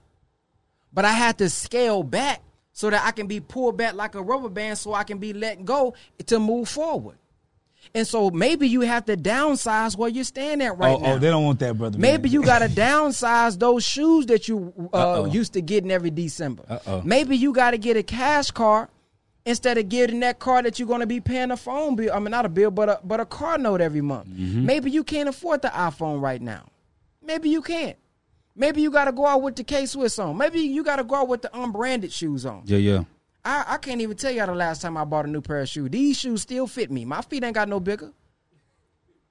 But 0.93 1.05
I 1.05 1.12
had 1.12 1.38
to 1.38 1.49
scale 1.49 2.03
back 2.03 2.43
so 2.72 2.91
that 2.91 3.05
I 3.05 3.11
can 3.11 3.26
be 3.26 3.41
pulled 3.41 3.76
back 3.76 3.95
like 3.95 4.14
a 4.14 4.22
rubber 4.22 4.49
band 4.49 4.78
so 4.78 4.95
I 4.95 5.05
can 5.05 5.18
be 5.18 5.32
let 5.32 5.64
go 5.64 5.95
to 6.26 6.38
move 6.38 6.68
forward. 6.68 7.16
And 7.95 8.07
so 8.07 8.30
maybe 8.30 8.68
you 8.68 8.82
have 8.82 9.07
to 9.07 9.16
downsize 9.16 9.97
where 9.97 10.09
you're 10.09 10.24
standing 10.24 10.66
at 10.66 10.78
right 10.78 10.97
oh, 10.97 10.99
now. 11.01 11.12
oh, 11.14 11.18
they 11.18 11.28
don't 11.28 11.45
want 11.45 11.59
that, 11.61 11.76
brother. 11.76 11.99
Maybe 11.99 12.28
man. 12.28 12.32
you 12.32 12.43
got 12.43 12.61
to 12.61 12.68
downsize 12.68 13.59
those 13.59 13.84
shoes 13.84 14.26
that 14.26 14.49
you 14.49 14.72
uh, 14.93 15.28
used 15.30 15.55
to 15.55 15.61
getting 15.61 15.91
every 15.91 16.11
December. 16.11 16.62
Uh-oh. 16.68 17.03
Maybe 17.05 17.36
you 17.36 17.53
got 17.53 17.72
to 17.72 17.78
get 17.78 17.97
a 17.97 18.03
cash 18.03 18.51
card 18.51 18.88
instead 19.45 19.78
of 19.78 19.88
getting 19.88 20.20
that 20.20 20.38
card 20.38 20.66
that 20.66 20.78
you're 20.78 20.88
going 20.88 21.01
to 21.01 21.07
be 21.07 21.20
paying 21.20 21.51
a 21.51 21.57
phone 21.57 21.97
bill. 21.97 22.12
I 22.12 22.18
mean, 22.18 22.30
not 22.30 22.45
a 22.45 22.49
bill, 22.49 22.70
but 22.70 22.88
a 22.88 23.01
but 23.03 23.20
a 23.20 23.26
car 23.26 23.59
note 23.59 23.80
every 23.80 24.03
month. 24.03 24.28
Mm-hmm. 24.28 24.66
Maybe 24.66 24.91
you 24.91 25.03
can't 25.03 25.28
afford 25.28 25.62
the 25.62 25.68
iPhone 25.68 26.20
right 26.20 26.41
now. 26.41 26.66
Maybe 27.22 27.49
you 27.49 27.62
can't. 27.62 27.97
Maybe 28.57 28.82
you 28.82 28.90
got 28.90 29.05
to 29.07 29.12
go 29.12 29.26
out 29.26 29.42
with 29.42 29.57
the 29.57 29.64
K 29.64 29.86
Swiss 29.86 30.18
on. 30.18 30.36
Maybe 30.36 30.61
you 30.61 30.82
got 30.84 30.96
to 30.96 31.05
go 31.05 31.16
out 31.16 31.28
with 31.28 31.42
the 31.42 31.57
unbranded 31.57 32.12
shoes 32.12 32.44
on. 32.44 32.62
Yeah, 32.66 32.78
yeah. 32.78 33.05
I, 33.44 33.64
I 33.68 33.76
can't 33.78 34.01
even 34.01 34.16
tell 34.16 34.30
y'all 34.30 34.46
the 34.46 34.55
last 34.55 34.82
time 34.82 34.96
I 34.96 35.05
bought 35.05 35.24
a 35.24 35.28
new 35.28 35.40
pair 35.40 35.61
of 35.61 35.68
shoes. 35.68 35.90
These 35.90 36.18
shoes 36.18 36.42
still 36.42 36.66
fit 36.66 36.90
me. 36.90 37.05
My 37.05 37.22
feet 37.22 37.42
ain't 37.42 37.55
got 37.55 37.68
no 37.68 37.80
bigger. 37.80 38.12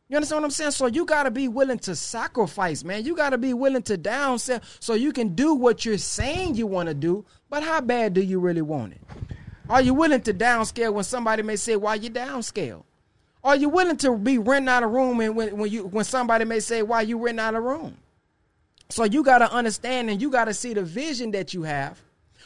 You 0.07 0.15
understand 0.15 0.41
what 0.41 0.45
I'm 0.47 0.51
saying? 0.51 0.71
So 0.71 0.87
you 0.87 1.05
got 1.05 1.23
to 1.23 1.31
be 1.31 1.47
willing 1.47 1.77
to 1.79 1.95
sacrifice, 1.95 2.83
man. 2.83 3.05
You 3.05 3.15
got 3.15 3.29
to 3.29 3.37
be 3.37 3.53
willing 3.53 3.83
to 3.83 3.97
downsell 3.97 4.63
so 4.79 4.95
you 4.95 5.13
can 5.13 5.35
do 5.35 5.53
what 5.53 5.85
you're 5.85 5.99
saying 5.99 6.55
you 6.55 6.65
want 6.65 6.89
to 6.89 6.95
do. 6.95 7.25
But 7.47 7.61
how 7.61 7.79
bad 7.81 8.15
do 8.15 8.21
you 8.21 8.39
really 8.39 8.63
want 8.63 8.93
it? 8.93 9.01
Are 9.69 9.83
you 9.83 9.93
willing 9.93 10.21
to 10.21 10.33
downscale 10.33 10.91
when 10.93 11.03
somebody 11.03 11.43
may 11.43 11.57
say, 11.57 11.75
"Why 11.75 11.93
you 11.93 12.09
downscale"? 12.09 12.83
Are 13.43 13.55
you 13.55 13.69
willing 13.69 13.97
to 13.97 14.17
be 14.17 14.39
renting 14.39 14.67
out 14.67 14.81
a 14.81 14.87
room 14.87 15.21
and 15.21 15.35
when, 15.35 15.55
when 15.55 15.71
you 15.71 15.85
when 15.85 16.05
somebody 16.05 16.43
may 16.43 16.59
say, 16.59 16.81
"Why 16.81 17.01
you 17.03 17.23
renting 17.23 17.45
out 17.45 17.53
a 17.53 17.61
room"? 17.61 17.95
So 18.89 19.03
you 19.03 19.23
got 19.23 19.39
to 19.39 19.51
understand 19.51 20.09
and 20.09 20.21
you 20.21 20.31
got 20.31 20.45
to 20.45 20.53
see 20.53 20.73
the 20.73 20.83
vision 20.83 21.31
that 21.31 21.53
you 21.53 21.63
have 21.63 22.01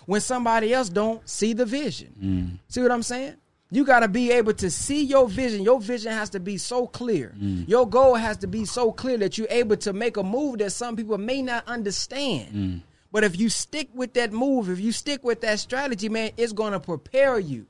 when 0.06 0.20
somebody 0.20 0.74
else 0.74 0.90
don't 0.90 1.28
see 1.28 1.54
the 1.54 1.66
vision. 1.66 2.14
Mm. 2.22 2.60
See 2.68 2.82
what 2.82 2.92
I'm 2.92 3.04
saying? 3.04 3.36
You 3.72 3.86
got 3.86 4.02
to 4.02 4.10
be 4.10 4.32
able 4.32 4.54
to 4.56 4.70
see 4.70 5.04
your 5.04 5.28
vision. 5.28 5.64
Your 5.64 5.80
vision 5.80 6.12
has 6.12 6.30
to 6.32 6.40
be 6.40 6.58
so 6.58 6.86
clear. 6.86 7.34
Mm. 7.40 7.68
Your 7.68 7.88
goal 7.90 8.16
has 8.16 8.38
to 8.38 8.48
be 8.48 8.66
so 8.66 8.92
clear 8.92 9.18
that 9.20 9.38
you're 9.38 9.48
able 9.50 9.78
to 9.78 9.94
make 9.94 10.18
a 10.18 10.24
move 10.24 10.60
that 10.60 10.72
some 10.72 10.98
people 10.98 11.18
may 11.18 11.42
not 11.42 11.66
understand. 11.68 12.54
Mm. 12.54 12.82
But 13.12 13.24
if 13.24 13.40
you 13.40 13.48
stick 13.48 13.90
with 13.94 14.14
that 14.16 14.34
move, 14.34 14.70
if 14.70 14.80
you 14.80 14.92
stick 14.92 15.24
with 15.24 15.42
that 15.42 15.60
strategy, 15.60 16.10
man, 16.10 16.32
it's 16.36 16.52
going 16.52 16.74
to 16.74 16.80
prepare 16.80 17.40
you, 17.40 17.68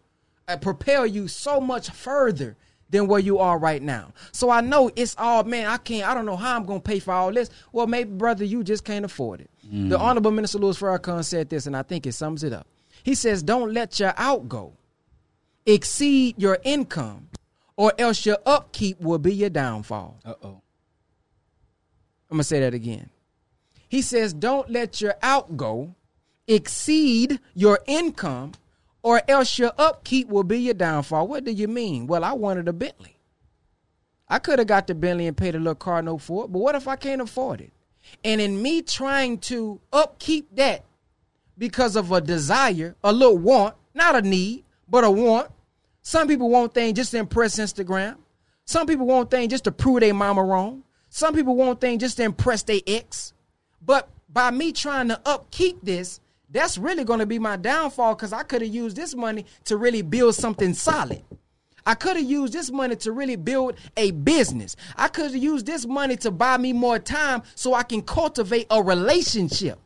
uh, 0.48 0.58
prepare 0.58 1.06
you 1.06 1.28
so 1.28 1.62
much 1.62 1.90
further 1.92 2.56
than 2.94 3.08
where 3.08 3.20
you 3.20 3.40
are 3.40 3.58
right 3.58 3.82
now. 3.82 4.14
So 4.32 4.52
I 4.52 4.62
know 4.62 4.92
it's 4.96 5.16
all, 5.18 5.44
man, 5.44 5.66
I 5.66 5.78
can't, 5.78 6.08
I 6.08 6.14
don't 6.14 6.28
know 6.28 6.38
how 6.38 6.56
I'm 6.56 6.64
going 6.64 6.80
to 6.80 6.84
pay 6.88 7.00
for 7.00 7.12
all 7.12 7.34
this. 7.34 7.50
Well, 7.72 7.88
maybe, 7.88 8.12
brother, 8.12 8.46
you 8.46 8.64
just 8.64 8.86
can't 8.86 9.04
afford 9.04 9.42
it. 9.42 9.50
The 9.90 9.98
Honorable 9.98 10.30
Minister 10.32 10.60
Louis 10.60 10.78
Farrakhan 10.78 11.26
said 11.26 11.50
this, 11.50 11.66
and 11.66 11.76
I 11.76 11.82
think 11.82 12.06
it 12.06 12.12
sums 12.12 12.44
it 12.44 12.54
up. 12.54 12.68
He 13.02 13.16
says, 13.16 13.42
don't 13.42 13.74
let 13.74 14.00
your 14.00 14.14
outgo 14.16 14.74
exceed 15.66 16.36
your 16.38 16.60
income, 16.64 17.30
or 17.76 17.94
else 17.98 18.26
your 18.26 18.38
upkeep 18.46 19.02
will 19.02 19.18
be 19.18 19.34
your 19.34 19.50
downfall. 19.50 20.20
Uh 20.24 20.36
oh. 20.44 20.62
I'm 22.30 22.38
going 22.38 22.40
to 22.40 22.44
say 22.44 22.60
that 22.60 22.74
again. 22.74 23.10
He 23.90 24.02
says, 24.04 24.34
don't 24.34 24.70
let 24.70 25.02
your 25.02 25.16
outgo 25.24 25.96
exceed 26.48 27.40
your 27.56 27.80
income, 27.88 28.52
or 29.04 29.22
else 29.28 29.60
your 29.60 29.74
upkeep 29.78 30.30
will 30.30 30.44
be 30.44 30.60
your 30.60 30.74
downfall. 30.74 31.28
What 31.28 31.44
do 31.44 31.52
you 31.52 31.68
mean? 31.68 32.08
Well, 32.08 32.24
I 32.24 32.32
wanted 32.32 32.68
a 32.68 32.74
Bentley. 32.74 33.18
I 34.30 34.40
could 34.40 34.58
have 34.58 34.68
got 34.68 34.88
the 34.88 34.96
Bentley 34.96 35.28
and 35.28 35.38
paid 35.38 35.54
a 35.54 35.60
little 35.60 35.76
car 35.76 36.02
note 36.02 36.22
for 36.22 36.46
it, 36.46 36.48
but 36.48 36.60
what 36.60 36.76
if 36.76 36.88
I 36.88 36.96
can't 36.96 37.22
afford 37.22 37.62
it? 37.62 37.72
And 38.24 38.42
in 38.42 38.62
me 38.62 38.82
trying 38.82 39.38
to 39.40 39.80
upkeep 39.92 40.56
that 40.56 40.84
because 41.58 41.96
of 41.96 42.12
a 42.12 42.22
desire, 42.22 42.96
a 43.04 43.14
little 43.14 43.38
want, 43.38 43.76
not 43.94 44.16
a 44.16 44.22
need, 44.22 44.64
but 44.90 45.04
a 45.04 45.12
want. 45.12 45.50
Some 46.02 46.28
people 46.28 46.50
want 46.50 46.74
things 46.74 46.96
just 46.96 47.12
to 47.12 47.18
impress 47.18 47.60
Instagram. 47.60 48.18
Some 48.66 48.88
people 48.88 49.06
want 49.06 49.30
things 49.30 49.52
just 49.52 49.66
to 49.66 49.72
prove 49.72 50.00
their 50.00 50.14
mama 50.14 50.44
wrong. 50.44 50.84
Some 51.10 51.36
people 51.36 51.56
want 51.56 51.80
things 51.80 52.02
just 52.02 52.18
to 52.18 52.24
impress 52.24 52.64
their 52.64 52.80
ex. 52.88 53.34
But 53.86 54.10
by 54.30 54.52
me 54.52 54.72
trying 54.72 55.10
to 55.10 55.22
upkeep 55.26 55.80
this, 55.84 56.20
that's 56.54 56.78
really 56.78 57.04
going 57.04 57.20
to 57.20 57.26
be 57.26 57.40
my 57.40 57.58
downfall 57.58 58.16
because 58.16 58.32
I 58.32 58.44
could 58.44 58.62
have 58.62 58.74
used 58.74 58.96
this 58.96 59.16
money 59.16 59.46
to 59.66 59.76
really 59.76 60.04
build 60.04 60.36
something 60.36 60.74
solid. 60.74 61.24
I 61.86 61.96
could 61.96 62.16
have 62.16 62.26
used 62.26 62.54
this 62.54 62.72
money 62.72 62.96
to 62.98 63.12
really 63.12 63.36
build 63.36 63.76
a 63.98 64.12
business. 64.12 64.76
I 64.96 65.10
could 65.10 65.26
have 65.26 65.36
used 65.36 65.66
this 65.66 65.86
money 65.86 66.16
to 66.18 66.32
buy 66.32 66.58
me 66.58 66.72
more 66.72 67.00
time 67.00 67.44
so 67.56 67.74
I 67.74 67.84
can 67.84 68.02
cultivate 68.02 68.68
a 68.70 68.82
relationship. 68.82 69.80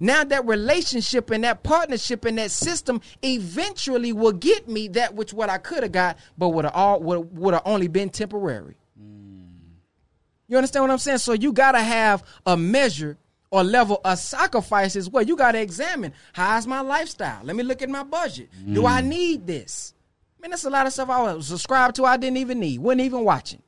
Now 0.00 0.24
that 0.24 0.46
relationship 0.46 1.30
and 1.30 1.44
that 1.44 1.62
partnership 1.62 2.24
and 2.24 2.38
that 2.38 2.50
system 2.50 3.02
eventually 3.22 4.12
will 4.12 4.32
get 4.32 4.66
me 4.66 4.88
that 4.88 5.14
which 5.14 5.32
what 5.32 5.50
I 5.50 5.58
could 5.58 5.82
have 5.82 5.92
got, 5.92 6.16
but 6.38 6.48
would 6.48 6.64
have 6.64 6.74
all 6.74 7.00
would 7.00 7.36
would 7.36 7.54
have 7.54 7.62
only 7.66 7.86
been 7.86 8.08
temporary. 8.08 8.76
Mm. 9.00 9.44
You 10.48 10.56
understand 10.56 10.84
what 10.84 10.90
I'm 10.90 10.98
saying? 10.98 11.18
So 11.18 11.34
you 11.34 11.52
gotta 11.52 11.80
have 11.80 12.24
a 12.46 12.56
measure 12.56 13.18
or 13.54 13.62
level 13.62 14.00
of 14.04 14.18
sacrifice 14.18 14.96
as 14.96 15.08
well. 15.08 15.22
You 15.22 15.36
gotta 15.36 15.60
examine 15.60 16.12
how's 16.32 16.66
my 16.66 16.80
lifestyle. 16.80 17.40
Let 17.44 17.54
me 17.54 17.62
look 17.62 17.82
at 17.82 17.88
my 17.88 18.02
budget. 18.02 18.48
Do 18.70 18.84
I 18.84 19.00
mm. 19.00 19.06
need 19.06 19.46
this? 19.46 19.94
Man, 20.40 20.50
that's 20.50 20.64
a 20.64 20.70
lot 20.70 20.88
of 20.88 20.92
stuff 20.92 21.08
I 21.08 21.22
was 21.22 21.46
subscribed 21.46 21.94
to. 21.96 22.04
I 22.04 22.16
didn't 22.16 22.38
even 22.38 22.58
need. 22.58 22.80
wasn't 22.80 23.02
even 23.02 23.22
watching. 23.22 23.62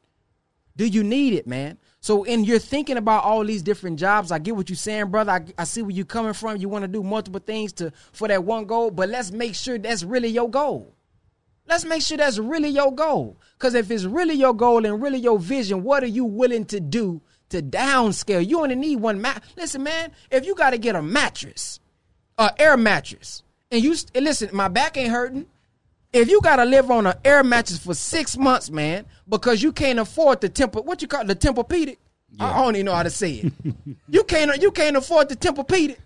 Do 0.76 0.87
you 0.87 1.05
need 1.05 1.34
it, 1.34 1.47
man? 1.47 1.78
So, 2.01 2.24
and 2.24 2.45
you're 2.45 2.59
thinking 2.59 2.97
about 2.97 3.22
all 3.22 3.45
these 3.45 3.62
different 3.62 4.01
jobs. 4.01 4.32
I 4.32 4.41
get 4.41 4.57
what 4.57 4.68
you're 4.68 4.76
saying, 4.76 5.11
brother. 5.12 5.32
I, 5.32 5.45
I 5.57 5.64
see 5.64 5.82
where 5.82 5.93
you're 5.93 6.05
coming 6.05 6.32
from. 6.32 6.57
You 6.57 6.68
want 6.68 6.82
to 6.82 6.89
do 6.89 7.05
multiple 7.05 7.41
things 7.41 7.72
to 7.74 7.93
for 8.11 8.26
that 8.26 8.43
one 8.43 8.64
goal, 8.64 8.91
but 8.91 9.09
let's 9.09 9.30
make 9.30 9.55
sure 9.55 9.78
that's 9.78 10.03
really 10.03 10.28
your 10.28 10.51
goal. 10.51 10.97
Let's 11.68 11.84
make 11.84 12.03
sure 12.03 12.18
that's 12.18 12.39
really 12.39 12.70
your 12.70 12.93
goal. 12.93 13.39
Because 13.57 13.74
if 13.74 13.89
it's 13.91 14.05
really 14.05 14.34
your 14.34 14.53
goal 14.53 14.84
and 14.84 15.01
really 15.01 15.18
your 15.18 15.39
vision, 15.39 15.84
what 15.84 16.03
are 16.03 16.09
you 16.09 16.24
willing 16.24 16.64
to 16.66 16.80
do 16.80 17.22
to 17.51 17.63
downscale? 17.63 18.47
You 18.47 18.61
only 18.61 18.75
need 18.75 18.97
one 18.97 19.21
mat. 19.21 19.43
Listen, 19.57 19.83
man, 19.83 20.13
if 20.31 20.47
you 20.47 20.55
got 20.55 20.71
to 20.71 20.79
get 20.79 20.97
a 20.97 21.03
mattress, 21.03 21.81
a 22.39 22.51
air 22.59 22.77
mattress, 22.77 23.43
and 23.71 23.83
you 23.83 23.95
and 24.15 24.25
listen, 24.25 24.51
my 24.53 24.69
back 24.69 24.97
ain't 24.97 25.11
hurting. 25.11 25.47
If 26.13 26.31
you 26.31 26.41
got 26.41 26.57
to 26.57 26.65
live 26.65 26.91
on 26.91 27.07
an 27.07 27.15
air 27.25 27.43
mattress 27.45 27.79
for 27.79 27.95
six 27.95 28.37
months, 28.37 28.71
man, 28.71 29.05
because 29.29 29.63
you 29.63 29.73
can't 29.73 29.99
afford 29.99 30.41
the 30.41 30.49
temple, 30.49 30.83
what 30.83 31.03
you 31.03 31.09
call 31.09 31.23
it, 31.23 31.27
the 31.27 31.37
Tempur-Pedic? 31.37 31.99
I 32.41 32.51
I 32.51 32.63
don't 32.63 32.77
even 32.77 32.87
know 32.87 32.95
how 32.95 33.03
to 33.03 33.11
say 33.11 33.33
it. 33.33 33.53
you 34.09 34.25
can't 34.25 34.61
you 34.61 34.71
can't 34.71 34.97
afford 34.97 35.29
the 35.29 35.37
Tempur-Pedic. 35.37 35.99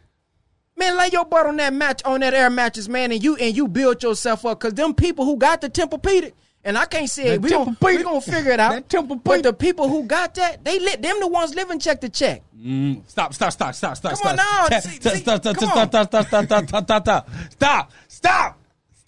Man, 0.76 0.96
lay 0.96 1.08
your 1.12 1.26
butt 1.26 1.46
on 1.46 1.56
that 1.56 1.74
match 1.74 2.02
on 2.04 2.20
that 2.20 2.34
air 2.34 2.48
mattress, 2.48 2.88
man, 2.88 3.12
and 3.12 3.22
you 3.22 3.36
and 3.36 3.56
you 3.56 3.68
build 3.68 4.02
yourself 4.02 4.46
up. 4.46 4.58
Cause 4.60 4.74
them 4.74 4.94
people 4.94 5.24
who 5.24 5.36
got 5.36 5.60
the 5.60 5.68
Tempur-Pedic, 5.68 6.32
and 6.64 6.76
I 6.76 6.84
can't 6.86 7.08
say 7.08 7.30
That 7.30 7.40
we 7.40 7.50
gonna, 7.50 7.76
we 7.80 8.02
gonna 8.02 8.20
figure 8.20 8.52
it 8.52 8.60
out. 8.60 8.84
But 9.24 9.42
the 9.42 9.52
people 9.52 9.88
who 9.88 10.04
got 10.04 10.34
that, 10.34 10.64
they 10.64 10.78
lit 10.78 11.00
them 11.02 11.18
the 11.20 11.28
ones 11.28 11.54
living 11.54 11.78
check 11.78 12.00
to 12.02 12.08
check. 12.08 12.42
Stop, 13.06 13.32
stop, 13.34 13.52
stop, 13.52 13.74
stop, 13.74 13.96
stop, 13.96 14.12
Come 14.12 14.16
stop. 14.16 14.30
on 14.30 14.36
now, 14.36 14.66
Stop, 14.66 14.82
see- 14.82 15.00
stop, 15.00 15.12
see, 15.14 15.18
stop, 15.20 15.40
stop, 15.40 15.56
stop, 15.56 15.70
stop, 15.70 15.88
stop, 15.88 16.26
stop, 16.26 16.26
stop, 16.26 16.68
stop, 16.68 16.68
stop, 16.68 17.02
stop, 17.02 17.30
stop, 17.50 17.90
stop. 18.08 18.56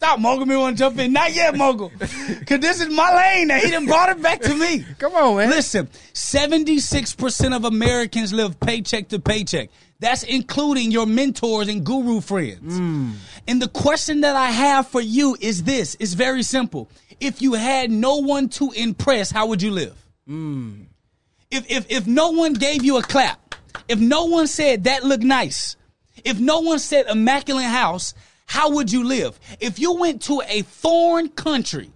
Stop, 0.02 0.18
Mogul. 0.18 0.46
Me 0.46 0.56
want 0.56 0.76
to 0.76 0.82
jump 0.82 0.98
in. 0.98 1.12
Not 1.12 1.32
yet, 1.32 1.56
Mogul. 1.56 1.92
Because 1.96 2.58
this 2.58 2.80
is 2.80 2.88
my 2.88 3.14
lane 3.14 3.46
now. 3.46 3.58
He 3.60 3.70
done 3.70 3.86
brought 3.86 4.08
it 4.08 4.20
back 4.20 4.40
to 4.40 4.52
me. 4.52 4.84
Come 4.98 5.14
on, 5.14 5.36
man. 5.36 5.48
Listen, 5.50 5.88
76% 6.12 7.54
of 7.54 7.64
Americans 7.64 8.32
live 8.32 8.58
paycheck 8.58 9.08
to 9.10 9.20
paycheck. 9.20 9.68
That's 10.00 10.24
including 10.24 10.90
your 10.90 11.06
mentors 11.06 11.68
and 11.68 11.84
guru 11.86 12.20
friends. 12.20 12.76
And 13.46 13.62
the 13.62 13.68
question 13.68 14.22
that 14.22 14.34
I 14.34 14.50
have 14.50 14.88
for 14.88 15.00
you 15.00 15.36
is 15.40 15.62
this. 15.62 15.96
It's 16.00 16.14
very 16.14 16.42
simple. 16.42 16.90
If 17.22 17.40
you 17.40 17.54
had 17.54 17.90
no 17.90 18.16
one 18.16 18.48
to 18.50 18.72
impress, 18.72 19.30
how 19.30 19.46
would 19.46 19.62
you 19.62 19.70
live? 19.70 19.96
Hmm. 20.26 20.82
If, 21.52 21.70
if, 21.70 21.86
if 21.88 22.06
no 22.08 22.30
one 22.30 22.54
gave 22.54 22.82
you 22.82 22.96
a 22.96 23.02
clap, 23.02 23.54
if 23.86 24.00
no 24.00 24.24
one 24.24 24.48
said 24.48 24.84
that 24.84 25.04
looked 25.04 25.22
nice, 25.22 25.76
if 26.24 26.40
no 26.40 26.60
one 26.60 26.80
said 26.80 27.06
immaculate 27.08 27.66
house, 27.66 28.14
how 28.46 28.72
would 28.72 28.90
you 28.90 29.04
live? 29.04 29.38
If 29.60 29.78
you 29.78 29.94
went 29.94 30.22
to 30.22 30.42
a 30.48 30.62
foreign 30.62 31.28
country 31.28 31.92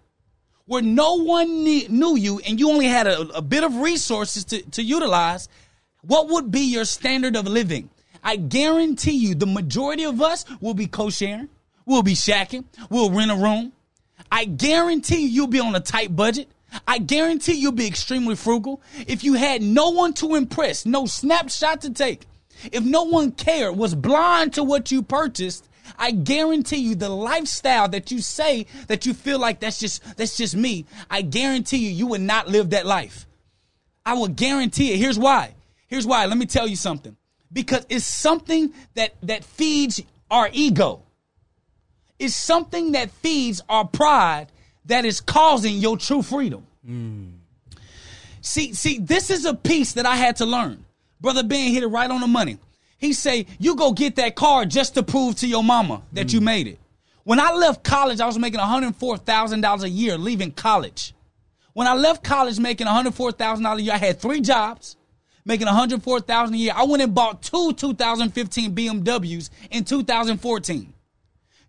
where 0.67 0.83
no 0.83 1.15
one 1.15 1.49
kne- 1.49 1.89
knew 1.89 2.17
you 2.17 2.39
and 2.47 2.61
you 2.61 2.71
only 2.71 2.87
had 2.87 3.09
a, 3.09 3.21
a 3.35 3.43
bit 3.43 3.65
of 3.65 3.75
resources 3.77 4.45
to, 4.45 4.63
to 4.71 4.83
utilize, 4.83 5.49
what 6.03 6.29
would 6.29 6.53
be 6.53 6.61
your 6.61 6.85
standard 6.85 7.35
of 7.35 7.49
living? 7.49 7.91
I 8.23 8.37
guarantee 8.37 9.17
you 9.17 9.35
the 9.35 9.47
majority 9.47 10.05
of 10.05 10.23
us 10.23 10.45
will 10.61 10.75
be 10.75 10.87
co-sharing, 10.87 11.49
we'll 11.85 12.05
be 12.05 12.15
shacking, 12.15 12.65
we'll 12.91 13.11
rent 13.11 13.33
a 13.33 13.37
room. 13.37 13.73
I 14.37 14.45
guarantee 14.45 15.23
you 15.23 15.29
you'll 15.29 15.47
be 15.47 15.61
on 15.61 15.75
a 15.75 15.81
tight 15.81 16.15
budget. 16.15 16.51
I 16.87 16.99
guarantee 16.99 17.55
you'll 17.55 17.73
be 17.73 17.87
extremely 17.87 18.37
frugal. 18.37 18.83
If 19.07 19.25
you 19.25 19.33
had 19.33 19.63
no 19.63 19.89
one 19.89 20.13
to 20.15 20.35
impress, 20.35 20.85
no 20.85 21.07
snapshot 21.07 21.81
to 21.81 21.91
take, 21.91 22.27
if 22.71 22.85
no 22.85 23.05
one 23.05 23.33
cared, 23.33 23.79
was 23.79 23.95
blind 23.95 24.53
to 24.53 24.63
what 24.63 24.93
you 24.93 25.03
purchased, 25.03 25.67
I 25.99 26.11
guarantee 26.11 26.77
you 26.77 26.97
the 26.97 27.09
lifestyle 27.09 27.89
that 27.89 28.11
you 28.11 28.21
say 28.21 28.67
that 28.89 29.07
you 29.07 29.15
feel 29.15 29.39
like 29.39 29.61
that's 29.61 29.79
just 29.79 30.03
that's 30.19 30.37
just 30.37 30.55
me. 30.55 30.85
I 31.09 31.23
guarantee 31.23 31.79
you 31.79 31.91
you 31.93 32.07
would 32.09 32.21
not 32.21 32.47
live 32.47 32.71
that 32.71 32.85
life. 32.85 33.27
I 34.05 34.13
will 34.13 34.29
guarantee 34.29 34.93
it. 34.93 34.99
Here's 34.99 35.19
why. 35.19 35.55
Here's 35.87 36.07
why. 36.07 36.27
Let 36.27 36.37
me 36.37 36.45
tell 36.45 36.67
you 36.67 36.77
something. 36.77 37.17
Because 37.51 37.87
it's 37.89 38.05
something 38.05 38.75
that 38.97 39.15
that 39.23 39.45
feeds 39.45 40.03
our 40.31 40.51
ego. 40.53 41.06
Is 42.19 42.35
something 42.35 42.93
that 42.93 43.11
feeds 43.11 43.63
our 43.69 43.87
pride 43.87 44.49
that 44.87 45.05
is 45.05 45.21
causing 45.21 45.77
your 45.77 45.97
true 45.97 46.23
freedom. 46.23 46.67
See, 48.41 48.75
see, 48.75 48.99
this 48.99 49.31
is 49.31 49.45
a 49.45 49.55
piece 49.55 49.95
that 49.95 50.07
I 50.07 50.17
had 50.17 50.37
to 50.37 50.47
learn. 50.47 50.85
Brother 51.21 51.43
Ben 51.43 51.73
hit 51.73 51.83
it 51.83 51.89
right 51.89 52.11
on 52.11 52.21
the 52.21 52.27
money. 52.27 52.59
He 52.99 53.13
say, 53.13 53.47
you 53.59 53.77
go 53.77 53.93
get 53.93 54.17
that 54.17 54.37
car 54.37 54.65
just 54.65 54.95
to 54.95 55.03
prove 55.03 55.37
to 55.37 55.47
your 55.47 55.65
mama 55.65 56.03
that 56.13 56.33
you 56.33 56.41
mm. 56.41 56.45
made 56.45 56.67
it. 56.67 56.79
When 57.25 57.41
I 57.41 57.53
left 57.53 57.83
college, 57.83 58.21
I 58.21 58.27
was 58.27 58.39
making 58.39 58.61
$104,000 58.61 59.83
a 59.83 59.89
year 59.89 60.17
leaving 60.17 60.53
college. 60.53 61.13
When 61.73 61.87
I 61.87 61.95
left 61.95 62.23
college 62.23 62.59
making 62.59 62.87
$104,000 62.87 63.77
a 63.77 63.83
year, 63.83 63.93
I 63.93 63.99
had 63.99 64.21
three 64.21 64.41
jobs, 64.41 64.97
making 65.45 65.67
$104,000 65.67 66.53
a 66.53 66.57
year. 66.57 66.73
I 66.75 66.85
went 66.85 67.03
and 67.03 67.15
bought 67.15 67.43
two 67.43 67.73
2015 67.73 68.75
BMWs 68.75 69.51
in 69.71 69.85
2014 69.85 70.95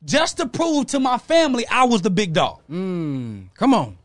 just 0.04 0.38
to 0.38 0.48
prove 0.48 0.88
to 0.88 1.00
my 1.00 1.18
family 1.18 1.66
I 1.68 1.86
was 1.86 2.02
the 2.02 2.10
big 2.10 2.34
dog. 2.34 2.62
Come 2.68 3.74
on. 3.74 3.98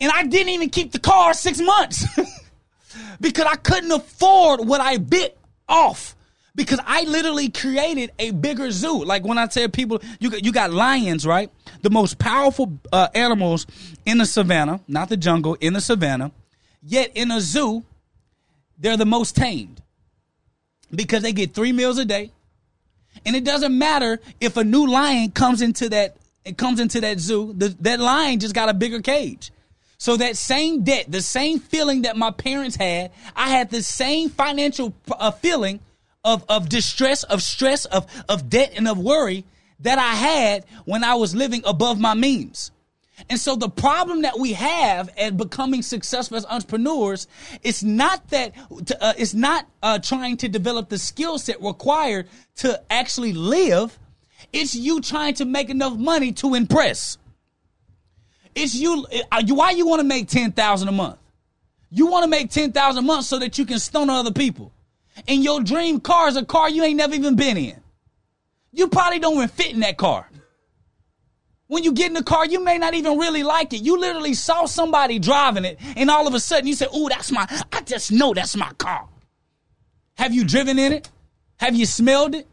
And 0.00 0.10
I 0.12 0.24
didn't 0.24 0.50
even 0.50 0.70
keep 0.70 0.92
the 0.92 0.98
car 0.98 1.34
six 1.34 1.60
months 1.60 2.04
because 3.20 3.46
I 3.46 3.56
couldn't 3.56 3.92
afford 3.92 4.66
what 4.66 4.80
I 4.80 4.96
bit 4.98 5.38
off. 5.68 6.16
Because 6.56 6.78
I 6.86 7.02
literally 7.02 7.48
created 7.48 8.12
a 8.18 8.30
bigger 8.30 8.70
zoo. 8.70 9.04
Like 9.04 9.24
when 9.24 9.38
I 9.38 9.46
tell 9.46 9.68
people, 9.68 10.00
you 10.20 10.30
got, 10.30 10.44
you 10.44 10.52
got 10.52 10.72
lions, 10.72 11.26
right? 11.26 11.50
The 11.82 11.90
most 11.90 12.18
powerful 12.18 12.78
uh, 12.92 13.08
animals 13.12 13.66
in 14.06 14.18
the 14.18 14.26
savannah, 14.26 14.80
not 14.86 15.08
the 15.08 15.16
jungle, 15.16 15.54
in 15.54 15.72
the 15.72 15.80
savannah. 15.80 16.30
Yet 16.80 17.10
in 17.16 17.32
a 17.32 17.40
zoo, 17.40 17.82
they're 18.78 18.96
the 18.96 19.06
most 19.06 19.34
tamed 19.34 19.82
because 20.92 21.22
they 21.22 21.32
get 21.32 21.54
three 21.54 21.72
meals 21.72 21.98
a 21.98 22.04
day. 22.04 22.30
And 23.24 23.34
it 23.34 23.44
doesn't 23.44 23.76
matter 23.76 24.20
if 24.40 24.56
a 24.56 24.64
new 24.64 24.86
lion 24.86 25.30
comes 25.30 25.62
into 25.62 25.88
that 25.90 26.16
it 26.44 26.58
comes 26.58 26.78
into 26.78 27.00
that 27.00 27.18
zoo, 27.20 27.54
the, 27.56 27.68
that 27.80 28.00
lion 28.00 28.38
just 28.38 28.54
got 28.54 28.68
a 28.68 28.74
bigger 28.74 29.00
cage. 29.00 29.50
So 29.96 30.16
that 30.18 30.36
same 30.36 30.84
debt, 30.84 31.06
the 31.08 31.22
same 31.22 31.58
feeling 31.58 32.02
that 32.02 32.16
my 32.16 32.30
parents 32.30 32.76
had, 32.76 33.12
I 33.34 33.48
had 33.48 33.70
the 33.70 33.82
same 33.82 34.28
financial 34.28 34.92
uh, 35.10 35.30
feeling 35.30 35.80
of 36.22 36.44
of 36.48 36.68
distress, 36.68 37.22
of 37.22 37.42
stress, 37.42 37.86
of 37.86 38.06
of 38.28 38.50
debt 38.50 38.74
and 38.76 38.86
of 38.86 38.98
worry 38.98 39.44
that 39.80 39.98
I 39.98 40.14
had 40.14 40.64
when 40.84 41.04
I 41.04 41.14
was 41.14 41.34
living 41.34 41.62
above 41.64 41.98
my 41.98 42.14
means. 42.14 42.70
And 43.30 43.38
so 43.38 43.54
the 43.56 43.68
problem 43.68 44.22
that 44.22 44.38
we 44.38 44.52
have 44.54 45.08
at 45.16 45.36
becoming 45.36 45.82
successful 45.82 46.36
as 46.36 46.44
entrepreneurs 46.46 47.26
is 47.62 47.82
not 47.84 48.28
that 48.30 48.54
uh, 49.00 49.14
it's 49.16 49.34
not 49.34 49.66
uh, 49.82 49.98
trying 49.98 50.36
to 50.38 50.48
develop 50.48 50.88
the 50.88 50.98
skill 50.98 51.38
set 51.38 51.62
required 51.62 52.28
to 52.56 52.82
actually 52.90 53.32
live. 53.32 53.98
It's 54.52 54.74
you 54.74 55.00
trying 55.00 55.34
to 55.34 55.44
make 55.44 55.70
enough 55.70 55.96
money 55.96 56.32
to 56.32 56.54
impress. 56.54 57.18
It's 58.54 58.74
you. 58.74 59.06
uh, 59.32 59.42
Why 59.46 59.70
you 59.70 59.86
want 59.86 60.00
to 60.00 60.06
make 60.06 60.28
ten 60.28 60.52
thousand 60.52 60.88
a 60.88 60.92
month? 60.92 61.18
You 61.90 62.06
want 62.06 62.24
to 62.24 62.28
make 62.28 62.50
ten 62.50 62.72
thousand 62.72 63.04
a 63.04 63.06
month 63.06 63.26
so 63.26 63.38
that 63.38 63.58
you 63.58 63.64
can 63.64 63.78
stun 63.78 64.10
other 64.10 64.32
people. 64.32 64.72
And 65.28 65.42
your 65.44 65.62
dream 65.62 66.00
car 66.00 66.28
is 66.28 66.36
a 66.36 66.44
car 66.44 66.68
you 66.68 66.82
ain't 66.82 66.96
never 66.96 67.14
even 67.14 67.36
been 67.36 67.56
in. 67.56 67.80
You 68.72 68.88
probably 68.88 69.20
don't 69.20 69.34
even 69.36 69.48
fit 69.48 69.72
in 69.72 69.80
that 69.80 69.96
car. 69.96 70.28
When 71.66 71.82
you 71.82 71.92
get 71.92 72.08
in 72.08 72.14
the 72.14 72.22
car, 72.22 72.44
you 72.44 72.62
may 72.62 72.76
not 72.78 72.94
even 72.94 73.18
really 73.18 73.42
like 73.42 73.72
it. 73.72 73.82
You 73.82 73.98
literally 73.98 74.34
saw 74.34 74.66
somebody 74.66 75.18
driving 75.18 75.64
it, 75.64 75.78
and 75.96 76.10
all 76.10 76.26
of 76.26 76.34
a 76.34 76.40
sudden 76.40 76.66
you 76.66 76.74
say, 76.74 76.86
"Ooh, 76.94 77.08
that's 77.08 77.32
my. 77.32 77.46
I 77.72 77.80
just 77.80 78.12
know 78.12 78.34
that's 78.34 78.56
my 78.56 78.70
car." 78.74 79.08
Have 80.16 80.34
you 80.34 80.44
driven 80.44 80.78
in 80.78 80.92
it? 80.92 81.10
Have 81.56 81.74
you 81.74 81.86
smelled 81.86 82.34
it? 82.34 82.46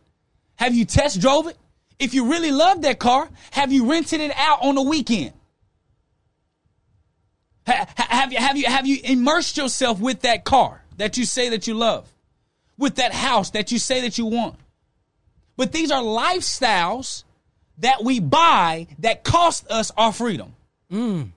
Have 0.56 0.74
you 0.74 0.86
test 0.86 1.20
drove 1.20 1.48
it? 1.48 1.58
If 2.00 2.14
you 2.14 2.32
really 2.32 2.52
love 2.52 2.82
that 2.84 3.00
car, 3.00 3.30
have 3.52 3.72
you 3.72 3.90
rented 3.90 4.22
it 4.22 4.32
out 4.36 4.64
on 4.64 4.76
the 4.76 4.82
weekend? 4.82 5.34
Ha- 7.68 7.86
ha- 7.96 8.08
have 8.10 8.32
you 8.32 8.40
have 8.40 8.58
you 8.58 8.66
have 8.66 8.88
you 8.88 9.00
immersed 9.04 9.58
yourself 9.58 10.00
with 10.00 10.22
that 10.22 10.44
car 10.44 10.84
that 10.98 11.18
you 11.18 11.26
say 11.26 11.50
that 11.50 11.68
you 11.68 11.74
love, 11.74 12.12
with 12.78 12.96
that 12.96 13.14
house 13.14 13.52
that 13.52 13.72
you 13.72 13.78
say 13.78 14.02
that 14.02 14.18
you 14.18 14.26
want? 14.26 14.56
But 15.58 15.74
these 15.74 15.92
are 15.92 16.02
lifestyles 16.02 17.24
that 17.80 18.04
we 18.04 18.20
buy 18.20 18.88
that 19.00 19.24
cost 19.24 19.70
us 19.70 19.92
our 19.98 20.14
freedom. 20.14 20.56
Mm. 20.92 21.32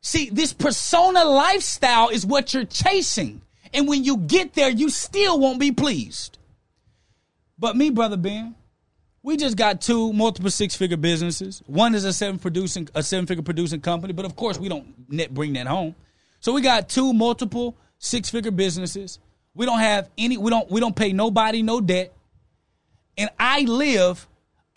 See, 0.00 0.30
this 0.30 0.52
persona 0.52 1.24
lifestyle 1.24 2.08
is 2.08 2.24
what 2.24 2.54
you're 2.54 2.64
chasing. 2.64 3.42
And 3.74 3.86
when 3.86 4.04
you 4.04 4.16
get 4.16 4.54
there, 4.54 4.70
you 4.70 4.88
still 4.88 5.38
won't 5.38 5.60
be 5.60 5.72
pleased. 5.72 6.38
But 7.58 7.76
me, 7.76 7.90
brother 7.90 8.16
Ben, 8.16 8.54
we 9.22 9.36
just 9.36 9.56
got 9.56 9.80
two 9.80 10.12
multiple 10.12 10.50
six 10.50 10.76
figure 10.76 10.96
businesses. 10.96 11.62
One 11.66 11.94
is 11.94 12.04
a 12.04 12.12
seven 12.12 12.38
producing 12.38 12.88
a 12.94 13.02
seven 13.02 13.26
figure 13.26 13.42
producing 13.42 13.80
company, 13.80 14.12
but 14.12 14.24
of 14.24 14.36
course 14.36 14.58
we 14.58 14.68
don't 14.68 14.94
net 15.08 15.34
bring 15.34 15.54
that 15.54 15.66
home. 15.66 15.94
So 16.40 16.52
we 16.52 16.62
got 16.62 16.88
two 16.88 17.12
multiple 17.12 17.76
six 17.98 18.30
figure 18.30 18.52
businesses. 18.52 19.18
We 19.54 19.66
don't 19.66 19.80
have 19.80 20.08
any 20.16 20.38
we 20.38 20.50
don't 20.50 20.70
we 20.70 20.80
don't 20.80 20.94
pay 20.94 21.12
nobody 21.12 21.62
no 21.62 21.80
debt. 21.80 22.14
And 23.16 23.28
I 23.38 23.62
live 23.62 24.26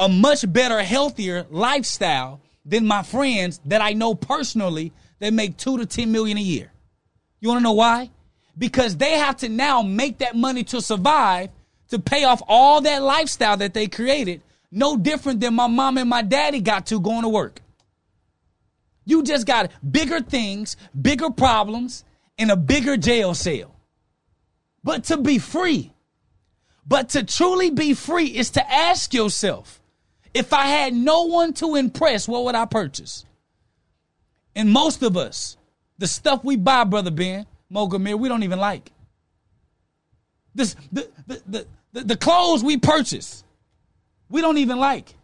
a 0.02 0.10
much 0.10 0.52
better, 0.52 0.82
healthier 0.82 1.46
lifestyle 1.52 2.42
than 2.66 2.88
my 2.88 3.04
friends 3.04 3.62
that 3.66 3.82
I 3.82 3.94
know 3.94 4.16
personally 4.16 4.92
that 5.20 5.32
make 5.32 5.58
two 5.58 5.78
to 5.78 5.86
ten 5.86 6.12
million 6.12 6.40
a 6.40 6.42
year. 6.42 6.72
You 7.40 7.50
want 7.50 7.60
to 7.60 7.64
know 7.64 7.74
why? 7.74 8.10
Because 8.58 8.98
they 8.98 9.12
have 9.12 9.38
to 9.38 9.50
now 9.50 9.84
make 9.84 10.18
that 10.18 10.36
money 10.36 10.64
to 10.66 10.82
survive, 10.82 11.50
to 11.90 12.00
pay 12.00 12.24
off 12.24 12.42
all 12.48 12.82
that 12.82 13.04
lifestyle 13.04 13.58
that 13.58 13.76
they 13.76 13.88
created, 13.88 14.42
no 14.72 14.98
different 14.98 15.40
than 15.40 15.54
my 15.54 15.68
mom 15.68 16.00
and 16.00 16.10
my 16.10 16.24
daddy 16.24 16.62
got 16.62 16.88
to 16.88 17.00
going 17.00 17.22
to 17.22 17.30
work. 17.30 17.62
You 19.06 19.22
just 19.22 19.46
got 19.46 19.72
bigger 19.88 20.20
things, 20.20 20.78
bigger 21.00 21.30
problems, 21.30 22.04
and 22.40 22.50
a 22.50 22.56
bigger 22.56 22.98
jail 22.98 23.36
cell. 23.36 23.76
But 24.84 25.04
to 25.06 25.18
be 25.18 25.38
free, 25.38 25.94
but 26.88 27.10
to 27.10 27.24
truly 27.24 27.70
be 27.70 27.94
free 27.94 28.26
is 28.26 28.52
to 28.52 28.72
ask 28.72 29.14
yourself, 29.14 29.81
if 30.34 30.54
I 30.54 30.66
had 30.68 30.94
no 30.94 31.24
one 31.24 31.54
to 31.54 31.76
impress, 31.76 32.28
what 32.28 32.46
would 32.46 32.56
I 32.56 32.66
purchase? 32.66 33.26
And 34.56 34.70
most 34.70 35.04
of 35.04 35.18
us, 35.18 35.58
the 35.98 36.08
stuff 36.08 36.44
we 36.44 36.56
buy, 36.56 36.84
Brother 36.84 37.12
Ben, 37.12 37.46
Mogamir, 37.72 38.18
we 38.18 38.30
don't 38.30 38.44
even 38.44 38.60
like. 38.60 38.92
This, 40.54 40.76
the, 40.92 41.10
the, 41.28 41.42
the, 41.48 41.68
the, 41.94 42.04
the 42.04 42.18
clothes 42.18 42.64
we 42.64 42.78
purchase, 42.78 43.44
we 44.30 44.42
don't 44.42 44.58
even 44.58 44.78
like. 44.78 45.16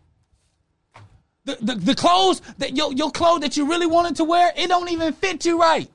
The, 1.46 1.58
the, 1.62 1.76
the 1.76 1.96
clothes 1.96 2.42
that 2.58 2.76
your, 2.76 2.92
your 2.94 3.12
clothes 3.12 3.42
that 3.42 3.56
you 3.56 3.70
really 3.70 3.88
wanted 3.88 4.18
to 4.18 4.26
wear, 4.26 4.52
it 4.56 4.68
don't 4.68 4.90
even 4.90 5.14
fit 5.14 5.46
you 5.46 5.60
right. 5.60 5.90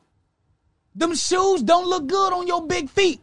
Them 0.95 1.15
shoes 1.15 1.63
don't 1.63 1.87
look 1.87 2.07
good 2.07 2.33
on 2.33 2.47
your 2.47 2.67
big 2.67 2.89
feet. 2.91 3.21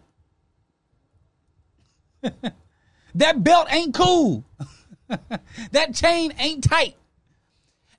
that 3.16 3.44
belt 3.44 3.68
ain't 3.72 3.94
cool. 3.94 4.44
that 5.72 5.94
chain 5.94 6.34
ain't 6.40 6.64
tight. 6.64 6.95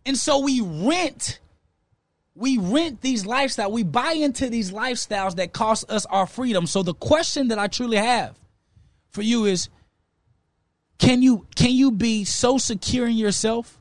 And 0.07 0.17
so 0.17 0.41
we 0.41 0.61
rent 0.61 1.41
we 2.35 2.57
rent 2.57 3.03
these 3.03 3.25
lifestyles. 3.25 3.71
We 3.71 3.83
buy 3.83 4.13
into 4.13 4.49
these 4.49 4.71
lifestyles 4.71 5.37
that 5.37 5.53
cost 5.53 5.91
us 5.91 6.07
our 6.07 6.27
freedom. 6.27 6.67
So 6.67 6.83
the 6.83 6.95
question 6.95 7.49
that 7.49 7.59
I 7.59 7.67
truly 7.67 7.99
have 7.99 8.35
for 9.11 9.23
you 9.23 9.45
is 9.45 9.69
can 10.99 11.23
you 11.23 11.47
can 11.55 11.73
you 11.73 11.91
be 11.91 12.25
so 12.25 12.57
secure 12.57 13.07
in 13.07 13.17
yourself 13.17 13.79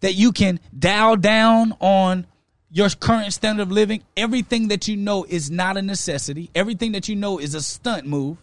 that 0.00 0.14
you 0.14 0.32
can 0.32 0.58
dial 0.76 1.16
down 1.16 1.76
on 1.78 2.26
your 2.68 2.88
current 2.90 3.32
standard 3.32 3.62
of 3.62 3.70
living? 3.70 4.02
Everything 4.16 4.68
that 4.68 4.88
you 4.88 4.96
know 4.96 5.24
is 5.28 5.50
not 5.50 5.76
a 5.76 5.82
necessity. 5.82 6.50
Everything 6.54 6.92
that 6.92 7.08
you 7.08 7.14
know 7.14 7.38
is 7.38 7.54
a 7.54 7.62
stunt 7.62 8.06
move. 8.06 8.38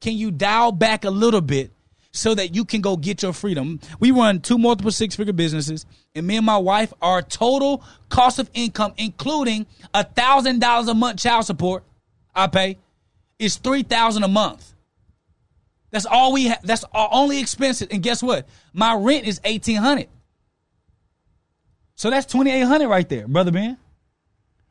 Can 0.00 0.14
you 0.16 0.30
dial 0.30 0.72
back 0.72 1.04
a 1.04 1.10
little 1.10 1.40
bit 1.40 1.70
so 2.12 2.34
that 2.34 2.54
you 2.54 2.64
can 2.64 2.80
go 2.80 2.96
get 2.96 3.22
your 3.22 3.32
freedom? 3.32 3.80
We 3.98 4.10
run 4.10 4.40
two 4.40 4.58
multiple 4.58 4.92
six 4.92 5.16
figure 5.16 5.32
businesses, 5.32 5.86
and 6.14 6.26
me 6.26 6.36
and 6.36 6.46
my 6.46 6.58
wife, 6.58 6.92
our 7.02 7.22
total 7.22 7.82
cost 8.08 8.38
of 8.38 8.50
income, 8.54 8.92
including 8.96 9.66
a 9.94 10.04
thousand 10.04 10.60
dollars 10.60 10.88
a 10.88 10.94
month 10.94 11.20
child 11.20 11.46
support, 11.46 11.84
I 12.34 12.46
pay, 12.46 12.78
is 13.38 13.56
three 13.56 13.82
thousand 13.82 14.22
a 14.22 14.28
month. 14.28 14.74
That's 15.90 16.06
all 16.06 16.32
we 16.32 16.44
have. 16.44 16.60
That's 16.62 16.84
our 16.94 17.08
only 17.12 17.38
expenses. 17.40 17.88
And 17.90 18.02
guess 18.02 18.22
what? 18.22 18.48
My 18.72 18.94
rent 18.94 19.26
is 19.26 19.40
eighteen 19.44 19.76
hundred. 19.76 20.08
So 21.96 22.10
that's 22.10 22.26
twenty 22.26 22.50
eight 22.50 22.62
hundred 22.62 22.88
right 22.88 23.08
there, 23.08 23.28
brother 23.28 23.50
Ben. 23.50 23.76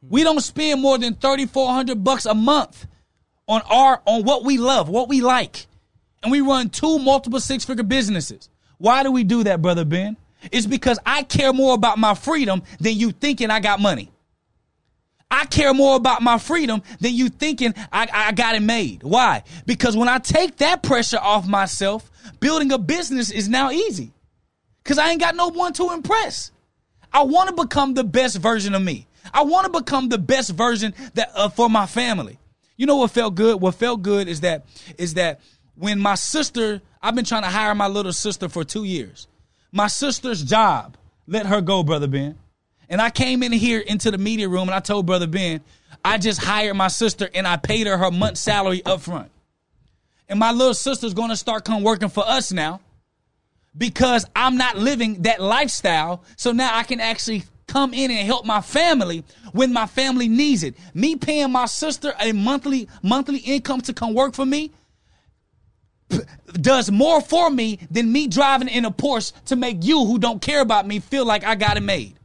We 0.02 0.24
don't 0.24 0.42
spend 0.42 0.82
more 0.82 0.98
than 0.98 1.14
thirty 1.14 1.46
four 1.46 1.72
hundred 1.72 2.04
bucks 2.04 2.26
a 2.26 2.34
month 2.34 2.88
on 3.48 3.62
our 3.70 4.02
on 4.06 4.24
what 4.24 4.44
we 4.44 4.58
love, 4.58 4.90
what 4.90 5.10
we 5.10 5.22
like. 5.22 5.68
And 6.24 6.32
we 6.32 6.42
run 6.42 6.70
two 6.70 7.00
multiple 7.00 7.40
six 7.40 7.66
figure 7.66 7.84
businesses. 7.84 8.50
Why 8.78 9.04
do 9.04 9.12
we 9.12 9.24
do 9.24 9.44
that, 9.44 9.62
brother 9.62 9.86
Ben? 9.86 10.18
It's 10.52 10.66
because 10.66 11.00
I 11.06 11.24
care 11.24 11.54
more 11.54 11.74
about 11.76 11.98
my 12.00 12.16
freedom 12.16 12.64
than 12.80 12.96
you 12.96 13.12
thinking 13.12 13.50
I 13.50 13.60
got 13.60 13.80
money. 13.80 14.12
I 15.30 15.46
care 15.46 15.74
more 15.74 15.96
about 15.96 16.22
my 16.22 16.38
freedom 16.38 16.84
than 17.00 17.14
you 17.14 17.30
thinking 17.30 17.74
I, 17.92 18.08
I 18.12 18.32
got 18.34 18.56
it 18.56 18.62
made. 18.62 19.02
Why? 19.02 19.44
Because 19.66 19.96
when 19.96 20.10
I 20.10 20.18
take 20.18 20.58
that 20.58 20.84
pressure 20.84 21.20
off 21.20 21.48
myself, 21.48 22.12
building 22.40 22.72
a 22.72 22.78
business 22.78 23.32
is 23.32 23.48
now 23.48 23.72
easy. 23.72 24.12
Cause 24.84 24.98
I 24.98 25.12
ain't 25.12 25.22
got 25.22 25.36
no 25.36 25.48
one 25.50 25.74
to 25.74 25.92
impress. 25.94 26.52
I 27.14 27.24
want 27.24 27.50
to 27.56 27.64
become 27.64 27.94
the 27.94 28.04
best 28.04 28.38
version 28.38 28.74
of 28.74 28.82
me. 28.82 29.08
I 29.34 29.44
want 29.44 29.72
to 29.72 29.80
become 29.80 30.10
the 30.10 30.18
best 30.18 30.52
version 30.52 30.94
that 31.14 31.32
uh, 31.36 31.50
for 31.50 31.70
my 31.70 31.86
family. 31.86 32.40
You 32.78 32.88
know 32.88 32.98
what 32.98 33.12
felt 33.12 33.36
good? 33.36 33.62
What 33.62 33.76
felt 33.76 34.02
good 34.02 34.28
is 34.28 34.42
that 34.42 34.66
is 34.98 35.14
that 35.14 35.40
when 35.76 36.00
my 36.00 36.16
sister, 36.16 36.82
I've 37.02 37.16
been 37.16 37.26
trying 37.26 37.44
to 37.44 37.50
hire 37.50 37.74
my 37.76 37.88
little 37.88 38.14
sister 38.14 38.50
for 38.50 38.64
two 38.64 38.84
years. 38.84 39.28
My 39.72 39.88
sister's 39.88 40.44
job 40.44 40.98
let 41.28 41.46
her 41.46 41.62
go, 41.62 41.84
brother 41.84 42.08
Ben. 42.08 42.38
And 42.90 43.02
I 43.02 43.10
came 43.10 43.42
in 43.42 43.54
here 43.54 43.80
into 43.80 44.12
the 44.12 44.18
media 44.18 44.50
room 44.50 44.68
and 44.68 44.72
I 44.72 44.82
told 44.82 45.06
brother 45.06 45.28
Ben, 45.28 45.62
I 46.04 46.18
just 46.18 46.44
hired 46.44 46.76
my 46.76 46.90
sister 46.90 47.30
and 47.34 47.48
I 47.48 47.58
paid 47.58 47.88
her 47.88 47.98
her 47.98 48.12
month 48.12 48.38
salary 48.38 48.84
up 48.86 49.02
front. 49.02 49.32
And 50.28 50.40
my 50.40 50.52
little 50.52 50.74
sister's 50.74 51.14
to 51.14 51.36
start 51.36 51.66
come 51.66 51.84
working 51.84 52.10
for 52.10 52.28
us 52.28 52.52
now 52.52 52.82
because 53.78 54.26
I'm 54.36 54.58
not 54.58 54.78
living 54.78 55.22
that 55.24 55.42
lifestyle. 55.42 56.24
So 56.36 56.52
now 56.52 56.76
I 56.76 56.84
can 56.84 57.00
actually 57.00 57.44
come 57.68 57.94
in 57.94 58.12
and 58.12 58.26
help 58.26 58.46
my 58.46 58.60
family 58.60 59.24
when 59.54 59.72
my 59.72 59.86
family 59.86 60.28
needs 60.28 60.64
it. 60.64 60.76
Me 60.94 61.16
paying 61.16 61.52
my 61.52 61.66
sister 61.66 62.14
a 62.20 62.34
monthly 62.34 62.90
monthly 63.02 63.40
income 63.40 63.82
to 63.82 63.94
come 63.94 64.14
work 64.14 64.34
for 64.34 64.46
me 64.46 64.72
does 66.54 66.92
more 66.92 67.22
for 67.22 67.50
me 67.50 67.80
than 67.90 68.12
me 68.12 68.28
driving 68.28 68.68
in 68.68 68.86
a 68.86 68.92
Porsche 68.92 69.34
to 69.46 69.56
make 69.56 69.84
you 69.84 70.06
who 70.06 70.20
don't 70.20 70.42
care 70.42 70.62
about 70.62 70.88
me 70.88 71.00
feel 71.00 71.26
like 71.26 71.44
I 71.44 71.56
got 71.56 71.78
it 71.78 71.82
made. 71.82 72.18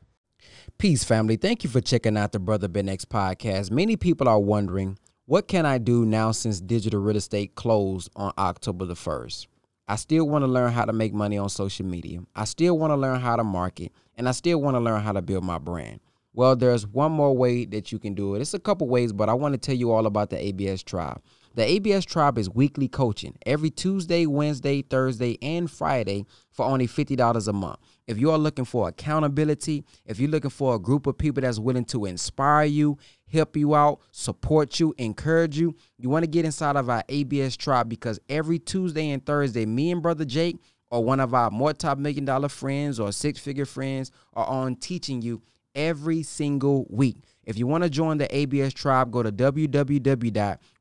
Peace, 0.78 1.04
family. 1.04 1.36
Thank 1.36 1.64
you 1.64 1.70
for 1.70 1.80
checking 1.80 2.16
out 2.16 2.32
the 2.32 2.38
Brother 2.38 2.68
Ben 2.68 2.88
X 2.88 3.04
podcast. 3.04 3.70
Many 3.70 3.96
people 3.96 4.28
are 4.28 4.38
wondering, 4.38 4.98
what 5.24 5.48
can 5.48 5.64
I 5.64 5.78
do 5.78 6.04
now 6.04 6.32
since 6.32 6.60
digital 6.60 7.00
real 7.00 7.16
estate 7.16 7.54
closed 7.54 8.10
on 8.14 8.32
October 8.36 8.84
the 8.84 8.94
1st? 8.94 9.46
I 9.88 9.96
still 9.96 10.28
want 10.28 10.42
to 10.42 10.48
learn 10.48 10.72
how 10.72 10.84
to 10.84 10.92
make 10.92 11.14
money 11.14 11.38
on 11.38 11.48
social 11.48 11.86
media. 11.86 12.20
I 12.34 12.44
still 12.44 12.78
want 12.78 12.90
to 12.90 12.96
learn 12.96 13.20
how 13.20 13.36
to 13.36 13.44
market, 13.44 13.92
and 14.16 14.28
I 14.28 14.32
still 14.32 14.60
want 14.60 14.74
to 14.74 14.80
learn 14.80 15.00
how 15.00 15.12
to 15.12 15.22
build 15.22 15.44
my 15.44 15.58
brand. 15.58 16.00
Well, 16.34 16.56
there's 16.56 16.86
one 16.86 17.12
more 17.12 17.34
way 17.34 17.64
that 17.64 17.90
you 17.90 17.98
can 17.98 18.14
do 18.14 18.34
it. 18.34 18.40
It's 18.40 18.52
a 18.52 18.58
couple 18.58 18.86
ways, 18.88 19.12
but 19.12 19.28
I 19.30 19.34
want 19.34 19.54
to 19.54 19.58
tell 19.58 19.74
you 19.74 19.92
all 19.92 20.06
about 20.06 20.28
the 20.28 20.44
ABS 20.44 20.82
Tribe. 20.82 21.22
The 21.56 21.64
ABS 21.64 22.04
Tribe 22.04 22.36
is 22.36 22.50
weekly 22.50 22.86
coaching 22.86 23.38
every 23.46 23.70
Tuesday, 23.70 24.26
Wednesday, 24.26 24.82
Thursday, 24.82 25.38
and 25.40 25.70
Friday 25.70 26.26
for 26.52 26.66
only 26.66 26.86
$50 26.86 27.48
a 27.48 27.52
month. 27.54 27.78
If 28.06 28.18
you 28.18 28.30
are 28.30 28.36
looking 28.36 28.66
for 28.66 28.88
accountability, 28.88 29.82
if 30.04 30.20
you're 30.20 30.28
looking 30.28 30.50
for 30.50 30.74
a 30.74 30.78
group 30.78 31.06
of 31.06 31.16
people 31.16 31.40
that's 31.40 31.58
willing 31.58 31.86
to 31.86 32.04
inspire 32.04 32.66
you, 32.66 32.98
help 33.32 33.56
you 33.56 33.74
out, 33.74 34.00
support 34.12 34.78
you, 34.78 34.94
encourage 34.98 35.58
you, 35.58 35.74
you 35.96 36.10
want 36.10 36.24
to 36.24 36.30
get 36.30 36.44
inside 36.44 36.76
of 36.76 36.90
our 36.90 37.02
ABS 37.08 37.56
Tribe 37.56 37.88
because 37.88 38.20
every 38.28 38.58
Tuesday 38.58 39.08
and 39.08 39.24
Thursday, 39.24 39.64
me 39.64 39.90
and 39.92 40.02
Brother 40.02 40.26
Jake 40.26 40.58
or 40.90 41.02
one 41.02 41.20
of 41.20 41.32
our 41.32 41.50
more 41.50 41.72
top 41.72 41.96
million 41.96 42.26
dollar 42.26 42.50
friends 42.50 43.00
or 43.00 43.12
six 43.12 43.40
figure 43.40 43.64
friends 43.64 44.10
are 44.34 44.46
on 44.46 44.76
teaching 44.76 45.22
you 45.22 45.40
every 45.74 46.22
single 46.22 46.86
week. 46.90 47.16
If 47.44 47.56
you 47.58 47.66
want 47.66 47.84
to 47.84 47.90
join 47.90 48.18
the 48.18 48.34
ABS 48.36 48.74
Tribe, 48.74 49.10
go 49.10 49.22
to 49.22 49.30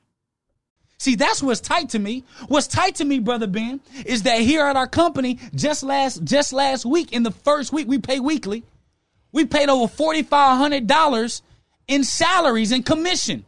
See, 0.97 1.17
that's 1.17 1.43
what's 1.43 1.61
tight 1.61 1.91
to 1.91 1.99
me. 1.99 2.25
What's 2.49 2.67
tight 2.67 2.95
to 2.97 3.05
me, 3.05 3.19
brother 3.19 3.47
Ben, 3.47 3.81
is 4.07 4.23
that 4.23 4.41
here 4.41 4.65
at 4.65 4.77
our 4.77 4.87
company, 4.87 5.39
just 5.55 5.83
last 5.83 6.25
just 6.25 6.51
last 6.53 6.87
week, 6.87 7.13
in 7.13 7.25
the 7.25 7.31
first 7.31 7.73
week 7.73 7.87
we 7.87 7.99
pay 7.99 8.21
weekly, 8.21 8.65
we 9.33 9.45
paid 9.45 9.69
over 9.69 9.87
forty 9.87 10.23
five 10.23 10.57
hundred 10.57 10.87
dollars 10.87 11.43
in 11.89 12.05
salaries 12.05 12.73
and 12.73 12.87
commission. 12.87 13.45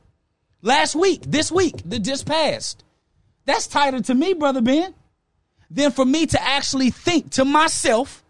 Last 0.60 0.94
week, 0.94 1.22
this 1.22 1.50
week, 1.50 1.76
that 1.86 2.00
just 2.00 2.26
passed. 2.26 2.84
That's 3.46 3.68
tighter 3.68 4.02
to 4.02 4.14
me, 4.14 4.34
brother 4.34 4.60
Ben, 4.60 4.92
than 5.70 5.92
for 5.92 6.04
me 6.04 6.26
to 6.26 6.42
actually 6.42 6.90
think 6.90 7.30
to 7.32 7.44
myself, 7.44 8.24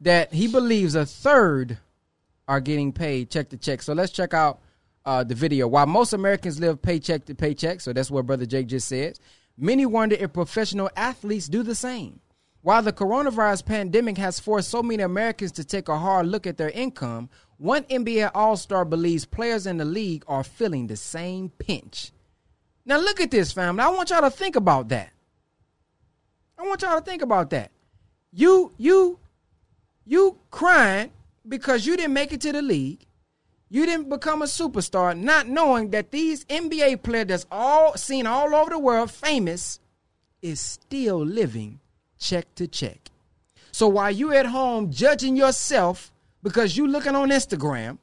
that 0.02 0.32
he 0.32 0.48
believes 0.48 0.96
a 0.96 1.06
third 1.06 1.80
are 2.48 2.60
getting 2.62 2.94
paid 2.94 3.32
check 3.32 3.50
to 3.50 3.58
check. 3.58 3.82
So 3.82 3.94
let's 3.94 4.12
check 4.12 4.34
out 4.34 4.60
uh, 5.06 5.24
the 5.24 5.36
video. 5.36 5.68
While 5.68 5.88
most 5.88 6.14
Americans 6.14 6.60
live 6.60 6.82
paycheck 6.82 7.26
to 7.26 7.36
paycheck, 7.36 7.82
so 7.82 7.94
that's 7.94 8.12
what 8.12 8.28
Brother 8.28 8.46
Jake 8.46 8.68
just 8.68 8.88
said, 8.88 9.20
many 9.58 9.86
wonder 9.88 10.16
if 10.16 10.34
professional 10.34 10.90
athletes 10.96 11.48
do 11.48 11.64
the 11.64 11.76
same. 11.76 12.20
While 12.66 12.82
the 12.82 12.92
coronavirus 12.92 13.64
pandemic 13.64 14.18
has 14.18 14.40
forced 14.40 14.70
so 14.70 14.82
many 14.82 15.04
Americans 15.04 15.52
to 15.52 15.64
take 15.64 15.88
a 15.88 16.00
hard 16.00 16.26
look 16.26 16.48
at 16.48 16.58
their 16.58 16.72
income, 16.72 17.30
one 17.58 17.84
NBA 17.84 18.32
All 18.34 18.58
Star 18.58 18.84
believes 18.84 19.24
players 19.24 19.68
in 19.68 19.78
the 19.78 19.86
league 19.86 20.24
are 20.28 20.44
feeling 20.44 20.88
the 20.88 20.96
same 20.96 21.50
pinch. 21.60 22.12
Now, 22.84 22.98
look 22.98 23.22
at 23.22 23.30
this, 23.30 23.52
family. 23.52 23.84
I 23.84 23.90
want 23.90 24.10
y'all 24.10 24.22
to 24.22 24.32
think 24.32 24.56
about 24.56 24.90
that. 24.90 25.12
I 26.58 26.64
want 26.64 26.82
y'all 26.82 26.98
to 26.98 27.06
think 27.06 27.22
about 27.22 27.52
that. 27.52 27.70
You, 28.34 28.74
you, 28.80 29.20
you 30.04 30.40
crying 30.50 31.12
because 31.48 31.86
you 31.86 31.96
didn't 31.96 32.14
make 32.14 32.34
it 32.34 32.42
to 32.42 32.52
the 32.52 32.64
league. 32.64 33.06
You 33.70 33.86
didn't 33.86 34.10
become 34.10 34.42
a 34.42 34.46
superstar, 34.46 35.16
not 35.16 35.48
knowing 35.48 35.92
that 35.92 36.10
these 36.10 36.46
NBA 36.46 37.04
players 37.04 37.28
that's 37.28 37.46
all 37.52 37.96
seen 37.96 38.26
all 38.26 38.56
over 38.56 38.72
the 38.72 38.80
world, 38.80 39.12
famous, 39.12 39.80
is 40.42 40.60
still 40.60 41.24
living 41.24 41.80
check 42.20 42.54
to 42.56 42.68
check. 42.68 43.10
So 43.72 43.88
while 43.88 44.12
you 44.12 44.32
at 44.34 44.46
home 44.46 44.92
judging 44.92 45.36
yourself 45.36 46.12
because 46.44 46.78
you 46.78 46.88
looking 46.88 47.16
on 47.16 47.30
Instagram, 47.30 47.98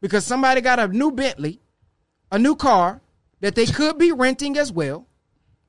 because 0.00 0.26
somebody 0.26 0.60
got 0.60 0.78
a 0.78 0.88
new 0.88 1.10
Bentley, 1.10 1.60
a 2.30 2.38
new 2.38 2.56
car 2.56 3.00
that 3.40 3.54
they 3.54 3.66
could 3.66 3.98
be 3.98 4.12
renting 4.12 4.58
as 4.58 4.72
well, 4.72 5.06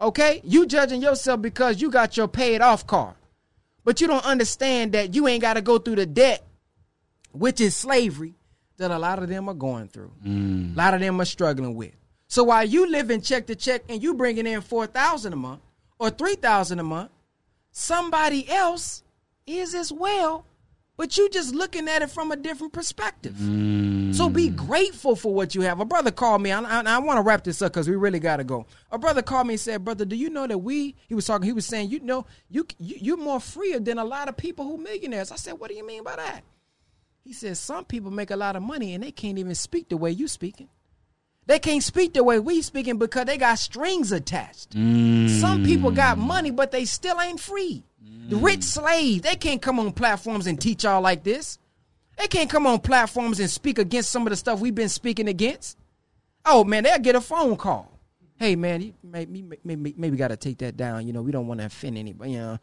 okay? 0.01 0.41
You 0.43 0.65
judging 0.65 1.01
yourself 1.01 1.41
because 1.41 1.81
you 1.81 1.89
got 1.89 2.17
your 2.17 2.27
paid 2.27 2.61
off 2.61 2.85
car. 2.85 3.15
But 3.83 4.01
you 4.01 4.07
don't 4.07 4.25
understand 4.25 4.93
that 4.93 5.13
you 5.13 5.27
ain't 5.27 5.41
got 5.41 5.53
to 5.53 5.61
go 5.61 5.77
through 5.77 5.97
the 5.97 6.05
debt, 6.05 6.43
which 7.31 7.61
is 7.61 7.75
slavery, 7.75 8.33
that 8.77 8.91
a 8.91 8.97
lot 8.97 9.21
of 9.21 9.29
them 9.29 9.47
are 9.47 9.53
going 9.53 9.87
through. 9.87 10.11
Mm. 10.25 10.73
A 10.73 10.77
lot 10.77 10.93
of 10.95 10.99
them 10.99 11.21
are 11.21 11.25
struggling 11.25 11.75
with. 11.75 11.93
So 12.27 12.43
while 12.43 12.65
you 12.65 12.89
living 12.89 13.21
check 13.21 13.45
to 13.47 13.55
check 13.55 13.83
and 13.87 14.01
you 14.01 14.15
bringing 14.15 14.47
in 14.47 14.61
4000 14.61 15.31
a 15.31 15.35
month 15.35 15.61
or 15.99 16.09
3000 16.09 16.79
a 16.79 16.83
month, 16.83 17.11
somebody 17.75 18.49
else 18.49 19.03
is 19.45 19.75
as 19.75 19.91
well, 19.91 20.45
but 20.95 21.17
you 21.17 21.29
just 21.29 21.53
looking 21.53 21.89
at 21.89 22.01
it 22.01 22.09
from 22.09 22.31
a 22.31 22.37
different 22.37 22.71
perspective. 22.71 23.35
So 24.15 24.29
be 24.29 24.49
mm. 24.49 24.55
grateful 24.55 25.17
for 25.17 25.33
what 25.33 25.53
you 25.53 25.61
have. 25.61 25.81
A 25.81 25.85
brother 25.85 26.09
called 26.09 26.41
me. 26.41 26.53
I, 26.53 26.61
I, 26.61 26.81
I 26.85 26.99
want 26.99 27.17
to 27.17 27.21
wrap 27.21 27.43
this 27.43 27.61
up 27.61 27.73
because 27.73 27.89
we 27.89 27.97
really 27.97 28.19
got 28.19 28.37
to 28.37 28.45
go. 28.45 28.65
A 28.91 28.97
brother 28.97 29.21
called 29.21 29.47
me 29.47 29.55
and 29.55 29.59
said, 29.59 29.83
"Brother, 29.83 30.05
do 30.05 30.15
you 30.15 30.29
know 30.29 30.47
that 30.47 30.59
we?" 30.59 30.95
He 31.09 31.15
was 31.15 31.25
talking. 31.25 31.45
He 31.45 31.51
was 31.51 31.65
saying, 31.65 31.89
"You 31.89 31.99
know, 31.99 32.25
you, 32.49 32.65
you 32.79 32.95
you're 33.01 33.17
more 33.17 33.41
freer 33.41 33.79
than 33.79 33.97
a 33.97 34.05
lot 34.05 34.29
of 34.29 34.37
people 34.37 34.63
who 34.63 34.77
millionaires." 34.77 35.33
I 35.33 35.35
said, 35.35 35.55
"What 35.55 35.69
do 35.69 35.75
you 35.75 35.85
mean 35.85 36.03
by 36.03 36.15
that?" 36.15 36.41
He 37.25 37.33
says, 37.33 37.59
"Some 37.59 37.83
people 37.83 38.09
make 38.09 38.31
a 38.31 38.37
lot 38.37 38.55
of 38.55 38.63
money 38.63 38.93
and 38.93 39.03
they 39.03 39.11
can't 39.11 39.37
even 39.37 39.55
speak 39.55 39.89
the 39.89 39.97
way 39.97 40.11
you 40.11 40.29
speaking. 40.29 40.69
They 41.47 41.59
can't 41.59 41.83
speak 41.83 42.13
the 42.13 42.23
way 42.23 42.39
we 42.39 42.61
speaking 42.61 42.97
because 42.97 43.25
they 43.25 43.37
got 43.37 43.59
strings 43.59 44.11
attached. 44.11 44.71
Mm. 44.71 45.29
Some 45.39 45.63
people 45.63 45.91
got 45.91 46.17
money, 46.17 46.49
but 46.51 46.71
they 46.71 46.85
still 46.85 47.21
ain't 47.21 47.39
free. 47.39 47.83
The 48.27 48.37
rich 48.37 48.63
slaves, 48.63 49.21
they 49.21 49.35
can't 49.35 49.61
come 49.61 49.79
on 49.79 49.91
platforms 49.91 50.47
and 50.47 50.59
teach 50.59 50.83
y'all 50.83 51.01
like 51.01 51.23
this. 51.23 51.59
They 52.17 52.27
can't 52.27 52.49
come 52.49 52.65
on 52.65 52.79
platforms 52.79 53.39
and 53.39 53.49
speak 53.49 53.77
against 53.77 54.09
some 54.09 54.25
of 54.25 54.31
the 54.31 54.35
stuff 54.35 54.59
we've 54.59 54.73
been 54.73 54.89
speaking 54.89 55.27
against. 55.27 55.77
Oh 56.43 56.63
man, 56.63 56.83
they'll 56.83 56.97
get 56.97 57.15
a 57.15 57.21
phone 57.21 57.55
call. 57.55 57.99
Hey 58.37 58.55
man, 58.55 58.81
you 58.81 58.93
maybe 59.03 59.43
maybe, 59.63 59.93
maybe 59.95 60.17
got 60.17 60.29
to 60.29 60.37
take 60.37 60.57
that 60.59 60.75
down. 60.75 61.05
You 61.05 61.13
know, 61.13 61.21
we 61.21 61.31
don't 61.31 61.47
want 61.47 61.59
to 61.59 61.67
offend 61.67 61.97
anybody. 61.97 62.31
You 62.31 62.39
know, 62.39 62.59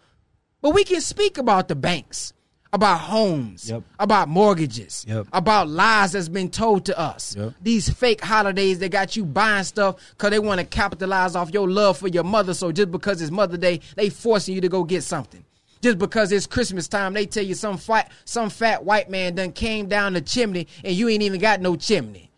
but 0.60 0.70
we 0.70 0.82
can 0.82 1.00
speak 1.00 1.38
about 1.38 1.68
the 1.68 1.76
banks, 1.76 2.32
about 2.72 3.00
homes, 3.00 3.68
Yep. 3.68 3.82
about 3.98 4.28
mortgages, 4.28 5.04
Yep. 5.06 5.26
about 5.32 5.68
lies 5.68 6.12
that's 6.12 6.28
been 6.28 6.48
told 6.48 6.86
to 6.86 6.98
us. 6.98 7.36
Yep. 7.36 7.52
These 7.62 7.90
fake 7.90 8.22
holidays 8.24 8.78
that 8.78 8.90
got 8.90 9.14
you 9.14 9.24
buying 9.26 9.64
stuff 9.64 9.96
because 10.12 10.30
they 10.30 10.38
want 10.38 10.58
to 10.60 10.64
capitalize 10.66 11.36
off 11.36 11.52
your 11.52 11.68
love 11.68 11.98
for 11.98 12.08
your 12.08 12.24
mother. 12.24 12.54
So 12.54 12.72
just 12.72 12.90
because 12.90 13.20
it's 13.20 13.30
Mother 13.30 13.58
Day, 13.58 13.80
they 13.96 14.08
forcing 14.08 14.54
you 14.54 14.60
to 14.62 14.68
go 14.68 14.84
get 14.84 15.02
something. 15.04 15.44
Just 15.82 15.98
because 15.98 16.32
it's 16.32 16.46
Christmas 16.46 16.88
time, 16.88 17.12
they 17.12 17.26
tell 17.26 17.44
you 17.44 17.54
some 17.54 17.76
fight, 17.76 18.06
some 18.24 18.48
fat 18.48 18.84
white 18.84 19.10
man 19.10 19.34
done 19.34 19.52
came 19.52 19.86
down 19.88 20.12
the 20.14 20.20
chimney 20.20 20.66
and 20.84 20.94
you 20.94 21.08
ain't 21.08 21.22
even 21.22 21.40
got 21.40 21.60
no 21.60 21.76
chimney 21.76 22.30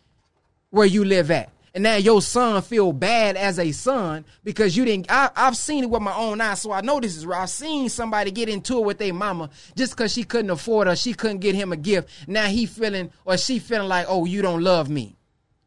where 0.71 0.87
you 0.87 1.05
live 1.05 1.31
at. 1.31 1.49
And 1.75 1.83
now 1.83 1.97
your 1.97 2.21
son 2.21 2.61
feel 2.61 2.93
bad 2.93 3.35
as 3.35 3.59
a 3.59 3.73
son 3.73 4.23
because 4.45 4.77
you 4.77 4.85
didn't. 4.85 5.07
I, 5.11 5.29
I've 5.35 5.57
seen 5.57 5.83
it 5.83 5.89
with 5.89 6.01
my 6.01 6.15
own 6.15 6.39
eyes, 6.39 6.61
so 6.61 6.71
I 6.71 6.79
know 6.79 7.01
this 7.01 7.17
is 7.17 7.25
right. 7.25 7.41
I've 7.41 7.49
seen 7.49 7.89
somebody 7.89 8.31
get 8.31 8.47
into 8.47 8.77
it 8.77 8.85
with 8.85 8.97
their 8.97 9.13
mama 9.13 9.49
just 9.75 9.91
because 9.91 10.13
she 10.13 10.23
couldn't 10.23 10.51
afford 10.51 10.87
her, 10.87 10.95
she 10.95 11.13
couldn't 11.13 11.39
get 11.39 11.53
him 11.53 11.73
a 11.73 11.77
gift. 11.77 12.09
Now 12.29 12.45
he 12.45 12.65
feeling 12.65 13.11
or 13.25 13.37
she 13.37 13.59
feeling 13.59 13.89
like, 13.89 14.05
oh, 14.07 14.23
you 14.23 14.41
don't 14.41 14.63
love 14.63 14.89
me. 14.89 15.17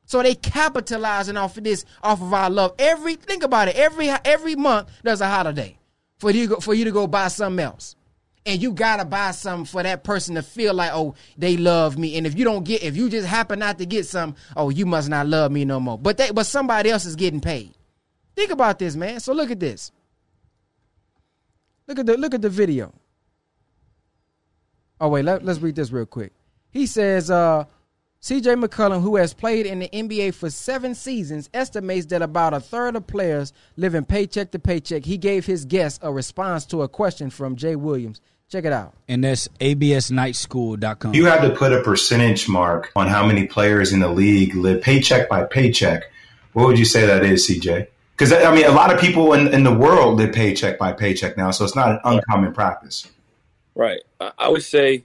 So 0.07 0.23
they 0.23 0.35
capitalizing 0.35 1.37
off 1.37 1.59
of 1.59 1.65
this, 1.65 1.85
off 2.03 2.23
of 2.23 2.33
our 2.33 2.49
love. 2.49 2.75
Every 2.79 3.17
think 3.17 3.43
about 3.43 3.69
it. 3.69 3.77
Every 3.77 4.09
every 4.09 4.57
month 4.57 4.89
there's 5.03 5.21
a 5.21 5.29
holiday 5.29 5.77
for 6.17 6.31
you 6.31 6.57
for 6.63 6.73
you 6.73 6.87
to 6.87 6.91
go 6.91 7.07
buy 7.07 7.29
something 7.29 7.63
else 7.63 7.97
and 8.49 8.63
you 8.63 8.73
gotta 8.73 9.05
buy 9.05 9.31
something 9.33 9.67
for 9.67 9.83
that 9.83 10.03
person 10.03 10.35
to 10.37 10.43
feel 10.43 10.75
like, 10.75 10.91
oh, 10.93 11.15
they 11.37 11.57
love 11.57 11.99
me. 11.99 12.17
And 12.17 12.27
if 12.27 12.37
you 12.37 12.45
don't 12.45 12.65
get, 12.65 12.83
if 12.83 12.97
you 12.97 13.11
just 13.11 13.27
happen 13.27 13.59
not 13.59 13.79
to 13.79 13.87
get 13.87 14.07
some, 14.07 14.35
oh, 14.57 14.71
you 14.71 14.87
must 14.87 15.09
not 15.09 15.27
love 15.27 15.53
me 15.53 15.65
no 15.65 15.79
more. 15.79 15.99
But 15.99 16.17
they, 16.17 16.31
but 16.31 16.47
somebody 16.47 16.91
else 16.91 17.05
is 17.05 17.15
getting 17.15 17.41
paid. 17.41 17.75
Think 18.35 18.51
about 18.51 18.79
this, 18.79 18.97
man. 18.97 19.21
So 19.21 19.33
look 19.33 19.51
at 19.51 19.61
this. 19.61 19.93
Look 21.87 21.99
at 21.99 22.07
the 22.07 22.17
look 22.17 22.35
at 22.35 22.43
the 22.43 22.49
video. 22.49 22.93
Oh 25.01 25.09
wait, 25.09 25.25
let, 25.25 25.45
let's 25.45 25.61
read 25.61 25.77
this 25.77 25.93
real 25.93 26.07
quick. 26.07 26.33
He 26.71 26.87
says, 26.87 27.31
uh, 27.31 27.65
CJ 28.21 28.65
McCollum, 28.65 29.01
who 29.01 29.17
has 29.17 29.33
played 29.33 29.65
in 29.65 29.79
the 29.79 29.89
NBA 29.89 30.35
for 30.35 30.51
seven 30.51 30.95
seasons, 30.95 31.49
estimates 31.55 32.07
that 32.07 32.21
about 32.21 32.53
a 32.53 32.59
third 32.61 32.97
of 32.97 33.07
players 33.07 33.53
living 33.77 34.05
paycheck 34.05 34.51
to 34.51 34.59
paycheck. 34.59 35.05
He 35.05 35.19
gave 35.19 35.47
his 35.47 35.65
guest 35.65 36.01
a 36.03 36.13
response 36.13 36.67
to 36.67 36.83
a 36.83 36.89
question 36.89 37.31
from 37.31 37.55
Jay 37.55 37.77
Williams. 37.77 38.21
Check 38.51 38.65
it 38.65 38.73
out. 38.73 38.95
And 39.09 39.23
that's 39.23 39.47
absnightschool.com. 39.61 41.15
You 41.15 41.27
have 41.27 41.43
to 41.43 41.51
put 41.51 41.73
a 41.73 41.83
percentage 41.83 42.49
mark 42.49 42.91
on 42.97 43.07
how 43.07 43.27
many 43.27 43.47
players 43.47 43.93
in 43.93 44.01
the 44.01 44.09
league 44.09 44.55
live 44.55 44.81
paycheck 44.81 45.29
by 45.29 45.45
paycheck. 45.45 46.05
What 46.55 46.67
would 46.67 46.79
you 46.79 46.87
say 46.87 47.05
that 47.05 47.25
is, 47.25 47.47
CJ? 47.47 47.89
Because 48.13 48.33
I 48.33 48.55
mean, 48.55 48.65
a 48.65 48.73
lot 48.73 48.93
of 48.93 48.99
people 48.99 49.35
in, 49.35 49.49
in 49.49 49.65
the 49.65 49.75
world 49.75 50.17
live 50.17 50.33
paycheck 50.33 50.79
by 50.79 50.93
paycheck 50.93 51.37
now, 51.37 51.51
so 51.51 51.65
it's 51.65 51.77
not 51.77 51.91
an 51.91 52.01
uncommon 52.05 52.55
practice. 52.55 53.07
Right. 53.75 54.01
I, 54.19 54.33
I 54.39 54.49
would 54.49 54.63
say 54.63 55.05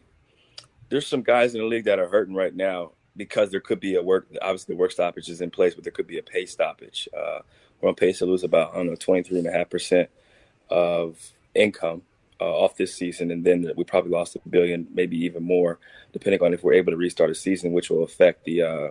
there's 0.87 1.05
some 1.05 1.21
guys 1.21 1.53
in 1.53 1.59
the 1.59 1.67
league 1.67 1.83
that 1.83 1.99
are 1.99 2.07
hurting 2.07 2.35
right 2.35 2.55
now 2.55 2.91
because 3.17 3.51
there 3.51 3.59
could 3.59 3.81
be 3.81 3.95
a 3.95 4.01
work. 4.01 4.25
Obviously, 4.41 4.73
the 4.73 4.79
work 4.79 4.91
stoppage 4.91 5.27
is 5.27 5.41
in 5.41 5.51
place, 5.51 5.75
but 5.75 5.83
there 5.83 5.91
could 5.91 6.07
be 6.07 6.17
a 6.17 6.23
pay 6.23 6.45
stoppage. 6.45 7.09
Uh, 7.15 7.39
we're 7.81 7.89
on 7.89 7.95
pace 7.95 8.19
to 8.19 8.25
lose 8.25 8.45
about 8.45 8.71
I 8.71 8.77
don't 8.77 8.87
know 8.87 8.95
23 8.95 9.39
and 9.39 9.47
a 9.47 9.51
half 9.51 9.69
percent 9.69 10.09
of 10.69 11.33
income 11.53 12.03
uh, 12.43 12.63
off 12.63 12.75
this 12.75 12.93
season, 12.93 13.31
and 13.31 13.43
then 13.45 13.71
we 13.77 13.85
probably 13.85 14.11
lost 14.11 14.35
a 14.35 14.49
billion, 14.49 14.85
maybe 14.93 15.17
even 15.23 15.43
more, 15.43 15.79
depending 16.11 16.41
on 16.41 16.53
if 16.53 16.61
we're 16.61 16.73
able 16.73 16.91
to 16.91 16.97
restart 16.97 17.29
a 17.29 17.35
season, 17.35 17.71
which 17.71 17.89
will 17.89 18.03
affect 18.03 18.43
the 18.43 18.61
uh, 18.61 18.87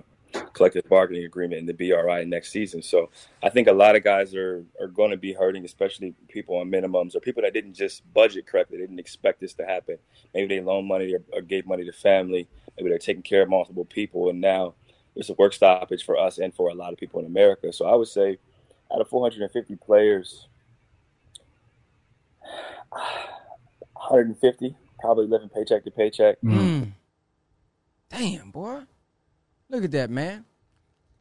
collective 0.55 0.89
bargaining 0.89 1.25
agreement 1.25 1.61
and 1.61 1.69
the 1.69 1.75
BRI 1.75 2.25
next 2.25 2.51
season. 2.51 2.81
So 2.81 3.11
I 3.43 3.51
think 3.51 3.69
a 3.69 3.73
lot 3.73 3.95
of 3.95 4.03
guys 4.03 4.35
are 4.35 4.65
are 4.81 4.87
going 4.87 5.11
to 5.11 5.19
be 5.19 5.35
hurting, 5.35 5.67
especially 5.67 6.15
people 6.29 6.57
on 6.57 6.71
minimums 6.71 7.15
or 7.15 7.21
people 7.21 7.43
that 7.43 7.53
didn't 7.53 7.75
just 7.75 8.11
budget 8.15 8.47
correctly, 8.47 8.79
they 8.79 8.85
didn't 8.85 8.99
expect 8.99 9.41
this 9.41 9.53
to 9.55 9.67
happen. 9.67 9.99
Maybe 10.33 10.55
they 10.55 10.63
loaned 10.63 10.89
money 10.89 11.15
or, 11.15 11.23
or 11.35 11.43
gave 11.43 11.67
money 11.67 11.85
to 11.85 11.93
family. 11.93 12.49
Maybe 12.79 12.89
they're 12.89 12.99
taking 12.99 13.23
care 13.23 13.43
of 13.43 13.51
multiple 13.51 13.85
people, 13.85 14.31
and 14.31 14.41
now 14.41 14.75
there's 15.15 15.29
a 15.29 15.35
work 15.35 15.53
stoppage 15.53 16.07
for 16.07 16.17
us 16.17 16.39
and 16.39 16.55
for 16.55 16.71
a 16.71 16.75
lot 16.75 16.95
of 16.95 16.99
people 16.99 17.21
in 17.21 17.27
America. 17.27 17.71
So 17.71 17.87
I 17.87 17.95
would 17.97 18.09
say, 18.09 18.39
out 18.91 19.03
of 19.03 19.09
450 19.09 19.77
players, 19.77 20.49
150 24.13 24.77
probably 25.01 25.27
living 25.27 25.49
paycheck 25.49 25.85
to 25.85 25.91
paycheck. 25.91 26.41
Mm. 26.43 26.93
Damn, 28.09 28.51
boy. 28.51 28.83
Look 29.69 29.85
at 29.85 29.91
that, 29.93 30.11
man. 30.11 30.45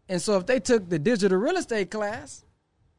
And 0.08 0.22
so 0.22 0.38
if 0.38 0.46
they 0.46 0.60
took 0.60 0.90
the 0.90 1.00
digital 1.00 1.38
real 1.38 1.56
estate 1.56 1.90
class, 1.90 2.44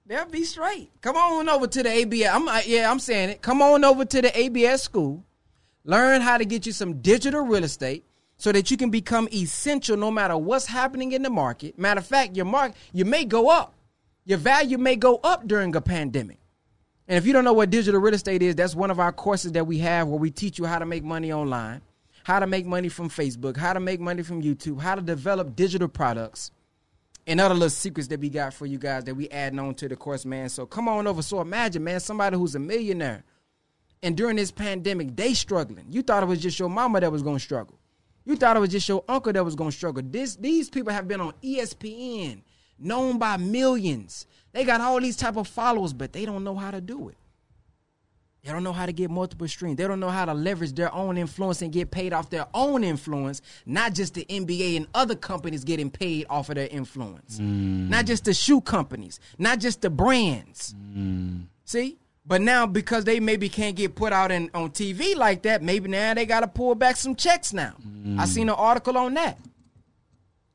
they'll 0.07 0.25
be 0.25 0.45
straight. 0.45 0.91
Come 1.03 1.17
on 1.17 1.49
over 1.49 1.67
to 1.67 1.83
the 1.83 1.91
ABS. 1.91 2.31
I'm 2.33 2.49
uh, 2.49 2.63
yeah, 2.67 2.91
I'm 2.91 2.99
saying 2.99 3.31
it. 3.31 3.43
Come 3.43 3.63
on 3.63 3.85
over 3.85 4.05
to 4.05 4.23
the 4.23 4.37
ABS 4.37 4.83
school. 4.83 5.25
Learn 5.85 6.21
how 6.21 6.39
to 6.39 6.45
get 6.45 6.67
you 6.67 6.73
some 6.73 7.01
digital 7.01 7.43
real 7.43 7.65
estate 7.65 8.05
so 8.39 8.51
that 8.51 8.71
you 8.71 8.77
can 8.77 8.91
become 8.91 9.29
essential 9.33 9.97
no 9.97 10.11
matter 10.11 10.37
what's 10.37 10.67
happening 10.67 11.13
in 11.13 11.23
the 11.23 11.31
market. 11.31 11.79
Matter 11.79 12.01
of 12.01 12.07
fact, 12.07 12.35
your 12.35 12.47
mark 12.47 12.73
you 12.93 13.05
may 13.05 13.25
go 13.25 13.51
up. 13.51 13.75
Your 14.25 14.39
value 14.39 14.79
may 14.79 14.97
go 14.97 15.21
up 15.23 15.47
during 15.47 15.77
a 15.77 15.81
pandemic. 15.81 16.39
And 17.13 17.19
if 17.19 17.27
you 17.27 17.35
don't 17.35 17.45
know 17.45 17.53
what 17.53 17.69
digital 17.69 18.01
real 18.01 18.15
estate 18.15 18.41
is, 18.41 18.55
that's 18.55 18.75
one 18.75 18.91
of 18.91 18.99
our 18.99 19.13
courses 19.13 19.53
that 19.53 19.67
we 19.67 19.77
have 19.81 20.09
where 20.09 20.19
we 20.19 20.31
teach 20.31 20.59
you 20.59 20.65
how 20.65 20.79
to 20.79 20.87
make 20.87 21.05
money 21.05 21.31
online, 21.31 21.83
how 22.25 22.41
to 22.41 22.47
make 22.47 22.65
money 22.65 22.89
from 22.89 23.11
Facebook, 23.11 23.55
how 23.59 23.75
to 23.75 23.81
make 23.81 24.01
money 24.01 24.23
from 24.23 24.43
YouTube, 24.43 24.81
how 24.81 24.95
to 24.95 25.03
develop 25.03 25.55
digital 25.55 25.89
products, 25.89 26.53
and 27.27 27.39
other 27.39 27.53
little 27.53 27.69
secrets 27.69 28.09
that 28.09 28.19
we 28.19 28.31
got 28.31 28.55
for 28.55 28.65
you 28.65 28.79
guys 28.79 29.05
that 29.05 29.15
we 29.15 29.29
adding 29.29 29.59
on 29.59 29.75
to 29.75 29.91
the 29.91 29.95
course, 29.95 30.25
man. 30.25 30.49
So 30.49 30.65
come 30.65 30.89
on 30.89 31.07
over. 31.07 31.21
So 31.21 31.43
imagine, 31.43 31.85
man, 31.85 32.01
somebody 32.01 32.39
who's 32.39 32.55
a 32.55 32.59
millionaire, 32.59 33.25
and 34.03 34.17
during 34.17 34.37
this 34.37 34.51
pandemic, 34.51 35.15
they 35.15 35.35
struggling. 35.35 35.85
You 35.91 36.01
thought 36.01 36.23
it 36.23 36.27
was 36.27 36.41
just 36.41 36.59
your 36.59 36.71
mama 36.71 37.01
that 37.01 37.13
was 37.13 37.23
gonna 37.23 37.39
struggle. 37.39 37.79
You 38.25 38.37
thought 38.37 38.57
it 38.57 38.61
was 38.61 38.71
just 38.71 38.89
your 38.89 39.05
uncle 39.07 39.35
that 39.35 39.45
was 39.45 39.55
gonna 39.55 39.71
struggle. 39.71 40.03
This 40.03 40.37
these 40.37 40.71
people 40.71 40.95
have 40.95 41.09
been 41.09 41.21
on 41.21 41.35
ESPN, 41.45 42.41
known 42.79 43.19
by 43.19 43.37
millions. 43.37 44.27
They 44.53 44.65
got 44.65 44.81
all 44.81 45.01
these 45.01 45.17
type 45.17 45.37
of 45.37 45.49
followers, 45.49 45.93
but 45.93 46.13
they 46.13 46.25
don't 46.25 46.45
know 46.45 46.57
how 46.57 46.71
to 46.71 46.81
do 46.81 47.09
it. 47.09 47.17
They 48.45 48.51
don't 48.51 48.65
know 48.65 48.73
how 48.73 48.87
to 48.87 48.93
get 48.93 49.09
multiple 49.09 49.47
streams. 49.47 49.77
They 49.77 49.87
don't 49.87 50.01
know 50.01 50.09
how 50.09 50.25
to 50.25 50.35
leverage 50.35 50.73
their 50.73 50.93
own 50.93 51.17
influence 51.17 51.63
and 51.63 51.73
get 51.73 51.93
paid 51.93 52.13
off 52.13 52.29
their 52.29 52.47
own 52.53 52.83
influence, 52.83 53.41
not 53.67 53.95
just 53.95 54.15
the 54.15 54.25
NBA 54.25 54.77
and 54.77 54.89
other 54.95 55.15
companies 55.15 55.63
getting 55.63 55.91
paid 55.91 56.27
off 56.29 56.49
of 56.49 56.57
their 56.57 56.67
influence. 56.69 57.39
Mm. 57.39 57.89
Not 57.89 58.07
just 58.07 58.25
the 58.25 58.35
shoe 58.35 58.61
companies, 58.61 59.21
not 59.39 59.61
just 59.61 59.81
the 59.81 59.91
brands. 59.91 60.75
Mm. 60.93 61.45
See? 61.65 61.99
But 62.27 62.41
now 62.41 62.67
because 62.67 63.05
they 63.05 63.21
maybe 63.21 63.49
can't 63.49 63.77
get 63.77 63.95
put 63.95 64.13
out 64.13 64.33
in, 64.33 64.51
on 64.55 64.71
TV 64.71 65.15
like 65.17 65.43
that, 65.43 65.63
maybe 65.63 65.89
now 65.89 66.15
they 66.15 66.27
got 66.27 66.41
to 66.41 66.49
pull 66.49 66.75
back 66.75 66.97
some 66.97 67.15
checks 67.15 67.53
now. 67.53 67.75
I 67.79 68.25
mm. 68.25 68.27
seen 68.27 68.49
an 68.49 68.57
article 68.57 68.99
on 68.99 69.15
that. 69.15 69.39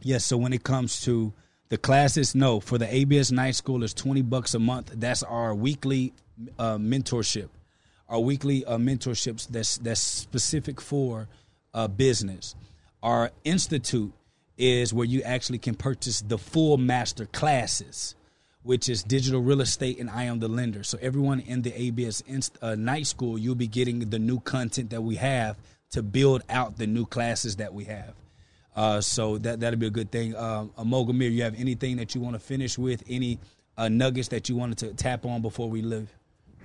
yes. 0.03 0.25
So 0.25 0.37
when 0.37 0.53
it 0.53 0.65
comes 0.65 1.03
to 1.03 1.33
the 1.69 1.79
classes, 1.79 2.35
no, 2.35 2.59
for 2.59 2.79
the 2.79 2.93
ABS 2.93 3.31
Night 3.31 3.55
School, 3.55 3.85
it's 3.85 3.95
twenty 3.95 4.23
bucks 4.23 4.55
a 4.55 4.59
month. 4.59 4.93
That's 4.97 5.23
our 5.23 5.55
weekly 5.55 6.13
uh, 6.59 6.77
mentorship, 6.77 7.49
our 8.09 8.21
weekly 8.21 8.65
uh, 8.65 8.77
mentorships. 8.79 9.47
That's 9.49 9.79
that's 9.79 10.01
specific 10.01 10.81
for 10.81 11.29
uh, 11.73 11.89
business. 11.89 12.55
Our 13.03 13.31
institute 13.45 14.13
is 14.57 14.95
where 14.95 15.07
you 15.07 15.23
actually 15.23 15.59
can 15.59 15.75
purchase 15.75 16.21
the 16.21 16.39
full 16.39 16.77
master 16.77 17.27
classes 17.27 18.15
which 18.65 18.89
is 18.89 19.03
digital 19.03 19.43
real 19.43 19.61
estate, 19.61 20.01
and 20.01 20.11
I 20.11 20.25
am 20.25 20.41
the 20.41 20.49
lender. 20.49 20.83
So 20.83 20.99
everyone 21.01 21.41
in 21.41 21.63
the 21.63 21.81
ABS 21.81 22.23
inst- 22.27 22.59
uh, 22.63 22.75
night 22.75 23.07
school, 23.07 23.39
you'll 23.39 23.55
be 23.55 23.67
getting 23.67 24.01
the 24.01 24.19
new 24.19 24.41
content 24.41 24.91
that 24.91 25.03
we 25.03 25.17
have 25.17 25.59
to 25.91 26.03
build 26.03 26.43
out 26.49 26.79
the 26.79 26.87
new 26.87 27.05
classes 27.05 27.57
that 27.57 27.75
we 27.75 27.85
have. 27.85 28.15
Uh, 28.75 29.01
so 29.03 29.39
that 29.39 29.61
that'll 29.61 29.79
be 29.79 29.87
a 29.87 29.91
good 29.91 30.11
thing. 30.11 30.35
Um, 30.35 30.73
Amogamir, 30.79 31.31
you 31.31 31.43
have 31.43 31.55
anything 31.61 31.99
that 31.99 32.15
you 32.15 32.23
want 32.23 32.35
to 32.35 32.41
finish 32.41 32.77
with? 32.79 33.05
Any 33.07 33.39
uh, 33.77 33.89
nuggets 33.89 34.29
that 34.29 34.49
you 34.49 34.57
wanted 34.57 34.79
to 34.79 34.95
tap 34.95 35.27
on 35.27 35.43
before 35.43 35.69
we 35.69 35.83
leave? 35.83 36.09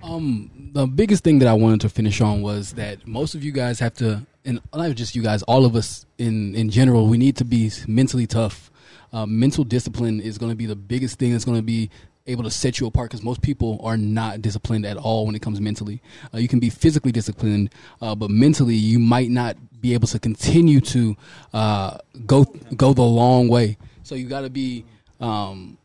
Um, 0.02 0.70
the 0.72 0.86
biggest 0.86 1.24
thing 1.24 1.40
that 1.40 1.48
I 1.48 1.52
wanted 1.52 1.82
to 1.82 1.88
finish 1.88 2.20
on 2.20 2.42
was 2.42 2.72
that 2.72 3.06
most 3.06 3.34
of 3.34 3.44
you 3.44 3.52
guys 3.52 3.80
have 3.80 3.94
to, 3.94 4.26
and 4.44 4.60
not 4.74 4.94
just 4.96 5.14
you 5.14 5.22
guys, 5.22 5.42
all 5.44 5.64
of 5.64 5.76
us 5.76 6.06
in 6.18 6.54
in 6.54 6.70
general, 6.70 7.06
we 7.06 7.18
need 7.18 7.36
to 7.36 7.44
be 7.44 7.70
mentally 7.86 8.26
tough 8.26 8.70
uh, 9.12 9.26
mental 9.26 9.64
discipline 9.64 10.20
is 10.20 10.38
going 10.38 10.50
to 10.50 10.56
be 10.56 10.66
the 10.66 10.76
biggest 10.76 11.18
thing 11.18 11.32
that's 11.32 11.44
going 11.44 11.58
to 11.58 11.62
be 11.62 11.90
able 12.26 12.44
to 12.44 12.50
set 12.50 12.78
you 12.78 12.86
apart 12.86 13.10
because 13.10 13.24
most 13.24 13.42
people 13.42 13.80
are 13.82 13.96
not 13.96 14.40
disciplined 14.40 14.86
at 14.86 14.96
all 14.96 15.26
when 15.26 15.34
it 15.34 15.42
comes 15.42 15.60
mentally. 15.60 16.00
Uh, 16.32 16.38
you 16.38 16.48
can 16.48 16.60
be 16.60 16.70
physically 16.70 17.10
disciplined, 17.10 17.70
uh, 18.00 18.14
but 18.14 18.30
mentally 18.30 18.74
you 18.74 18.98
might 18.98 19.30
not 19.30 19.56
be 19.80 19.94
able 19.94 20.06
to 20.06 20.18
continue 20.18 20.80
to 20.80 21.16
uh, 21.52 21.98
go 22.26 22.44
go 22.76 22.92
the 22.92 23.02
long 23.02 23.48
way. 23.48 23.76
So 24.02 24.14
you 24.14 24.28
got 24.28 24.42
to 24.42 24.50
be, 24.50 24.84
um, 25.20 25.78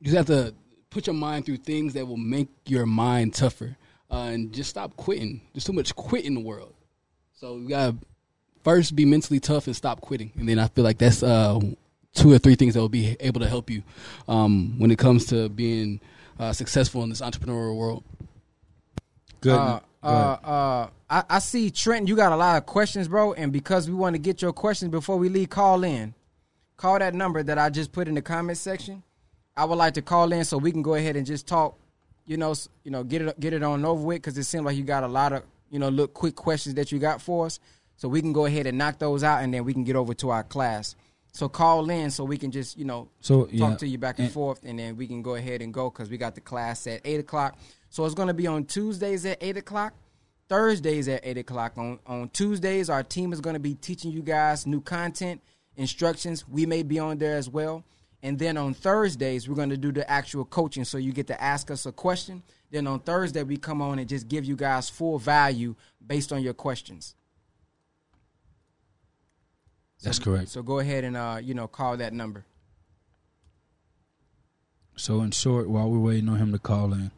you 0.00 0.12
have 0.16 0.26
to 0.26 0.54
put 0.90 1.06
your 1.06 1.14
mind 1.14 1.46
through 1.46 1.58
things 1.58 1.94
that 1.94 2.06
will 2.06 2.16
make 2.16 2.48
your 2.66 2.86
mind 2.86 3.34
tougher, 3.34 3.76
uh, 4.10 4.30
and 4.32 4.52
just 4.52 4.70
stop 4.70 4.96
quitting. 4.96 5.40
There's 5.52 5.64
too 5.64 5.72
much 5.72 5.94
quit 5.94 6.24
in 6.24 6.34
the 6.34 6.40
world. 6.40 6.74
So 7.34 7.56
you 7.56 7.68
got 7.68 7.90
to 7.90 7.96
first 8.64 8.96
be 8.96 9.04
mentally 9.04 9.40
tough 9.40 9.66
and 9.66 9.76
stop 9.76 10.00
quitting, 10.00 10.32
and 10.36 10.48
then 10.48 10.58
I 10.58 10.68
feel 10.68 10.84
like 10.84 10.98
that's 10.98 11.22
uh, 11.22 11.60
two 12.14 12.32
or 12.32 12.38
three 12.38 12.54
things 12.54 12.74
that 12.74 12.80
will 12.80 12.88
be 12.88 13.16
able 13.20 13.40
to 13.40 13.48
help 13.48 13.70
you 13.70 13.82
um, 14.26 14.78
when 14.78 14.90
it 14.90 14.98
comes 14.98 15.26
to 15.26 15.48
being 15.48 16.00
uh, 16.38 16.52
successful 16.52 17.02
in 17.02 17.08
this 17.08 17.20
entrepreneurial 17.20 17.76
world. 17.76 18.04
Good. 19.40 19.54
Uh, 19.54 19.80
uh, 20.02 20.06
uh, 20.06 20.88
I, 21.10 21.24
I, 21.28 21.38
see 21.38 21.70
Trent. 21.70 22.08
You 22.08 22.16
got 22.16 22.32
a 22.32 22.36
lot 22.36 22.56
of 22.56 22.66
questions, 22.66 23.08
bro. 23.08 23.32
And 23.32 23.52
because 23.52 23.88
we 23.88 23.94
want 23.94 24.14
to 24.14 24.18
get 24.18 24.42
your 24.42 24.52
questions 24.52 24.90
before 24.90 25.16
we 25.16 25.28
leave, 25.28 25.50
call 25.50 25.84
in. 25.84 26.14
Call 26.76 26.98
that 27.00 27.14
number 27.14 27.42
that 27.42 27.58
I 27.58 27.70
just 27.70 27.90
put 27.90 28.06
in 28.06 28.14
the 28.14 28.22
comment 28.22 28.58
section. 28.58 29.02
I 29.58 29.64
would 29.64 29.76
like 29.76 29.94
to 29.94 30.02
call 30.02 30.32
in 30.32 30.44
so 30.44 30.56
we 30.56 30.70
can 30.70 30.82
go 30.82 30.94
ahead 30.94 31.16
and 31.16 31.26
just 31.26 31.46
talk. 31.46 31.76
You 32.26 32.36
know, 32.36 32.54
you 32.84 32.90
know, 32.90 33.02
get 33.02 33.22
it 33.22 33.40
get 33.40 33.52
it 33.52 33.62
on 33.62 33.84
over 33.84 34.02
with 34.02 34.18
because 34.18 34.38
it 34.38 34.44
seems 34.44 34.64
like 34.64 34.76
you 34.76 34.84
got 34.84 35.02
a 35.02 35.08
lot 35.08 35.32
of 35.32 35.42
you 35.70 35.78
know 35.78 35.88
look 35.88 36.14
quick 36.14 36.36
questions 36.36 36.76
that 36.76 36.92
you 36.92 36.98
got 36.98 37.20
for 37.20 37.46
us. 37.46 37.58
So 37.96 38.08
we 38.08 38.20
can 38.20 38.32
go 38.32 38.46
ahead 38.46 38.66
and 38.68 38.78
knock 38.78 39.00
those 39.00 39.24
out, 39.24 39.42
and 39.42 39.52
then 39.52 39.64
we 39.64 39.72
can 39.72 39.82
get 39.82 39.96
over 39.96 40.14
to 40.14 40.30
our 40.30 40.44
class. 40.44 40.94
So 41.32 41.48
call 41.48 41.90
in 41.90 42.10
so 42.10 42.24
we 42.24 42.38
can 42.38 42.50
just 42.52 42.78
you 42.78 42.84
know 42.84 43.08
so 43.20 43.46
talk 43.46 43.52
yeah. 43.52 43.76
to 43.76 43.88
you 43.88 43.98
back 43.98 44.18
and, 44.18 44.26
and, 44.26 44.34
forth, 44.34 44.60
and 44.62 44.78
then 44.78 44.96
we 44.96 45.06
can 45.08 45.22
go 45.22 45.34
ahead 45.34 45.60
and 45.60 45.74
go 45.74 45.90
because 45.90 46.08
we 46.08 46.18
got 46.18 46.34
the 46.36 46.40
class 46.40 46.86
at 46.86 47.00
eight 47.04 47.18
o'clock. 47.18 47.58
So 47.90 48.04
it's 48.04 48.14
going 48.14 48.28
to 48.28 48.34
be 48.34 48.46
on 48.46 48.64
Tuesdays 48.64 49.26
at 49.26 49.38
eight 49.40 49.56
o'clock, 49.56 49.94
Thursdays 50.48 51.08
at 51.08 51.20
eight 51.24 51.38
o'clock. 51.38 51.72
On 51.76 51.98
on 52.06 52.28
Tuesdays, 52.28 52.88
our 52.88 53.02
team 53.02 53.32
is 53.32 53.40
going 53.40 53.54
to 53.54 53.60
be 53.60 53.74
teaching 53.74 54.12
you 54.12 54.22
guys 54.22 54.66
new 54.66 54.80
content, 54.80 55.42
instructions. 55.76 56.46
We 56.46 56.66
may 56.66 56.82
be 56.82 56.98
on 56.98 57.18
there 57.18 57.36
as 57.36 57.48
well. 57.48 57.84
And 58.22 58.38
then 58.38 58.56
on 58.56 58.74
Thursdays, 58.74 59.48
we're 59.48 59.54
going 59.54 59.70
to 59.70 59.76
do 59.76 59.92
the 59.92 60.08
actual 60.10 60.44
coaching. 60.44 60.84
So 60.84 60.98
you 60.98 61.12
get 61.12 61.28
to 61.28 61.40
ask 61.40 61.70
us 61.70 61.86
a 61.86 61.92
question. 61.92 62.42
Then 62.70 62.86
on 62.86 63.00
Thursday, 63.00 63.42
we 63.44 63.56
come 63.56 63.80
on 63.80 63.98
and 63.98 64.08
just 64.08 64.28
give 64.28 64.44
you 64.44 64.56
guys 64.56 64.90
full 64.90 65.18
value 65.18 65.76
based 66.04 66.32
on 66.32 66.42
your 66.42 66.54
questions. 66.54 67.14
That's 70.02 70.18
correct. 70.18 70.48
So 70.48 70.62
go 70.62 70.78
ahead 70.78 71.04
and 71.04 71.16
uh, 71.16 71.40
you 71.42 71.54
know 71.54 71.66
call 71.66 71.96
that 71.96 72.12
number. 72.12 72.44
So 74.96 75.22
in 75.22 75.30
short, 75.30 75.68
while 75.68 75.90
we're 75.90 75.98
waiting 75.98 76.28
on 76.28 76.38
him 76.38 76.52
to 76.52 76.58
call 76.58 76.92
in, 76.92 77.10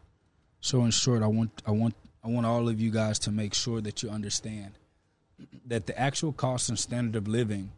so 0.61 0.85
in 0.85 0.91
short, 0.91 1.23
I 1.23 1.27
want 1.27 1.63
I 1.67 1.73
want 1.73 1.95
I 2.25 2.29
want 2.29 2.47
all 2.47 2.69
of 2.69 2.81
you 2.81 2.91
guys 2.91 3.19
to 3.21 3.31
make 3.31 3.55
sure 3.55 3.81
that 3.81 4.03
you 4.03 4.11
understand 4.11 4.73
that 5.67 5.87
the 5.87 5.99
actual 5.99 6.33
cost 6.33 6.69
and 6.69 6.79
standard 6.79 7.17
of 7.17 7.27
living, 7.27 7.71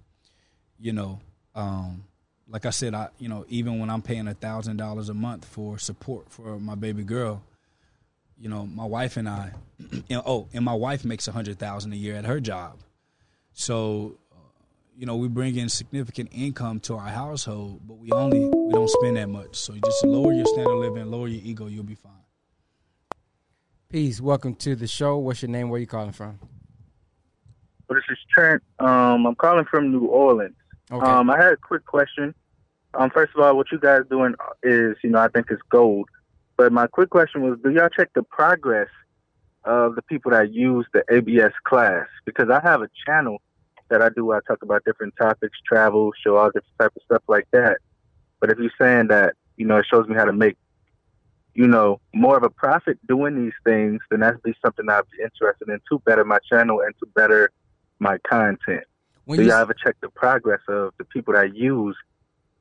you 0.78 0.92
know, 0.92 1.20
um, 1.54 2.04
like 2.48 2.66
I 2.66 2.70
said, 2.70 2.94
I 2.94 3.08
you 3.18 3.28
know 3.28 3.44
even 3.48 3.78
when 3.78 3.90
I'm 3.90 4.02
paying 4.02 4.28
a 4.28 4.34
thousand 4.34 4.76
dollars 4.76 5.08
a 5.08 5.14
month 5.14 5.44
for 5.44 5.78
support 5.78 6.30
for 6.30 6.58
my 6.58 6.74
baby 6.74 7.04
girl, 7.04 7.42
you 8.38 8.48
know, 8.48 8.66
my 8.66 8.84
wife 8.84 9.16
and 9.16 9.28
I, 9.28 9.52
you 9.78 10.02
know, 10.10 10.22
oh, 10.24 10.48
and 10.52 10.64
my 10.64 10.74
wife 10.74 11.04
makes 11.04 11.28
a 11.28 11.32
hundred 11.32 11.58
thousand 11.58 11.92
a 11.92 11.96
year 11.96 12.16
at 12.16 12.24
her 12.24 12.40
job, 12.40 12.78
so 13.52 14.18
you 14.96 15.06
know, 15.06 15.16
we 15.16 15.28
bring 15.28 15.56
in 15.56 15.68
significant 15.68 16.28
income 16.32 16.80
to 16.80 16.94
our 16.94 17.08
household, 17.08 17.80
but 17.86 17.98
we 17.98 18.12
only 18.12 18.40
we 18.40 18.72
don't 18.72 18.90
spend 18.90 19.16
that 19.16 19.28
much. 19.28 19.56
So 19.56 19.74
you 19.74 19.80
just 19.84 20.04
lower 20.04 20.32
your 20.32 20.46
standard 20.46 20.72
of 20.72 20.78
living, 20.78 21.10
lower 21.10 21.28
your 21.28 21.42
ego, 21.42 21.66
you'll 21.66 21.84
be 21.84 21.94
fine. 21.94 22.12
Peace. 23.88 24.20
Welcome 24.20 24.54
to 24.56 24.74
the 24.74 24.86
show. 24.86 25.18
What's 25.18 25.42
your 25.42 25.50
name? 25.50 25.68
Where 25.68 25.80
you 25.80 25.86
calling 25.86 26.12
from? 26.12 26.38
Well, 27.88 27.98
this 27.98 28.04
is 28.10 28.18
Trent. 28.32 28.62
Um, 28.78 29.26
I'm 29.26 29.34
calling 29.34 29.64
from 29.64 29.90
New 29.90 30.06
Orleans. 30.06 30.54
Okay. 30.92 31.06
Um, 31.06 31.30
I 31.30 31.38
had 31.38 31.54
a 31.54 31.56
quick 31.56 31.86
question. 31.86 32.34
Um, 32.94 33.08
first 33.08 33.32
of 33.34 33.42
all, 33.42 33.56
what 33.56 33.72
you 33.72 33.78
guys 33.78 34.02
doing 34.10 34.34
is, 34.62 34.96
you 35.02 35.10
know, 35.10 35.20
I 35.20 35.28
think 35.28 35.46
it's 35.50 35.62
gold. 35.70 36.08
But 36.58 36.70
my 36.70 36.86
quick 36.86 37.08
question 37.08 37.42
was, 37.42 37.58
do 37.64 37.70
y'all 37.70 37.88
check 37.88 38.10
the 38.14 38.22
progress 38.22 38.90
of 39.64 39.94
the 39.94 40.02
people 40.02 40.32
that 40.32 40.52
use 40.52 40.86
the 40.92 41.02
ABS 41.10 41.54
class? 41.64 42.06
Because 42.26 42.50
I 42.50 42.60
have 42.60 42.82
a 42.82 42.90
channel 43.06 43.40
that 43.88 44.02
I 44.02 44.10
do, 44.10 44.32
I 44.32 44.40
talk 44.46 44.62
about 44.62 44.84
different 44.84 45.14
topics, 45.18 45.58
travel, 45.66 46.12
show 46.22 46.36
all 46.36 46.48
different 46.48 46.78
type 46.78 46.92
of 46.94 47.02
stuff 47.04 47.22
like 47.26 47.48
that. 47.52 47.78
But 48.40 48.50
if 48.50 48.58
you're 48.58 48.70
saying 48.78 49.08
that, 49.08 49.34
you 49.56 49.66
know, 49.66 49.78
it 49.78 49.86
shows 49.90 50.06
me 50.08 50.14
how 50.14 50.26
to 50.26 50.32
make, 50.32 50.56
you 51.54 51.66
know, 51.66 52.00
more 52.14 52.36
of 52.36 52.42
a 52.42 52.50
profit 52.50 52.98
doing 53.06 53.42
these 53.42 53.52
things, 53.64 54.00
then 54.10 54.20
that'd 54.20 54.42
be 54.42 54.54
something 54.62 54.88
I'd 54.90 55.02
be 55.16 55.22
interested 55.22 55.68
in 55.68 55.80
to 55.88 55.98
better 56.00 56.24
my 56.24 56.38
channel 56.50 56.80
and 56.80 56.94
to 56.98 57.06
better 57.14 57.50
my 57.98 58.18
content. 58.28 58.84
When 59.24 59.38
do 59.38 59.44
you 59.44 59.52
ever 59.52 59.74
check 59.74 59.96
the 60.00 60.08
progress 60.08 60.60
of 60.68 60.92
the 60.98 61.04
people 61.04 61.34
that 61.34 61.54
use 61.54 61.96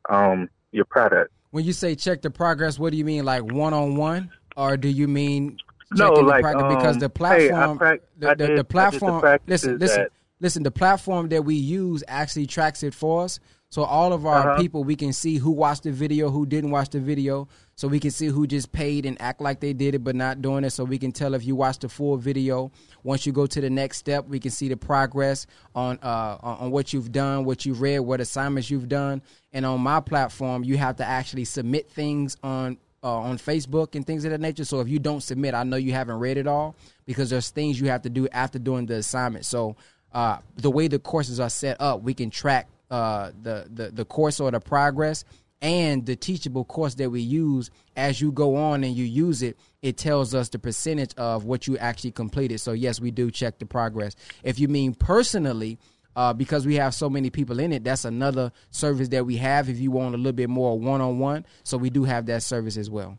um, 0.09 0.49
your 0.71 0.85
product? 0.85 1.31
When 1.51 1.65
you 1.65 1.73
say 1.73 1.95
check 1.95 2.21
the 2.21 2.29
progress, 2.29 2.79
what 2.79 2.91
do 2.91 2.97
you 2.97 3.05
mean, 3.05 3.25
like 3.25 3.43
one 3.43 3.73
on 3.73 3.95
one, 3.95 4.31
or 4.55 4.77
do 4.77 4.87
you 4.87 5.07
mean 5.07 5.57
no, 5.93 6.13
like 6.13 6.45
um, 6.45 6.75
because 6.75 6.97
the 6.97 7.09
platform, 7.09 7.79
hey, 7.79 7.99
the, 8.17 8.35
the, 8.35 8.55
the, 8.57 8.63
platform. 8.63 9.21
Listen, 9.45 9.77
listen. 9.77 10.03
That, 10.03 10.11
listen, 10.39 10.63
the 10.63 10.71
platform 10.71 11.29
that 11.29 11.43
we 11.43 11.55
use 11.55 12.03
actually 12.07 12.47
tracks 12.47 12.83
it 12.83 12.93
for 12.93 13.23
us. 13.23 13.39
So 13.69 13.83
all 13.83 14.13
of 14.13 14.25
our 14.25 14.51
uh-huh. 14.51 14.61
people, 14.61 14.83
we 14.83 14.95
can 14.95 15.13
see 15.13 15.37
who 15.37 15.51
watched 15.51 15.83
the 15.83 15.91
video, 15.91 16.29
who 16.29 16.45
didn't 16.45 16.71
watch 16.71 16.89
the 16.89 16.99
video. 16.99 17.47
So 17.81 17.87
we 17.87 17.99
can 17.99 18.11
see 18.11 18.27
who 18.27 18.45
just 18.45 18.71
paid 18.71 19.07
and 19.07 19.19
act 19.19 19.41
like 19.41 19.59
they 19.59 19.73
did 19.73 19.95
it 19.95 20.03
but 20.03 20.15
not 20.15 20.39
doing 20.39 20.63
it. 20.63 20.69
So 20.69 20.83
we 20.83 20.99
can 20.99 21.11
tell 21.11 21.33
if 21.33 21.43
you 21.43 21.55
watched 21.55 21.81
the 21.81 21.89
full 21.89 22.15
video. 22.15 22.71
Once 23.01 23.25
you 23.25 23.31
go 23.31 23.47
to 23.47 23.59
the 23.59 23.71
next 23.71 23.97
step, 23.97 24.27
we 24.27 24.39
can 24.39 24.51
see 24.51 24.67
the 24.69 24.77
progress 24.77 25.47
on 25.73 25.97
uh, 26.03 26.37
on 26.43 26.69
what 26.69 26.93
you've 26.93 27.11
done, 27.11 27.43
what 27.43 27.65
you've 27.65 27.81
read, 27.81 27.97
what 28.01 28.21
assignments 28.21 28.69
you've 28.69 28.87
done. 28.87 29.23
And 29.51 29.65
on 29.65 29.81
my 29.81 29.99
platform, 29.99 30.63
you 30.63 30.77
have 30.77 30.97
to 30.97 31.03
actually 31.03 31.45
submit 31.45 31.89
things 31.89 32.37
on 32.43 32.77
uh, 33.03 33.17
on 33.17 33.39
Facebook 33.39 33.95
and 33.95 34.05
things 34.05 34.25
of 34.25 34.31
that 34.31 34.41
nature. 34.41 34.63
So 34.63 34.79
if 34.81 34.87
you 34.87 34.99
don't 34.99 35.21
submit, 35.21 35.55
I 35.55 35.63
know 35.63 35.77
you 35.77 35.93
haven't 35.93 36.19
read 36.19 36.37
it 36.37 36.45
all 36.45 36.75
because 37.07 37.31
there's 37.31 37.49
things 37.49 37.81
you 37.81 37.87
have 37.87 38.03
to 38.03 38.11
do 38.11 38.27
after 38.31 38.59
doing 38.59 38.85
the 38.85 38.97
assignment. 38.97 39.43
So 39.43 39.75
uh, 40.13 40.37
the 40.55 40.69
way 40.69 40.87
the 40.87 40.99
courses 40.99 41.39
are 41.39 41.49
set 41.49 41.81
up, 41.81 42.03
we 42.03 42.13
can 42.13 42.29
track 42.29 42.67
uh, 42.91 43.31
the, 43.41 43.67
the 43.73 43.89
the 43.89 44.05
course 44.05 44.39
or 44.39 44.51
the 44.51 44.59
progress 44.59 45.23
and 45.61 46.05
the 46.05 46.15
teachable 46.15 46.65
course 46.65 46.95
that 46.95 47.09
we 47.09 47.21
use 47.21 47.69
as 47.95 48.19
you 48.19 48.31
go 48.31 48.55
on 48.55 48.83
and 48.83 48.95
you 48.95 49.05
use 49.05 49.41
it 49.41 49.57
it 49.81 49.97
tells 49.97 50.33
us 50.33 50.49
the 50.49 50.59
percentage 50.59 51.13
of 51.15 51.45
what 51.45 51.67
you 51.67 51.77
actually 51.77 52.11
completed 52.11 52.59
so 52.59 52.71
yes 52.71 52.99
we 52.99 53.11
do 53.11 53.29
check 53.29 53.59
the 53.59 53.65
progress 53.65 54.15
if 54.43 54.59
you 54.59 54.67
mean 54.67 54.93
personally 54.93 55.77
uh, 56.13 56.33
because 56.33 56.65
we 56.65 56.75
have 56.75 56.93
so 56.93 57.09
many 57.09 57.29
people 57.29 57.59
in 57.59 57.71
it 57.71 57.83
that's 57.83 58.05
another 58.05 58.51
service 58.71 59.07
that 59.09 59.25
we 59.25 59.37
have 59.37 59.69
if 59.69 59.79
you 59.79 59.91
want 59.91 60.13
a 60.13 60.17
little 60.17 60.31
bit 60.31 60.49
more 60.49 60.77
one-on-one 60.77 61.45
so 61.63 61.77
we 61.77 61.89
do 61.89 62.03
have 62.03 62.25
that 62.25 62.43
service 62.43 62.77
as 62.77 62.89
well 62.89 63.17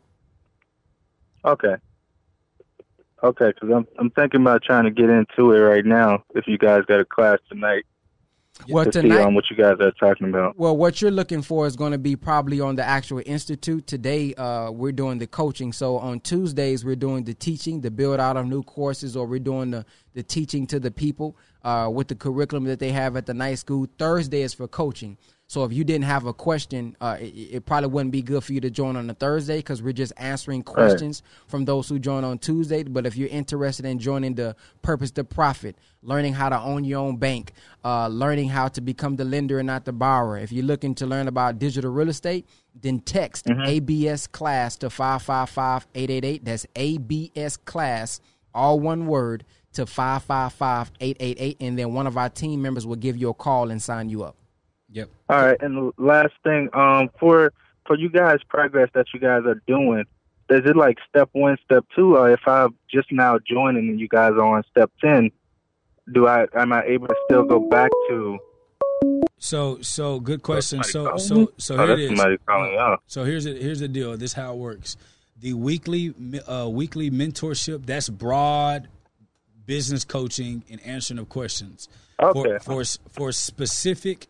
okay 1.45 1.75
Okay, 3.23 3.53
because 3.53 3.69
I'm 3.73 3.87
I'm 3.97 4.09
thinking 4.09 4.41
about 4.41 4.63
trying 4.63 4.83
to 4.83 4.91
get 4.91 5.09
into 5.09 5.53
it 5.53 5.59
right 5.59 5.85
now. 5.85 6.25
If 6.35 6.45
you 6.45 6.57
guys 6.57 6.83
got 6.85 6.99
a 6.99 7.05
class 7.05 7.39
tonight. 7.49 7.85
Well, 8.69 8.85
to 8.85 8.91
tonight, 8.91 9.17
see 9.17 9.23
um, 9.23 9.33
what 9.33 9.49
you 9.49 9.55
guys 9.55 9.77
are 9.79 9.91
talking 9.91 10.29
about. 10.29 10.57
Well, 10.57 10.77
what 10.77 11.01
you're 11.01 11.11
looking 11.11 11.41
for 11.41 11.65
is 11.65 11.75
going 11.75 11.91
to 11.91 11.97
be 11.97 12.15
probably 12.15 12.61
on 12.61 12.75
the 12.75 12.83
actual 12.83 13.21
institute. 13.25 13.87
Today, 13.87 14.33
uh, 14.35 14.69
we're 14.71 14.91
doing 14.91 15.17
the 15.17 15.27
coaching. 15.27 15.73
So 15.73 15.97
on 15.97 16.19
Tuesdays, 16.19 16.85
we're 16.85 16.95
doing 16.95 17.23
the 17.23 17.33
teaching, 17.33 17.81
the 17.81 17.89
build 17.89 18.19
out 18.19 18.37
of 18.37 18.45
new 18.45 18.63
courses, 18.63 19.17
or 19.17 19.25
we're 19.25 19.39
doing 19.39 19.71
the 19.71 19.85
the 20.13 20.21
teaching 20.21 20.67
to 20.67 20.79
the 20.79 20.91
people 20.91 21.35
uh, 21.63 21.89
with 21.91 22.07
the 22.07 22.15
curriculum 22.15 22.65
that 22.65 22.77
they 22.77 22.91
have 22.91 23.17
at 23.17 23.25
the 23.25 23.33
night 23.33 23.55
school. 23.55 23.87
Thursday 23.97 24.43
is 24.43 24.53
for 24.53 24.67
coaching. 24.67 25.17
So 25.47 25.63
if 25.65 25.73
you 25.73 25.83
didn't 25.83 26.05
have 26.05 26.25
a 26.25 26.33
question, 26.33 26.95
uh, 26.99 27.17
it, 27.19 27.25
it, 27.25 27.65
probably 27.65 27.89
wouldn't 27.89 28.11
be 28.11 28.21
good 28.21 28.43
for 28.43 28.53
you 28.53 28.61
to 28.61 28.71
join 28.71 28.95
on 28.95 29.09
a 29.09 29.13
Thursday 29.13 29.57
because 29.57 29.83
we're 29.83 29.93
just 29.93 30.13
answering 30.17 30.63
questions 30.63 31.21
right. 31.23 31.49
from 31.49 31.65
those 31.65 31.87
who 31.87 31.99
join 31.99 32.23
on 32.23 32.39
Tuesday. 32.39 32.81
But 32.83 33.05
if 33.05 33.15
you're 33.15 33.29
interested 33.29 33.85
in 33.85 33.99
joining 33.99 34.35
the 34.35 34.55
Purpose 34.81 35.11
to 35.11 35.23
Profit, 35.23 35.77
learning 36.01 36.33
how 36.33 36.49
to 36.49 36.59
own 36.59 36.85
your 36.85 37.01
own 37.01 37.17
bank, 37.17 37.51
uh, 37.83 38.07
learning 38.07 38.49
how 38.49 38.67
to 38.69 38.81
become 38.81 39.15
the 39.15 39.25
lender 39.25 39.59
and 39.59 39.67
not 39.67 39.85
the 39.85 39.93
borrower, 39.93 40.37
if 40.37 40.51
you're 40.51 40.65
looking 40.65 40.95
to 40.95 41.05
learn 41.05 41.27
about 41.27 41.59
digital 41.59 41.91
real 41.91 42.09
estate, 42.09 42.47
then 42.73 42.99
text 42.99 43.45
mm-hmm. 43.45 43.61
ABS 43.63 44.27
class 44.27 44.75
to 44.77 44.89
555 44.89 45.87
888. 45.93 46.45
That's 46.45 46.65
ABS 46.75 47.57
class, 47.57 48.21
all 48.55 48.79
one 48.79 49.05
word, 49.05 49.45
to 49.73 49.85
555 49.85 50.91
888. 50.99 51.57
And 51.59 51.77
then 51.77 51.93
one 51.93 52.07
of 52.07 52.17
our 52.17 52.29
team 52.29 52.61
members 52.61 52.87
will 52.87 52.95
give 52.95 53.17
you 53.17 53.29
a 53.29 53.33
call 53.33 53.69
and 53.69 53.81
sign 53.81 54.09
you 54.09 54.23
up. 54.23 54.35
Yep. 54.93 55.09
All 55.29 55.41
right, 55.45 55.57
and 55.61 55.75
the 55.75 55.91
last 55.97 56.33
thing, 56.43 56.69
um, 56.73 57.09
for 57.19 57.51
for 57.85 57.97
you 57.97 58.09
guys, 58.09 58.39
progress 58.47 58.89
that 58.93 59.07
you 59.13 59.19
guys 59.19 59.41
are 59.45 59.61
doing, 59.67 60.05
is 60.49 60.61
it 60.65 60.75
like 60.75 60.99
step 61.09 61.29
one, 61.33 61.57
step 61.65 61.85
two, 61.95 62.15
or 62.15 62.31
if 62.31 62.47
I'm 62.47 62.75
just 62.89 63.11
now 63.11 63.39
joining 63.39 63.89
and 63.89 63.99
you 63.99 64.07
guys 64.07 64.31
are 64.31 64.43
on 64.43 64.63
step 64.69 64.91
ten, 65.01 65.31
do 66.13 66.27
I 66.27 66.45
am 66.55 66.71
I 66.71 66.83
able 66.83 67.07
to 67.07 67.15
still 67.25 67.43
go 67.43 67.59
back 67.59 67.91
to? 68.09 68.37
So 69.39 69.81
so 69.81 70.19
good 70.19 70.43
question. 70.43 70.83
So 70.83 71.17
so 71.17 71.51
so 71.57 71.75
oh, 71.75 71.95
here 71.95 72.11
it 72.11 72.11
is. 72.11 72.99
So 73.07 73.23
here's 73.23 73.45
it. 73.45 73.61
Here's 73.61 73.79
the 73.79 73.87
deal. 73.87 74.15
This 74.15 74.31
is 74.31 74.33
how 74.33 74.53
it 74.53 74.57
works. 74.57 74.95
The 75.39 75.53
weekly 75.53 76.13
uh, 76.47 76.69
weekly 76.69 77.09
mentorship. 77.09 77.85
That's 77.85 78.09
broad 78.09 78.89
business 79.65 80.05
coaching 80.05 80.63
and 80.69 80.79
answering 80.85 81.19
of 81.19 81.29
questions. 81.29 81.89
Okay. 82.21 82.59
For 82.59 82.83
for, 82.85 83.09
for 83.09 83.31
specific 83.31 84.27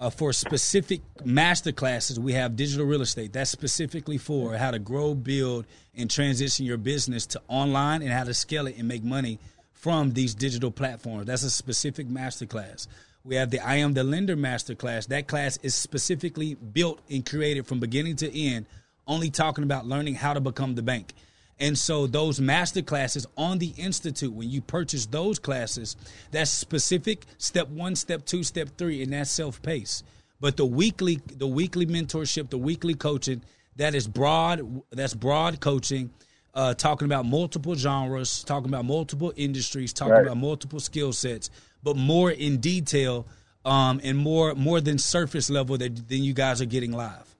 uh, 0.00 0.10
for 0.10 0.32
specific 0.32 1.00
master 1.24 1.72
classes, 1.72 2.18
we 2.18 2.32
have 2.32 2.56
digital 2.56 2.86
real 2.86 3.02
estate. 3.02 3.32
That's 3.32 3.50
specifically 3.50 4.18
for 4.18 4.56
how 4.56 4.70
to 4.70 4.78
grow, 4.78 5.14
build, 5.14 5.66
and 5.94 6.10
transition 6.10 6.66
your 6.66 6.76
business 6.76 7.26
to 7.26 7.40
online 7.48 8.02
and 8.02 8.10
how 8.10 8.24
to 8.24 8.34
scale 8.34 8.66
it 8.66 8.76
and 8.76 8.88
make 8.88 9.04
money 9.04 9.38
from 9.72 10.12
these 10.12 10.34
digital 10.34 10.70
platforms. 10.70 11.26
That's 11.26 11.42
a 11.42 11.50
specific 11.50 12.08
master 12.08 12.46
class. 12.46 12.88
We 13.22 13.36
have 13.36 13.50
the 13.50 13.60
I 13.60 13.76
Am 13.76 13.94
the 13.94 14.04
Lender 14.04 14.36
master 14.36 14.74
class. 14.74 15.06
That 15.06 15.26
class 15.26 15.58
is 15.62 15.74
specifically 15.74 16.54
built 16.54 17.00
and 17.10 17.24
created 17.24 17.66
from 17.66 17.80
beginning 17.80 18.16
to 18.16 18.38
end, 18.38 18.66
only 19.06 19.30
talking 19.30 19.64
about 19.64 19.86
learning 19.86 20.16
how 20.16 20.34
to 20.34 20.40
become 20.40 20.74
the 20.74 20.82
bank. 20.82 21.14
And 21.60 21.78
so 21.78 22.06
those 22.06 22.40
master 22.40 22.82
classes 22.82 23.26
on 23.36 23.58
the 23.58 23.72
institute, 23.76 24.32
when 24.32 24.50
you 24.50 24.60
purchase 24.60 25.06
those 25.06 25.38
classes, 25.38 25.96
that's 26.30 26.50
specific 26.50 27.24
step 27.38 27.68
one, 27.68 27.94
step 27.94 28.26
two, 28.26 28.42
step 28.42 28.70
three, 28.76 29.02
and 29.02 29.12
that's 29.12 29.30
self-paced. 29.30 30.04
But 30.40 30.56
the 30.56 30.66
weekly, 30.66 31.20
the 31.26 31.46
weekly 31.46 31.86
mentorship, 31.86 32.50
the 32.50 32.58
weekly 32.58 32.94
coaching, 32.94 33.42
that 33.76 33.94
is 33.94 34.06
broad. 34.06 34.82
That's 34.90 35.14
broad 35.14 35.60
coaching, 35.60 36.10
uh, 36.54 36.74
talking 36.74 37.06
about 37.06 37.24
multiple 37.24 37.74
genres, 37.74 38.44
talking 38.44 38.68
about 38.68 38.84
multiple 38.84 39.32
industries, 39.36 39.92
talking 39.92 40.12
right. 40.12 40.26
about 40.26 40.36
multiple 40.36 40.80
skill 40.80 41.12
sets, 41.12 41.50
but 41.82 41.96
more 41.96 42.30
in 42.30 42.58
detail 42.58 43.26
um, 43.64 44.00
and 44.02 44.18
more 44.18 44.54
more 44.54 44.80
than 44.80 44.98
surface 44.98 45.50
level 45.50 45.78
that 45.78 46.08
than 46.08 46.22
you 46.22 46.34
guys 46.34 46.60
are 46.60 46.66
getting 46.66 46.92
live. 46.92 47.34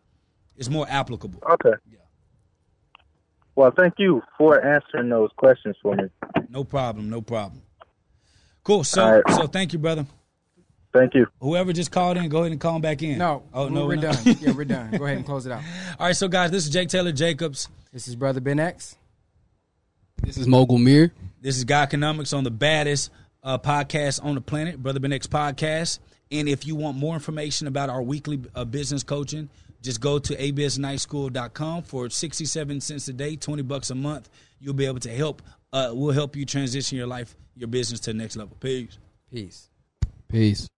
It's 0.57 0.71
more 0.71 0.87
applicable. 0.89 1.43
Okay. 1.51 1.75
Yeah. 3.57 3.63
Well, 3.63 3.73
thank 3.77 3.95
you 3.99 4.23
for 4.37 4.65
answering 4.65 5.09
those 5.09 5.31
questions 5.37 5.77
for 5.83 5.95
me. 5.95 6.05
No 6.49 6.65
problem. 6.65 7.11
No 7.11 7.21
problem. 7.21 7.63
Cool. 8.63 8.85
So, 8.85 9.05
right. 9.05 9.23
so 9.35 9.47
thank 9.47 9.73
you, 9.73 9.79
brother. 9.79 10.07
Thank 10.93 11.15
you. 11.15 11.27
Whoever 11.41 11.73
just 11.73 11.91
called 11.91 12.17
in, 12.17 12.29
go 12.29 12.41
ahead 12.41 12.53
and 12.53 12.61
call 12.61 12.77
him 12.77 12.83
back 12.83 13.03
in. 13.03 13.19
No. 13.19 13.43
Oh 13.53 13.69
no, 13.69 13.83
we're, 13.83 13.97
we're 13.97 14.03
done. 14.03 14.17
yeah, 14.41 14.53
we're 14.53 14.65
done. 14.65 14.93
Go 14.93 15.05
ahead 15.05 15.17
and 15.17 15.27
close 15.27 15.45
it 15.45 15.51
out. 15.51 15.63
All 15.99 16.07
right, 16.07 16.17
so 16.17 16.29
guys, 16.29 16.53
this 16.53 16.65
is 16.65 16.71
Jake 16.71 16.89
Taylor 16.89 17.11
Jacobs. 17.11 17.69
This 17.93 18.07
is 18.07 18.15
Brother 18.15 18.41
Ben 18.41 18.61
X. 18.61 18.97
This 20.23 20.37
is 20.37 20.47
Mogul 20.47 20.79
Mir. 20.79 21.13
This 21.41 21.57
is 21.57 21.65
Guy 21.65 21.83
Economics 21.83 22.33
on 22.33 22.45
the 22.45 22.51
baddest 22.51 23.11
uh, 23.43 23.59
podcast 23.59 24.25
on 24.25 24.37
the 24.37 24.41
planet, 24.41 24.81
Brother 24.81 25.01
Ben 25.01 25.13
X 25.13 25.27
podcast. 25.27 25.99
And 26.31 26.49
if 26.49 26.65
you 26.65 26.77
want 26.77 26.97
more 26.97 27.15
information 27.15 27.67
about 27.67 27.91
our 27.91 28.03
weekly 28.03 28.41
uh, 28.55 28.65
business 28.65 29.03
coaching, 29.03 29.51
just 29.85 30.01
go 30.01 30.19
to 30.19 30.35
absnightschool.com 30.35 31.83
for 31.83 32.09
67 32.09 32.81
cents 32.81 33.07
a 33.07 33.13
day, 33.13 33.37
20 33.37 33.63
bucks 33.63 33.91
a 33.91 33.95
month. 33.95 34.31
You'll 34.59 34.73
be 34.73 34.87
able 34.87 35.01
to 35.01 35.15
help. 35.15 35.43
Uh, 35.73 35.91
we'll 35.93 36.15
help 36.15 36.35
you 36.37 36.47
transition 36.47 36.97
your 36.97 37.07
life, 37.07 37.37
your 37.55 37.69
business 37.69 38.01
to 38.01 38.13
the 38.13 38.19
next 38.19 38.37
level. 38.37 38.57
Peace. 38.59 38.99
Peace. 39.31 39.69
Peace. 40.29 40.69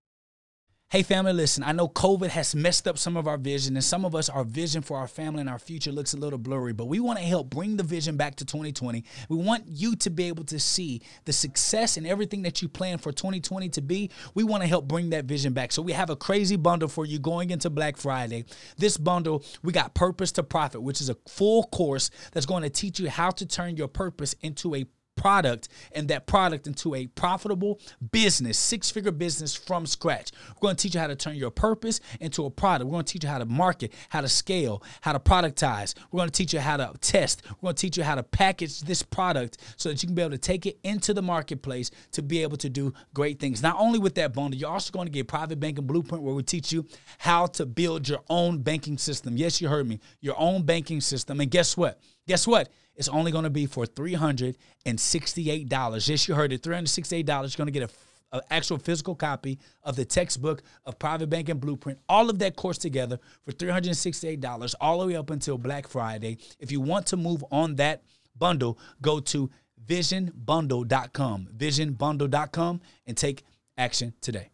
Hey, 0.97 1.03
family, 1.03 1.35
listen, 1.35 1.63
I 1.63 1.73
know 1.73 1.89
COVID 1.89 2.29
has 2.29 2.55
messed 2.55 2.89
up 2.89 2.97
some 2.97 3.19
of 3.19 3.29
our 3.29 3.37
vision, 3.37 3.77
and 3.77 3.85
some 3.85 4.07
of 4.07 4.15
us, 4.15 4.31
our 4.31 4.45
vision 4.45 4.81
for 4.81 4.97
our 4.97 5.07
family 5.07 5.43
and 5.43 5.51
our 5.51 5.59
future 5.59 5.93
looks 5.93 6.15
a 6.15 6.17
little 6.17 6.39
blurry, 6.39 6.73
but 6.73 6.87
we 6.87 7.01
want 7.01 7.19
to 7.19 7.25
help 7.27 7.51
bring 7.51 7.77
the 7.77 7.83
vision 7.83 8.17
back 8.17 8.37
to 8.37 8.47
2020. 8.47 9.05
We 9.29 9.37
want 9.37 9.65
you 9.69 9.95
to 9.97 10.09
be 10.09 10.29
able 10.29 10.45
to 10.45 10.59
see 10.59 11.03
the 11.27 11.35
success 11.35 11.99
and 11.99 12.07
everything 12.07 12.41
that 12.45 12.63
you 12.63 12.69
plan 12.71 12.97
for 12.97 13.13
2020 13.13 13.69
to 13.69 13.83
be. 13.83 14.11
We 14.33 14.43
want 14.43 14.63
to 14.63 14.67
help 14.67 14.89
bring 14.89 15.11
that 15.11 15.27
vision 15.27 15.53
back. 15.53 15.71
So 15.71 15.83
we 15.83 15.93
have 15.93 16.09
a 16.09 16.17
crazy 16.17 16.57
bundle 16.57 16.89
for 16.89 17.05
you 17.05 17.19
going 17.19 17.51
into 17.51 17.69
Black 17.69 17.99
Friday. 17.99 18.47
This 18.79 18.97
bundle, 18.97 19.45
we 19.63 19.75
got 19.75 19.93
Purpose 19.93 20.33
to 20.33 20.43
Profit, 20.43 20.81
which 20.81 21.03
is 21.03 21.11
a 21.11 21.17
full 21.29 21.65
course 21.65 22.09
that's 22.33 22.47
going 22.47 22.63
to 22.63 22.71
teach 22.71 23.01
you 23.01 23.11
how 23.11 23.29
to 23.33 23.45
turn 23.45 23.77
your 23.77 23.89
purpose 23.89 24.35
into 24.41 24.75
a 24.75 24.87
product 25.17 25.69
and 25.93 26.09
that 26.09 26.27
product 26.27 26.67
into 26.67 26.95
a 26.95 27.07
profitable 27.09 27.81
business, 28.13 28.59
six 28.59 28.91
figure 28.91 29.11
business 29.11 29.55
from 29.55 29.87
scratch. 29.87 30.31
We're 30.49 30.69
going 30.69 30.77
to 30.77 30.83
teach 30.83 30.95
you 30.95 31.01
how 31.01 31.07
to 31.07 31.17
turn 31.17 31.37
your 31.37 31.51
purpose 31.51 32.01
into 32.21 32.45
a 32.45 32.51
product. 32.51 32.87
We're 32.87 32.93
going 32.93 33.05
to 33.05 33.13
teach 33.13 33.25
you 33.25 33.31
how 33.31 33.39
to 33.39 33.47
market, 33.47 33.93
how 34.11 34.21
to 34.21 34.29
scale, 34.29 34.83
how 35.01 35.13
to 35.13 35.21
productize. 35.21 35.95
We're 36.11 36.19
going 36.19 36.31
to 36.31 36.33
teach 36.37 36.53
you 36.53 36.61
how 36.61 36.77
to 36.77 36.93
test. 37.01 37.43
We're 37.61 37.69
going 37.69 37.75
to 37.75 37.81
teach 37.81 37.97
you 37.97 38.05
how 38.05 38.15
to 38.15 38.23
package 38.23 38.81
this 38.81 39.03
product 39.03 39.59
so 39.77 39.89
that 39.89 40.03
you 40.03 40.07
can 40.07 40.15
be 40.15 40.23
able 40.23 40.33
to 40.33 40.39
take 40.39 40.67
it 40.67 40.79
into 40.85 41.15
the 41.15 41.23
marketplace 41.23 41.91
to 42.13 42.23
be 42.23 42.43
able 42.43 42.57
to 42.59 42.69
do 42.69 42.93
great 43.15 43.41
things. 43.41 43.63
Not 43.63 43.77
only 43.79 43.99
with 43.99 44.15
that 44.17 44.35
bundle, 44.35 44.59
you're 44.59 44.71
also 44.71 44.93
going 44.93 45.07
to 45.07 45.13
get 45.13 45.29
private 45.29 45.59
banking 45.59 45.87
blueprint 45.87 46.23
where 46.23 46.35
we 46.35 46.43
teach 46.43 46.73
you 46.73 46.85
how 47.19 47.47
to 47.47 47.67
build 47.67 48.09
your 48.09 48.21
own 48.29 48.59
banking 48.59 48.99
system. 48.99 49.37
Yes, 49.37 49.61
you 49.61 49.69
heard 49.69 49.89
me. 49.89 50.01
Your 50.21 50.39
own 50.39 50.63
banking 50.63 51.01
system. 51.01 51.41
And 51.41 51.51
guess 51.51 51.77
what? 51.77 52.01
Guess 52.27 52.47
what? 52.47 52.69
It's 52.97 53.09
only 53.09 53.31
going 53.31 53.45
to 53.45 53.51
be 53.51 53.67
for 53.67 53.85
$368. 53.85 56.09
Yes, 56.09 56.29
you 56.29 56.35
heard 56.35 56.53
it. 56.53 56.63
$368. 56.63 57.27
You're 57.27 57.49
going 57.57 57.67
to 57.67 57.73
get 57.73 57.83
a 57.83 57.91
an 58.33 58.41
actual 58.51 58.79
physical 58.79 59.15
copy 59.15 59.59
of 59.83 59.97
the 59.97 60.05
textbook 60.05 60.63
of 60.85 60.99
private 60.99 61.29
banking 61.29 61.59
blueprint 61.59 61.99
all 62.09 62.29
of 62.29 62.39
that 62.39 62.57
course 62.57 62.79
together 62.79 63.19
for 63.45 63.53
$368 63.53 64.75
all 64.81 65.01
the 65.01 65.07
way 65.07 65.17
up 65.17 65.31
until 65.31 65.57
black 65.57 65.87
friday 65.87 66.37
if 66.59 66.73
you 66.73 66.81
want 66.81 67.07
to 67.07 67.17
move 67.17 67.45
on 67.51 67.77
that 67.77 68.03
bundle 68.37 68.79
go 69.01 69.21
to 69.21 69.51
visionbundle.com 69.87 71.49
visionbundle.com 71.57 72.81
and 73.07 73.17
take 73.17 73.45
action 73.79 74.13
today 74.21 74.51